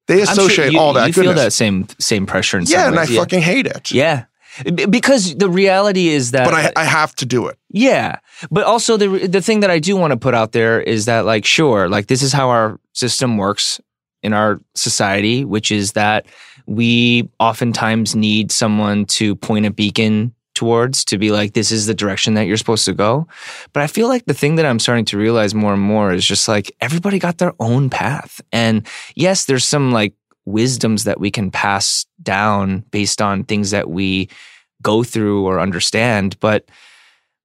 they 0.08 0.20
I'm 0.20 0.26
sure 0.26 0.32
associate 0.32 0.72
you, 0.72 0.80
all 0.80 0.92
that 0.94 1.06
You 1.06 1.12
feel 1.12 1.24
goodness. 1.24 1.44
that 1.44 1.52
same 1.52 1.86
same 2.00 2.26
pressure 2.26 2.58
in 2.58 2.66
some 2.66 2.78
yeah, 2.80 2.88
and 2.88 2.98
I 2.98 3.04
yeah. 3.04 3.20
fucking 3.20 3.40
hate 3.40 3.66
it. 3.66 3.92
yeah. 3.92 4.24
Because 4.90 5.36
the 5.36 5.48
reality 5.48 6.08
is 6.08 6.32
that 6.32 6.44
But 6.44 6.54
I, 6.54 6.72
I 6.74 6.84
have 6.84 7.14
to 7.16 7.26
do 7.26 7.46
it. 7.46 7.56
Yeah. 7.70 8.18
But 8.50 8.64
also 8.64 8.96
the 8.96 9.28
the 9.28 9.40
thing 9.40 9.60
that 9.60 9.70
I 9.70 9.78
do 9.78 9.96
want 9.96 10.10
to 10.10 10.16
put 10.16 10.34
out 10.34 10.50
there 10.50 10.80
is 10.80 11.04
that 11.04 11.24
like 11.24 11.44
sure, 11.44 11.88
like 11.88 12.08
this 12.08 12.22
is 12.22 12.32
how 12.32 12.48
our 12.48 12.80
system 12.92 13.36
works 13.36 13.80
in 14.24 14.32
our 14.32 14.60
society, 14.74 15.44
which 15.44 15.70
is 15.70 15.92
that 15.92 16.26
we 16.66 17.28
oftentimes 17.38 18.16
need 18.16 18.50
someone 18.50 19.04
to 19.06 19.36
point 19.36 19.64
a 19.66 19.70
beacon 19.70 20.34
towards 20.58 21.04
to 21.04 21.18
be 21.18 21.30
like 21.30 21.52
this 21.52 21.70
is 21.70 21.86
the 21.86 21.94
direction 21.94 22.34
that 22.34 22.46
you're 22.46 22.56
supposed 22.56 22.84
to 22.84 22.92
go. 22.92 23.28
But 23.72 23.84
I 23.84 23.86
feel 23.86 24.08
like 24.08 24.24
the 24.24 24.34
thing 24.34 24.56
that 24.56 24.66
I'm 24.66 24.80
starting 24.80 25.04
to 25.06 25.16
realize 25.16 25.54
more 25.54 25.72
and 25.72 25.82
more 25.82 26.12
is 26.12 26.26
just 26.26 26.48
like 26.48 26.72
everybody 26.80 27.20
got 27.20 27.38
their 27.38 27.54
own 27.60 27.90
path. 27.90 28.40
And 28.52 28.84
yes, 29.14 29.44
there's 29.44 29.64
some 29.64 29.92
like 29.92 30.14
wisdoms 30.46 31.04
that 31.04 31.20
we 31.20 31.30
can 31.30 31.52
pass 31.52 32.06
down 32.20 32.80
based 32.90 33.22
on 33.22 33.44
things 33.44 33.70
that 33.70 33.88
we 33.88 34.28
go 34.82 35.04
through 35.04 35.46
or 35.46 35.60
understand, 35.60 36.38
but 36.40 36.68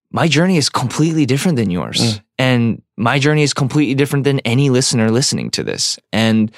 my 0.09 0.28
journey 0.28 0.57
is 0.57 0.70
completely 0.70 1.26
different 1.26 1.57
than 1.57 1.70
yours. 1.70 1.99
Mm. 1.99 2.22
And 2.39 2.82
my 2.97 3.20
journey 3.20 3.43
is 3.43 3.53
completely 3.53 3.93
different 3.93 4.26
than 4.26 4.39
any 4.39 4.70
listener 4.72 5.11
listening 5.11 5.51
to 5.51 5.64
this. 5.64 5.99
And 6.11 6.51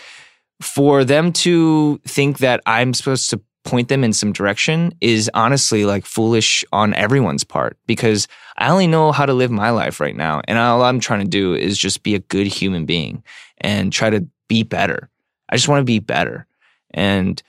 for 0.61 1.03
them 1.03 1.33
to 1.33 1.99
think 2.07 2.37
that 2.39 2.61
I'm 2.65 2.93
supposed 2.93 3.29
to 3.31 3.41
point 3.65 3.89
them 3.89 4.03
in 4.03 4.13
some 4.13 4.31
direction 4.31 4.93
is 5.01 5.29
honestly 5.33 5.85
like 5.85 6.05
foolish 6.05 6.63
on 6.71 6.93
everyone's 6.93 7.43
part 7.43 7.77
because 7.87 8.27
I 8.57 8.69
only 8.69 8.87
know 8.87 9.11
how 9.11 9.25
to 9.25 9.33
live 9.33 9.51
my 9.51 9.71
life 9.71 9.99
right 9.99 10.15
now. 10.15 10.41
And 10.47 10.57
all 10.57 10.83
I'm 10.83 10.99
trying 10.99 11.21
to 11.21 11.27
do 11.27 11.53
is 11.53 11.77
just 11.77 12.03
be 12.03 12.15
a 12.15 12.19
good 12.19 12.47
human 12.47 12.85
being 12.85 13.23
and 13.59 13.91
try 13.91 14.09
to 14.09 14.25
be 14.47 14.63
better. 14.63 15.09
I 15.49 15.55
just 15.55 15.67
want 15.67 15.81
to 15.81 15.85
be 15.85 15.99
better. 15.99 16.47
And 16.91 17.41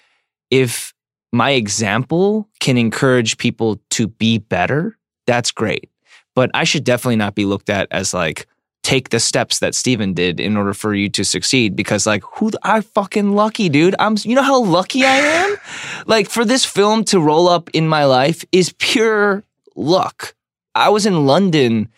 if 0.50 0.92
my 1.32 1.50
example 1.50 2.48
can 2.60 2.76
encourage 2.76 3.38
people 3.38 3.80
to 3.90 4.08
be 4.08 4.38
better, 4.38 4.96
that's 5.26 5.50
great. 5.50 5.90
But 6.34 6.50
I 6.54 6.64
should 6.64 6.84
definitely 6.84 7.16
not 7.16 7.34
be 7.34 7.44
looked 7.44 7.70
at 7.70 7.88
as 7.90 8.12
like, 8.12 8.46
take 8.86 9.08
the 9.08 9.18
steps 9.18 9.58
that 9.58 9.74
Steven 9.74 10.14
did 10.14 10.38
in 10.38 10.56
order 10.56 10.72
for 10.72 10.94
you 10.94 11.08
to 11.08 11.24
succeed 11.24 11.74
because 11.74 12.06
like 12.06 12.22
who 12.36 12.52
I 12.62 12.82
fucking 12.82 13.34
lucky 13.34 13.68
dude. 13.68 13.96
I'm 13.98 14.16
you 14.22 14.36
know 14.36 14.44
how 14.44 14.62
lucky 14.62 15.04
I 15.04 15.16
am? 15.16 15.56
Like 16.06 16.30
for 16.30 16.44
this 16.44 16.64
film 16.64 17.02
to 17.06 17.18
roll 17.18 17.48
up 17.48 17.68
in 17.70 17.88
my 17.88 18.04
life 18.04 18.44
is 18.52 18.72
pure 18.78 19.42
luck. 19.74 20.36
I 20.76 20.90
was 20.90 21.04
in 21.04 21.26
London 21.26 21.88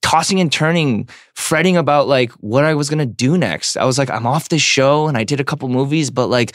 tossing 0.00 0.40
and 0.40 0.50
turning 0.50 1.06
fretting 1.34 1.76
about 1.76 2.08
like 2.08 2.32
what 2.40 2.64
I 2.64 2.72
was 2.72 2.88
going 2.88 3.06
to 3.06 3.14
do 3.26 3.36
next. 3.36 3.76
I 3.76 3.84
was 3.84 3.98
like 3.98 4.08
I'm 4.08 4.26
off 4.26 4.48
this 4.48 4.62
show 4.62 5.06
and 5.06 5.18
I 5.18 5.24
did 5.24 5.40
a 5.40 5.44
couple 5.44 5.68
movies 5.68 6.10
but 6.10 6.28
like 6.28 6.54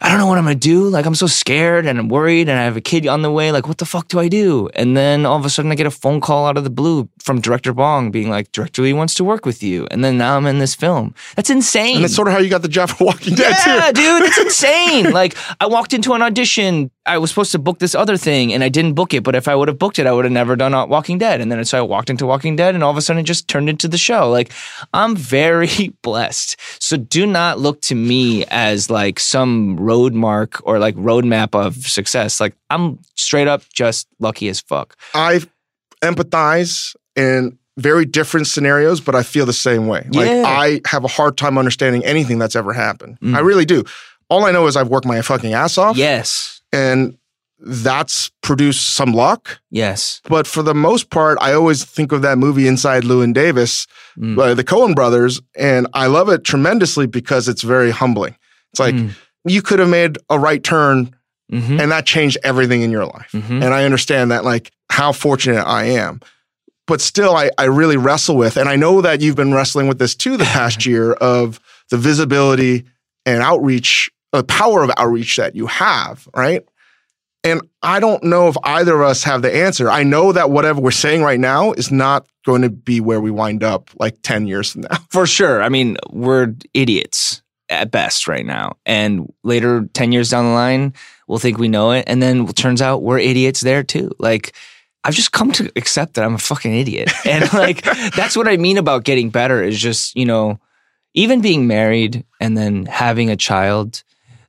I 0.00 0.08
don't 0.08 0.18
know 0.18 0.26
what 0.26 0.38
I'm 0.38 0.44
gonna 0.44 0.54
do. 0.54 0.88
Like 0.88 1.06
I'm 1.06 1.14
so 1.14 1.26
scared 1.26 1.86
and 1.86 1.98
I'm 1.98 2.08
worried 2.08 2.48
and 2.48 2.58
I 2.58 2.64
have 2.64 2.76
a 2.76 2.80
kid 2.80 3.06
on 3.06 3.22
the 3.22 3.32
way. 3.32 3.50
Like 3.50 3.66
what 3.66 3.78
the 3.78 3.84
fuck 3.84 4.08
do 4.08 4.20
I 4.20 4.28
do? 4.28 4.68
And 4.74 4.96
then 4.96 5.26
all 5.26 5.36
of 5.36 5.44
a 5.44 5.50
sudden 5.50 5.72
I 5.72 5.74
get 5.74 5.86
a 5.86 5.90
phone 5.90 6.20
call 6.20 6.46
out 6.46 6.56
of 6.56 6.64
the 6.64 6.70
blue 6.70 7.08
from 7.20 7.40
director 7.40 7.72
Bong 7.72 8.10
being 8.10 8.30
like, 8.30 8.52
Director 8.52 8.82
Lee 8.82 8.92
wants 8.92 9.14
to 9.14 9.24
work 9.24 9.44
with 9.44 9.62
you. 9.62 9.86
And 9.90 10.04
then 10.04 10.18
now 10.18 10.36
I'm 10.36 10.46
in 10.46 10.58
this 10.60 10.74
film. 10.74 11.14
That's 11.34 11.50
insane. 11.50 11.96
And 11.96 12.04
that's 12.04 12.14
sort 12.14 12.28
of 12.28 12.34
how 12.34 12.40
you 12.40 12.48
got 12.48 12.62
the 12.62 12.68
job 12.68 12.90
for 12.90 13.04
Walking 13.04 13.34
Dead 13.34 13.56
yeah, 13.66 13.90
too. 13.90 14.00
dude, 14.00 14.22
it's 14.22 14.38
insane. 14.62 15.10
like 15.12 15.36
I 15.60 15.66
walked 15.66 15.92
into 15.92 16.12
an 16.12 16.22
audition. 16.22 16.90
I 17.08 17.18
was 17.18 17.30
supposed 17.30 17.52
to 17.52 17.58
book 17.58 17.78
this 17.78 17.94
other 17.94 18.16
thing 18.16 18.52
and 18.52 18.62
I 18.62 18.68
didn't 18.68 18.92
book 18.92 19.14
it. 19.14 19.24
But 19.24 19.34
if 19.34 19.48
I 19.48 19.54
would 19.54 19.68
have 19.68 19.78
booked 19.78 19.98
it, 19.98 20.06
I 20.06 20.12
would 20.12 20.24
have 20.24 20.32
never 20.32 20.54
done 20.56 20.72
Walking 20.88 21.18
Dead. 21.18 21.40
And 21.40 21.50
then 21.50 21.64
so 21.64 21.78
I 21.78 21.80
walked 21.80 22.10
into 22.10 22.26
Walking 22.26 22.54
Dead 22.54 22.74
and 22.74 22.84
all 22.84 22.90
of 22.90 22.96
a 22.96 23.02
sudden 23.02 23.20
it 23.20 23.24
just 23.24 23.48
turned 23.48 23.68
into 23.68 23.88
the 23.88 23.98
show. 23.98 24.30
Like 24.30 24.52
I'm 24.92 25.16
very 25.16 25.88
blessed. 26.02 26.56
So 26.80 26.96
do 26.96 27.26
not 27.26 27.58
look 27.58 27.80
to 27.82 27.94
me 27.94 28.44
as 28.46 28.90
like 28.90 29.18
some 29.18 29.76
road 29.76 30.14
mark 30.14 30.60
or 30.64 30.78
like 30.78 30.94
roadmap 30.96 31.54
of 31.54 31.76
success. 31.76 32.40
Like 32.40 32.54
I'm 32.70 32.98
straight 33.16 33.48
up 33.48 33.62
just 33.72 34.06
lucky 34.18 34.48
as 34.48 34.60
fuck. 34.60 34.96
I 35.14 35.40
empathize 36.02 36.94
in 37.16 37.58
very 37.78 38.04
different 38.04 38.46
scenarios, 38.46 39.00
but 39.00 39.14
I 39.14 39.22
feel 39.22 39.46
the 39.46 39.52
same 39.52 39.86
way. 39.86 40.06
Like 40.12 40.28
Yeah. 40.28 40.44
I 40.46 40.80
have 40.86 41.04
a 41.04 41.08
hard 41.08 41.36
time 41.36 41.56
understanding 41.56 42.04
anything 42.04 42.38
that's 42.38 42.56
ever 42.56 42.72
happened. 42.72 43.18
Mm. 43.20 43.34
I 43.36 43.40
really 43.40 43.64
do. 43.64 43.84
All 44.28 44.44
I 44.44 44.50
know 44.50 44.66
is 44.66 44.76
I've 44.76 44.88
worked 44.88 45.06
my 45.06 45.22
fucking 45.22 45.54
ass 45.54 45.78
off. 45.78 45.96
Yes. 45.96 46.57
And 46.72 47.16
that's 47.60 48.30
produced 48.42 48.94
some 48.94 49.12
luck. 49.12 49.58
Yes. 49.70 50.20
But 50.28 50.46
for 50.46 50.62
the 50.62 50.74
most 50.74 51.10
part, 51.10 51.38
I 51.40 51.52
always 51.54 51.84
think 51.84 52.12
of 52.12 52.22
that 52.22 52.38
movie 52.38 52.68
Inside 52.68 53.02
Llewyn 53.04 53.32
Davis, 53.34 53.86
Mm. 54.18 54.38
uh, 54.38 54.54
the 54.54 54.64
Coen 54.64 54.94
brothers, 54.94 55.40
and 55.56 55.86
I 55.94 56.06
love 56.06 56.28
it 56.28 56.44
tremendously 56.44 57.06
because 57.06 57.48
it's 57.48 57.62
very 57.62 57.90
humbling. 57.90 58.36
It's 58.72 58.80
like 58.80 58.94
Mm. 58.94 59.10
you 59.44 59.62
could 59.62 59.78
have 59.80 59.88
made 59.88 60.18
a 60.30 60.38
right 60.38 60.62
turn 60.62 61.14
Mhm. 61.52 61.80
and 61.80 61.90
that 61.92 62.04
changed 62.06 62.36
everything 62.44 62.82
in 62.82 62.90
your 62.90 63.06
life. 63.06 63.30
Mhm. 63.32 63.62
And 63.64 63.72
I 63.74 63.84
understand 63.84 64.30
that, 64.30 64.44
like, 64.44 64.70
how 64.90 65.12
fortunate 65.12 65.62
I 65.66 65.84
am. 65.84 66.20
But 66.86 67.00
still, 67.00 67.34
I, 67.36 67.50
I 67.58 67.64
really 67.64 67.96
wrestle 67.96 68.36
with, 68.36 68.56
and 68.56 68.68
I 68.68 68.76
know 68.76 69.00
that 69.02 69.20
you've 69.20 69.36
been 69.36 69.52
wrestling 69.54 69.88
with 69.88 69.98
this 69.98 70.14
too 70.14 70.36
the 70.36 70.44
past 70.58 70.86
year 70.86 71.12
of 71.14 71.58
the 71.90 71.96
visibility 71.96 72.84
and 73.26 73.42
outreach, 73.42 74.10
the 74.32 74.44
power 74.44 74.82
of 74.82 74.90
outreach 74.96 75.36
that 75.36 75.54
you 75.54 75.66
have, 75.66 76.28
right? 76.34 76.64
And 77.44 77.62
I 77.82 78.00
don't 78.00 78.22
know 78.24 78.48
if 78.48 78.56
either 78.64 79.00
of 79.00 79.08
us 79.08 79.24
have 79.24 79.42
the 79.42 79.54
answer. 79.54 79.88
I 79.88 80.02
know 80.02 80.32
that 80.32 80.50
whatever 80.50 80.80
we're 80.80 80.90
saying 80.90 81.22
right 81.22 81.38
now 81.38 81.72
is 81.72 81.90
not 81.90 82.26
going 82.44 82.62
to 82.62 82.70
be 82.70 83.00
where 83.00 83.20
we 83.20 83.30
wind 83.30 83.62
up 83.62 83.90
like 83.98 84.18
10 84.22 84.46
years 84.46 84.72
from 84.72 84.82
now. 84.82 84.98
For 85.10 85.26
sure. 85.26 85.62
I 85.62 85.68
mean, 85.68 85.96
we're 86.10 86.54
idiots 86.74 87.42
at 87.68 87.90
best 87.90 88.26
right 88.26 88.44
now. 88.44 88.76
And 88.86 89.32
later, 89.44 89.88
10 89.92 90.12
years 90.12 90.30
down 90.30 90.46
the 90.46 90.50
line, 90.50 90.94
we'll 91.26 91.38
think 91.38 91.58
we 91.58 91.68
know 91.68 91.92
it. 91.92 92.04
And 92.06 92.22
then 92.22 92.48
it 92.48 92.56
turns 92.56 92.82
out 92.82 93.02
we're 93.02 93.18
idiots 93.18 93.60
there 93.60 93.82
too. 93.82 94.10
Like, 94.18 94.54
I've 95.04 95.14
just 95.14 95.32
come 95.32 95.52
to 95.52 95.70
accept 95.76 96.14
that 96.14 96.24
I'm 96.24 96.34
a 96.34 96.38
fucking 96.38 96.74
idiot. 96.74 97.10
And 97.24 97.52
like, 97.52 97.82
that's 98.14 98.36
what 98.36 98.48
I 98.48 98.56
mean 98.56 98.78
about 98.78 99.04
getting 99.04 99.30
better 99.30 99.62
is 99.62 99.80
just, 99.80 100.16
you 100.16 100.24
know, 100.24 100.58
even 101.14 101.40
being 101.40 101.66
married 101.66 102.24
and 102.40 102.56
then 102.56 102.86
having 102.86 103.30
a 103.30 103.36
child, 103.36 104.02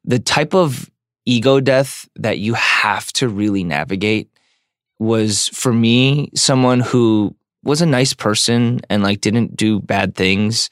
the 0.10 0.20
type 0.20 0.56
of 0.56 0.90
ego 1.26 1.60
death 1.60 2.10
that 2.16 2.40
you 2.40 2.56
have 2.56 3.14
to 3.14 3.30
really 3.30 3.64
navigate 3.64 4.28
was 4.98 5.48
for 5.50 5.72
me 5.72 6.32
someone 6.34 6.80
who 6.80 7.36
was 7.64 7.82
a 7.82 7.86
nice 7.86 8.14
person 8.16 8.82
and 8.90 9.04
like 9.04 9.22
didn't 9.22 9.56
do 9.56 9.80
bad 9.80 10.16
things 10.16 10.72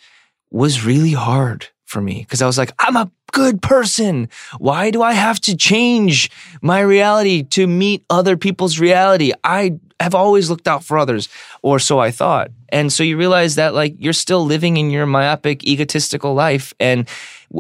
was 0.50 0.84
really 0.84 1.12
hard 1.12 1.68
for 1.86 2.02
me 2.02 2.22
because 2.22 2.42
I 2.42 2.48
was 2.48 2.58
like, 2.58 2.72
I'm 2.80 2.96
a 2.96 3.12
good 3.32 3.62
person. 3.62 4.28
Why 4.58 4.90
do 4.90 5.04
I 5.04 5.14
have 5.14 5.40
to 5.42 5.56
change 5.56 6.32
my 6.62 6.80
reality 6.80 7.44
to 7.44 7.68
meet 7.68 8.04
other 8.10 8.38
people's 8.38 8.80
reality? 8.80 9.34
I 9.44 9.80
have 10.00 10.16
always 10.16 10.50
looked 10.50 10.68
out 10.68 10.84
for 10.84 10.98
others, 10.98 11.30
or 11.62 11.78
so 11.80 12.00
I 12.00 12.10
thought. 12.10 12.50
And 12.70 12.92
so 12.92 13.04
you 13.04 13.18
realize 13.18 13.56
that 13.56 13.74
like 13.74 13.96
you're 14.00 14.14
still 14.14 14.44
living 14.44 14.78
in 14.78 14.90
your 14.90 15.06
myopic, 15.06 15.64
egotistical 15.64 16.34
life. 16.34 16.74
And 16.80 17.08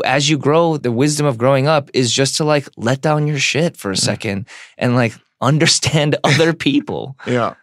as 0.05 0.29
you 0.29 0.38
grow, 0.38 0.77
the 0.77 0.91
wisdom 0.91 1.25
of 1.25 1.38
growing 1.38 1.67
up 1.67 1.89
is 1.93 2.11
just 2.11 2.38
to 2.38 2.43
like 2.43 2.67
let 2.77 3.01
down 3.01 3.27
your 3.27 3.39
shit 3.39 3.77
for 3.77 3.91
a 3.91 3.97
second 3.97 4.47
and 4.77 4.95
like 4.95 5.13
understand 5.41 6.15
other 6.23 6.53
people. 6.53 7.17
Yeah, 7.25 7.55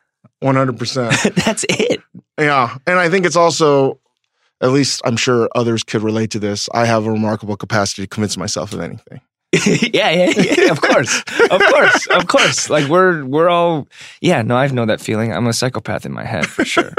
100%. 0.42 1.34
That's 1.44 1.64
it. 1.68 2.00
Yeah. 2.38 2.76
And 2.86 2.98
I 2.98 3.08
think 3.08 3.26
it's 3.26 3.36
also, 3.36 3.98
at 4.60 4.70
least 4.70 5.02
I'm 5.04 5.16
sure 5.16 5.48
others 5.54 5.82
could 5.82 6.02
relate 6.02 6.30
to 6.32 6.38
this. 6.38 6.68
I 6.72 6.86
have 6.86 7.06
a 7.06 7.10
remarkable 7.10 7.56
capacity 7.56 8.02
to 8.02 8.08
convince 8.08 8.36
myself 8.36 8.72
of 8.72 8.80
anything. 8.80 9.20
yeah, 9.92 10.10
yeah, 10.10 10.32
yeah, 10.36 10.70
of 10.72 10.80
course, 10.80 11.22
of 11.48 11.60
course, 11.60 12.06
of 12.08 12.26
course. 12.26 12.68
Like 12.68 12.88
we're 12.88 13.24
we're 13.24 13.48
all 13.48 13.86
yeah. 14.20 14.42
No, 14.42 14.56
I've 14.56 14.72
know 14.72 14.84
that 14.84 15.00
feeling. 15.00 15.32
I'm 15.32 15.46
a 15.46 15.52
psychopath 15.52 16.04
in 16.04 16.10
my 16.10 16.24
head 16.24 16.46
for 16.46 16.64
sure. 16.64 16.92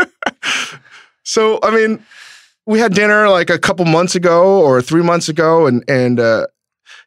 so 1.24 1.60
I 1.64 1.72
mean, 1.72 2.06
we 2.66 2.80
had 2.80 2.94
dinner 2.94 3.30
like 3.30 3.50
a 3.50 3.60
couple 3.60 3.86
months 3.86 4.16
ago 4.16 4.62
or 4.62 4.82
three 4.82 5.04
months 5.04 5.30
ago, 5.30 5.68
and 5.68 5.84
and 5.88 6.20
uh, 6.20 6.48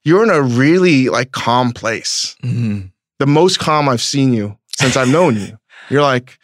you're 0.04 0.22
in 0.22 0.30
a 0.30 0.42
really 0.42 1.08
like 1.08 1.32
calm 1.32 1.72
place. 1.72 2.36
Mm-hmm. 2.42 2.86
The 3.18 3.26
most 3.26 3.58
calm 3.58 3.88
I've 3.88 4.02
seen 4.02 4.32
you 4.32 4.56
since 4.78 4.96
I've 4.96 5.08
known 5.08 5.36
you. 5.36 5.58
You're 5.90 6.02
like, 6.02 6.38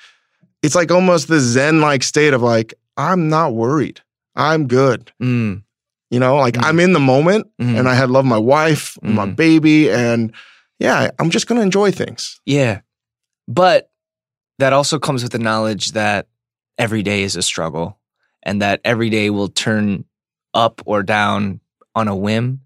it's 0.62 0.74
like 0.74 0.90
almost 0.90 1.28
the 1.28 1.38
Zen 1.38 1.82
like 1.82 2.02
state 2.02 2.32
of 2.32 2.40
like, 2.40 2.72
I'm 2.96 3.28
not 3.28 3.54
worried. 3.54 4.00
I'm 4.34 4.66
good. 4.66 5.12
Mm. 5.22 5.62
You 6.10 6.18
know, 6.18 6.36
like 6.36 6.54
mm. 6.54 6.64
I'm 6.64 6.80
in 6.80 6.94
the 6.94 7.00
moment 7.00 7.46
mm. 7.60 7.78
and 7.78 7.86
I 7.86 7.94
had 7.94 8.10
love 8.10 8.24
my 8.24 8.38
wife, 8.38 8.96
my 9.02 9.26
mm. 9.26 9.36
baby, 9.36 9.90
and 9.90 10.32
yeah, 10.78 11.10
I'm 11.18 11.28
just 11.28 11.46
gonna 11.46 11.60
enjoy 11.60 11.90
things. 11.90 12.40
Yeah. 12.46 12.80
But 13.46 13.90
that 14.58 14.72
also 14.72 14.98
comes 14.98 15.22
with 15.22 15.32
the 15.32 15.38
knowledge 15.38 15.92
that 15.92 16.26
every 16.78 17.02
day 17.02 17.22
is 17.22 17.36
a 17.36 17.42
struggle 17.42 17.98
and 18.44 18.62
that 18.62 18.80
every 18.84 19.10
day 19.10 19.30
will 19.30 19.48
turn 19.48 20.04
up 20.52 20.80
or 20.86 21.02
down 21.02 21.60
on 21.94 22.08
a 22.08 22.14
whim 22.14 22.60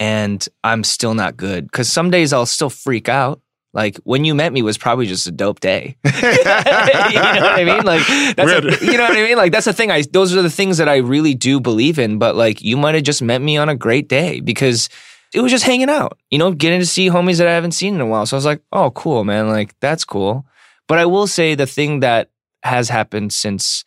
and 0.00 0.48
I'm 0.64 0.82
still 0.82 1.14
not 1.14 1.36
good 1.36 1.66
because 1.66 1.92
some 1.92 2.10
days 2.10 2.32
I'll 2.32 2.46
still 2.46 2.70
freak 2.70 3.08
out. 3.08 3.40
Like 3.72 3.98
when 3.98 4.24
you 4.24 4.34
met 4.34 4.52
me 4.52 4.62
was 4.62 4.76
probably 4.78 5.06
just 5.06 5.28
a 5.28 5.30
dope 5.30 5.60
day. 5.60 5.96
you 6.04 6.10
know 6.10 6.20
what 6.22 7.52
I 7.52 7.64
mean? 7.64 7.84
Like 7.84 8.04
that's 8.34 8.50
a, 8.50 8.84
you 8.84 8.96
know 8.96 9.04
what 9.04 9.16
I 9.16 9.22
mean? 9.22 9.36
Like 9.36 9.52
that's 9.52 9.66
the 9.66 9.72
thing. 9.72 9.92
I 9.92 10.02
those 10.02 10.34
are 10.34 10.42
the 10.42 10.50
things 10.50 10.78
that 10.78 10.88
I 10.88 10.96
really 10.96 11.34
do 11.34 11.60
believe 11.60 11.98
in. 11.98 12.18
But 12.18 12.34
like 12.34 12.62
you 12.62 12.76
might 12.76 12.96
have 12.96 13.04
just 13.04 13.22
met 13.22 13.40
me 13.40 13.58
on 13.58 13.68
a 13.68 13.76
great 13.76 14.08
day 14.08 14.40
because 14.40 14.88
it 15.32 15.40
was 15.40 15.52
just 15.52 15.64
hanging 15.64 15.90
out. 15.90 16.18
You 16.30 16.38
know, 16.38 16.50
getting 16.50 16.80
to 16.80 16.86
see 16.86 17.08
homies 17.08 17.38
that 17.38 17.46
I 17.46 17.52
haven't 17.52 17.72
seen 17.72 17.94
in 17.94 18.00
a 18.00 18.06
while. 18.06 18.26
So 18.26 18.36
I 18.36 18.38
was 18.38 18.46
like, 18.46 18.62
oh, 18.72 18.90
cool, 18.90 19.22
man. 19.22 19.48
Like 19.48 19.78
that's 19.78 20.04
cool. 20.04 20.46
But 20.88 20.98
I 20.98 21.06
will 21.06 21.28
say 21.28 21.54
the 21.54 21.66
thing 21.66 22.00
that 22.00 22.30
has 22.64 22.88
happened 22.88 23.32
since 23.32 23.84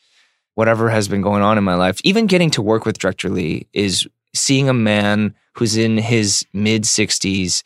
whatever 0.56 0.90
has 0.90 1.08
been 1.08 1.22
going 1.22 1.42
on 1.42 1.58
in 1.58 1.64
my 1.64 1.76
life, 1.76 2.00
even 2.04 2.28
getting 2.28 2.50
to 2.52 2.62
work 2.62 2.86
with 2.86 3.00
Director 3.00 3.30
Lee, 3.30 3.68
is 3.74 4.08
seeing 4.36 4.70
a 4.70 4.74
man 4.74 5.34
who's 5.56 5.78
in 5.78 5.98
his 5.98 6.46
mid 6.54 6.84
60s, 6.84 7.64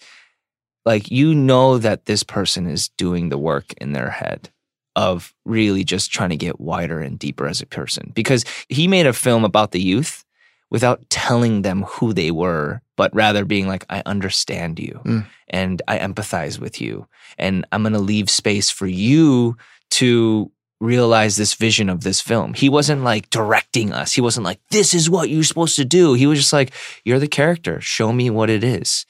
like 0.85 1.11
you 1.11 1.33
know 1.33 1.77
that 1.77 2.05
this 2.05 2.23
person 2.23 2.67
is 2.67 2.89
doing 2.97 3.29
the 3.29 3.37
work 3.37 3.73
in 3.79 3.93
their 3.93 4.09
head 4.09 4.49
of 4.95 5.33
really 5.45 5.83
just 5.83 6.11
trying 6.11 6.31
to 6.31 6.37
get 6.37 6.59
wider 6.59 6.99
and 6.99 7.19
deeper 7.19 7.47
as 7.47 7.61
a 7.61 7.67
person 7.67 8.11
because 8.15 8.43
he 8.67 8.87
made 8.87 9.05
a 9.05 9.13
film 9.13 9.45
about 9.45 9.71
the 9.71 9.81
youth 9.81 10.25
without 10.69 11.07
telling 11.09 11.61
them 11.61 11.83
who 11.83 12.13
they 12.13 12.31
were, 12.31 12.81
but 12.95 13.13
rather 13.15 13.45
being 13.45 13.67
like, 13.67 13.85
I 13.89 14.01
understand 14.05 14.79
you 14.79 14.99
mm. 15.05 15.25
and 15.49 15.81
I 15.87 15.99
empathize 15.99 16.59
with 16.59 16.81
you. 16.81 17.07
And 17.37 17.65
I'm 17.71 17.83
going 17.83 17.93
to 17.93 17.99
leave 17.99 18.29
space 18.29 18.69
for 18.69 18.87
you 18.87 19.55
to 19.91 20.51
realize 20.79 21.35
this 21.35 21.55
vision 21.55 21.89
of 21.89 22.01
this 22.01 22.21
film. 22.21 22.53
He 22.53 22.69
wasn't 22.69 23.03
like 23.03 23.29
directing 23.29 23.91
us. 23.91 24.13
He 24.13 24.21
wasn't 24.21 24.45
like, 24.45 24.59
this 24.69 24.93
is 24.93 25.09
what 25.09 25.29
you're 25.29 25.43
supposed 25.43 25.75
to 25.77 25.85
do. 25.85 26.13
He 26.13 26.27
was 26.27 26.39
just 26.39 26.53
like, 26.53 26.71
you're 27.03 27.19
the 27.19 27.27
character. 27.27 27.81
Show 27.81 28.13
me 28.13 28.29
what 28.29 28.49
it 28.49 28.63
is. 28.63 29.05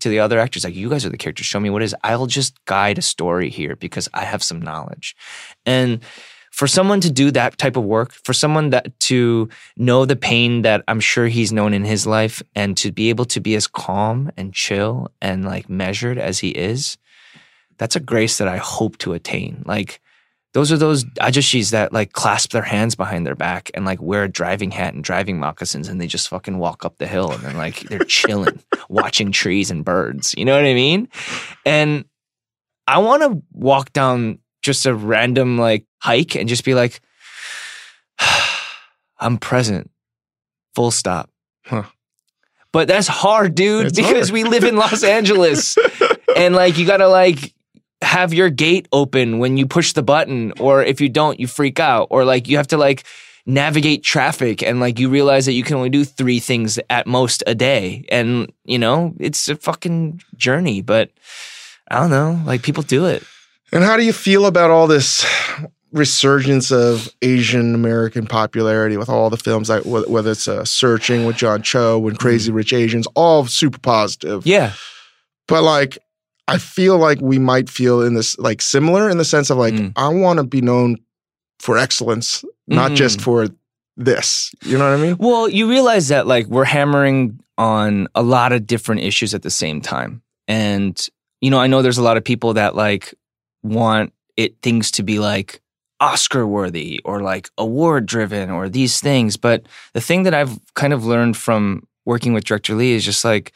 To 0.00 0.08
the 0.08 0.20
other 0.20 0.38
actors, 0.38 0.64
like, 0.64 0.74
you 0.74 0.88
guys 0.88 1.04
are 1.04 1.10
the 1.10 1.18
characters. 1.18 1.44
Show 1.44 1.60
me 1.60 1.68
what 1.68 1.82
it 1.82 1.84
is. 1.84 1.94
I'll 2.02 2.26
just 2.26 2.64
guide 2.64 2.96
a 2.96 3.02
story 3.02 3.50
here 3.50 3.76
because 3.76 4.08
I 4.14 4.24
have 4.24 4.42
some 4.42 4.62
knowledge. 4.62 5.14
And 5.66 6.00
for 6.50 6.66
someone 6.66 7.02
to 7.02 7.10
do 7.10 7.30
that 7.32 7.58
type 7.58 7.76
of 7.76 7.84
work, 7.84 8.12
for 8.12 8.32
someone 8.32 8.70
that 8.70 8.98
to 9.00 9.50
know 9.76 10.06
the 10.06 10.16
pain 10.16 10.62
that 10.62 10.82
I'm 10.88 11.00
sure 11.00 11.26
he's 11.26 11.52
known 11.52 11.74
in 11.74 11.84
his 11.84 12.06
life 12.06 12.42
and 12.54 12.78
to 12.78 12.92
be 12.92 13.10
able 13.10 13.26
to 13.26 13.40
be 13.40 13.54
as 13.54 13.66
calm 13.66 14.30
and 14.38 14.54
chill 14.54 15.10
and 15.20 15.44
like 15.44 15.68
measured 15.68 16.16
as 16.16 16.38
he 16.38 16.48
is, 16.48 16.96
that's 17.76 17.96
a 17.96 18.00
grace 18.00 18.38
that 18.38 18.48
I 18.48 18.56
hope 18.56 18.96
to 18.98 19.12
attain. 19.12 19.62
Like, 19.66 20.00
those 20.52 20.72
are 20.72 20.76
those 20.76 21.04
ajashis 21.04 21.70
that 21.70 21.92
like 21.92 22.12
clasp 22.12 22.52
their 22.52 22.62
hands 22.62 22.94
behind 22.94 23.24
their 23.24 23.36
back 23.36 23.70
and 23.74 23.84
like 23.84 24.02
wear 24.02 24.24
a 24.24 24.28
driving 24.28 24.70
hat 24.70 24.94
and 24.94 25.04
driving 25.04 25.38
moccasins 25.38 25.88
and 25.88 26.00
they 26.00 26.06
just 26.06 26.28
fucking 26.28 26.58
walk 26.58 26.84
up 26.84 26.98
the 26.98 27.06
hill 27.06 27.30
and 27.30 27.42
then 27.42 27.56
like 27.56 27.80
they're 27.82 28.00
chilling, 28.00 28.60
watching 28.88 29.30
trees 29.30 29.70
and 29.70 29.84
birds. 29.84 30.34
You 30.36 30.44
know 30.44 30.56
what 30.56 30.64
I 30.64 30.74
mean? 30.74 31.08
And 31.64 32.04
I 32.86 32.98
want 32.98 33.22
to 33.22 33.42
walk 33.52 33.92
down 33.92 34.40
just 34.62 34.86
a 34.86 34.94
random 34.94 35.56
like 35.56 35.86
hike 35.98 36.34
and 36.34 36.48
just 36.48 36.64
be 36.64 36.74
like, 36.74 37.00
I'm 39.20 39.38
present, 39.38 39.90
full 40.74 40.90
stop. 40.90 41.30
Huh. 41.64 41.84
But 42.72 42.88
that's 42.88 43.08
hard, 43.08 43.54
dude, 43.54 43.86
it's 43.86 43.96
because 43.96 44.28
hard. 44.28 44.32
we 44.32 44.44
live 44.44 44.64
in 44.64 44.76
Los 44.76 45.04
Angeles 45.04 45.76
and 46.36 46.54
like 46.54 46.78
you 46.78 46.86
gotta 46.86 47.08
like 47.08 47.54
have 48.02 48.32
your 48.32 48.50
gate 48.50 48.88
open 48.92 49.38
when 49.38 49.56
you 49.56 49.66
push 49.66 49.92
the 49.92 50.02
button 50.02 50.52
or 50.58 50.82
if 50.82 51.00
you 51.00 51.08
don't 51.08 51.38
you 51.38 51.46
freak 51.46 51.78
out 51.78 52.08
or 52.10 52.24
like 52.24 52.48
you 52.48 52.56
have 52.56 52.68
to 52.68 52.76
like 52.76 53.04
navigate 53.46 54.02
traffic 54.02 54.62
and 54.62 54.80
like 54.80 54.98
you 54.98 55.08
realize 55.08 55.46
that 55.46 55.52
you 55.52 55.62
can 55.62 55.76
only 55.76 55.90
do 55.90 56.04
three 56.04 56.38
things 56.38 56.78
at 56.88 57.06
most 57.06 57.42
a 57.46 57.54
day 57.54 58.04
and 58.10 58.50
you 58.64 58.78
know 58.78 59.14
it's 59.18 59.48
a 59.48 59.56
fucking 59.56 60.20
journey 60.36 60.80
but 60.80 61.10
i 61.90 62.00
don't 62.00 62.10
know 62.10 62.40
like 62.46 62.62
people 62.62 62.82
do 62.82 63.06
it. 63.06 63.22
And 63.72 63.84
how 63.84 63.96
do 63.96 64.04
you 64.04 64.12
feel 64.12 64.46
about 64.46 64.70
all 64.70 64.86
this 64.86 65.26
resurgence 65.92 66.70
of 66.70 67.08
asian 67.20 67.74
american 67.74 68.26
popularity 68.26 68.96
with 68.96 69.08
all 69.08 69.28
the 69.28 69.36
films 69.36 69.68
like 69.68 69.82
whether 69.84 70.30
it's 70.30 70.46
uh, 70.46 70.64
searching 70.64 71.26
with 71.26 71.36
john 71.36 71.62
cho 71.62 72.06
and 72.06 72.18
crazy 72.18 72.50
mm-hmm. 72.50 72.56
rich 72.56 72.72
asians 72.72 73.06
all 73.14 73.44
super 73.46 73.78
positive? 73.78 74.46
Yeah. 74.46 74.72
But 75.48 75.64
like 75.64 75.98
I 76.50 76.58
feel 76.58 76.98
like 76.98 77.20
we 77.20 77.38
might 77.38 77.68
feel 77.68 78.02
in 78.02 78.14
this 78.14 78.38
like 78.38 78.60
similar 78.60 79.08
in 79.08 79.18
the 79.18 79.24
sense 79.24 79.50
of 79.50 79.58
like 79.58 79.74
mm. 79.74 79.92
I 79.96 80.08
want 80.08 80.38
to 80.38 80.44
be 80.44 80.60
known 80.60 80.96
for 81.58 81.78
excellence, 81.78 82.44
not 82.66 82.92
mm. 82.92 82.96
just 82.96 83.20
for 83.20 83.48
this. 83.96 84.52
You 84.64 84.78
know 84.78 84.90
what 84.90 84.98
I 84.98 85.02
mean? 85.02 85.16
Well, 85.18 85.48
you 85.48 85.68
realize 85.68 86.08
that 86.08 86.26
like 86.26 86.46
we're 86.46 86.64
hammering 86.64 87.40
on 87.58 88.08
a 88.14 88.22
lot 88.22 88.52
of 88.52 88.66
different 88.66 89.02
issues 89.02 89.34
at 89.34 89.42
the 89.42 89.50
same 89.50 89.80
time. 89.80 90.22
And 90.48 91.06
you 91.40 91.50
know, 91.50 91.58
I 91.58 91.66
know 91.66 91.82
there's 91.82 91.98
a 91.98 92.02
lot 92.02 92.16
of 92.16 92.24
people 92.24 92.54
that 92.54 92.74
like 92.74 93.14
want 93.62 94.12
it 94.36 94.60
things 94.62 94.90
to 94.92 95.02
be 95.02 95.18
like 95.18 95.60
Oscar 96.00 96.46
worthy 96.46 97.00
or 97.04 97.20
like 97.20 97.50
award 97.58 98.06
driven 98.06 98.50
or 98.50 98.68
these 98.68 99.00
things, 99.00 99.36
but 99.36 99.66
the 99.92 100.00
thing 100.00 100.24
that 100.24 100.34
I've 100.34 100.58
kind 100.74 100.92
of 100.92 101.04
learned 101.04 101.36
from 101.36 101.86
working 102.06 102.32
with 102.32 102.44
Director 102.44 102.74
Lee 102.74 102.92
is 102.92 103.04
just 103.04 103.24
like 103.24 103.52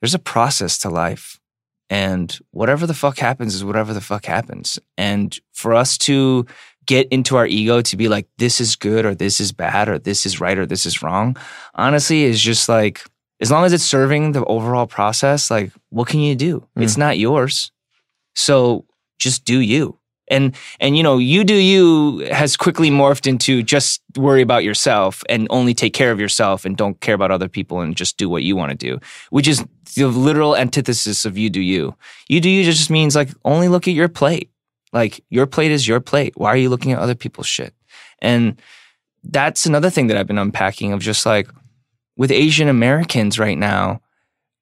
there's 0.00 0.14
a 0.14 0.18
process 0.18 0.78
to 0.78 0.90
life 0.90 1.40
and 1.88 2.38
whatever 2.50 2.86
the 2.86 2.94
fuck 2.94 3.18
happens 3.18 3.54
is 3.54 3.64
whatever 3.64 3.94
the 3.94 4.00
fuck 4.00 4.24
happens. 4.24 4.78
And 4.96 5.38
for 5.52 5.74
us 5.74 5.96
to 5.98 6.46
get 6.86 7.08
into 7.08 7.36
our 7.36 7.46
ego 7.46 7.80
to 7.82 7.96
be 7.96 8.08
like, 8.08 8.28
this 8.38 8.60
is 8.60 8.76
good 8.76 9.04
or 9.04 9.14
this 9.14 9.40
is 9.40 9.52
bad 9.52 9.88
or 9.88 9.98
this 9.98 10.26
is 10.26 10.40
right 10.40 10.58
or 10.58 10.66
this 10.66 10.86
is 10.86 11.02
wrong, 11.02 11.36
honestly, 11.74 12.24
is 12.24 12.40
just 12.40 12.68
like, 12.68 13.04
as 13.40 13.50
long 13.50 13.64
as 13.64 13.72
it's 13.72 13.84
serving 13.84 14.32
the 14.32 14.44
overall 14.44 14.86
process, 14.86 15.50
like, 15.50 15.72
what 15.90 16.08
can 16.08 16.20
you 16.20 16.34
do? 16.34 16.66
Mm. 16.76 16.82
It's 16.82 16.96
not 16.96 17.18
yours. 17.18 17.70
So 18.34 18.86
just 19.18 19.44
do 19.44 19.60
you 19.60 19.98
and 20.28 20.54
and 20.80 20.96
you 20.96 21.02
know 21.02 21.18
you 21.18 21.44
do 21.44 21.54
you 21.54 22.18
has 22.32 22.56
quickly 22.56 22.90
morphed 22.90 23.26
into 23.26 23.62
just 23.62 24.02
worry 24.16 24.42
about 24.42 24.64
yourself 24.64 25.22
and 25.28 25.46
only 25.50 25.74
take 25.74 25.94
care 25.94 26.10
of 26.10 26.20
yourself 26.20 26.64
and 26.64 26.76
don't 26.76 27.00
care 27.00 27.14
about 27.14 27.30
other 27.30 27.48
people 27.48 27.80
and 27.80 27.96
just 27.96 28.16
do 28.16 28.28
what 28.28 28.42
you 28.42 28.56
want 28.56 28.70
to 28.70 28.76
do 28.76 28.98
which 29.30 29.48
is 29.48 29.64
the 29.94 30.06
literal 30.06 30.56
antithesis 30.56 31.24
of 31.24 31.38
you 31.38 31.48
do 31.48 31.60
you. 31.60 31.94
You 32.28 32.40
do 32.40 32.50
you 32.50 32.64
just 32.64 32.90
means 32.90 33.16
like 33.16 33.30
only 33.44 33.68
look 33.68 33.88
at 33.88 33.94
your 33.94 34.08
plate. 34.08 34.50
Like 34.92 35.24
your 35.30 35.46
plate 35.46 35.70
is 35.70 35.88
your 35.88 36.00
plate. 36.00 36.34
Why 36.36 36.50
are 36.50 36.56
you 36.56 36.68
looking 36.68 36.92
at 36.92 36.98
other 36.98 37.14
people's 37.14 37.46
shit? 37.46 37.74
And 38.20 38.60
that's 39.30 39.66
another 39.66 39.90
thing 39.90 40.06
that 40.06 40.16
i've 40.16 40.26
been 40.26 40.38
unpacking 40.38 40.92
of 40.92 41.00
just 41.00 41.26
like 41.26 41.48
with 42.16 42.30
asian 42.30 42.68
americans 42.68 43.38
right 43.38 43.58
now 43.58 44.00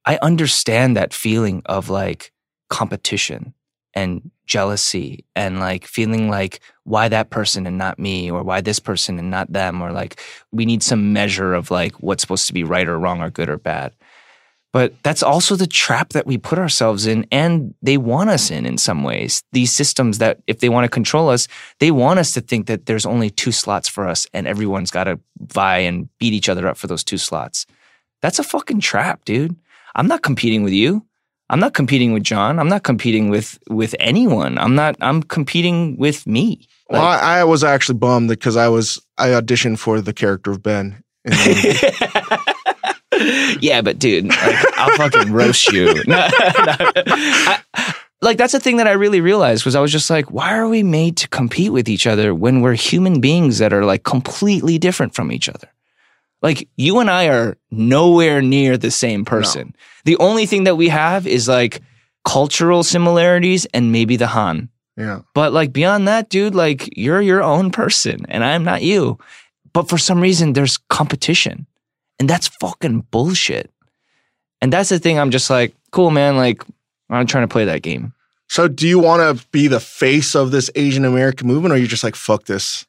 i 0.04 0.18
understand 0.22 0.96
that 0.96 1.12
feeling 1.12 1.62
of 1.66 1.90
like 1.90 2.32
competition 2.70 3.54
and 3.94 4.30
jealousy 4.46 5.24
and 5.34 5.60
like 5.60 5.86
feeling 5.86 6.28
like 6.28 6.60
why 6.84 7.08
that 7.08 7.30
person 7.30 7.66
and 7.66 7.78
not 7.78 7.98
me 7.98 8.30
or 8.30 8.42
why 8.42 8.60
this 8.60 8.78
person 8.78 9.18
and 9.18 9.30
not 9.30 9.52
them 9.52 9.80
or 9.80 9.92
like 9.92 10.20
we 10.52 10.66
need 10.66 10.82
some 10.82 11.12
measure 11.12 11.54
of 11.54 11.70
like 11.70 11.92
what's 12.02 12.22
supposed 12.22 12.46
to 12.46 12.52
be 12.52 12.64
right 12.64 12.88
or 12.88 12.98
wrong 12.98 13.22
or 13.22 13.30
good 13.30 13.48
or 13.48 13.58
bad. 13.58 13.94
But 14.72 14.92
that's 15.04 15.22
also 15.22 15.54
the 15.54 15.68
trap 15.68 16.10
that 16.14 16.26
we 16.26 16.36
put 16.36 16.58
ourselves 16.58 17.06
in 17.06 17.26
and 17.30 17.74
they 17.80 17.96
want 17.96 18.30
us 18.30 18.50
in 18.50 18.66
in 18.66 18.76
some 18.76 19.04
ways. 19.04 19.42
These 19.52 19.72
systems 19.72 20.18
that 20.18 20.40
if 20.48 20.58
they 20.58 20.68
want 20.68 20.84
to 20.84 20.88
control 20.88 21.28
us 21.28 21.48
they 21.78 21.90
want 21.90 22.18
us 22.18 22.32
to 22.32 22.40
think 22.40 22.66
that 22.66 22.86
there's 22.86 23.06
only 23.06 23.30
two 23.30 23.52
slots 23.52 23.88
for 23.88 24.06
us 24.06 24.26
and 24.34 24.46
everyone's 24.46 24.90
got 24.90 25.04
to 25.04 25.20
vie 25.38 25.78
and 25.78 26.08
beat 26.18 26.32
each 26.32 26.48
other 26.48 26.68
up 26.68 26.76
for 26.76 26.86
those 26.86 27.04
two 27.04 27.18
slots. 27.18 27.66
That's 28.20 28.38
a 28.38 28.44
fucking 28.44 28.80
trap 28.80 29.24
dude. 29.24 29.56
I'm 29.94 30.08
not 30.08 30.22
competing 30.22 30.62
with 30.62 30.72
you 30.72 31.06
I'm 31.50 31.60
not 31.60 31.74
competing 31.74 32.12
with 32.12 32.22
John. 32.22 32.58
I'm 32.58 32.68
not 32.68 32.82
competing 32.84 33.28
with 33.28 33.58
with 33.68 33.94
anyone. 34.00 34.58
I'm 34.58 34.74
not 34.74 34.96
I'm 35.00 35.22
competing 35.22 35.96
with 35.96 36.26
me. 36.26 36.66
Well, 36.90 37.02
I, 37.02 37.40
I 37.40 37.44
was 37.44 37.62
actually 37.64 37.98
bummed 37.98 38.28
because 38.28 38.56
I 38.56 38.68
was 38.68 38.98
I 39.18 39.28
auditioned 39.28 39.78
for 39.78 40.00
the 40.00 40.12
character 40.12 40.50
of 40.50 40.62
Ben. 40.62 41.02
in 41.24 41.30
the 41.32 42.46
movie. 43.12 43.58
yeah, 43.60 43.80
but 43.82 43.98
dude, 43.98 44.26
like, 44.26 44.78
I'll 44.78 44.96
fucking 44.96 45.32
roast 45.32 45.68
you. 45.72 45.94
No, 46.06 46.16
no. 46.16 46.28
I- 47.06 47.60
like 48.22 48.38
that's 48.38 48.52
the 48.52 48.60
thing 48.60 48.78
that 48.78 48.86
I 48.86 48.92
really 48.92 49.20
realized 49.20 49.66
was 49.66 49.76
I 49.76 49.80
was 49.80 49.92
just 49.92 50.08
like, 50.08 50.30
why 50.30 50.54
are 50.56 50.66
we 50.66 50.82
made 50.82 51.18
to 51.18 51.28
compete 51.28 51.72
with 51.72 51.90
each 51.90 52.06
other 52.06 52.34
when 52.34 52.62
we're 52.62 52.72
human 52.72 53.20
beings 53.20 53.58
that 53.58 53.70
are 53.74 53.84
like 53.84 54.02
completely 54.04 54.78
different 54.78 55.14
from 55.14 55.30
each 55.30 55.46
other? 55.46 55.68
Like 56.44 56.68
you 56.76 57.00
and 57.00 57.10
I 57.10 57.28
are 57.28 57.56
nowhere 57.70 58.42
near 58.42 58.76
the 58.76 58.90
same 58.90 59.24
person. 59.24 59.74
The 60.04 60.18
only 60.18 60.44
thing 60.44 60.64
that 60.64 60.76
we 60.76 60.90
have 60.90 61.26
is 61.26 61.48
like 61.48 61.80
cultural 62.26 62.82
similarities 62.82 63.64
and 63.72 63.92
maybe 63.92 64.16
the 64.16 64.26
Han. 64.26 64.68
yeah. 64.98 65.22
But 65.34 65.54
like 65.54 65.72
beyond 65.72 66.06
that, 66.06 66.28
dude, 66.28 66.54
like 66.54 66.96
you're 66.98 67.22
your 67.22 67.42
own 67.42 67.70
person 67.70 68.26
and 68.28 68.44
I'm 68.44 68.62
not 68.62 68.82
you. 68.82 69.18
But 69.72 69.88
for 69.88 69.96
some 69.96 70.20
reason, 70.20 70.52
there's 70.52 70.76
competition. 70.76 71.66
And 72.20 72.28
that's 72.28 72.48
fucking 72.60 73.06
bullshit. 73.10 73.72
And 74.60 74.70
that's 74.70 74.90
the 74.90 74.98
thing 74.98 75.18
I'm 75.18 75.30
just 75.30 75.48
like, 75.48 75.74
cool, 75.90 76.10
man. 76.10 76.36
Like, 76.36 76.62
I'm 77.10 77.26
trying 77.26 77.48
to 77.48 77.52
play 77.52 77.64
that 77.64 77.82
game. 77.82 78.12
So, 78.48 78.68
do 78.68 78.86
you 78.86 78.98
want 78.98 79.38
to 79.38 79.46
be 79.48 79.66
the 79.66 79.80
face 79.80 80.36
of 80.36 80.50
this 80.52 80.70
Asian 80.74 81.04
American 81.04 81.48
movement, 81.48 81.72
or 81.72 81.76
are 81.76 81.78
you 81.78 81.88
just 81.88 82.04
like 82.04 82.14
fuck 82.14 82.44
this? 82.44 82.86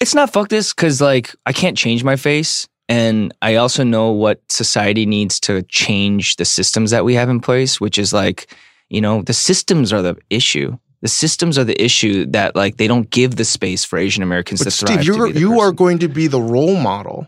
It's 0.00 0.14
not 0.14 0.32
fuck 0.32 0.48
this 0.48 0.74
because 0.74 1.00
like 1.00 1.34
I 1.46 1.52
can't 1.52 1.76
change 1.76 2.02
my 2.02 2.16
face. 2.16 2.66
And 2.88 3.34
I 3.42 3.56
also 3.56 3.82
know 3.82 4.12
what 4.12 4.40
society 4.50 5.06
needs 5.06 5.40
to 5.40 5.62
change 5.62 6.36
the 6.36 6.44
systems 6.44 6.92
that 6.92 7.04
we 7.04 7.14
have 7.14 7.28
in 7.28 7.40
place, 7.40 7.80
which 7.80 7.98
is 7.98 8.12
like, 8.12 8.54
you 8.88 9.00
know, 9.00 9.22
the 9.22 9.32
systems 9.32 9.92
are 9.92 10.02
the 10.02 10.16
issue. 10.30 10.78
The 11.02 11.08
systems 11.08 11.58
are 11.58 11.64
the 11.64 11.80
issue 11.82 12.26
that 12.26 12.54
like 12.54 12.76
they 12.76 12.86
don't 12.86 13.10
give 13.10 13.36
the 13.36 13.44
space 13.44 13.84
for 13.84 13.98
Asian 13.98 14.22
Americans 14.22 14.60
But 14.60 14.70
to 14.70 14.86
thrive. 14.86 15.02
Steve, 15.02 15.04
you're 15.04 15.28
you 15.28 15.60
are 15.60 15.72
going 15.72 15.98
to 15.98 16.08
be 16.08 16.26
the 16.26 16.40
role 16.40 16.76
model, 16.76 17.26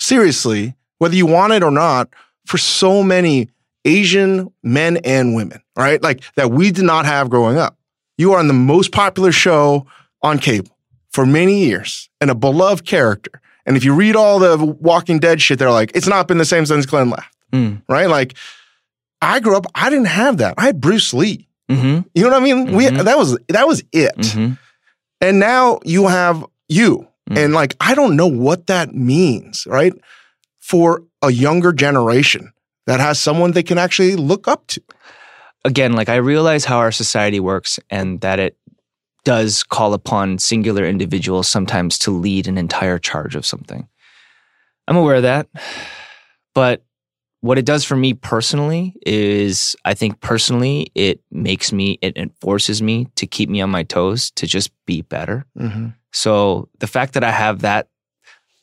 seriously, 0.00 0.74
whether 0.98 1.14
you 1.14 1.26
want 1.26 1.52
it 1.52 1.62
or 1.62 1.70
not, 1.70 2.08
for 2.46 2.58
so 2.58 3.02
many 3.02 3.48
Asian 3.84 4.52
men 4.62 4.98
and 4.98 5.34
women, 5.34 5.60
right? 5.76 6.00
Like 6.02 6.22
that 6.36 6.50
we 6.50 6.70
did 6.70 6.84
not 6.84 7.04
have 7.04 7.28
growing 7.28 7.58
up. 7.58 7.76
You 8.16 8.32
are 8.32 8.38
on 8.38 8.48
the 8.48 8.54
most 8.54 8.92
popular 8.92 9.32
show 9.32 9.86
on 10.22 10.38
cable 10.38 10.76
for 11.10 11.26
many 11.26 11.64
years 11.64 12.08
and 12.20 12.30
a 12.30 12.34
beloved 12.34 12.86
character. 12.86 13.41
And 13.66 13.76
if 13.76 13.84
you 13.84 13.94
read 13.94 14.16
all 14.16 14.38
the 14.38 14.56
Walking 14.80 15.18
Dead 15.18 15.40
shit, 15.40 15.58
they're 15.58 15.70
like, 15.70 15.92
it's 15.94 16.06
not 16.08 16.26
been 16.28 16.38
the 16.38 16.44
same 16.44 16.66
since 16.66 16.86
Glenn 16.86 17.10
left, 17.10 17.34
Mm. 17.52 17.82
right? 17.88 18.06
Like, 18.08 18.34
I 19.20 19.38
grew 19.40 19.56
up, 19.56 19.66
I 19.74 19.88
didn't 19.90 20.06
have 20.06 20.38
that. 20.38 20.54
I 20.58 20.64
had 20.64 20.80
Bruce 20.80 21.14
Lee. 21.14 21.48
Mm-hmm. 21.70 22.00
You 22.14 22.22
know 22.24 22.28
what 22.30 22.36
I 22.36 22.44
mean? 22.44 22.72
We 22.74 22.86
Mhm. 22.86 23.04
that 23.04 23.16
was 23.16 23.38
that 23.48 23.66
was 23.68 23.82
it. 23.92 24.16
Mm-hmm. 24.18 24.54
And 25.20 25.38
now 25.38 25.78
you 25.84 26.08
have 26.08 26.44
you. 26.68 27.06
Mm. 27.30 27.38
And 27.44 27.54
like, 27.54 27.76
I 27.80 27.94
don't 27.94 28.16
know 28.16 28.26
what 28.26 28.66
that 28.66 28.94
means, 28.94 29.64
right? 29.66 29.92
For 30.58 31.02
a 31.22 31.30
younger 31.30 31.72
generation 31.72 32.52
that 32.86 32.98
has 32.98 33.20
someone 33.20 33.52
they 33.52 33.62
can 33.62 33.78
actually 33.78 34.16
look 34.16 34.48
up 34.48 34.66
to. 34.68 34.82
again, 35.64 35.92
like 35.92 36.08
I 36.08 36.16
realize 36.16 36.64
how 36.64 36.78
our 36.78 36.90
society 36.90 37.38
works 37.38 37.78
and 37.88 38.20
that 38.22 38.40
it 38.40 38.56
does 39.24 39.62
call 39.62 39.94
upon 39.94 40.38
singular 40.38 40.84
individuals 40.84 41.48
sometimes 41.48 41.98
to 42.00 42.10
lead 42.10 42.48
an 42.48 42.58
entire 42.58 42.98
charge 42.98 43.36
of 43.36 43.46
something. 43.46 43.88
I'm 44.88 44.96
aware 44.96 45.16
of 45.16 45.22
that. 45.22 45.48
But 46.54 46.84
what 47.40 47.58
it 47.58 47.64
does 47.64 47.84
for 47.84 47.96
me 47.96 48.14
personally 48.14 48.94
is 49.04 49.74
I 49.84 49.94
think 49.94 50.20
personally 50.20 50.92
it 50.94 51.20
makes 51.30 51.72
me, 51.72 51.98
it 52.00 52.16
enforces 52.16 52.82
me 52.82 53.08
to 53.16 53.26
keep 53.26 53.48
me 53.48 53.60
on 53.60 53.70
my 53.70 53.82
toes 53.82 54.30
to 54.32 54.46
just 54.46 54.70
be 54.86 55.02
better. 55.02 55.44
Mm-hmm. 55.58 55.88
So 56.12 56.68
the 56.78 56.86
fact 56.86 57.14
that 57.14 57.24
I 57.24 57.30
have 57.30 57.62
that 57.62 57.88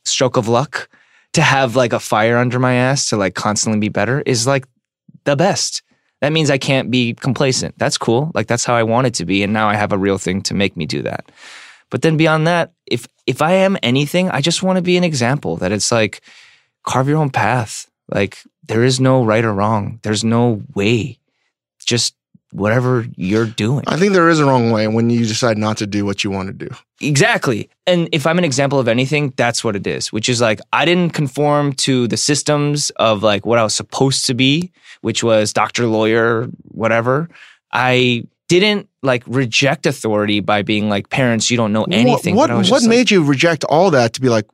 stroke 0.05 0.37
of 0.37 0.47
luck 0.47 0.89
to 1.33 1.41
have 1.41 1.75
like 1.75 1.93
a 1.93 1.99
fire 1.99 2.37
under 2.37 2.59
my 2.59 2.73
ass 2.73 3.05
to 3.09 3.17
like 3.17 3.35
constantly 3.35 3.79
be 3.79 3.89
better 3.89 4.21
is 4.25 4.47
like 4.47 4.65
the 5.25 5.35
best. 5.35 5.83
That 6.21 6.33
means 6.33 6.49
I 6.49 6.57
can't 6.57 6.91
be 6.91 7.13
complacent. 7.13 7.77
That's 7.77 7.97
cool. 7.97 8.31
Like 8.33 8.47
that's 8.47 8.65
how 8.65 8.75
I 8.75 8.83
want 8.83 9.07
it 9.07 9.13
to 9.15 9.25
be 9.25 9.43
and 9.43 9.53
now 9.53 9.69
I 9.69 9.75
have 9.75 9.93
a 9.93 9.97
real 9.97 10.17
thing 10.17 10.41
to 10.43 10.53
make 10.53 10.75
me 10.75 10.85
do 10.85 11.01
that. 11.03 11.31
But 11.89 12.01
then 12.01 12.17
beyond 12.17 12.47
that, 12.47 12.73
if 12.85 13.07
if 13.25 13.41
I 13.41 13.53
am 13.53 13.77
anything, 13.81 14.29
I 14.29 14.41
just 14.41 14.63
want 14.63 14.77
to 14.77 14.81
be 14.81 14.97
an 14.97 15.03
example 15.03 15.57
that 15.57 15.71
it's 15.71 15.91
like 15.91 16.21
carve 16.83 17.07
your 17.07 17.17
own 17.17 17.29
path. 17.29 17.89
Like 18.09 18.43
there 18.67 18.83
is 18.83 18.99
no 18.99 19.23
right 19.23 19.45
or 19.45 19.53
wrong. 19.53 19.99
There's 20.03 20.23
no 20.23 20.63
way. 20.75 21.19
Just 21.85 22.15
whatever 22.51 23.05
you're 23.15 23.45
doing. 23.45 23.83
I 23.87 23.97
think 23.97 24.13
there 24.13 24.29
is 24.29 24.39
a 24.39 24.45
wrong 24.45 24.71
way 24.71 24.87
when 24.87 25.09
you 25.09 25.25
decide 25.25 25.57
not 25.57 25.77
to 25.77 25.87
do 25.87 26.05
what 26.05 26.23
you 26.23 26.31
want 26.31 26.47
to 26.47 26.53
do. 26.53 26.69
Exactly. 27.01 27.69
And 27.85 28.09
if 28.11 28.25
I'm 28.25 28.37
an 28.37 28.43
example 28.43 28.79
of 28.79 28.87
anything, 28.87 29.33
that's 29.35 29.63
what 29.63 29.75
it 29.75 29.85
is, 29.85 30.11
which 30.11 30.29
is 30.29 30.41
like 30.41 30.59
I 30.73 30.85
didn't 30.85 31.11
conform 31.13 31.73
to 31.73 32.07
the 32.07 32.17
systems 32.17 32.89
of 32.97 33.23
like 33.23 33.45
what 33.45 33.59
I 33.59 33.63
was 33.63 33.75
supposed 33.75 34.25
to 34.25 34.33
be, 34.33 34.71
which 35.01 35.23
was 35.23 35.53
doctor, 35.53 35.85
lawyer, 35.85 36.45
whatever. 36.69 37.29
I 37.71 38.25
didn't 38.47 38.89
like 39.03 39.23
reject 39.27 39.85
authority 39.85 40.39
by 40.39 40.63
being 40.63 40.89
like 40.89 41.09
parents, 41.09 41.51
you 41.51 41.57
don't 41.57 41.71
know 41.71 41.85
anything. 41.91 42.35
What 42.35 42.49
what, 42.49 42.57
what 42.57 42.65
just 42.65 42.83
like- 42.83 42.89
made 42.89 43.11
you 43.11 43.23
reject 43.23 43.63
all 43.63 43.91
that 43.91 44.13
to 44.13 44.21
be 44.21 44.29
like, 44.29 44.45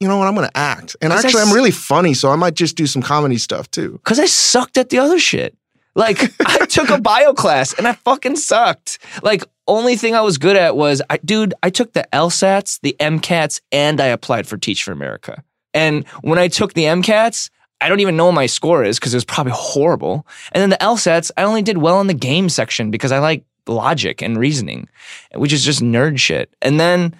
you 0.00 0.08
know 0.08 0.18
what, 0.18 0.28
I'm 0.28 0.34
going 0.34 0.48
to 0.48 0.56
act. 0.56 0.94
and 1.00 1.10
actually, 1.10 1.40
I'm 1.40 1.54
really 1.54 1.70
funny, 1.70 2.12
so 2.12 2.30
I 2.30 2.36
might 2.36 2.54
just 2.54 2.76
do 2.76 2.86
some 2.86 3.00
comedy 3.00 3.38
stuff 3.38 3.70
too. 3.70 3.92
Because 3.92 4.18
I 4.18 4.26
sucked 4.26 4.76
at 4.76 4.90
the 4.90 4.98
other 4.98 5.18
shit. 5.18 5.56
Like 5.96 6.32
I 6.46 6.66
took 6.66 6.90
a 6.90 7.00
bio 7.00 7.34
class 7.34 7.72
and 7.72 7.88
I 7.88 7.94
fucking 7.94 8.36
sucked. 8.36 9.00
Like 9.22 9.42
only 9.66 9.96
thing 9.96 10.14
I 10.14 10.20
was 10.20 10.38
good 10.38 10.54
at 10.54 10.76
was 10.76 11.02
I 11.10 11.16
dude, 11.16 11.54
I 11.64 11.70
took 11.70 11.92
the 11.92 12.06
LSATs, 12.12 12.78
the 12.82 12.94
MCATs, 13.00 13.60
and 13.72 14.00
I 14.00 14.06
applied 14.06 14.46
for 14.46 14.56
Teach 14.56 14.84
for 14.84 14.92
America. 14.92 15.42
And 15.74 16.06
when 16.22 16.38
I 16.38 16.48
took 16.48 16.74
the 16.74 16.84
MCATs, 16.84 17.50
I 17.80 17.88
don't 17.88 18.00
even 18.00 18.16
know 18.16 18.26
what 18.26 18.34
my 18.34 18.46
score 18.46 18.84
is 18.84 18.98
because 18.98 19.12
it 19.12 19.16
was 19.16 19.24
probably 19.24 19.52
horrible. 19.54 20.26
And 20.52 20.62
then 20.62 20.70
the 20.70 20.76
LSATs, 20.76 21.30
I 21.36 21.42
only 21.42 21.62
did 21.62 21.78
well 21.78 22.00
in 22.00 22.06
the 22.06 22.14
game 22.14 22.48
section 22.48 22.90
because 22.90 23.12
I 23.12 23.18
like 23.18 23.44
logic 23.66 24.22
and 24.22 24.38
reasoning, 24.38 24.88
which 25.34 25.52
is 25.52 25.64
just 25.64 25.82
nerd 25.82 26.18
shit. 26.18 26.54
And 26.62 26.78
then 26.80 27.14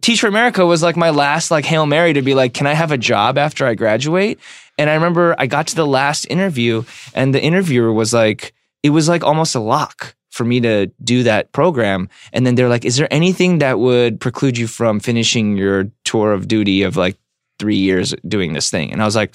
Teach 0.00 0.20
for 0.20 0.26
America 0.26 0.66
was 0.66 0.82
like 0.82 0.96
my 0.96 1.10
last 1.10 1.50
like 1.50 1.64
Hail 1.64 1.86
Mary 1.86 2.12
to 2.12 2.22
be 2.22 2.34
like, 2.34 2.52
can 2.52 2.66
I 2.66 2.74
have 2.74 2.90
a 2.90 2.98
job 2.98 3.38
after 3.38 3.64
I 3.64 3.74
graduate? 3.74 4.40
And 4.78 4.90
I 4.90 4.94
remember 4.94 5.34
I 5.38 5.46
got 5.46 5.66
to 5.68 5.76
the 5.76 5.86
last 5.86 6.24
interview 6.26 6.84
and 7.14 7.34
the 7.34 7.42
interviewer 7.42 7.92
was 7.92 8.12
like, 8.12 8.54
it 8.82 8.90
was 8.90 9.08
like 9.08 9.24
almost 9.24 9.54
a 9.54 9.60
lock 9.60 10.14
for 10.30 10.44
me 10.44 10.60
to 10.60 10.86
do 11.02 11.22
that 11.22 11.52
program. 11.52 12.08
And 12.32 12.46
then 12.46 12.56
they're 12.56 12.68
like, 12.68 12.84
is 12.84 12.96
there 12.96 13.12
anything 13.12 13.58
that 13.58 13.78
would 13.78 14.20
preclude 14.20 14.58
you 14.58 14.66
from 14.66 14.98
finishing 14.98 15.56
your 15.56 15.90
tour 16.04 16.32
of 16.32 16.48
duty 16.48 16.82
of 16.82 16.96
like 16.96 17.16
three 17.58 17.76
years 17.76 18.14
doing 18.26 18.52
this 18.52 18.68
thing? 18.68 18.92
And 18.92 19.00
I 19.00 19.04
was 19.04 19.14
like, 19.14 19.34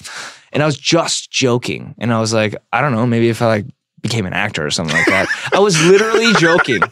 and 0.52 0.62
I 0.62 0.66
was 0.66 0.76
just 0.76 1.30
joking. 1.30 1.94
And 1.98 2.12
I 2.12 2.20
was 2.20 2.34
like, 2.34 2.54
I 2.72 2.82
don't 2.82 2.92
know, 2.92 3.06
maybe 3.06 3.30
if 3.30 3.40
I 3.40 3.46
like 3.46 3.66
became 4.02 4.26
an 4.26 4.32
actor 4.32 4.64
or 4.66 4.70
something 4.70 4.94
like 4.96 5.06
that. 5.06 5.28
I 5.52 5.58
was 5.58 5.80
literally 5.86 6.32
joking. 6.38 6.82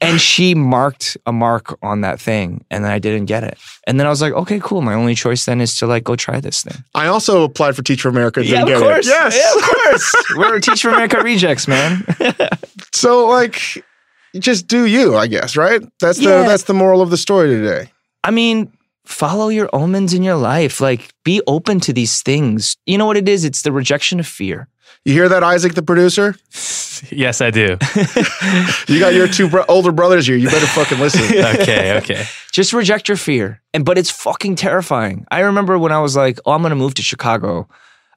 And 0.00 0.20
she 0.20 0.54
marked 0.54 1.16
a 1.26 1.32
mark 1.32 1.76
on 1.82 2.02
that 2.02 2.20
thing 2.20 2.64
and 2.70 2.84
then 2.84 2.92
I 2.92 2.98
didn't 2.98 3.26
get 3.26 3.42
it. 3.44 3.58
And 3.86 3.98
then 3.98 4.06
I 4.06 4.10
was 4.10 4.22
like, 4.22 4.32
okay, 4.32 4.60
cool. 4.60 4.80
My 4.82 4.94
only 4.94 5.14
choice 5.14 5.44
then 5.44 5.60
is 5.60 5.76
to 5.78 5.86
like 5.86 6.04
go 6.04 6.14
try 6.16 6.40
this 6.40 6.62
thing. 6.62 6.82
I 6.94 7.06
also 7.06 7.42
applied 7.44 7.74
for 7.76 7.82
Teach 7.82 8.02
for 8.02 8.08
America. 8.08 8.44
Yeah, 8.44 8.62
of 8.62 8.68
get 8.68 8.76
it. 8.78 8.82
course. 8.82 9.06
Yes. 9.06 9.36
Yeah, 9.36 9.58
of 9.58 9.62
course. 9.84 10.14
We're 10.36 10.60
Teach 10.60 10.82
for 10.82 10.90
America 10.90 11.18
rejects, 11.20 11.66
man. 11.68 12.04
So 12.94 13.26
like, 13.26 13.84
just 14.38 14.66
do 14.68 14.86
you, 14.86 15.16
I 15.16 15.26
guess, 15.26 15.56
right? 15.56 15.82
That's 16.00 16.18
the 16.18 16.24
Yeah. 16.24 16.46
that's 16.46 16.64
the 16.64 16.74
moral 16.74 17.00
of 17.02 17.10
the 17.10 17.16
story 17.16 17.48
today. 17.48 17.90
I 18.22 18.30
mean, 18.30 18.70
follow 19.04 19.48
your 19.48 19.68
omens 19.72 20.14
in 20.14 20.22
your 20.22 20.36
life. 20.36 20.80
Like, 20.80 21.12
be 21.24 21.42
open 21.46 21.80
to 21.80 21.92
these 21.92 22.22
things. 22.22 22.76
You 22.86 22.98
know 22.98 23.06
what 23.06 23.16
it 23.16 23.28
is? 23.28 23.44
It's 23.44 23.62
the 23.62 23.72
rejection 23.72 24.20
of 24.20 24.26
fear. 24.26 24.68
You 25.04 25.12
hear 25.14 25.28
that, 25.28 25.42
Isaac, 25.42 25.74
the 25.74 25.82
producer? 25.82 26.34
Yes, 27.10 27.40
I 27.40 27.50
do. 27.50 27.78
You 28.86 29.00
got 29.00 29.12
your 29.12 29.26
two 29.26 29.48
bro- 29.48 29.64
older 29.68 29.90
brothers 29.90 30.24
here. 30.24 30.36
You 30.36 30.48
better 30.48 30.66
fucking 30.68 31.00
listen. 31.00 31.22
Okay, 31.60 31.96
okay. 31.98 32.24
Just 32.52 32.72
reject 32.72 33.08
your 33.08 33.16
fear. 33.16 33.60
And 33.74 33.84
but 33.84 33.98
it's 33.98 34.10
fucking 34.10 34.54
terrifying. 34.54 35.26
I 35.28 35.40
remember 35.40 35.78
when 35.78 35.90
I 35.90 35.98
was 35.98 36.14
like, 36.14 36.38
"Oh, 36.46 36.52
I'm 36.52 36.62
going 36.62 36.70
to 36.70 36.76
move 36.76 36.94
to 36.94 37.02
Chicago." 37.02 37.66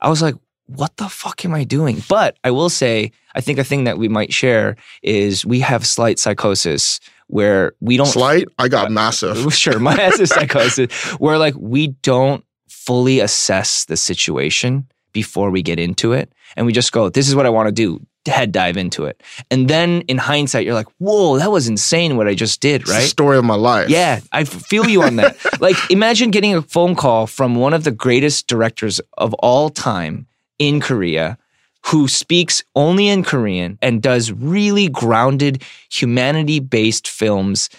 I 0.01 0.09
was 0.09 0.21
like, 0.21 0.35
"What 0.67 0.95
the 0.97 1.09
fuck 1.09 1.43
am 1.45 1.55
I 1.55 1.63
doing?" 1.63 2.03
But 2.07 2.37
I 2.43 2.51
will 2.51 2.69
say, 2.69 3.11
I 3.33 3.41
think 3.41 3.57
a 3.57 3.63
thing 3.63 3.85
that 3.85 3.97
we 3.97 4.07
might 4.07 4.31
share 4.31 4.75
is 5.01 5.45
we 5.47 5.61
have 5.61 5.83
slight 5.85 6.19
psychosis 6.19 6.99
where 7.27 7.73
we 7.79 7.97
don't 7.97 8.05
Slight, 8.05 8.47
I 8.59 8.67
got 8.67 8.87
uh, 8.87 8.89
massive. 8.91 9.51
sure, 9.55 9.79
my 9.79 9.95
ass 9.95 10.19
is 10.19 10.29
psychosis, 10.29 10.91
where 11.19 11.39
like 11.39 11.55
we 11.57 11.87
don't 12.03 12.45
fully 12.69 13.19
assess 13.19 13.85
the 13.85 13.97
situation 13.97 14.85
before 15.15 15.49
we 15.49 15.63
get 15.63 15.79
into 15.79 16.11
it. 16.11 16.29
And 16.57 16.65
we 16.65 16.73
just 16.73 16.91
go, 16.91 17.07
this 17.07 17.29
is 17.29 17.35
what 17.35 17.45
I 17.45 17.49
want 17.49 17.67
to 17.67 17.71
do, 17.71 18.05
head 18.27 18.51
dive 18.51 18.75
into 18.75 19.05
it. 19.05 19.23
And 19.49 19.69
then 19.69 20.01
in 20.01 20.17
hindsight, 20.17 20.65
you're 20.65 20.73
like, 20.73 20.89
whoa, 20.97 21.39
that 21.39 21.49
was 21.49 21.69
insane 21.69 22.17
what 22.17 22.27
I 22.27 22.35
just 22.35 22.59
did, 22.59 22.89
right? 22.89 23.07
story 23.07 23.37
of 23.37 23.45
my 23.45 23.55
life. 23.55 23.87
Yeah, 23.89 24.19
I 24.33 24.43
feel 24.43 24.85
you 24.87 25.03
on 25.03 25.15
that. 25.15 25.37
like, 25.61 25.77
imagine 25.89 26.31
getting 26.31 26.53
a 26.53 26.61
phone 26.61 26.95
call 26.95 27.27
from 27.27 27.55
one 27.55 27.73
of 27.73 27.85
the 27.85 27.91
greatest 27.91 28.47
directors 28.47 28.99
of 29.17 29.33
all 29.35 29.69
time 29.69 30.27
in 30.59 30.81
Korea 30.81 31.37
who 31.85 32.09
speaks 32.09 32.61
only 32.75 33.07
in 33.07 33.23
Korean 33.23 33.77
and 33.81 34.01
does 34.01 34.33
really 34.33 34.89
grounded, 34.89 35.63
humanity 35.89 36.59
based 36.59 37.07
films 37.07 37.69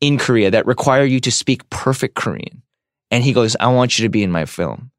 in 0.00 0.18
Korea 0.18 0.50
that 0.50 0.66
require 0.66 1.04
you 1.04 1.20
to 1.20 1.30
speak 1.30 1.70
perfect 1.70 2.16
Korean. 2.16 2.62
And 3.12 3.22
he 3.22 3.32
goes, 3.32 3.54
I 3.60 3.68
want 3.68 3.96
you 3.96 4.06
to 4.06 4.08
be 4.08 4.24
in 4.24 4.32
my 4.32 4.44
film. 4.46 4.90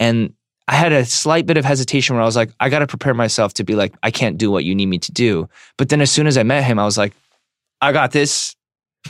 And 0.00 0.32
I 0.66 0.74
had 0.74 0.92
a 0.92 1.04
slight 1.04 1.46
bit 1.46 1.56
of 1.56 1.64
hesitation 1.64 2.16
where 2.16 2.22
I 2.22 2.26
was 2.26 2.36
like, 2.36 2.50
I 2.58 2.70
got 2.70 2.78
to 2.78 2.86
prepare 2.86 3.14
myself 3.14 3.54
to 3.54 3.64
be 3.64 3.74
like, 3.74 3.94
I 4.02 4.10
can't 4.10 4.38
do 4.38 4.50
what 4.50 4.64
you 4.64 4.74
need 4.74 4.86
me 4.86 4.98
to 4.98 5.12
do. 5.12 5.48
But 5.76 5.90
then 5.90 6.00
as 6.00 6.10
soon 6.10 6.26
as 6.26 6.38
I 6.38 6.42
met 6.42 6.64
him, 6.64 6.78
I 6.78 6.84
was 6.84 6.96
like, 6.96 7.12
I 7.80 7.92
got 7.92 8.12
this. 8.12 8.56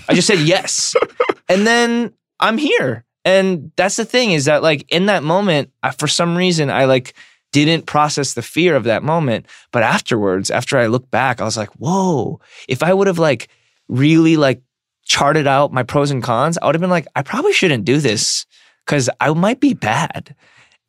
I 0.09 0.15
just 0.15 0.27
said 0.27 0.41
yes. 0.41 0.97
and 1.49 1.67
then 1.67 2.13
I'm 2.41 2.59
here. 2.59 3.05
And 3.25 3.71
that's 3.77 3.97
the 3.97 4.05
thing 4.05 4.33
is 4.33 4.47
that 4.47 4.63
like 4.63 4.85
in 4.93 5.07
that 5.07 5.23
moment, 5.23 5.71
I, 5.83 5.93
for 5.93 6.09
some 6.09 6.37
reason, 6.37 6.71
I 6.71 6.87
like 6.87 7.15
didn't 7.53 7.87
process 7.87 8.35
the 8.35 8.43
fear 8.43 8.75
of 8.75 8.85
that 8.85 9.05
moment. 9.05 9.47
But 9.71 9.85
afterwards, 9.85 10.51
after 10.51 10.77
I 10.77 10.89
look 10.89 11.09
back, 11.11 11.41
I 11.41 11.45
was 11.45 11.57
like, 11.57 11.71
whoa, 11.79 12.41
if 12.69 12.83
I 12.83 12.93
would 12.93 13.07
have 13.07 13.21
like 13.21 13.49
really 13.89 14.37
like 14.37 14.61
charted 15.05 15.47
out 15.47 15.73
my 15.73 15.85
pros 15.85 16.11
and 16.11 16.23
cons, 16.23 16.59
I 16.61 16.67
would 16.67 16.75
have 16.75 16.81
been 16.81 16.91
like, 16.91 17.07
I 17.15 17.23
probably 17.23 17.53
shouldn't 17.53 17.85
do 17.85 17.99
this 17.99 18.45
because 18.85 19.09
I 19.21 19.33
might 19.33 19.61
be 19.61 19.73
bad. 19.73 20.35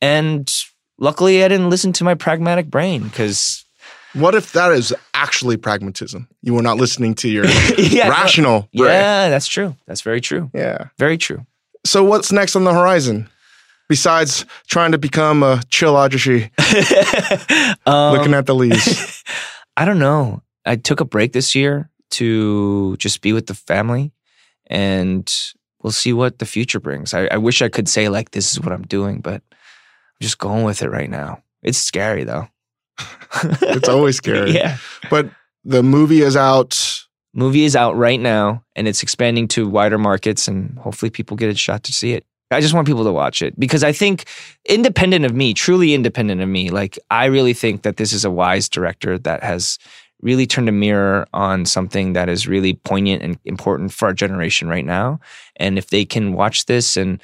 And 0.02 0.52
luckily, 0.98 1.44
I 1.44 1.48
didn't 1.48 1.70
listen 1.70 1.94
to 1.94 2.04
my 2.04 2.16
pragmatic 2.16 2.68
brain 2.68 3.04
because 3.04 3.64
What 4.14 4.36
if 4.36 4.52
that 4.54 4.72
is 4.72 4.94
actually 5.14 5.58
pragmatism? 5.58 6.28
You 6.42 6.54
were 6.54 6.62
not 6.62 6.78
listening 6.78 7.16
to 7.16 7.30
your 7.30 7.46
yeah, 7.78 8.10
rational 8.10 8.70
brain. 8.74 8.92
yeah, 8.92 9.30
that's 9.30 9.48
true. 9.48 9.76
That's 9.88 10.02
very 10.02 10.22
true. 10.22 10.50
Yeah. 10.54 10.86
Very 10.98 11.18
true. 11.18 11.46
So 11.86 12.04
what's 12.04 12.32
next 12.32 12.56
on 12.56 12.64
the 12.64 12.74
horizon? 12.74 13.30
Besides 13.88 14.46
trying 14.68 14.94
to 14.94 14.98
become 14.98 15.44
a 15.44 15.58
chilladrashi, 15.70 16.50
Um, 17.86 18.18
looking 18.18 18.34
at 18.34 18.46
the 18.48 18.56
leaves. 18.56 19.24
I 19.78 19.86
don't 19.86 20.00
know. 20.00 20.42
I 20.66 20.76
took 20.78 21.00
a 21.02 21.06
break 21.06 21.34
this 21.34 21.54
year 21.54 21.90
to 22.12 22.98
just 22.98 23.22
be 23.22 23.34
with 23.34 23.46
the 23.46 23.54
family 23.54 24.12
and 24.68 25.32
we'll 25.84 25.92
see 25.92 26.14
what 26.14 26.40
the 26.40 26.46
future 26.46 26.80
brings. 26.80 27.14
I, 27.14 27.28
I 27.28 27.38
wish 27.38 27.62
I 27.62 27.70
could 27.70 27.88
say, 27.88 28.10
like, 28.10 28.32
this 28.32 28.52
is 28.52 28.60
what 28.60 28.72
I'm 28.72 28.82
doing, 28.88 29.20
but 29.22 29.44
just 30.22 30.38
going 30.38 30.64
with 30.64 30.82
it 30.82 30.90
right 30.90 31.10
now. 31.10 31.42
It's 31.64 31.78
scary 31.78 32.24
though. 32.24 32.48
it's 33.44 33.90
always 33.90 34.18
scary. 34.18 34.52
Yeah. 34.56 34.78
But 35.10 35.30
the 35.64 35.84
movie 35.84 36.22
is 36.22 36.36
out. 36.36 37.04
Movie 37.34 37.66
is 37.66 37.76
out 37.76 37.96
right 37.98 38.20
now 38.20 38.64
and 38.76 38.88
it's 38.88 39.04
expanding 39.04 39.48
to 39.50 39.68
wider 39.68 39.98
markets 39.98 40.48
and 40.48 40.78
hopefully 40.80 41.10
people 41.10 41.36
get 41.36 41.50
a 41.50 41.56
shot 41.56 41.84
to 41.84 41.94
see 41.94 42.14
it. 42.14 42.26
I 42.52 42.62
just 42.62 42.74
want 42.74 42.88
people 42.88 43.04
to 43.04 43.12
watch 43.12 43.42
it 43.42 43.60
because 43.60 43.84
I 43.84 43.92
think, 43.92 44.26
independent 44.70 45.26
of 45.26 45.34
me, 45.34 45.54
truly 45.54 45.94
independent 45.94 46.42
of 46.42 46.48
me, 46.48 46.70
like 46.70 47.00
I 47.10 47.26
really 47.26 47.54
think 47.54 47.82
that 47.82 47.98
this 47.98 48.14
is 48.14 48.24
a 48.24 48.32
wise 48.32 48.70
director 48.70 49.18
that 49.20 49.44
has 49.44 49.80
really 50.22 50.46
turned 50.46 50.70
a 50.70 50.72
mirror 50.72 51.28
on 51.34 51.66
something 51.66 52.14
that 52.14 52.30
is 52.30 52.48
really 52.48 52.76
poignant 52.76 53.22
and 53.24 53.38
important 53.46 53.92
for 53.92 54.08
our 54.08 54.14
generation 54.14 54.68
right 54.68 54.86
now. 54.86 55.20
And 55.58 55.78
if 55.78 55.90
they 55.90 56.06
can 56.06 56.34
watch 56.34 56.66
this 56.66 56.96
and 56.96 57.22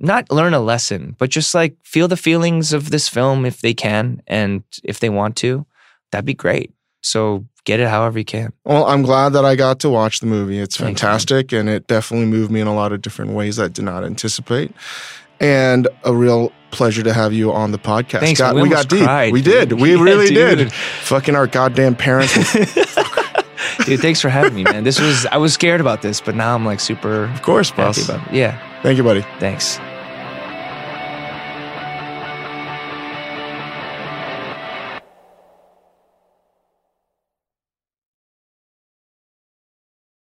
not 0.00 0.30
learn 0.30 0.54
a 0.54 0.60
lesson, 0.60 1.16
but 1.18 1.30
just 1.30 1.54
like 1.54 1.76
feel 1.84 2.08
the 2.08 2.16
feelings 2.16 2.72
of 2.72 2.90
this 2.90 3.08
film 3.08 3.44
if 3.44 3.60
they 3.60 3.74
can 3.74 4.22
and 4.26 4.62
if 4.84 5.00
they 5.00 5.08
want 5.10 5.36
to, 5.36 5.66
that'd 6.12 6.24
be 6.24 6.34
great. 6.34 6.72
So 7.02 7.44
get 7.64 7.80
it 7.80 7.88
however 7.88 8.18
you 8.18 8.24
can. 8.24 8.52
Well, 8.64 8.84
I'm 8.86 9.02
glad 9.02 9.30
that 9.34 9.44
I 9.44 9.54
got 9.56 9.80
to 9.80 9.88
watch 9.90 10.20
the 10.20 10.26
movie. 10.26 10.58
It's 10.58 10.76
fantastic 10.76 11.52
and 11.52 11.68
it 11.68 11.86
definitely 11.86 12.26
moved 12.26 12.50
me 12.50 12.60
in 12.60 12.66
a 12.66 12.74
lot 12.74 12.92
of 12.92 13.02
different 13.02 13.32
ways 13.32 13.56
that 13.56 13.64
I 13.64 13.68
did 13.68 13.84
not 13.84 14.04
anticipate. 14.04 14.72
And 15.40 15.86
a 16.04 16.12
real 16.14 16.52
pleasure 16.72 17.02
to 17.04 17.12
have 17.12 17.32
you 17.32 17.52
on 17.52 17.70
the 17.70 17.78
podcast. 17.78 18.20
Thanks, 18.20 18.40
Got- 18.40 18.56
we 18.56 18.62
we 18.62 18.68
got 18.68 18.88
deep. 18.88 19.04
cried, 19.04 19.32
we 19.32 19.40
dude. 19.42 19.68
did. 19.70 19.80
We 19.80 19.94
Yeah, 19.96 20.02
really 20.02 20.28
did. 20.34 20.72
Fucking 20.72 21.34
our 21.36 21.46
goddamn 21.46 21.94
parents. 21.94 22.34
Dude, 23.84 24.00
thanks 24.00 24.20
for 24.20 24.28
having 24.28 24.54
me, 24.54 24.64
man. 24.64 24.82
This 24.84 25.00
was 25.00 25.24
I 25.26 25.36
was 25.36 25.52
scared 25.54 25.80
about 25.80 26.02
this, 26.02 26.20
but 26.20 26.34
now 26.34 26.54
I'm 26.54 26.66
like 26.66 26.80
super 26.80 27.24
of 27.24 27.42
course, 27.42 27.70
boss. 27.70 28.08
about 28.08 28.26
it. 28.28 28.34
Yeah, 28.34 28.58
Thank 28.82 28.98
you, 28.98 29.04
buddy. 29.04 29.22
thanks. 29.38 29.78